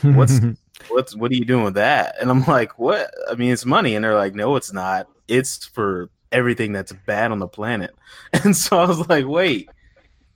what's 0.02 0.40
what's 0.88 1.14
what 1.16 1.30
are 1.30 1.34
you 1.34 1.44
doing 1.44 1.64
with 1.64 1.74
that? 1.74 2.16
And 2.20 2.30
I'm 2.30 2.44
like, 2.46 2.78
"What? 2.78 3.10
I 3.30 3.34
mean, 3.34 3.52
it's 3.52 3.66
money." 3.66 3.94
And 3.94 4.04
they're 4.04 4.14
like, 4.16 4.34
"No, 4.34 4.56
it's 4.56 4.72
not. 4.72 5.08
It's 5.28 5.66
for 5.66 6.08
everything 6.32 6.72
that's 6.72 6.92
bad 7.06 7.30
on 7.30 7.38
the 7.38 7.48
planet." 7.48 7.94
And 8.44 8.56
so 8.56 8.78
I 8.78 8.86
was 8.86 9.08
like, 9.08 9.26
"Wait." 9.26 9.68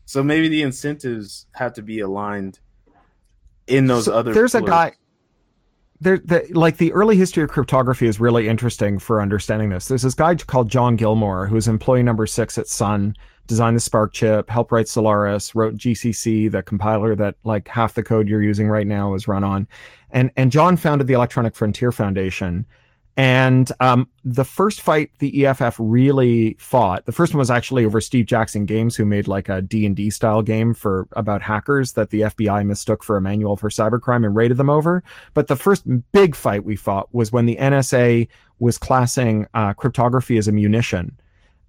So 0.04 0.22
maybe 0.22 0.48
the 0.48 0.62
incentives 0.62 1.46
have 1.52 1.72
to 1.74 1.82
be 1.82 2.00
aligned 2.00 2.58
in 3.66 3.86
those 3.86 4.04
So 4.06 4.12
other. 4.14 4.34
there's 4.34 4.54
a 4.54 4.60
guy 4.60 4.92
there 6.02 6.18
the, 6.18 6.46
like 6.52 6.78
the 6.78 6.92
early 6.92 7.16
history 7.16 7.42
of 7.44 7.50
cryptography 7.50 8.06
is 8.06 8.18
really 8.18 8.48
interesting 8.48 8.98
for 8.98 9.22
understanding 9.22 9.70
this. 9.70 9.88
There's 9.88 10.02
this 10.02 10.14
guy 10.14 10.34
called 10.34 10.68
john 10.68 10.96
gilmore 10.96 11.46
who's 11.46 11.68
employee 11.68 12.02
number 12.02 12.26
six 12.26 12.58
at 12.58 12.68
sun 12.68 13.16
designed 13.46 13.76
the 13.76 13.80
SPARC 13.80 14.12
chip 14.12 14.50
helped 14.50 14.72
write 14.72 14.88
solaris 14.88 15.54
wrote 15.54 15.76
gcc 15.76 16.50
the 16.50 16.62
compiler 16.62 17.14
that 17.14 17.36
like 17.44 17.68
half 17.68 17.94
the 17.94 18.02
code 18.02 18.28
you're 18.28 18.42
using 18.42 18.68
right 18.68 18.86
now 18.86 19.14
is 19.14 19.28
run 19.28 19.44
on. 19.44 19.66
And 20.10 20.30
and 20.36 20.50
john 20.50 20.76
founded 20.76 21.06
the 21.06 21.14
electronic 21.14 21.54
frontier 21.54 21.92
foundation 21.92 22.66
and 23.16 23.70
um, 23.80 24.08
the 24.24 24.44
first 24.44 24.80
fight 24.80 25.10
the 25.18 25.44
EFF 25.44 25.76
really 25.78 26.56
fought, 26.58 27.04
the 27.04 27.12
first 27.12 27.34
one 27.34 27.40
was 27.40 27.50
actually 27.50 27.84
over 27.84 28.00
Steve 28.00 28.24
Jackson 28.24 28.64
Games, 28.64 28.96
who 28.96 29.04
made 29.04 29.28
like 29.28 29.50
a 29.50 29.60
D&D 29.60 30.08
style 30.10 30.40
game 30.40 30.72
for 30.72 31.06
about 31.12 31.42
hackers 31.42 31.92
that 31.92 32.08
the 32.08 32.22
FBI 32.22 32.64
mistook 32.64 33.04
for 33.04 33.18
a 33.18 33.20
manual 33.20 33.56
for 33.56 33.68
cybercrime 33.68 34.24
and 34.24 34.34
raided 34.34 34.56
them 34.56 34.70
over. 34.70 35.04
But 35.34 35.48
the 35.48 35.56
first 35.56 35.84
big 36.12 36.34
fight 36.34 36.64
we 36.64 36.74
fought 36.74 37.12
was 37.12 37.32
when 37.32 37.44
the 37.44 37.56
NSA 37.56 38.28
was 38.60 38.78
classing 38.78 39.46
uh, 39.52 39.74
cryptography 39.74 40.38
as 40.38 40.48
a 40.48 40.52
munition 40.52 41.18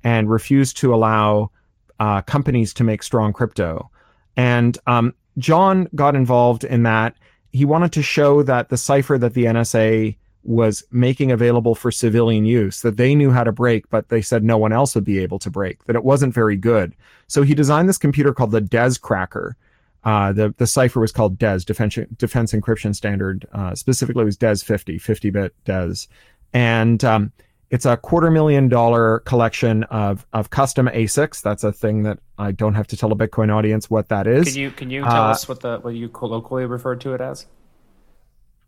and 0.06 0.30
refused 0.30 0.78
to 0.78 0.94
allow 0.96 1.52
uh, 2.00 2.22
companies 2.22 2.74
to 2.76 2.86
make 2.86 3.04
strong 3.04 3.34
crypto. 3.34 3.90
And 4.38 4.78
um, 4.88 5.14
John 5.38 5.90
got 5.94 6.16
involved 6.16 6.64
in 6.64 6.84
that. 6.84 7.16
He 7.52 7.66
wanted 7.66 7.92
to 7.94 8.02
show 8.02 8.44
that 8.44 8.70
the 8.70 8.78
cipher 8.78 9.18
that 9.18 9.34
the 9.34 9.46
NSA 9.46 10.16
was 10.44 10.84
making 10.92 11.32
available 11.32 11.76
for 11.76 11.92
civilian 11.92 12.46
use 12.46 12.82
that 12.82 12.98
they 12.98 13.16
knew 13.16 13.32
how 13.32 13.44
to 13.44 13.52
break, 13.52 13.90
but 13.90 14.10
they 14.10 14.22
said 14.22 14.44
no 14.44 14.58
one 14.58 14.74
else 14.74 14.94
would 14.96 15.04
be 15.06 15.20
able 15.20 15.40
to 15.40 15.50
break, 15.50 15.84
that 15.86 15.96
it 15.96 16.04
wasn't 16.04 16.34
very 16.34 16.58
good. 16.58 16.94
So 17.28 17.44
he 17.44 17.54
designed 17.56 17.88
this 17.88 17.98
computer 17.98 18.34
called 18.34 18.52
the 18.52 18.62
DES 18.62 18.98
cracker. 18.98 19.56
Uh, 20.04 20.34
the, 20.34 20.54
the 20.58 20.68
cipher 20.68 21.00
was 21.00 21.14
called 21.14 21.38
DES, 21.40 21.64
Defense, 21.64 21.98
Defense 22.18 22.52
Encryption 22.52 22.94
Standard. 22.94 23.48
Uh, 23.54 23.74
specifically, 23.74 24.24
it 24.24 24.26
was 24.26 24.38
DES 24.38 24.62
50, 24.62 24.98
50 24.98 25.30
bit 25.30 25.56
DES. 25.64 26.10
And 26.54 27.02
um, 27.06 27.32
it's 27.70 27.86
a 27.86 27.96
quarter 27.96 28.30
million 28.30 28.68
dollar 28.68 29.20
collection 29.20 29.84
of, 29.86 30.28
of 30.34 30.50
custom 30.50 30.88
ASICs. 30.88 31.42
That's 31.42 31.64
a 31.64 31.72
thing 31.72 32.04
that 32.04 32.20
I 32.38 32.52
don't 32.52 32.76
have 32.76 32.88
to 32.88 32.98
tell 32.98 33.12
a 33.14 33.16
Bitcoin 33.16 33.50
audience 33.52 33.90
what 33.90 34.10
that 34.10 34.28
is. 34.28 34.50
Can 34.52 34.62
you 34.62 34.72
can 34.72 34.90
you 34.90 35.02
tell 35.04 35.12
Uh, 35.12 35.32
us 35.32 35.48
what 35.48 35.62
the 35.62 35.80
what 35.80 35.96
you 35.96 36.10
colloquially 36.10 36.66
refer 36.66 36.96
to 36.98 37.14
it 37.14 37.22
as? 37.22 37.48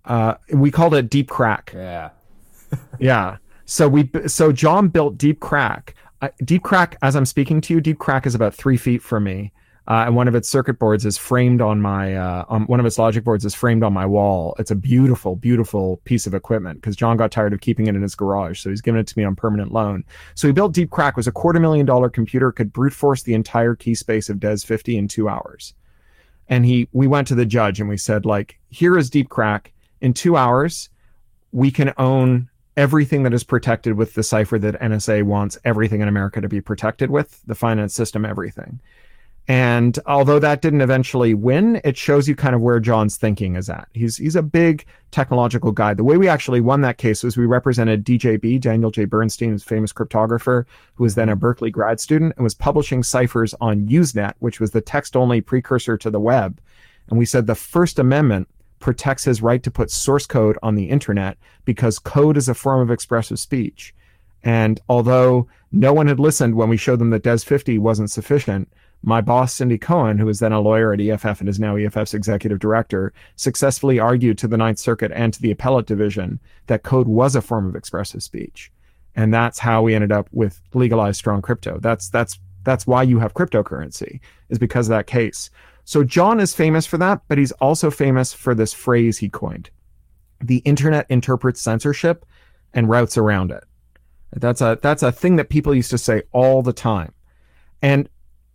Uh, 0.05 0.35
we 0.53 0.71
called 0.71 0.93
it 0.93 1.09
Deep 1.09 1.29
Crack. 1.29 1.71
Yeah. 1.75 2.09
Yeah. 2.99 3.37
So 3.65 3.87
we 3.87 4.09
so 4.27 4.51
John 4.51 4.89
built 4.89 5.17
Deep 5.17 5.39
Crack 5.39 5.95
I, 6.21 6.31
Deep 6.43 6.63
Crack, 6.63 6.97
as 7.01 7.15
I'm 7.15 7.25
speaking 7.25 7.61
to 7.61 7.73
you, 7.73 7.81
Deep 7.81 7.99
Crack 7.99 8.25
is 8.25 8.35
about 8.35 8.53
three 8.53 8.77
feet 8.77 9.01
from 9.01 9.23
me. 9.23 9.51
Uh, 9.87 10.05
and 10.07 10.15
one 10.15 10.27
of 10.27 10.33
its 10.33 10.49
circuit 10.49 10.79
boards 10.79 11.05
is 11.05 11.15
framed 11.15 11.61
on 11.61 11.79
my 11.79 12.15
uh, 12.15 12.43
on 12.49 12.63
one 12.63 12.79
of 12.79 12.87
its 12.87 12.97
logic 12.97 13.23
boards 13.23 13.45
is 13.45 13.53
framed 13.53 13.83
on 13.83 13.93
my 13.93 14.03
wall. 14.05 14.55
It's 14.57 14.71
a 14.71 14.75
beautiful, 14.75 15.35
beautiful 15.35 15.97
piece 16.05 16.25
of 16.25 16.33
equipment 16.33 16.81
because 16.81 16.95
John 16.95 17.17
got 17.17 17.31
tired 17.31 17.53
of 17.53 17.61
keeping 17.61 17.85
it 17.85 17.95
in 17.95 18.01
his 18.01 18.15
garage, 18.15 18.59
so 18.59 18.71
he's 18.71 18.81
given 18.81 18.99
it 18.99 19.05
to 19.05 19.17
me 19.19 19.23
on 19.23 19.35
permanent 19.35 19.71
loan. 19.71 20.03
So 20.33 20.47
he 20.47 20.53
built 20.53 20.73
Deep 20.73 20.89
Crack 20.89 21.15
was 21.15 21.27
a 21.27 21.31
quarter 21.31 21.59
million 21.59 21.85
dollar 21.85 22.09
computer 22.09 22.51
could 22.51 22.73
brute 22.73 22.93
force 22.93 23.21
the 23.21 23.35
entire 23.35 23.75
key 23.75 23.93
space 23.93 24.27
of 24.27 24.39
DES 24.39 24.63
50 24.63 24.97
in 24.97 25.07
two 25.07 25.29
hours. 25.29 25.75
And 26.47 26.65
he 26.65 26.89
we 26.91 27.05
went 27.05 27.27
to 27.27 27.35
the 27.35 27.45
judge 27.45 27.79
and 27.79 27.87
we 27.87 27.97
said 27.97 28.25
like, 28.25 28.57
here 28.69 28.97
is 28.97 29.11
Deep 29.11 29.29
Crack 29.29 29.71
in 30.01 30.13
two 30.13 30.37
hours, 30.37 30.89
we 31.51 31.71
can 31.71 31.93
own 31.97 32.49
everything 32.77 33.23
that 33.23 33.33
is 33.33 33.43
protected 33.43 33.95
with 33.95 34.13
the 34.13 34.23
cipher 34.23 34.59
that 34.59 34.79
NSA 34.81 35.23
wants 35.23 35.57
everything 35.63 36.01
in 36.01 36.07
America 36.07 36.41
to 36.41 36.49
be 36.49 36.61
protected 36.61 37.09
with, 37.09 37.41
the 37.45 37.55
finance 37.55 37.93
system, 37.93 38.25
everything. 38.25 38.79
And 39.47 39.99
although 40.07 40.39
that 40.39 40.63
didn't 40.63 40.81
eventually 40.81 41.35
win, 41.35 41.79
it 41.83 41.95
shows 41.95 42.27
you 42.27 42.35
kind 42.35 42.55
of 42.55 42.61
where 42.61 42.79
John's 42.79 43.15
thinking 43.15 43.55
is 43.55 43.69
at. 43.69 43.87
He's 43.93 44.17
he's 44.17 44.35
a 44.35 44.41
big 44.41 44.85
technological 45.11 45.71
guy. 45.71 45.93
The 45.93 46.03
way 46.03 46.17
we 46.17 46.27
actually 46.27 46.61
won 46.61 46.81
that 46.81 46.97
case 46.97 47.23
was 47.23 47.37
we 47.37 47.45
represented 47.45 48.03
DJB, 48.03 48.59
Daniel 48.59 48.89
J. 48.89 49.05
Bernstein, 49.05 49.57
famous 49.59 49.93
cryptographer, 49.93 50.65
who 50.95 51.03
was 51.03 51.13
then 51.13 51.29
a 51.29 51.35
Berkeley 51.35 51.69
grad 51.69 51.99
student 51.99 52.33
and 52.37 52.43
was 52.43 52.55
publishing 52.55 53.03
ciphers 53.03 53.53
on 53.61 53.87
Usenet, 53.87 54.33
which 54.39 54.59
was 54.59 54.71
the 54.71 54.81
text-only 54.81 55.41
precursor 55.41 55.95
to 55.95 56.09
the 56.09 56.19
web. 56.19 56.59
And 57.09 57.19
we 57.19 57.25
said 57.25 57.45
the 57.45 57.53
First 57.53 57.99
Amendment 57.99 58.47
protects 58.79 59.23
his 59.23 59.41
right 59.41 59.63
to 59.63 59.71
put 59.71 59.91
source 59.91 60.25
code 60.25 60.57
on 60.61 60.75
the 60.75 60.89
internet 60.89 61.37
because 61.63 61.99
code 61.99 62.37
is 62.37 62.49
a 62.49 62.53
form 62.53 62.81
of 62.81 62.91
expressive 62.91 63.39
speech. 63.39 63.93
And 64.43 64.79
although 64.87 65.47
no 65.71 65.91
one 65.91 66.07
had 66.07 66.19
listened 66.19 66.55
when 66.55 66.69
we 66.69 66.77
showed 66.77 66.99
them 66.99 67.09
that 67.09 67.23
DES 67.23 67.43
50 67.43 67.79
wasn't 67.79 68.11
sufficient, 68.11 68.71
my 69.01 69.21
boss, 69.21 69.53
Cindy 69.53 69.77
Cohn, 69.77 70.17
who 70.17 70.25
was 70.25 70.39
then 70.39 70.51
a 70.51 70.59
lawyer 70.59 70.93
at 70.93 70.99
EFF 70.99 71.39
and 71.39 71.47
is 71.47 71.59
now 71.59 71.75
EFF's 71.75 72.13
executive 72.13 72.59
director, 72.59 73.13
successfully 73.35 73.99
argued 73.99 74.37
to 74.39 74.47
the 74.47 74.57
Ninth 74.57 74.79
Circuit 74.79 75.11
and 75.13 75.33
to 75.33 75.41
the 75.41 75.51
appellate 75.51 75.85
division 75.85 76.39
that 76.67 76.83
code 76.83 77.07
was 77.07 77.35
a 77.35 77.41
form 77.41 77.67
of 77.67 77.75
expressive 77.75 78.23
speech. 78.23 78.71
And 79.15 79.33
that's 79.33 79.59
how 79.59 79.83
we 79.83 79.93
ended 79.93 80.11
up 80.11 80.27
with 80.31 80.59
legalized 80.73 81.17
strong 81.17 81.41
crypto. 81.41 81.79
That's 81.79 82.09
that's 82.09 82.39
that's 82.63 82.87
why 82.87 83.03
you 83.03 83.19
have 83.19 83.35
cryptocurrency, 83.35 84.19
is 84.49 84.57
because 84.57 84.87
of 84.87 84.89
that 84.89 85.07
case. 85.07 85.51
So 85.85 86.03
John 86.03 86.39
is 86.39 86.55
famous 86.55 86.85
for 86.85 86.97
that, 86.97 87.21
but 87.27 87.37
he's 87.37 87.51
also 87.53 87.91
famous 87.91 88.33
for 88.33 88.55
this 88.55 88.73
phrase 88.73 89.19
he 89.19 89.29
coined. 89.29 89.69
The 90.41 90.57
internet 90.57 91.05
interprets 91.09 91.61
censorship 91.61 92.25
and 92.73 92.89
routes 92.89 93.17
around 93.17 93.51
it. 93.51 93.63
That's 94.33 94.61
a 94.61 94.77
that's 94.81 95.03
a 95.03 95.11
thing 95.11 95.37
that 95.37 95.49
people 95.49 95.73
used 95.73 95.91
to 95.91 95.97
say 95.97 96.23
all 96.31 96.61
the 96.61 96.73
time. 96.73 97.13
And 97.81 98.09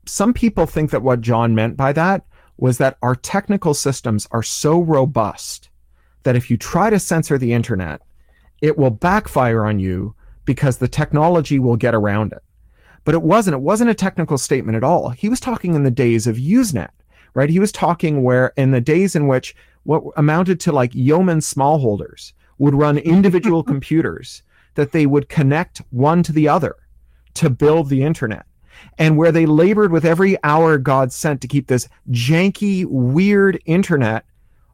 some 0.06 0.34
people 0.34 0.66
think 0.66 0.90
that 0.90 1.02
what 1.02 1.20
John 1.20 1.54
meant 1.54 1.76
by 1.76 1.92
that 1.92 2.26
was 2.58 2.78
that 2.78 2.98
our 3.00 3.14
technical 3.14 3.74
systems 3.74 4.28
are 4.32 4.42
so 4.42 4.80
robust 4.80 5.70
that 6.24 6.36
if 6.36 6.50
you 6.50 6.56
try 6.56 6.90
to 6.90 6.98
censor 6.98 7.38
the 7.38 7.52
internet, 7.52 8.02
it 8.60 8.76
will 8.76 8.90
backfire 8.90 9.64
on 9.64 9.78
you 9.78 10.14
because 10.44 10.76
the 10.76 10.88
technology 10.88 11.58
will 11.58 11.76
get 11.76 11.94
around 11.94 12.32
it. 12.32 12.42
But 13.04 13.14
it 13.14 13.22
wasn't. 13.22 13.54
It 13.54 13.60
wasn't 13.60 13.90
a 13.90 13.94
technical 13.94 14.36
statement 14.36 14.76
at 14.76 14.84
all. 14.84 15.10
He 15.10 15.28
was 15.28 15.40
talking 15.40 15.74
in 15.74 15.84
the 15.84 15.90
days 15.90 16.26
of 16.26 16.36
Usenet, 16.36 16.90
right? 17.34 17.50
He 17.50 17.58
was 17.58 17.72
talking 17.72 18.22
where 18.22 18.52
in 18.56 18.70
the 18.70 18.80
days 18.80 19.14
in 19.16 19.26
which 19.26 19.54
what 19.84 20.02
amounted 20.16 20.60
to 20.60 20.72
like 20.72 20.94
yeoman 20.94 21.38
smallholders 21.38 22.32
would 22.58 22.74
run 22.74 22.98
individual 23.16 23.62
computers 23.62 24.42
that 24.74 24.92
they 24.92 25.06
would 25.06 25.28
connect 25.28 25.82
one 25.90 26.22
to 26.22 26.32
the 26.32 26.48
other 26.48 26.76
to 27.34 27.50
build 27.50 27.88
the 27.88 28.02
internet 28.02 28.46
and 28.98 29.16
where 29.16 29.32
they 29.32 29.46
labored 29.46 29.92
with 29.92 30.04
every 30.04 30.36
hour 30.42 30.78
God 30.78 31.12
sent 31.12 31.40
to 31.42 31.48
keep 31.48 31.66
this 31.66 31.88
janky, 32.10 32.86
weird 32.86 33.60
internet 33.66 34.24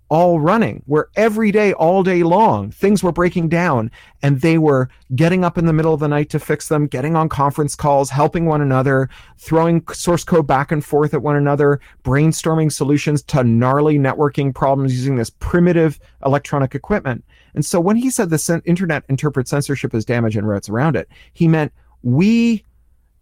all 0.09 0.39
running, 0.39 0.83
where 0.87 1.09
every 1.17 1.51
day, 1.51 1.73
all 1.73 2.03
day 2.03 2.23
long, 2.23 2.71
things 2.71 3.03
were 3.03 3.13
breaking 3.13 3.49
down 3.49 3.91
and 4.23 4.41
they 4.41 4.59
were 4.59 4.89
getting 5.15 5.45
up 5.45 5.59
in 5.59 5.67
the 5.67 5.73
middle 5.73 5.93
of 5.93 6.01
the 6.01 6.09
night 6.09 6.31
to 6.31 6.39
fix 6.39 6.69
them, 6.69 6.87
getting 6.87 7.17
on 7.17 7.29
conference 7.29 7.75
calls, 7.75 8.11
helping 8.11 8.47
one 8.47 8.61
another, 8.61 9.09
throwing 9.39 9.87
source 9.89 10.25
code 10.25 10.47
back 10.47 10.71
and 10.71 10.85
forth 10.85 11.13
at 11.13 11.23
one 11.23 11.37
another, 11.37 11.81
brainstorming 12.05 12.71
solutions 12.71 13.23
to 13.23 13.43
gnarly 13.43 13.99
networking 13.99 14.55
problems 14.55 14.95
using 14.95 15.17
this 15.17 15.31
primitive 15.31 15.99
electronic 16.25 16.75
equipment. 16.75 17.25
And 17.55 17.65
so 17.65 17.81
when 17.81 17.97
he 17.97 18.11
said 18.11 18.31
the 18.31 18.63
internet 18.65 19.05
interprets 19.09 19.51
censorship 19.51 19.95
as 19.95 20.05
damage 20.05 20.37
and 20.37 20.47
routes 20.47 20.69
around 20.69 20.97
it, 20.97 21.09
he 21.33 21.49
meant 21.49 21.73
we, 22.03 22.65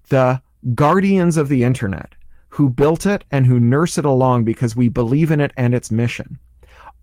the 0.08 0.42
guardians 0.74 1.36
of 1.36 1.48
the 1.48 1.64
internet, 1.64 2.14
who 2.54 2.70
built 2.70 3.04
it 3.04 3.24
and 3.32 3.46
who 3.46 3.58
nurse 3.58 3.98
it 3.98 4.04
along 4.04 4.44
because 4.44 4.76
we 4.76 4.88
believe 4.88 5.32
in 5.32 5.40
it 5.40 5.52
and 5.56 5.74
its 5.74 5.90
mission, 5.90 6.38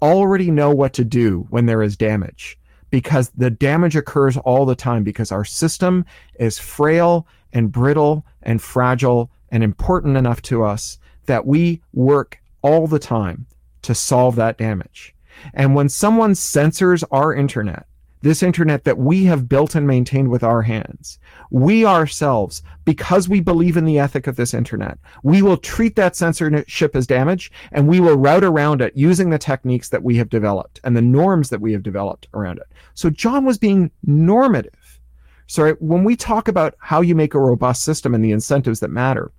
already 0.01 0.51
know 0.51 0.71
what 0.71 0.93
to 0.93 1.03
do 1.03 1.45
when 1.49 1.65
there 1.65 1.81
is 1.81 1.97
damage 1.97 2.57
because 2.89 3.29
the 3.29 3.49
damage 3.49 3.95
occurs 3.95 4.37
all 4.37 4.65
the 4.65 4.75
time 4.75 5.03
because 5.03 5.31
our 5.31 5.45
system 5.45 6.05
is 6.35 6.59
frail 6.59 7.25
and 7.53 7.71
brittle 7.71 8.25
and 8.43 8.61
fragile 8.61 9.31
and 9.49 9.63
important 9.63 10.17
enough 10.17 10.41
to 10.41 10.63
us 10.63 10.99
that 11.25 11.45
we 11.45 11.81
work 11.93 12.41
all 12.61 12.87
the 12.87 12.99
time 12.99 13.45
to 13.81 13.95
solve 13.95 14.35
that 14.35 14.57
damage. 14.57 15.15
And 15.53 15.73
when 15.73 15.89
someone 15.89 16.35
censors 16.35 17.03
our 17.11 17.33
internet, 17.33 17.87
this 18.21 18.43
internet 18.43 18.83
that 18.83 18.97
we 18.97 19.25
have 19.25 19.49
built 19.49 19.75
and 19.75 19.87
maintained 19.87 20.29
with 20.29 20.43
our 20.43 20.61
hands, 20.61 21.19
we 21.49 21.85
ourselves, 21.85 22.61
because 22.85 23.27
we 23.27 23.39
believe 23.39 23.77
in 23.77 23.85
the 23.85 23.99
ethic 23.99 24.27
of 24.27 24.35
this 24.35 24.53
internet, 24.53 24.97
we 25.23 25.41
will 25.41 25.57
treat 25.57 25.95
that 25.95 26.15
censorship 26.15 26.95
as 26.95 27.07
damage 27.07 27.51
and 27.71 27.87
we 27.87 27.99
will 27.99 28.17
route 28.17 28.43
around 28.43 28.81
it 28.81 28.95
using 28.95 29.29
the 29.29 29.39
techniques 29.39 29.89
that 29.89 30.03
we 30.03 30.17
have 30.17 30.29
developed 30.29 30.79
and 30.83 30.95
the 30.95 31.01
norms 31.01 31.49
that 31.49 31.61
we 31.61 31.71
have 31.71 31.83
developed 31.83 32.27
around 32.33 32.59
it. 32.59 32.67
So 32.93 33.09
John 33.09 33.45
was 33.45 33.57
being 33.57 33.91
normative. 34.03 34.99
So 35.47 35.73
when 35.75 36.03
we 36.03 36.15
talk 36.15 36.47
about 36.47 36.75
how 36.79 37.01
you 37.01 37.15
make 37.15 37.33
a 37.33 37.39
robust 37.39 37.83
system 37.83 38.13
and 38.13 38.23
the 38.23 38.31
incentives 38.31 38.79
that 38.79 38.89
matter, 38.89 39.31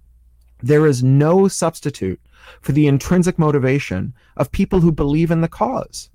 there 0.62 0.86
is 0.86 1.02
no 1.02 1.48
substitute 1.48 2.20
for 2.60 2.72
the 2.72 2.86
intrinsic 2.86 3.38
motivation 3.38 4.12
of 4.36 4.52
people 4.52 4.80
who 4.80 4.92
believe 4.92 5.30
in 5.30 5.40
the 5.40 5.48
cause 5.48 6.10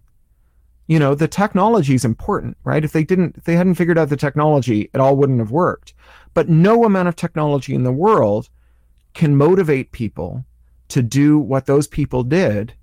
you 0.87 0.97
know 0.99 1.13
the 1.13 1.27
technology 1.27 1.95
is 1.95 2.05
important 2.05 2.57
right 2.63 2.83
if 2.83 2.91
they 2.91 3.03
didn't 3.03 3.35
if 3.37 3.43
they 3.43 3.55
hadn't 3.55 3.75
figured 3.75 3.97
out 3.97 4.09
the 4.09 4.17
technology 4.17 4.89
it 4.93 4.99
all 4.99 5.15
wouldn't 5.15 5.39
have 5.39 5.51
worked 5.51 5.93
but 6.33 6.49
no 6.49 6.83
amount 6.83 7.07
of 7.07 7.15
technology 7.15 7.75
in 7.75 7.83
the 7.83 7.91
world 7.91 8.49
can 9.13 9.35
motivate 9.35 9.91
people 9.91 10.45
to 10.87 11.01
do 11.01 11.37
what 11.37 11.65
those 11.65 11.87
people 11.87 12.23
did 12.23 12.73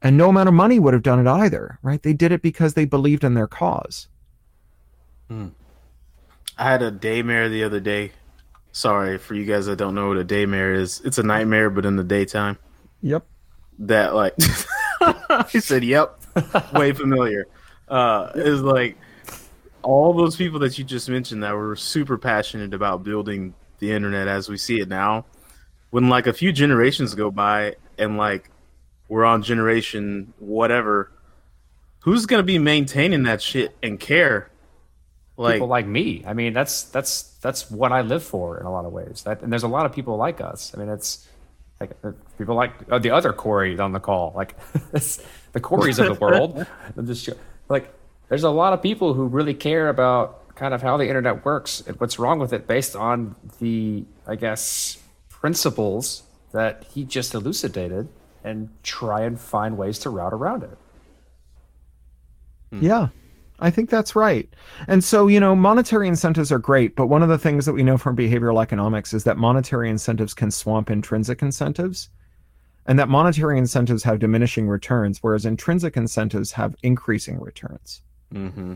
and 0.00 0.16
no 0.16 0.28
amount 0.28 0.48
of 0.48 0.54
money 0.54 0.78
would 0.78 0.94
have 0.94 1.02
done 1.02 1.24
it 1.24 1.30
either 1.30 1.78
right 1.82 2.02
they 2.02 2.12
did 2.12 2.32
it 2.32 2.42
because 2.42 2.74
they 2.74 2.84
believed 2.84 3.24
in 3.24 3.34
their 3.34 3.48
cause 3.48 4.08
hmm. 5.28 5.48
I 6.58 6.72
had 6.72 6.82
a 6.82 6.90
daymare 6.90 7.48
the 7.48 7.62
other 7.62 7.78
day. 7.78 8.12
Sorry 8.72 9.16
for 9.16 9.34
you 9.34 9.44
guys 9.44 9.66
that 9.66 9.76
don't 9.76 9.94
know 9.94 10.08
what 10.08 10.18
a 10.18 10.24
daymare 10.24 10.76
is. 10.76 11.00
It's 11.04 11.18
a 11.18 11.22
nightmare, 11.22 11.70
but 11.70 11.86
in 11.86 11.96
the 11.96 12.04
daytime. 12.04 12.58
yep 13.00 13.24
That 13.78 14.14
like 14.14 14.34
he 15.48 15.60
said, 15.60 15.84
"Yep, 15.84 16.20
way 16.72 16.92
familiar." 16.92 17.46
Uh, 17.88 18.30
is 18.34 18.60
like 18.60 18.98
all 19.82 20.12
those 20.12 20.36
people 20.36 20.58
that 20.60 20.78
you 20.78 20.84
just 20.84 21.08
mentioned 21.08 21.42
that 21.42 21.54
were 21.54 21.76
super 21.76 22.18
passionate 22.18 22.74
about 22.74 23.02
building 23.02 23.54
the 23.78 23.90
internet 23.92 24.28
as 24.28 24.48
we 24.48 24.56
see 24.56 24.80
it 24.80 24.88
now. 24.88 25.24
When 25.90 26.08
like 26.08 26.26
a 26.26 26.32
few 26.32 26.52
generations 26.52 27.14
go 27.14 27.30
by 27.30 27.76
and 27.96 28.16
like 28.18 28.50
we're 29.08 29.24
on 29.24 29.42
generation 29.42 30.32
whatever, 30.38 31.10
who's 32.00 32.26
gonna 32.26 32.42
be 32.42 32.58
maintaining 32.58 33.22
that 33.24 33.40
shit 33.40 33.74
and 33.82 33.98
care? 33.98 34.50
Like, 35.38 35.54
people 35.54 35.68
like 35.68 35.86
me. 35.86 36.24
I 36.26 36.34
mean, 36.34 36.52
that's 36.52 36.82
that's 36.84 37.22
that's 37.40 37.70
what 37.70 37.92
I 37.92 38.02
live 38.02 38.24
for 38.24 38.58
in 38.58 38.66
a 38.66 38.72
lot 38.72 38.84
of 38.84 38.92
ways. 38.92 39.22
That, 39.24 39.40
and 39.42 39.52
there's 39.52 39.62
a 39.62 39.68
lot 39.68 39.86
of 39.86 39.92
people 39.92 40.16
like 40.16 40.40
us. 40.40 40.72
I 40.74 40.78
mean, 40.78 40.88
it's 40.88 41.28
like 41.80 41.92
uh, 42.02 42.10
people 42.36 42.56
like 42.56 42.72
uh, 42.90 42.98
the 42.98 43.10
other 43.10 43.32
Corey 43.32 43.78
on 43.78 43.92
the 43.92 44.00
call, 44.00 44.32
like 44.34 44.56
the 45.52 45.60
Corys 45.60 45.98
of 45.98 46.06
the 46.06 46.24
world. 46.24 46.66
Just 47.04 47.30
like 47.68 47.92
there's 48.28 48.44
a 48.44 48.50
lot 48.50 48.72
of 48.72 48.82
people 48.82 49.14
who 49.14 49.26
really 49.26 49.54
care 49.54 49.88
about 49.88 50.54
kind 50.54 50.74
of 50.74 50.82
how 50.82 50.96
the 50.96 51.06
internet 51.06 51.44
works 51.44 51.82
and 51.86 51.98
what's 52.00 52.18
wrong 52.18 52.38
with 52.38 52.52
it 52.52 52.66
based 52.66 52.96
on 52.96 53.36
the, 53.60 54.04
I 54.26 54.34
guess, 54.34 54.98
principles 55.28 56.24
that 56.52 56.84
he 56.92 57.04
just 57.04 57.34
elucidated 57.34 58.08
and 58.42 58.68
try 58.82 59.22
and 59.22 59.40
find 59.40 59.78
ways 59.78 59.98
to 60.00 60.10
route 60.10 60.32
around 60.32 60.64
it. 60.64 60.78
Hmm. 62.72 62.82
Yeah, 62.82 63.08
I 63.60 63.70
think 63.70 63.90
that's 63.90 64.16
right. 64.16 64.48
And 64.86 65.02
so, 65.02 65.26
you 65.26 65.40
know, 65.40 65.54
monetary 65.54 66.08
incentives 66.08 66.50
are 66.52 66.58
great, 66.58 66.96
but 66.96 67.06
one 67.06 67.22
of 67.22 67.28
the 67.28 67.38
things 67.38 67.66
that 67.66 67.72
we 67.72 67.82
know 67.82 67.96
from 67.96 68.16
behavioral 68.16 68.62
economics 68.62 69.14
is 69.14 69.24
that 69.24 69.36
monetary 69.36 69.88
incentives 69.88 70.34
can 70.34 70.50
swamp 70.50 70.90
intrinsic 70.90 71.42
incentives, 71.42 72.08
and 72.88 72.98
that 72.98 73.10
monetary 73.10 73.58
incentives 73.58 74.02
have 74.02 74.18
diminishing 74.18 74.66
returns, 74.66 75.18
whereas 75.20 75.44
intrinsic 75.44 75.96
incentives 75.96 76.50
have 76.52 76.74
increasing 76.82 77.38
returns. 77.38 78.02
hmm 78.32 78.74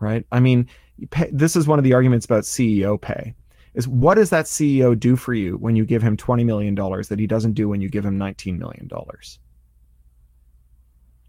Right? 0.00 0.26
I 0.30 0.40
mean, 0.40 0.68
pay, 1.10 1.30
this 1.32 1.56
is 1.56 1.66
one 1.66 1.78
of 1.78 1.84
the 1.84 1.94
arguments 1.94 2.26
about 2.26 2.42
CEO 2.42 3.00
pay. 3.00 3.34
is 3.74 3.88
what 3.88 4.14
does 4.16 4.30
that 4.30 4.44
CEO 4.44 4.98
do 4.98 5.16
for 5.16 5.34
you 5.34 5.56
when 5.56 5.76
you 5.76 5.84
give 5.84 6.02
him 6.02 6.16
$20 6.16 6.44
million 6.44 6.74
that 6.74 7.16
he 7.18 7.26
doesn't 7.26 7.54
do 7.54 7.68
when 7.68 7.80
you 7.80 7.88
give 7.88 8.04
him 8.04 8.18
$19 8.18 8.58
million? 8.58 8.90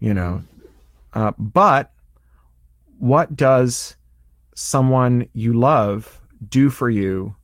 You 0.00 0.14
know, 0.14 0.42
uh, 1.14 1.32
but 1.38 1.92
what 2.98 3.34
does 3.36 3.96
someone 4.54 5.28
you 5.32 5.52
love 5.52 6.20
do 6.48 6.70
for 6.70 6.90
you 6.90 7.34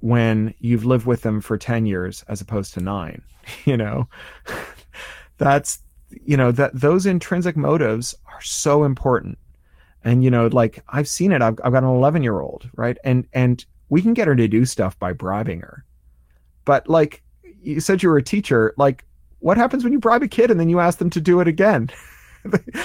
when 0.00 0.54
you've 0.58 0.84
lived 0.84 1.06
with 1.06 1.22
them 1.22 1.40
for 1.40 1.56
10 1.56 1.86
years 1.86 2.24
as 2.28 2.40
opposed 2.40 2.74
to 2.74 2.80
nine? 2.80 3.22
You 3.64 3.76
know, 3.76 4.06
that's, 5.38 5.80
you 6.24 6.36
know, 6.36 6.52
that 6.52 6.72
those 6.78 7.06
intrinsic 7.06 7.56
motives 7.56 8.14
are 8.26 8.40
so 8.42 8.84
important. 8.84 9.38
And, 10.04 10.22
you 10.22 10.30
know, 10.30 10.46
like 10.48 10.82
I've 10.88 11.08
seen 11.08 11.32
it. 11.32 11.42
I've, 11.42 11.58
I've 11.64 11.72
got 11.72 11.82
an 11.82 11.88
11 11.88 12.22
year 12.22 12.40
old, 12.40 12.68
right? 12.76 12.96
And, 13.02 13.26
and 13.32 13.64
we 13.88 14.02
can 14.02 14.14
get 14.14 14.28
her 14.28 14.36
to 14.36 14.46
do 14.46 14.64
stuff 14.64 14.98
by 14.98 15.12
bribing 15.12 15.60
her. 15.60 15.84
But 16.64 16.88
like 16.88 17.22
you 17.62 17.80
said, 17.80 18.02
you 18.02 18.08
were 18.10 18.18
a 18.18 18.22
teacher. 18.22 18.72
Like, 18.76 19.04
what 19.40 19.56
happens 19.56 19.82
when 19.82 19.92
you 19.92 19.98
bribe 19.98 20.22
a 20.22 20.28
kid 20.28 20.50
and 20.50 20.60
then 20.60 20.68
you 20.68 20.78
ask 20.80 20.98
them 20.98 21.10
to 21.10 21.20
do 21.20 21.40
it 21.40 21.48
again? 21.48 21.90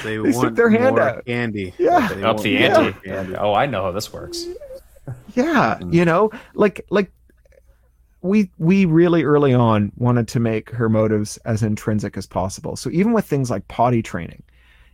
They, 0.04 0.18
They 0.18 0.32
stick 0.34 0.36
want 0.44 0.56
their 0.58 0.70
hand 0.70 0.98
more 0.98 1.02
out. 1.02 1.26
candy. 1.26 1.74
Yeah. 1.78 2.10
Up 2.26 2.42
the 2.42 2.58
ante. 2.58 3.00
candy. 3.06 3.36
Oh, 3.38 3.54
I 3.54 3.66
know 3.68 3.84
how 3.84 3.92
this 3.92 4.12
works. 4.12 4.46
Yeah 5.36 5.78
Mm. 5.82 5.94
you 5.94 6.06
know 6.06 6.32
like 6.54 6.86
like 6.90 7.12
we 8.22 8.50
we 8.58 8.86
really 8.86 9.24
early 9.24 9.54
on 9.54 9.92
wanted 9.98 10.28
to 10.30 10.40
make 10.40 10.72
her 10.72 10.90
motives 10.90 11.38
as 11.46 11.62
intrinsic 11.62 12.18
as 12.18 12.26
possible. 12.26 12.76
So 12.76 12.90
even 12.90 13.14
with 13.14 13.26
things 13.26 13.52
like 13.52 13.68
potty 13.68 14.02
training 14.02 14.42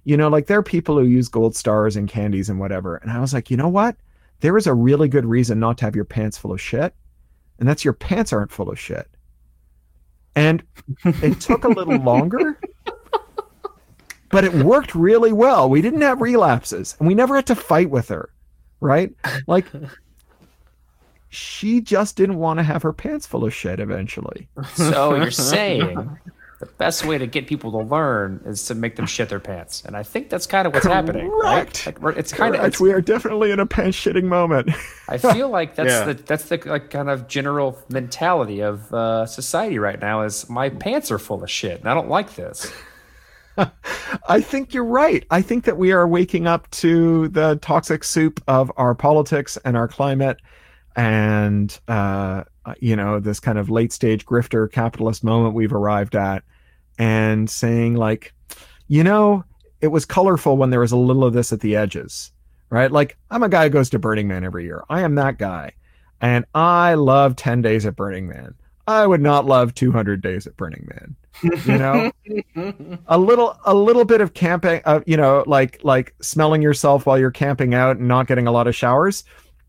you 0.03 0.17
know 0.17 0.27
like 0.27 0.47
there 0.47 0.57
are 0.57 0.63
people 0.63 0.97
who 0.97 1.05
use 1.05 1.27
gold 1.29 1.55
stars 1.55 1.95
and 1.95 2.09
candies 2.09 2.49
and 2.49 2.59
whatever 2.59 2.95
and 2.97 3.11
i 3.11 3.19
was 3.19 3.33
like 3.33 3.51
you 3.51 3.55
know 3.57 3.69
what? 3.69 3.95
There 4.39 4.57
is 4.57 4.65
a 4.67 4.73
really 4.73 5.07
good 5.07 5.25
reason 5.25 5.59
not 5.59 5.77
to 5.77 5.85
have 5.85 5.95
your 5.95 6.05
pants 6.05 6.37
full 6.37 6.51
of 6.51 6.59
shit 6.59 6.93
and 7.59 7.69
that's 7.69 7.85
your 7.85 7.93
pants 7.93 8.33
aren't 8.33 8.51
full 8.51 8.69
of 8.69 8.79
shit. 8.79 9.07
And 10.35 10.63
it 11.05 11.39
took 11.39 11.63
a 11.63 11.67
little 11.69 11.99
longer 12.03 12.59
but 14.29 14.43
it 14.43 14.53
worked 14.53 14.95
really 14.95 15.31
well. 15.33 15.69
We 15.69 15.81
didn't 15.81 16.01
have 16.01 16.19
relapses 16.21 16.95
and 16.99 17.07
we 17.07 17.13
never 17.13 17.35
had 17.35 17.45
to 17.47 17.55
fight 17.55 17.89
with 17.89 18.09
her 18.09 18.29
right 18.81 19.13
like 19.47 19.65
she 21.29 21.79
just 21.79 22.17
didn't 22.17 22.37
want 22.37 22.59
to 22.59 22.63
have 22.63 22.81
her 22.83 22.91
pants 22.91 23.25
full 23.25 23.45
of 23.45 23.53
shit 23.53 23.79
eventually. 23.79 24.49
So 24.75 25.15
you're 25.15 25.31
saying 25.55 26.17
the 26.59 26.65
best 26.65 27.05
way 27.05 27.17
to 27.17 27.25
get 27.25 27.47
people 27.47 27.71
to 27.71 27.77
learn 27.79 28.41
is 28.45 28.65
to 28.65 28.75
make 28.75 28.95
them 28.97 29.05
shit 29.05 29.29
their 29.29 29.39
pants, 29.39 29.83
and 29.85 29.95
I 29.95 30.03
think 30.03 30.29
that's 30.29 30.45
kind 30.45 30.67
of 30.67 30.73
what's 30.73 30.85
happening, 30.85 31.27
right? 31.29 31.73
Correct. 31.73 32.03
Like 32.03 32.17
it's 32.17 32.33
kind 32.33 32.53
of. 32.53 32.61
Correct. 32.61 32.79
We 32.81 32.91
are 32.91 33.01
definitely 33.01 33.51
in 33.51 33.59
a 33.59 33.65
pants 33.65 33.97
shitting 33.97 34.25
moment. 34.25 34.69
I 35.07 35.17
feel 35.17 35.49
like 35.49 35.73
that's 35.75 35.89
Yeah. 35.89 36.03
the 36.05 36.13
that's 36.15 36.43
the 36.49 36.61
like 36.65 36.89
kind 36.91 37.09
of 37.09 37.27
general 37.27 37.79
mentality 37.89 38.59
of 38.61 38.93
uh, 38.93 39.25
society 39.25 39.79
right 39.79 39.99
now. 39.99 40.21
Is 40.23 40.49
my 40.49 40.69
pants 40.69 41.09
are 41.11 41.17
full 41.17 41.41
of 41.41 41.49
shit, 41.49 41.79
and 41.79 41.87
I 41.89 41.93
don't 41.93 42.09
like 42.09 42.35
this. 42.35 42.71
I 44.27 44.41
think 44.41 44.73
you're 44.73 44.85
right. 44.85 45.25
I 45.29 45.41
think 45.41 45.65
that 45.65 45.77
we 45.77 45.91
are 45.91 46.07
waking 46.07 46.47
up 46.47 46.69
to 46.71 47.27
the 47.29 47.57
toxic 47.61 48.03
soup 48.03 48.41
of 48.47 48.71
our 48.77 48.95
politics 48.95 49.57
and 49.65 49.75
our 49.75 49.87
climate 49.87 50.37
and 50.95 51.79
uh, 51.87 52.43
you 52.79 52.95
know 52.95 53.19
this 53.19 53.39
kind 53.39 53.57
of 53.57 53.69
late 53.69 53.93
stage 53.93 54.25
grifter 54.25 54.71
capitalist 54.71 55.23
moment 55.23 55.55
we've 55.55 55.73
arrived 55.73 56.15
at 56.15 56.43
and 56.97 57.49
saying 57.49 57.95
like 57.95 58.33
you 58.87 59.03
know 59.03 59.43
it 59.79 59.87
was 59.87 60.05
colorful 60.05 60.57
when 60.57 60.69
there 60.69 60.79
was 60.79 60.91
a 60.91 60.97
little 60.97 61.23
of 61.23 61.33
this 61.33 61.51
at 61.53 61.61
the 61.61 61.75
edges 61.75 62.31
right? 62.69 62.91
Like 62.91 63.17
i'm 63.29 63.43
a 63.43 63.49
guy 63.49 63.63
who 63.63 63.69
goes 63.69 63.89
to 63.91 63.99
burning 63.99 64.27
man 64.27 64.43
every 64.43 64.63
year. 64.63 64.83
I 64.89 65.01
am 65.01 65.15
that 65.15 65.37
guy. 65.37 65.73
And 66.19 66.45
i 66.53 66.93
love 66.93 67.35
10 67.35 67.61
days 67.61 67.85
at 67.85 67.95
burning 67.95 68.27
man 68.27 68.55
i 68.87 69.05
would 69.05 69.21
not 69.21 69.45
love 69.45 69.73
200 69.73 70.21
days 70.21 70.47
at 70.47 70.57
burning 70.57 70.87
man 70.89 71.15
you 71.43 71.77
know? 71.77 72.11
A 73.07 73.17
little 73.17 73.57
a 73.65 73.73
little 73.73 74.05
bit 74.05 74.21
of 74.21 74.33
camping 74.33 74.81
uh, 74.85 75.01
you 75.05 75.17
know 75.17 75.43
like 75.47 75.79
like 75.83 76.13
smelling 76.21 76.61
yourself 76.61 77.05
while 77.05 77.17
you're 77.17 77.31
camping 77.31 77.73
out 77.73 77.97
and 77.97 78.07
not 78.07 78.27
getting 78.27 78.47
a 78.47 78.51
lot 78.51 78.67
of 78.67 78.75
showers. 78.75 79.23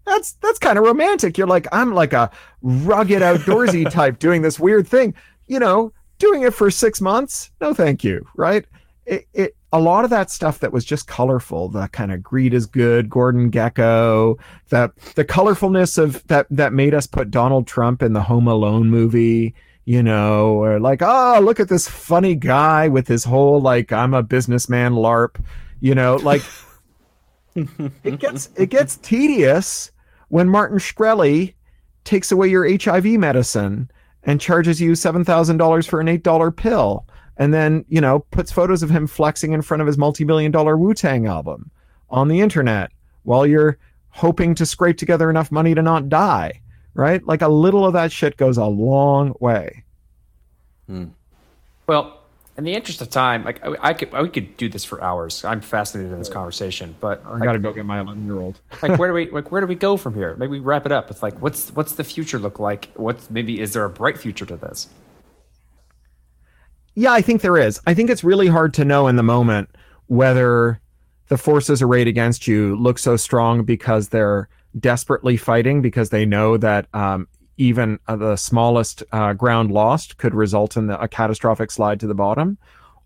That's 0.06 0.32
that's 0.42 0.58
kind 0.58 0.78
of 0.78 0.84
romantic. 0.84 1.38
You're 1.38 1.46
like 1.46 1.66
i'm 1.72 1.94
like 1.94 2.12
a 2.12 2.30
rugged 2.62 3.22
outdoorsy 3.22 3.90
type 3.90 4.18
doing 4.18 4.42
this 4.42 4.58
weird 4.58 4.86
thing. 4.86 5.14
You 5.46 5.58
know 5.58 5.92
doing 6.18 6.42
it 6.42 6.54
for 6.54 6.70
six 6.70 7.00
months? 7.00 7.50
No 7.60 7.74
thank 7.74 8.04
you 8.04 8.26
right? 8.36 8.64
It, 9.06 9.26
it 9.32 9.56
a 9.72 9.80
lot 9.80 10.04
of 10.04 10.10
that 10.10 10.30
stuff 10.30 10.58
that 10.60 10.72
was 10.72 10.84
just 10.84 11.06
colorful 11.06 11.68
the 11.68 11.88
kind 11.88 12.12
of 12.12 12.22
greed 12.22 12.52
is 12.52 12.66
good 12.66 13.08
gordon 13.08 13.50
gekko 13.50 14.38
the 14.68 14.92
the 15.14 15.24
colorfulness 15.24 15.98
of 15.98 16.26
that 16.26 16.46
that 16.50 16.72
made 16.72 16.94
us 16.94 17.06
put 17.06 17.30
donald 17.30 17.66
trump 17.66 18.02
in 18.02 18.12
the 18.12 18.22
home 18.22 18.46
alone 18.46 18.90
movie 18.90 19.54
you 19.84 20.02
know 20.02 20.54
or 20.54 20.78
like 20.78 21.00
oh 21.02 21.40
look 21.42 21.58
at 21.58 21.68
this 21.68 21.88
funny 21.88 22.34
guy 22.34 22.88
with 22.88 23.08
his 23.08 23.24
whole 23.24 23.60
like 23.60 23.92
i'm 23.92 24.14
a 24.14 24.22
businessman 24.22 24.92
larp 24.92 25.42
you 25.80 25.94
know 25.94 26.16
like 26.16 26.42
it 27.54 28.18
gets 28.18 28.50
it 28.56 28.70
gets 28.70 28.96
tedious 28.98 29.90
when 30.28 30.48
martin 30.48 30.78
shkreli 30.78 31.54
takes 32.04 32.30
away 32.30 32.48
your 32.48 32.68
hiv 32.78 33.04
medicine 33.04 33.90
and 34.24 34.40
charges 34.40 34.80
you 34.80 34.92
$7000 34.92 35.88
for 35.88 36.00
an 36.00 36.06
$8 36.06 36.56
pill 36.56 37.06
and 37.36 37.52
then 37.52 37.84
you 37.88 38.00
know 38.00 38.20
puts 38.30 38.52
photos 38.52 38.82
of 38.82 38.90
him 38.90 39.06
flexing 39.06 39.52
in 39.52 39.62
front 39.62 39.80
of 39.80 39.86
his 39.86 39.98
multi-million 39.98 40.52
dollar 40.52 40.76
wu-tang 40.76 41.26
album 41.26 41.70
on 42.10 42.28
the 42.28 42.40
internet 42.40 42.90
while 43.24 43.46
you're 43.46 43.78
hoping 44.10 44.54
to 44.54 44.66
scrape 44.66 44.98
together 44.98 45.30
enough 45.30 45.50
money 45.50 45.74
to 45.74 45.82
not 45.82 46.08
die 46.08 46.60
right 46.94 47.26
like 47.26 47.42
a 47.42 47.48
little 47.48 47.86
of 47.86 47.92
that 47.92 48.12
shit 48.12 48.36
goes 48.36 48.56
a 48.56 48.66
long 48.66 49.34
way 49.40 49.84
hmm. 50.86 51.04
Well, 51.86 52.22
in 52.56 52.64
the 52.64 52.74
interest 52.74 53.00
of 53.00 53.10
time, 53.10 53.44
like 53.44 53.64
I, 53.64 53.76
I 53.80 53.92
could, 53.94 54.14
I 54.14 54.26
could 54.26 54.56
do 54.56 54.68
this 54.68 54.84
for 54.84 55.02
hours. 55.02 55.44
I'm 55.44 55.60
fascinated 55.60 56.12
in 56.12 56.18
this 56.18 56.28
conversation, 56.28 56.94
but 57.00 57.24
i 57.26 57.38
gotta 57.38 57.58
go 57.58 57.72
get 57.72 57.86
my 57.86 58.00
11 58.00 58.26
year 58.26 58.38
old 58.38 58.60
like 58.82 58.98
where 58.98 59.08
do 59.08 59.14
we 59.14 59.30
like 59.32 59.50
where 59.50 59.60
do 59.60 59.66
we 59.66 59.74
go 59.74 59.96
from 59.96 60.14
here? 60.14 60.36
Maybe 60.36 60.52
we 60.52 60.58
wrap 60.60 60.84
it 60.86 60.92
up 60.92 61.08
with 61.08 61.22
like 61.22 61.40
what's 61.40 61.70
what's 61.74 61.92
the 61.92 62.04
future 62.04 62.38
look 62.38 62.58
like? 62.58 62.90
What's 62.94 63.30
maybe 63.30 63.60
is 63.60 63.72
there 63.72 63.84
a 63.84 63.90
bright 63.90 64.18
future 64.18 64.46
to 64.46 64.56
this? 64.56 64.88
Yeah, 66.94 67.12
I 67.12 67.22
think 67.22 67.40
there 67.40 67.56
is. 67.56 67.80
I 67.86 67.94
think 67.94 68.10
it's 68.10 68.24
really 68.24 68.48
hard 68.48 68.74
to 68.74 68.84
know 68.84 69.06
in 69.06 69.16
the 69.16 69.22
moment 69.22 69.70
whether 70.06 70.80
the 71.28 71.38
forces 71.38 71.80
arrayed 71.80 72.08
against 72.08 72.46
you 72.46 72.76
look 72.76 72.98
so 72.98 73.16
strong 73.16 73.64
because 73.64 74.08
they're 74.08 74.48
desperately 74.78 75.36
fighting 75.36 75.80
because 75.80 76.10
they 76.10 76.26
know 76.26 76.56
that 76.58 76.86
um, 76.94 77.28
even 77.56 77.98
uh, 78.08 78.16
the 78.16 78.36
smallest 78.36 79.02
uh, 79.12 79.32
ground 79.32 79.70
lost 79.70 80.18
could 80.18 80.34
result 80.34 80.76
in 80.76 80.88
the, 80.88 81.00
a 81.00 81.08
catastrophic 81.08 81.70
slide 81.70 82.00
to 82.00 82.06
the 82.06 82.14
bottom, 82.14 82.58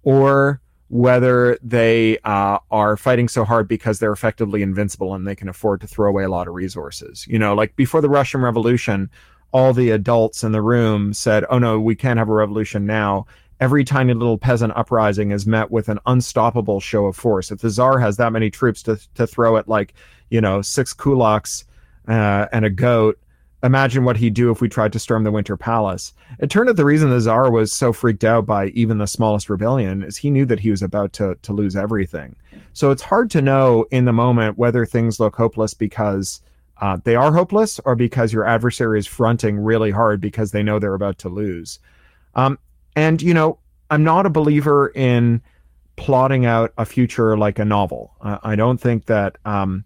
or 0.02 0.60
whether 0.88 1.58
they 1.62 2.18
uh, 2.24 2.58
are 2.70 2.96
fighting 2.96 3.28
so 3.28 3.44
hard 3.44 3.66
because 3.66 3.98
they're 3.98 4.12
effectively 4.12 4.62
invincible 4.62 5.14
and 5.14 5.26
they 5.26 5.34
can 5.34 5.48
afford 5.48 5.80
to 5.80 5.86
throw 5.86 6.08
away 6.08 6.24
a 6.24 6.28
lot 6.28 6.46
of 6.46 6.54
resources. 6.54 7.26
You 7.28 7.38
know, 7.38 7.54
like 7.54 7.74
before 7.76 8.00
the 8.00 8.08
Russian 8.08 8.40
Revolution, 8.40 9.10
all 9.52 9.72
the 9.72 9.90
adults 9.90 10.44
in 10.44 10.52
the 10.52 10.62
room 10.62 11.12
said, 11.12 11.44
"Oh 11.48 11.58
no, 11.58 11.80
we 11.80 11.94
can't 11.94 12.18
have 12.18 12.28
a 12.28 12.34
revolution 12.34 12.86
now." 12.86 13.26
Every 13.58 13.84
tiny 13.84 14.12
little 14.12 14.38
peasant 14.38 14.72
uprising 14.76 15.30
is 15.30 15.46
met 15.46 15.70
with 15.70 15.88
an 15.88 15.98
unstoppable 16.06 16.80
show 16.80 17.06
of 17.06 17.16
force. 17.16 17.50
If 17.50 17.60
the 17.60 17.70
czar 17.70 17.98
has 17.98 18.16
that 18.18 18.32
many 18.32 18.50
troops 18.50 18.82
to 18.84 18.98
to 19.14 19.26
throw 19.26 19.56
at 19.56 19.68
like 19.68 19.94
you 20.30 20.40
know 20.40 20.62
six 20.62 20.92
kulaks 20.92 21.64
uh, 22.06 22.46
and 22.52 22.64
a 22.64 22.70
goat, 22.70 23.18
imagine 23.62 24.04
what 24.04 24.16
he'd 24.16 24.34
do 24.34 24.50
if 24.50 24.60
we 24.60 24.68
tried 24.68 24.92
to 24.92 24.98
storm 24.98 25.24
the 25.24 25.30
Winter 25.30 25.56
Palace. 25.56 26.12
It 26.38 26.50
turned 26.50 26.68
out 26.68 26.76
the 26.76 26.84
reason 26.84 27.10
the 27.10 27.20
czar 27.20 27.50
was 27.50 27.72
so 27.72 27.92
freaked 27.92 28.24
out 28.24 28.46
by 28.46 28.66
even 28.68 28.98
the 28.98 29.06
smallest 29.06 29.48
rebellion 29.48 30.02
is 30.02 30.16
he 30.16 30.30
knew 30.30 30.44
that 30.46 30.60
he 30.60 30.70
was 30.70 30.82
about 30.82 31.12
to 31.14 31.36
to 31.42 31.52
lose 31.52 31.76
everything. 31.76 32.36
So 32.74 32.90
it's 32.90 33.02
hard 33.02 33.30
to 33.30 33.42
know 33.42 33.86
in 33.90 34.04
the 34.04 34.12
moment 34.12 34.58
whether 34.58 34.84
things 34.84 35.18
look 35.18 35.34
hopeless 35.34 35.72
because 35.72 36.42
uh, 36.80 36.98
they 37.04 37.16
are 37.16 37.32
hopeless 37.32 37.80
or 37.84 37.96
because 37.96 38.32
your 38.32 38.44
adversary 38.44 38.98
is 38.98 39.06
fronting 39.06 39.58
really 39.58 39.90
hard 39.90 40.20
because 40.20 40.50
they 40.52 40.62
know 40.62 40.78
they're 40.78 40.94
about 40.94 41.18
to 41.18 41.28
lose. 41.30 41.78
Um, 42.34 42.58
and 42.96 43.22
you 43.22 43.34
know, 43.34 43.58
I'm 43.90 44.02
not 44.02 44.26
a 44.26 44.30
believer 44.30 44.88
in 44.88 45.40
plotting 45.94 46.44
out 46.44 46.72
a 46.76 46.84
future 46.84 47.36
like 47.38 47.58
a 47.58 47.64
novel. 47.64 48.14
I 48.20 48.56
don't 48.56 48.80
think 48.80 49.06
that 49.06 49.38
um, 49.44 49.84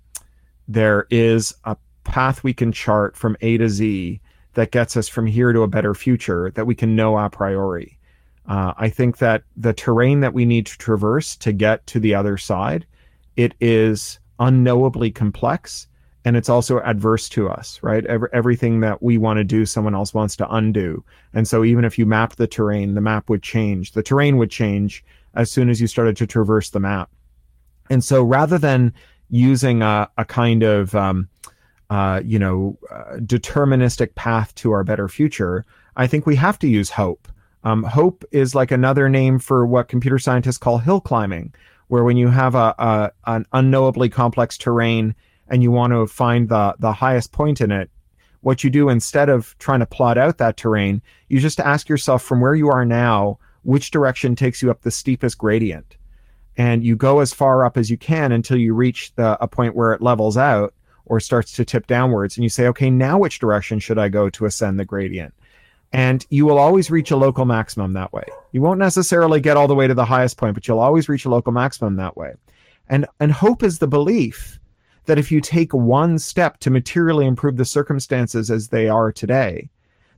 there 0.66 1.06
is 1.10 1.54
a 1.64 1.76
path 2.04 2.42
we 2.42 2.54
can 2.54 2.72
chart 2.72 3.16
from 3.16 3.36
A 3.42 3.58
to 3.58 3.68
Z 3.68 4.20
that 4.54 4.72
gets 4.72 4.96
us 4.96 5.08
from 5.08 5.26
here 5.26 5.52
to 5.52 5.62
a 5.62 5.68
better 5.68 5.94
future 5.94 6.50
that 6.52 6.66
we 6.66 6.74
can 6.74 6.96
know 6.96 7.18
a 7.18 7.28
priori. 7.30 7.98
Uh, 8.46 8.72
I 8.76 8.88
think 8.88 9.18
that 9.18 9.44
the 9.56 9.72
terrain 9.72 10.20
that 10.20 10.34
we 10.34 10.44
need 10.44 10.66
to 10.66 10.78
traverse 10.78 11.36
to 11.36 11.52
get 11.52 11.86
to 11.88 12.00
the 12.00 12.14
other 12.14 12.36
side, 12.36 12.86
it 13.36 13.54
is 13.60 14.18
unknowably 14.40 15.10
complex 15.10 15.86
and 16.24 16.36
it's 16.36 16.48
also 16.48 16.80
adverse 16.80 17.28
to 17.30 17.48
us, 17.48 17.78
right? 17.82 18.04
Every, 18.06 18.28
everything 18.32 18.80
that 18.80 19.02
we 19.02 19.16
want 19.18 19.38
to 19.38 19.44
do, 19.44 19.64
someone 19.64 19.94
else 19.94 20.12
wants 20.12 20.36
to 20.36 20.54
undo. 20.54 21.02
And 21.32 21.48
so 21.48 21.64
even 21.64 21.84
if 21.84 21.98
you 21.98 22.04
map 22.04 22.36
the 22.36 22.46
terrain, 22.46 22.94
the 22.94 23.00
map 23.00 23.30
would 23.30 23.42
change. 23.42 23.92
The 23.92 24.02
terrain 24.02 24.36
would 24.36 24.50
change 24.50 25.04
as 25.34 25.50
soon 25.50 25.70
as 25.70 25.80
you 25.80 25.86
started 25.86 26.16
to 26.18 26.26
traverse 26.26 26.70
the 26.70 26.80
map. 26.80 27.10
And 27.88 28.04
so 28.04 28.22
rather 28.22 28.58
than 28.58 28.92
using 29.30 29.82
a, 29.82 30.10
a 30.18 30.24
kind 30.24 30.62
of 30.62 30.94
um, 30.94 31.28
uh, 31.90 32.20
you 32.24 32.38
know, 32.38 32.78
uh, 32.90 33.16
deterministic 33.16 34.14
path 34.14 34.54
to 34.54 34.70
our 34.72 34.84
better 34.84 35.08
future, 35.08 35.66
I 35.96 36.06
think 36.06 36.24
we 36.24 36.36
have 36.36 36.58
to 36.60 36.68
use 36.68 36.90
hope. 36.90 37.26
Um, 37.64 37.82
hope 37.82 38.24
is 38.30 38.54
like 38.54 38.70
another 38.70 39.08
name 39.08 39.38
for 39.38 39.66
what 39.66 39.88
computer 39.88 40.18
scientists 40.18 40.56
call 40.56 40.78
hill 40.78 41.00
climbing, 41.00 41.52
where 41.88 42.04
when 42.04 42.16
you 42.16 42.28
have 42.28 42.54
a, 42.54 42.74
a 42.78 43.10
an 43.26 43.44
unknowably 43.52 44.08
complex 44.08 44.56
terrain 44.56 45.14
and 45.50 45.62
you 45.62 45.70
want 45.70 45.92
to 45.92 46.06
find 46.06 46.48
the 46.48 46.74
the 46.78 46.92
highest 46.92 47.32
point 47.32 47.60
in 47.60 47.70
it, 47.70 47.90
what 48.40 48.64
you 48.64 48.70
do 48.70 48.88
instead 48.88 49.28
of 49.28 49.56
trying 49.58 49.80
to 49.80 49.86
plot 49.86 50.16
out 50.16 50.38
that 50.38 50.56
terrain, 50.56 51.02
you 51.28 51.40
just 51.40 51.60
ask 51.60 51.88
yourself 51.88 52.22
from 52.22 52.40
where 52.40 52.54
you 52.54 52.68
are 52.68 52.84
now, 52.84 53.38
which 53.62 53.90
direction 53.90 54.34
takes 54.34 54.62
you 54.62 54.70
up 54.70 54.82
the 54.82 54.90
steepest 54.90 55.36
gradient, 55.36 55.96
and 56.56 56.84
you 56.84 56.96
go 56.96 57.18
as 57.18 57.34
far 57.34 57.64
up 57.64 57.76
as 57.76 57.90
you 57.90 57.98
can 57.98 58.32
until 58.32 58.56
you 58.56 58.72
reach 58.72 59.14
the 59.16 59.36
a 59.42 59.48
point 59.48 59.76
where 59.76 59.92
it 59.92 60.00
levels 60.00 60.36
out 60.36 60.72
or 61.04 61.18
starts 61.18 61.52
to 61.52 61.64
tip 61.64 61.86
downwards, 61.86 62.36
and 62.36 62.44
you 62.44 62.48
say, 62.48 62.68
okay, 62.68 62.88
now 62.88 63.18
which 63.18 63.40
direction 63.40 63.80
should 63.80 63.98
I 63.98 64.08
go 64.08 64.30
to 64.30 64.46
ascend 64.46 64.78
the 64.78 64.84
gradient? 64.84 65.34
and 65.92 66.24
you 66.30 66.46
will 66.46 66.58
always 66.58 66.90
reach 66.90 67.10
a 67.10 67.16
local 67.16 67.44
maximum 67.44 67.94
that 67.94 68.12
way. 68.12 68.24
You 68.52 68.62
won't 68.62 68.78
necessarily 68.78 69.40
get 69.40 69.56
all 69.56 69.66
the 69.66 69.74
way 69.74 69.86
to 69.86 69.94
the 69.94 70.04
highest 70.04 70.36
point, 70.36 70.54
but 70.54 70.68
you'll 70.68 70.78
always 70.78 71.08
reach 71.08 71.24
a 71.24 71.30
local 71.30 71.52
maximum 71.52 71.96
that 71.96 72.16
way. 72.16 72.34
And 72.88 73.06
and 73.18 73.32
hope 73.32 73.62
is 73.62 73.78
the 73.78 73.88
belief 73.88 74.59
that 75.10 75.18
if 75.18 75.32
you 75.32 75.40
take 75.40 75.74
one 75.74 76.20
step 76.20 76.60
to 76.60 76.70
materially 76.70 77.26
improve 77.26 77.56
the 77.56 77.64
circumstances 77.64 78.48
as 78.48 78.68
they 78.68 78.88
are 78.88 79.10
today, 79.10 79.68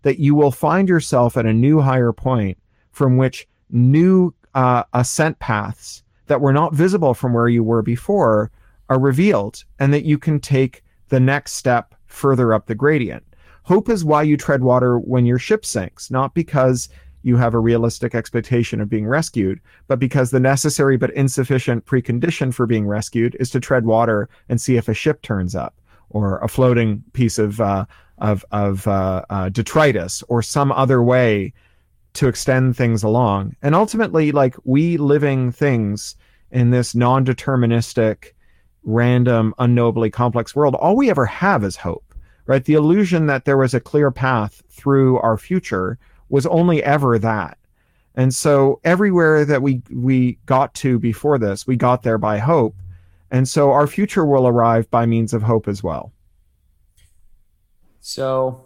that 0.03 0.19
you 0.19 0.35
will 0.35 0.51
find 0.51 0.87
yourself 0.87 1.39
at 1.39 1.47
a 1.47 1.53
new 1.55 1.81
higher 1.81 2.13
point 2.13 2.59
from 2.91 3.17
which 3.17 3.49
new 3.71 4.35
uh, 4.55 4.83
ascent 4.93 5.39
paths 5.39 6.03
that 6.27 6.43
were 6.43 6.53
not 6.53 6.75
visible 6.75 7.15
from 7.15 7.33
where 7.33 7.49
you 7.49 7.65
were 7.65 7.81
before 7.81 8.51
are 8.91 9.01
revealed, 9.01 9.65
and 9.79 9.95
that 9.95 10.05
you 10.05 10.19
can 10.19 10.39
take 10.39 10.85
the 11.09 11.19
next 11.19 11.53
step 11.53 11.95
further 12.05 12.53
up 12.53 12.67
the 12.67 12.75
gradient. 12.75 13.25
Hope 13.63 13.89
is 13.89 14.05
why 14.05 14.23
you 14.23 14.37
tread 14.37 14.63
water 14.63 14.99
when 14.99 15.25
your 15.25 15.39
ship 15.39 15.65
sinks, 15.65 16.11
not 16.11 16.35
because 16.35 16.91
you 17.23 17.37
have 17.37 17.55
a 17.55 17.59
realistic 17.59 18.15
expectation 18.15 18.81
of 18.81 18.89
being 18.89 19.07
rescued, 19.07 19.61
but 19.89 19.99
because 19.99 20.31
the 20.31 20.41
necessary 20.41 20.97
but 20.97 21.11
insufficient 21.11 21.85
precondition 21.85 22.53
for 22.53 22.67
being 22.67 22.87
rescued 22.87 23.37
is 23.41 23.51
to 23.51 23.61
tread 23.61 23.85
water 23.85 24.29
and 24.49 24.61
see 24.61 24.77
if 24.77 24.89
a 24.89 24.95
ship 24.95 25.23
turns 25.23 25.55
up 25.55 25.75
or 26.11 26.39
a 26.39 26.49
floating 26.49 27.03
piece 27.13 27.39
of 27.39 27.61
uh, 27.61 27.85
of 28.19 28.45
of 28.53 28.87
uh, 28.87 29.25
uh, 29.31 29.49
detritus 29.49 30.23
or 30.29 30.43
some 30.43 30.73
other 30.73 31.03
way 31.03 31.53
to 32.15 32.29
extend 32.29 32.77
things 32.77 33.03
along. 33.03 33.57
And 33.63 33.75
ultimately, 33.75 34.33
like 34.33 34.57
we 34.65 34.97
living 34.97 35.51
things 35.51 36.15
in 36.51 36.71
this 36.71 36.95
non-deterministic, 36.95 38.33
random, 38.85 39.55
unknowably 39.59 40.11
complex 40.11 40.55
world, 40.55 40.75
all 40.75 40.95
we 40.95 41.09
ever 41.09 41.25
have 41.25 41.65
is 41.65 41.77
hope 41.77 42.13
right? 42.47 42.65
The 42.65 42.75
illusion 42.75 43.27
that 43.27 43.45
there 43.45 43.57
was 43.57 43.75
a 43.75 43.81
clear 43.81 44.11
path 44.11 44.63
through 44.69 45.19
our 45.19 45.37
future 45.37 45.99
was 46.33 46.47
only 46.47 46.83
ever 46.83 47.19
that. 47.19 47.59
And 48.15 48.35
so 48.35 48.81
everywhere 48.85 49.45
that 49.45 49.63
we 49.63 49.83
we 49.91 50.39
got 50.47 50.75
to 50.77 50.99
before 50.99 51.39
this, 51.39 51.67
we 51.67 51.77
got 51.77 52.03
there 52.03 52.19
by 52.19 52.39
hope. 52.39 52.75
And 53.31 53.49
so 53.49 53.71
our 53.71 53.87
future 53.87 54.25
will 54.25 54.49
arrive 54.49 54.91
by 54.91 55.07
means 55.07 55.33
of 55.33 55.43
hope 55.43 55.69
as 55.69 55.83
well. 55.83 56.13
So, 58.01 58.65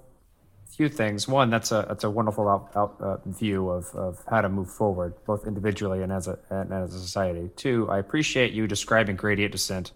a 0.65 0.71
few 0.71 0.89
things. 0.89 1.29
One, 1.29 1.51
that's 1.51 1.71
a 1.71 1.85
that's 1.89 2.05
a 2.05 2.11
wonderful 2.11 2.49
out, 2.49 2.71
out, 2.75 2.97
uh, 3.01 3.17
view 3.27 3.69
of, 3.69 3.95
of 3.95 4.25
how 4.31 4.41
to 4.41 4.49
move 4.49 4.71
forward, 4.71 5.15
both 5.27 5.47
individually 5.47 6.03
and 6.03 6.13
as 6.13 6.27
a 6.29 6.39
and 6.51 6.73
as 6.73 6.95
a 6.95 6.99
society. 6.99 7.51
Two, 7.57 7.89
I 7.91 7.99
appreciate 7.99 8.53
you 8.53 8.67
describing 8.67 9.17
gradient 9.17 9.53
descent 9.53 9.93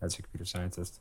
as 0.00 0.18
a 0.18 0.22
computer 0.22 0.44
scientist. 0.44 1.00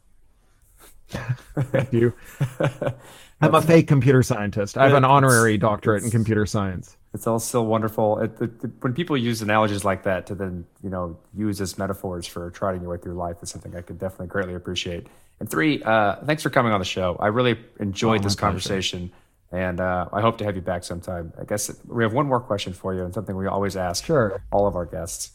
Thank 1.09 1.93
you. 1.93 2.13
I'm 3.41 3.53
a 3.53 3.61
fake 3.61 3.87
computer 3.87 4.23
scientist. 4.23 4.77
I 4.77 4.85
have 4.87 4.93
an 4.97 5.03
honorary 5.05 5.57
doctorate 5.57 6.03
in 6.03 6.11
computer 6.11 6.45
science. 6.45 6.97
It's 7.13 7.27
all 7.27 7.39
still 7.39 7.65
wonderful. 7.65 8.19
It, 8.19 8.31
it, 8.41 8.51
it- 8.63 8.71
when 8.81 8.93
people 8.93 9.15
use 9.17 9.41
analogies 9.41 9.83
like 9.85 10.03
that 10.03 10.25
to 10.27 10.35
then, 10.35 10.65
you 10.83 10.89
know, 10.89 11.17
use 11.35 11.61
as 11.61 11.77
metaphors 11.77 12.25
for 12.27 12.49
trotting 12.51 12.81
your 12.81 12.91
way 12.91 12.97
through 12.97 13.13
life 13.15 13.37
is 13.41 13.49
something 13.49 13.75
I 13.75 13.81
could 13.81 13.99
definitely 13.99 14.27
greatly 14.27 14.55
appreciate. 14.55 15.07
And 15.39 15.49
three, 15.49 15.81
uh, 15.83 16.17
thanks 16.25 16.43
for 16.43 16.49
coming 16.49 16.71
on 16.71 16.79
the 16.79 16.85
show. 16.85 17.17
I 17.19 17.27
really 17.27 17.57
enjoyed 17.79 18.23
this 18.23 18.35
conversation, 18.35 19.11
and 19.51 19.79
uh, 19.81 20.07
I 20.13 20.21
hope 20.21 20.37
to 20.39 20.45
have 20.45 20.55
you 20.55 20.61
back 20.61 20.83
sometime. 20.85 21.33
I 21.39 21.43
guess 21.43 21.71
we 21.87 22.03
have 22.03 22.13
one 22.13 22.25
more 22.27 22.39
question 22.39 22.71
for 22.73 22.93
you, 22.93 23.03
and 23.03 23.13
something 23.13 23.35
we 23.35 23.47
always 23.47 23.75
ask 23.75 24.05
Sure. 24.05 24.41
all 24.51 24.65
of 24.67 24.75
our 24.75 24.85
guests. 24.85 25.31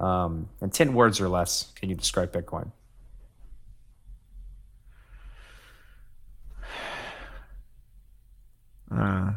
Um, 0.00 0.48
in 0.62 0.70
ten 0.70 0.94
words 0.94 1.20
or 1.20 1.28
less, 1.28 1.70
can 1.76 1.88
you 1.90 1.94
describe 1.96 2.32
Bitcoin? 2.32 2.72
Uh, 8.92 9.32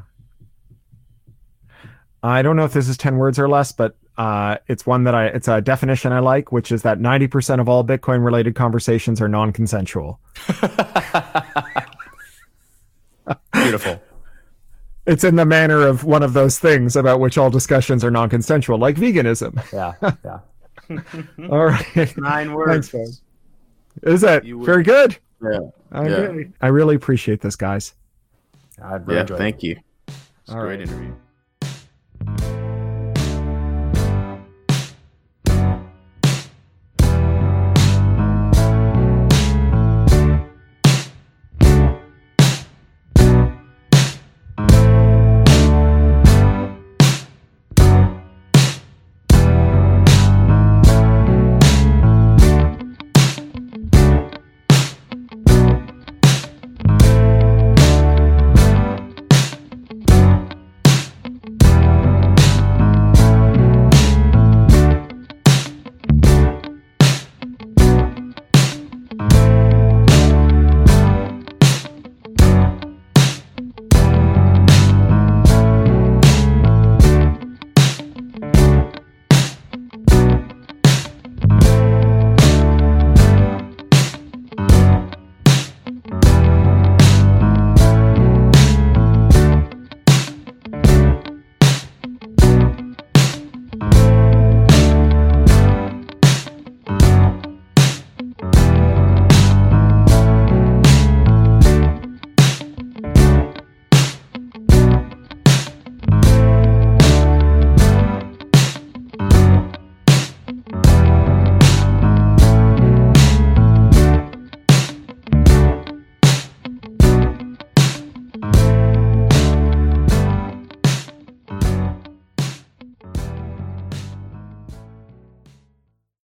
I 2.24 2.42
don't 2.42 2.56
know 2.56 2.66
if 2.66 2.74
this 2.74 2.90
is 2.90 2.98
10 2.98 3.18
words 3.18 3.38
or 3.38 3.48
less, 3.48 3.72
but 3.72 3.96
uh, 4.18 4.58
it's 4.68 4.86
one 4.86 5.04
that 5.04 5.14
I, 5.14 5.28
it's 5.28 5.48
a 5.48 5.62
definition 5.62 6.12
I 6.12 6.20
like, 6.20 6.52
which 6.52 6.72
is 6.72 6.82
that 6.84 7.00
90% 7.00 7.60
of 7.60 7.70
all 7.70 7.84
Bitcoin 7.84 8.24
related 8.26 8.56
conversations 8.56 9.22
are 9.22 9.28
non 9.28 9.52
consensual. 9.52 10.20
Beautiful. 13.54 14.02
It's 15.06 15.24
in 15.24 15.36
the 15.36 15.46
manner 15.46 15.86
of 15.86 16.04
one 16.04 16.24
of 16.24 16.34
those 16.34 16.58
things 16.58 16.96
about 16.96 17.20
which 17.20 17.38
all 17.38 17.50
discussions 17.52 18.04
are 18.04 18.10
non 18.12 18.30
consensual, 18.30 18.78
like 18.80 18.96
veganism. 18.96 19.62
yeah, 19.72 19.94
yeah. 20.24 20.40
All 21.50 21.66
right. 21.66 22.18
Nine 22.18 22.54
words. 22.54 22.90
folks. 22.90 23.22
Is 24.04 24.22
that 24.22 24.44
very 24.46 24.84
good? 24.84 25.18
Yeah. 25.42 25.60
Okay. 25.94 26.50
I 26.62 26.68
really 26.68 26.96
appreciate 26.96 27.42
this, 27.42 27.56
guys. 27.56 27.94
I 28.82 28.96
really 28.96 29.16
Yeah. 29.16 29.22
enjoyed 29.22 29.36
it. 29.36 29.40
Thank 29.40 29.64
you. 29.64 29.78
It's 30.08 30.18
a 30.50 30.54
All 30.54 30.62
great 30.62 30.80
right. 30.80 30.88
interview. 30.90 32.65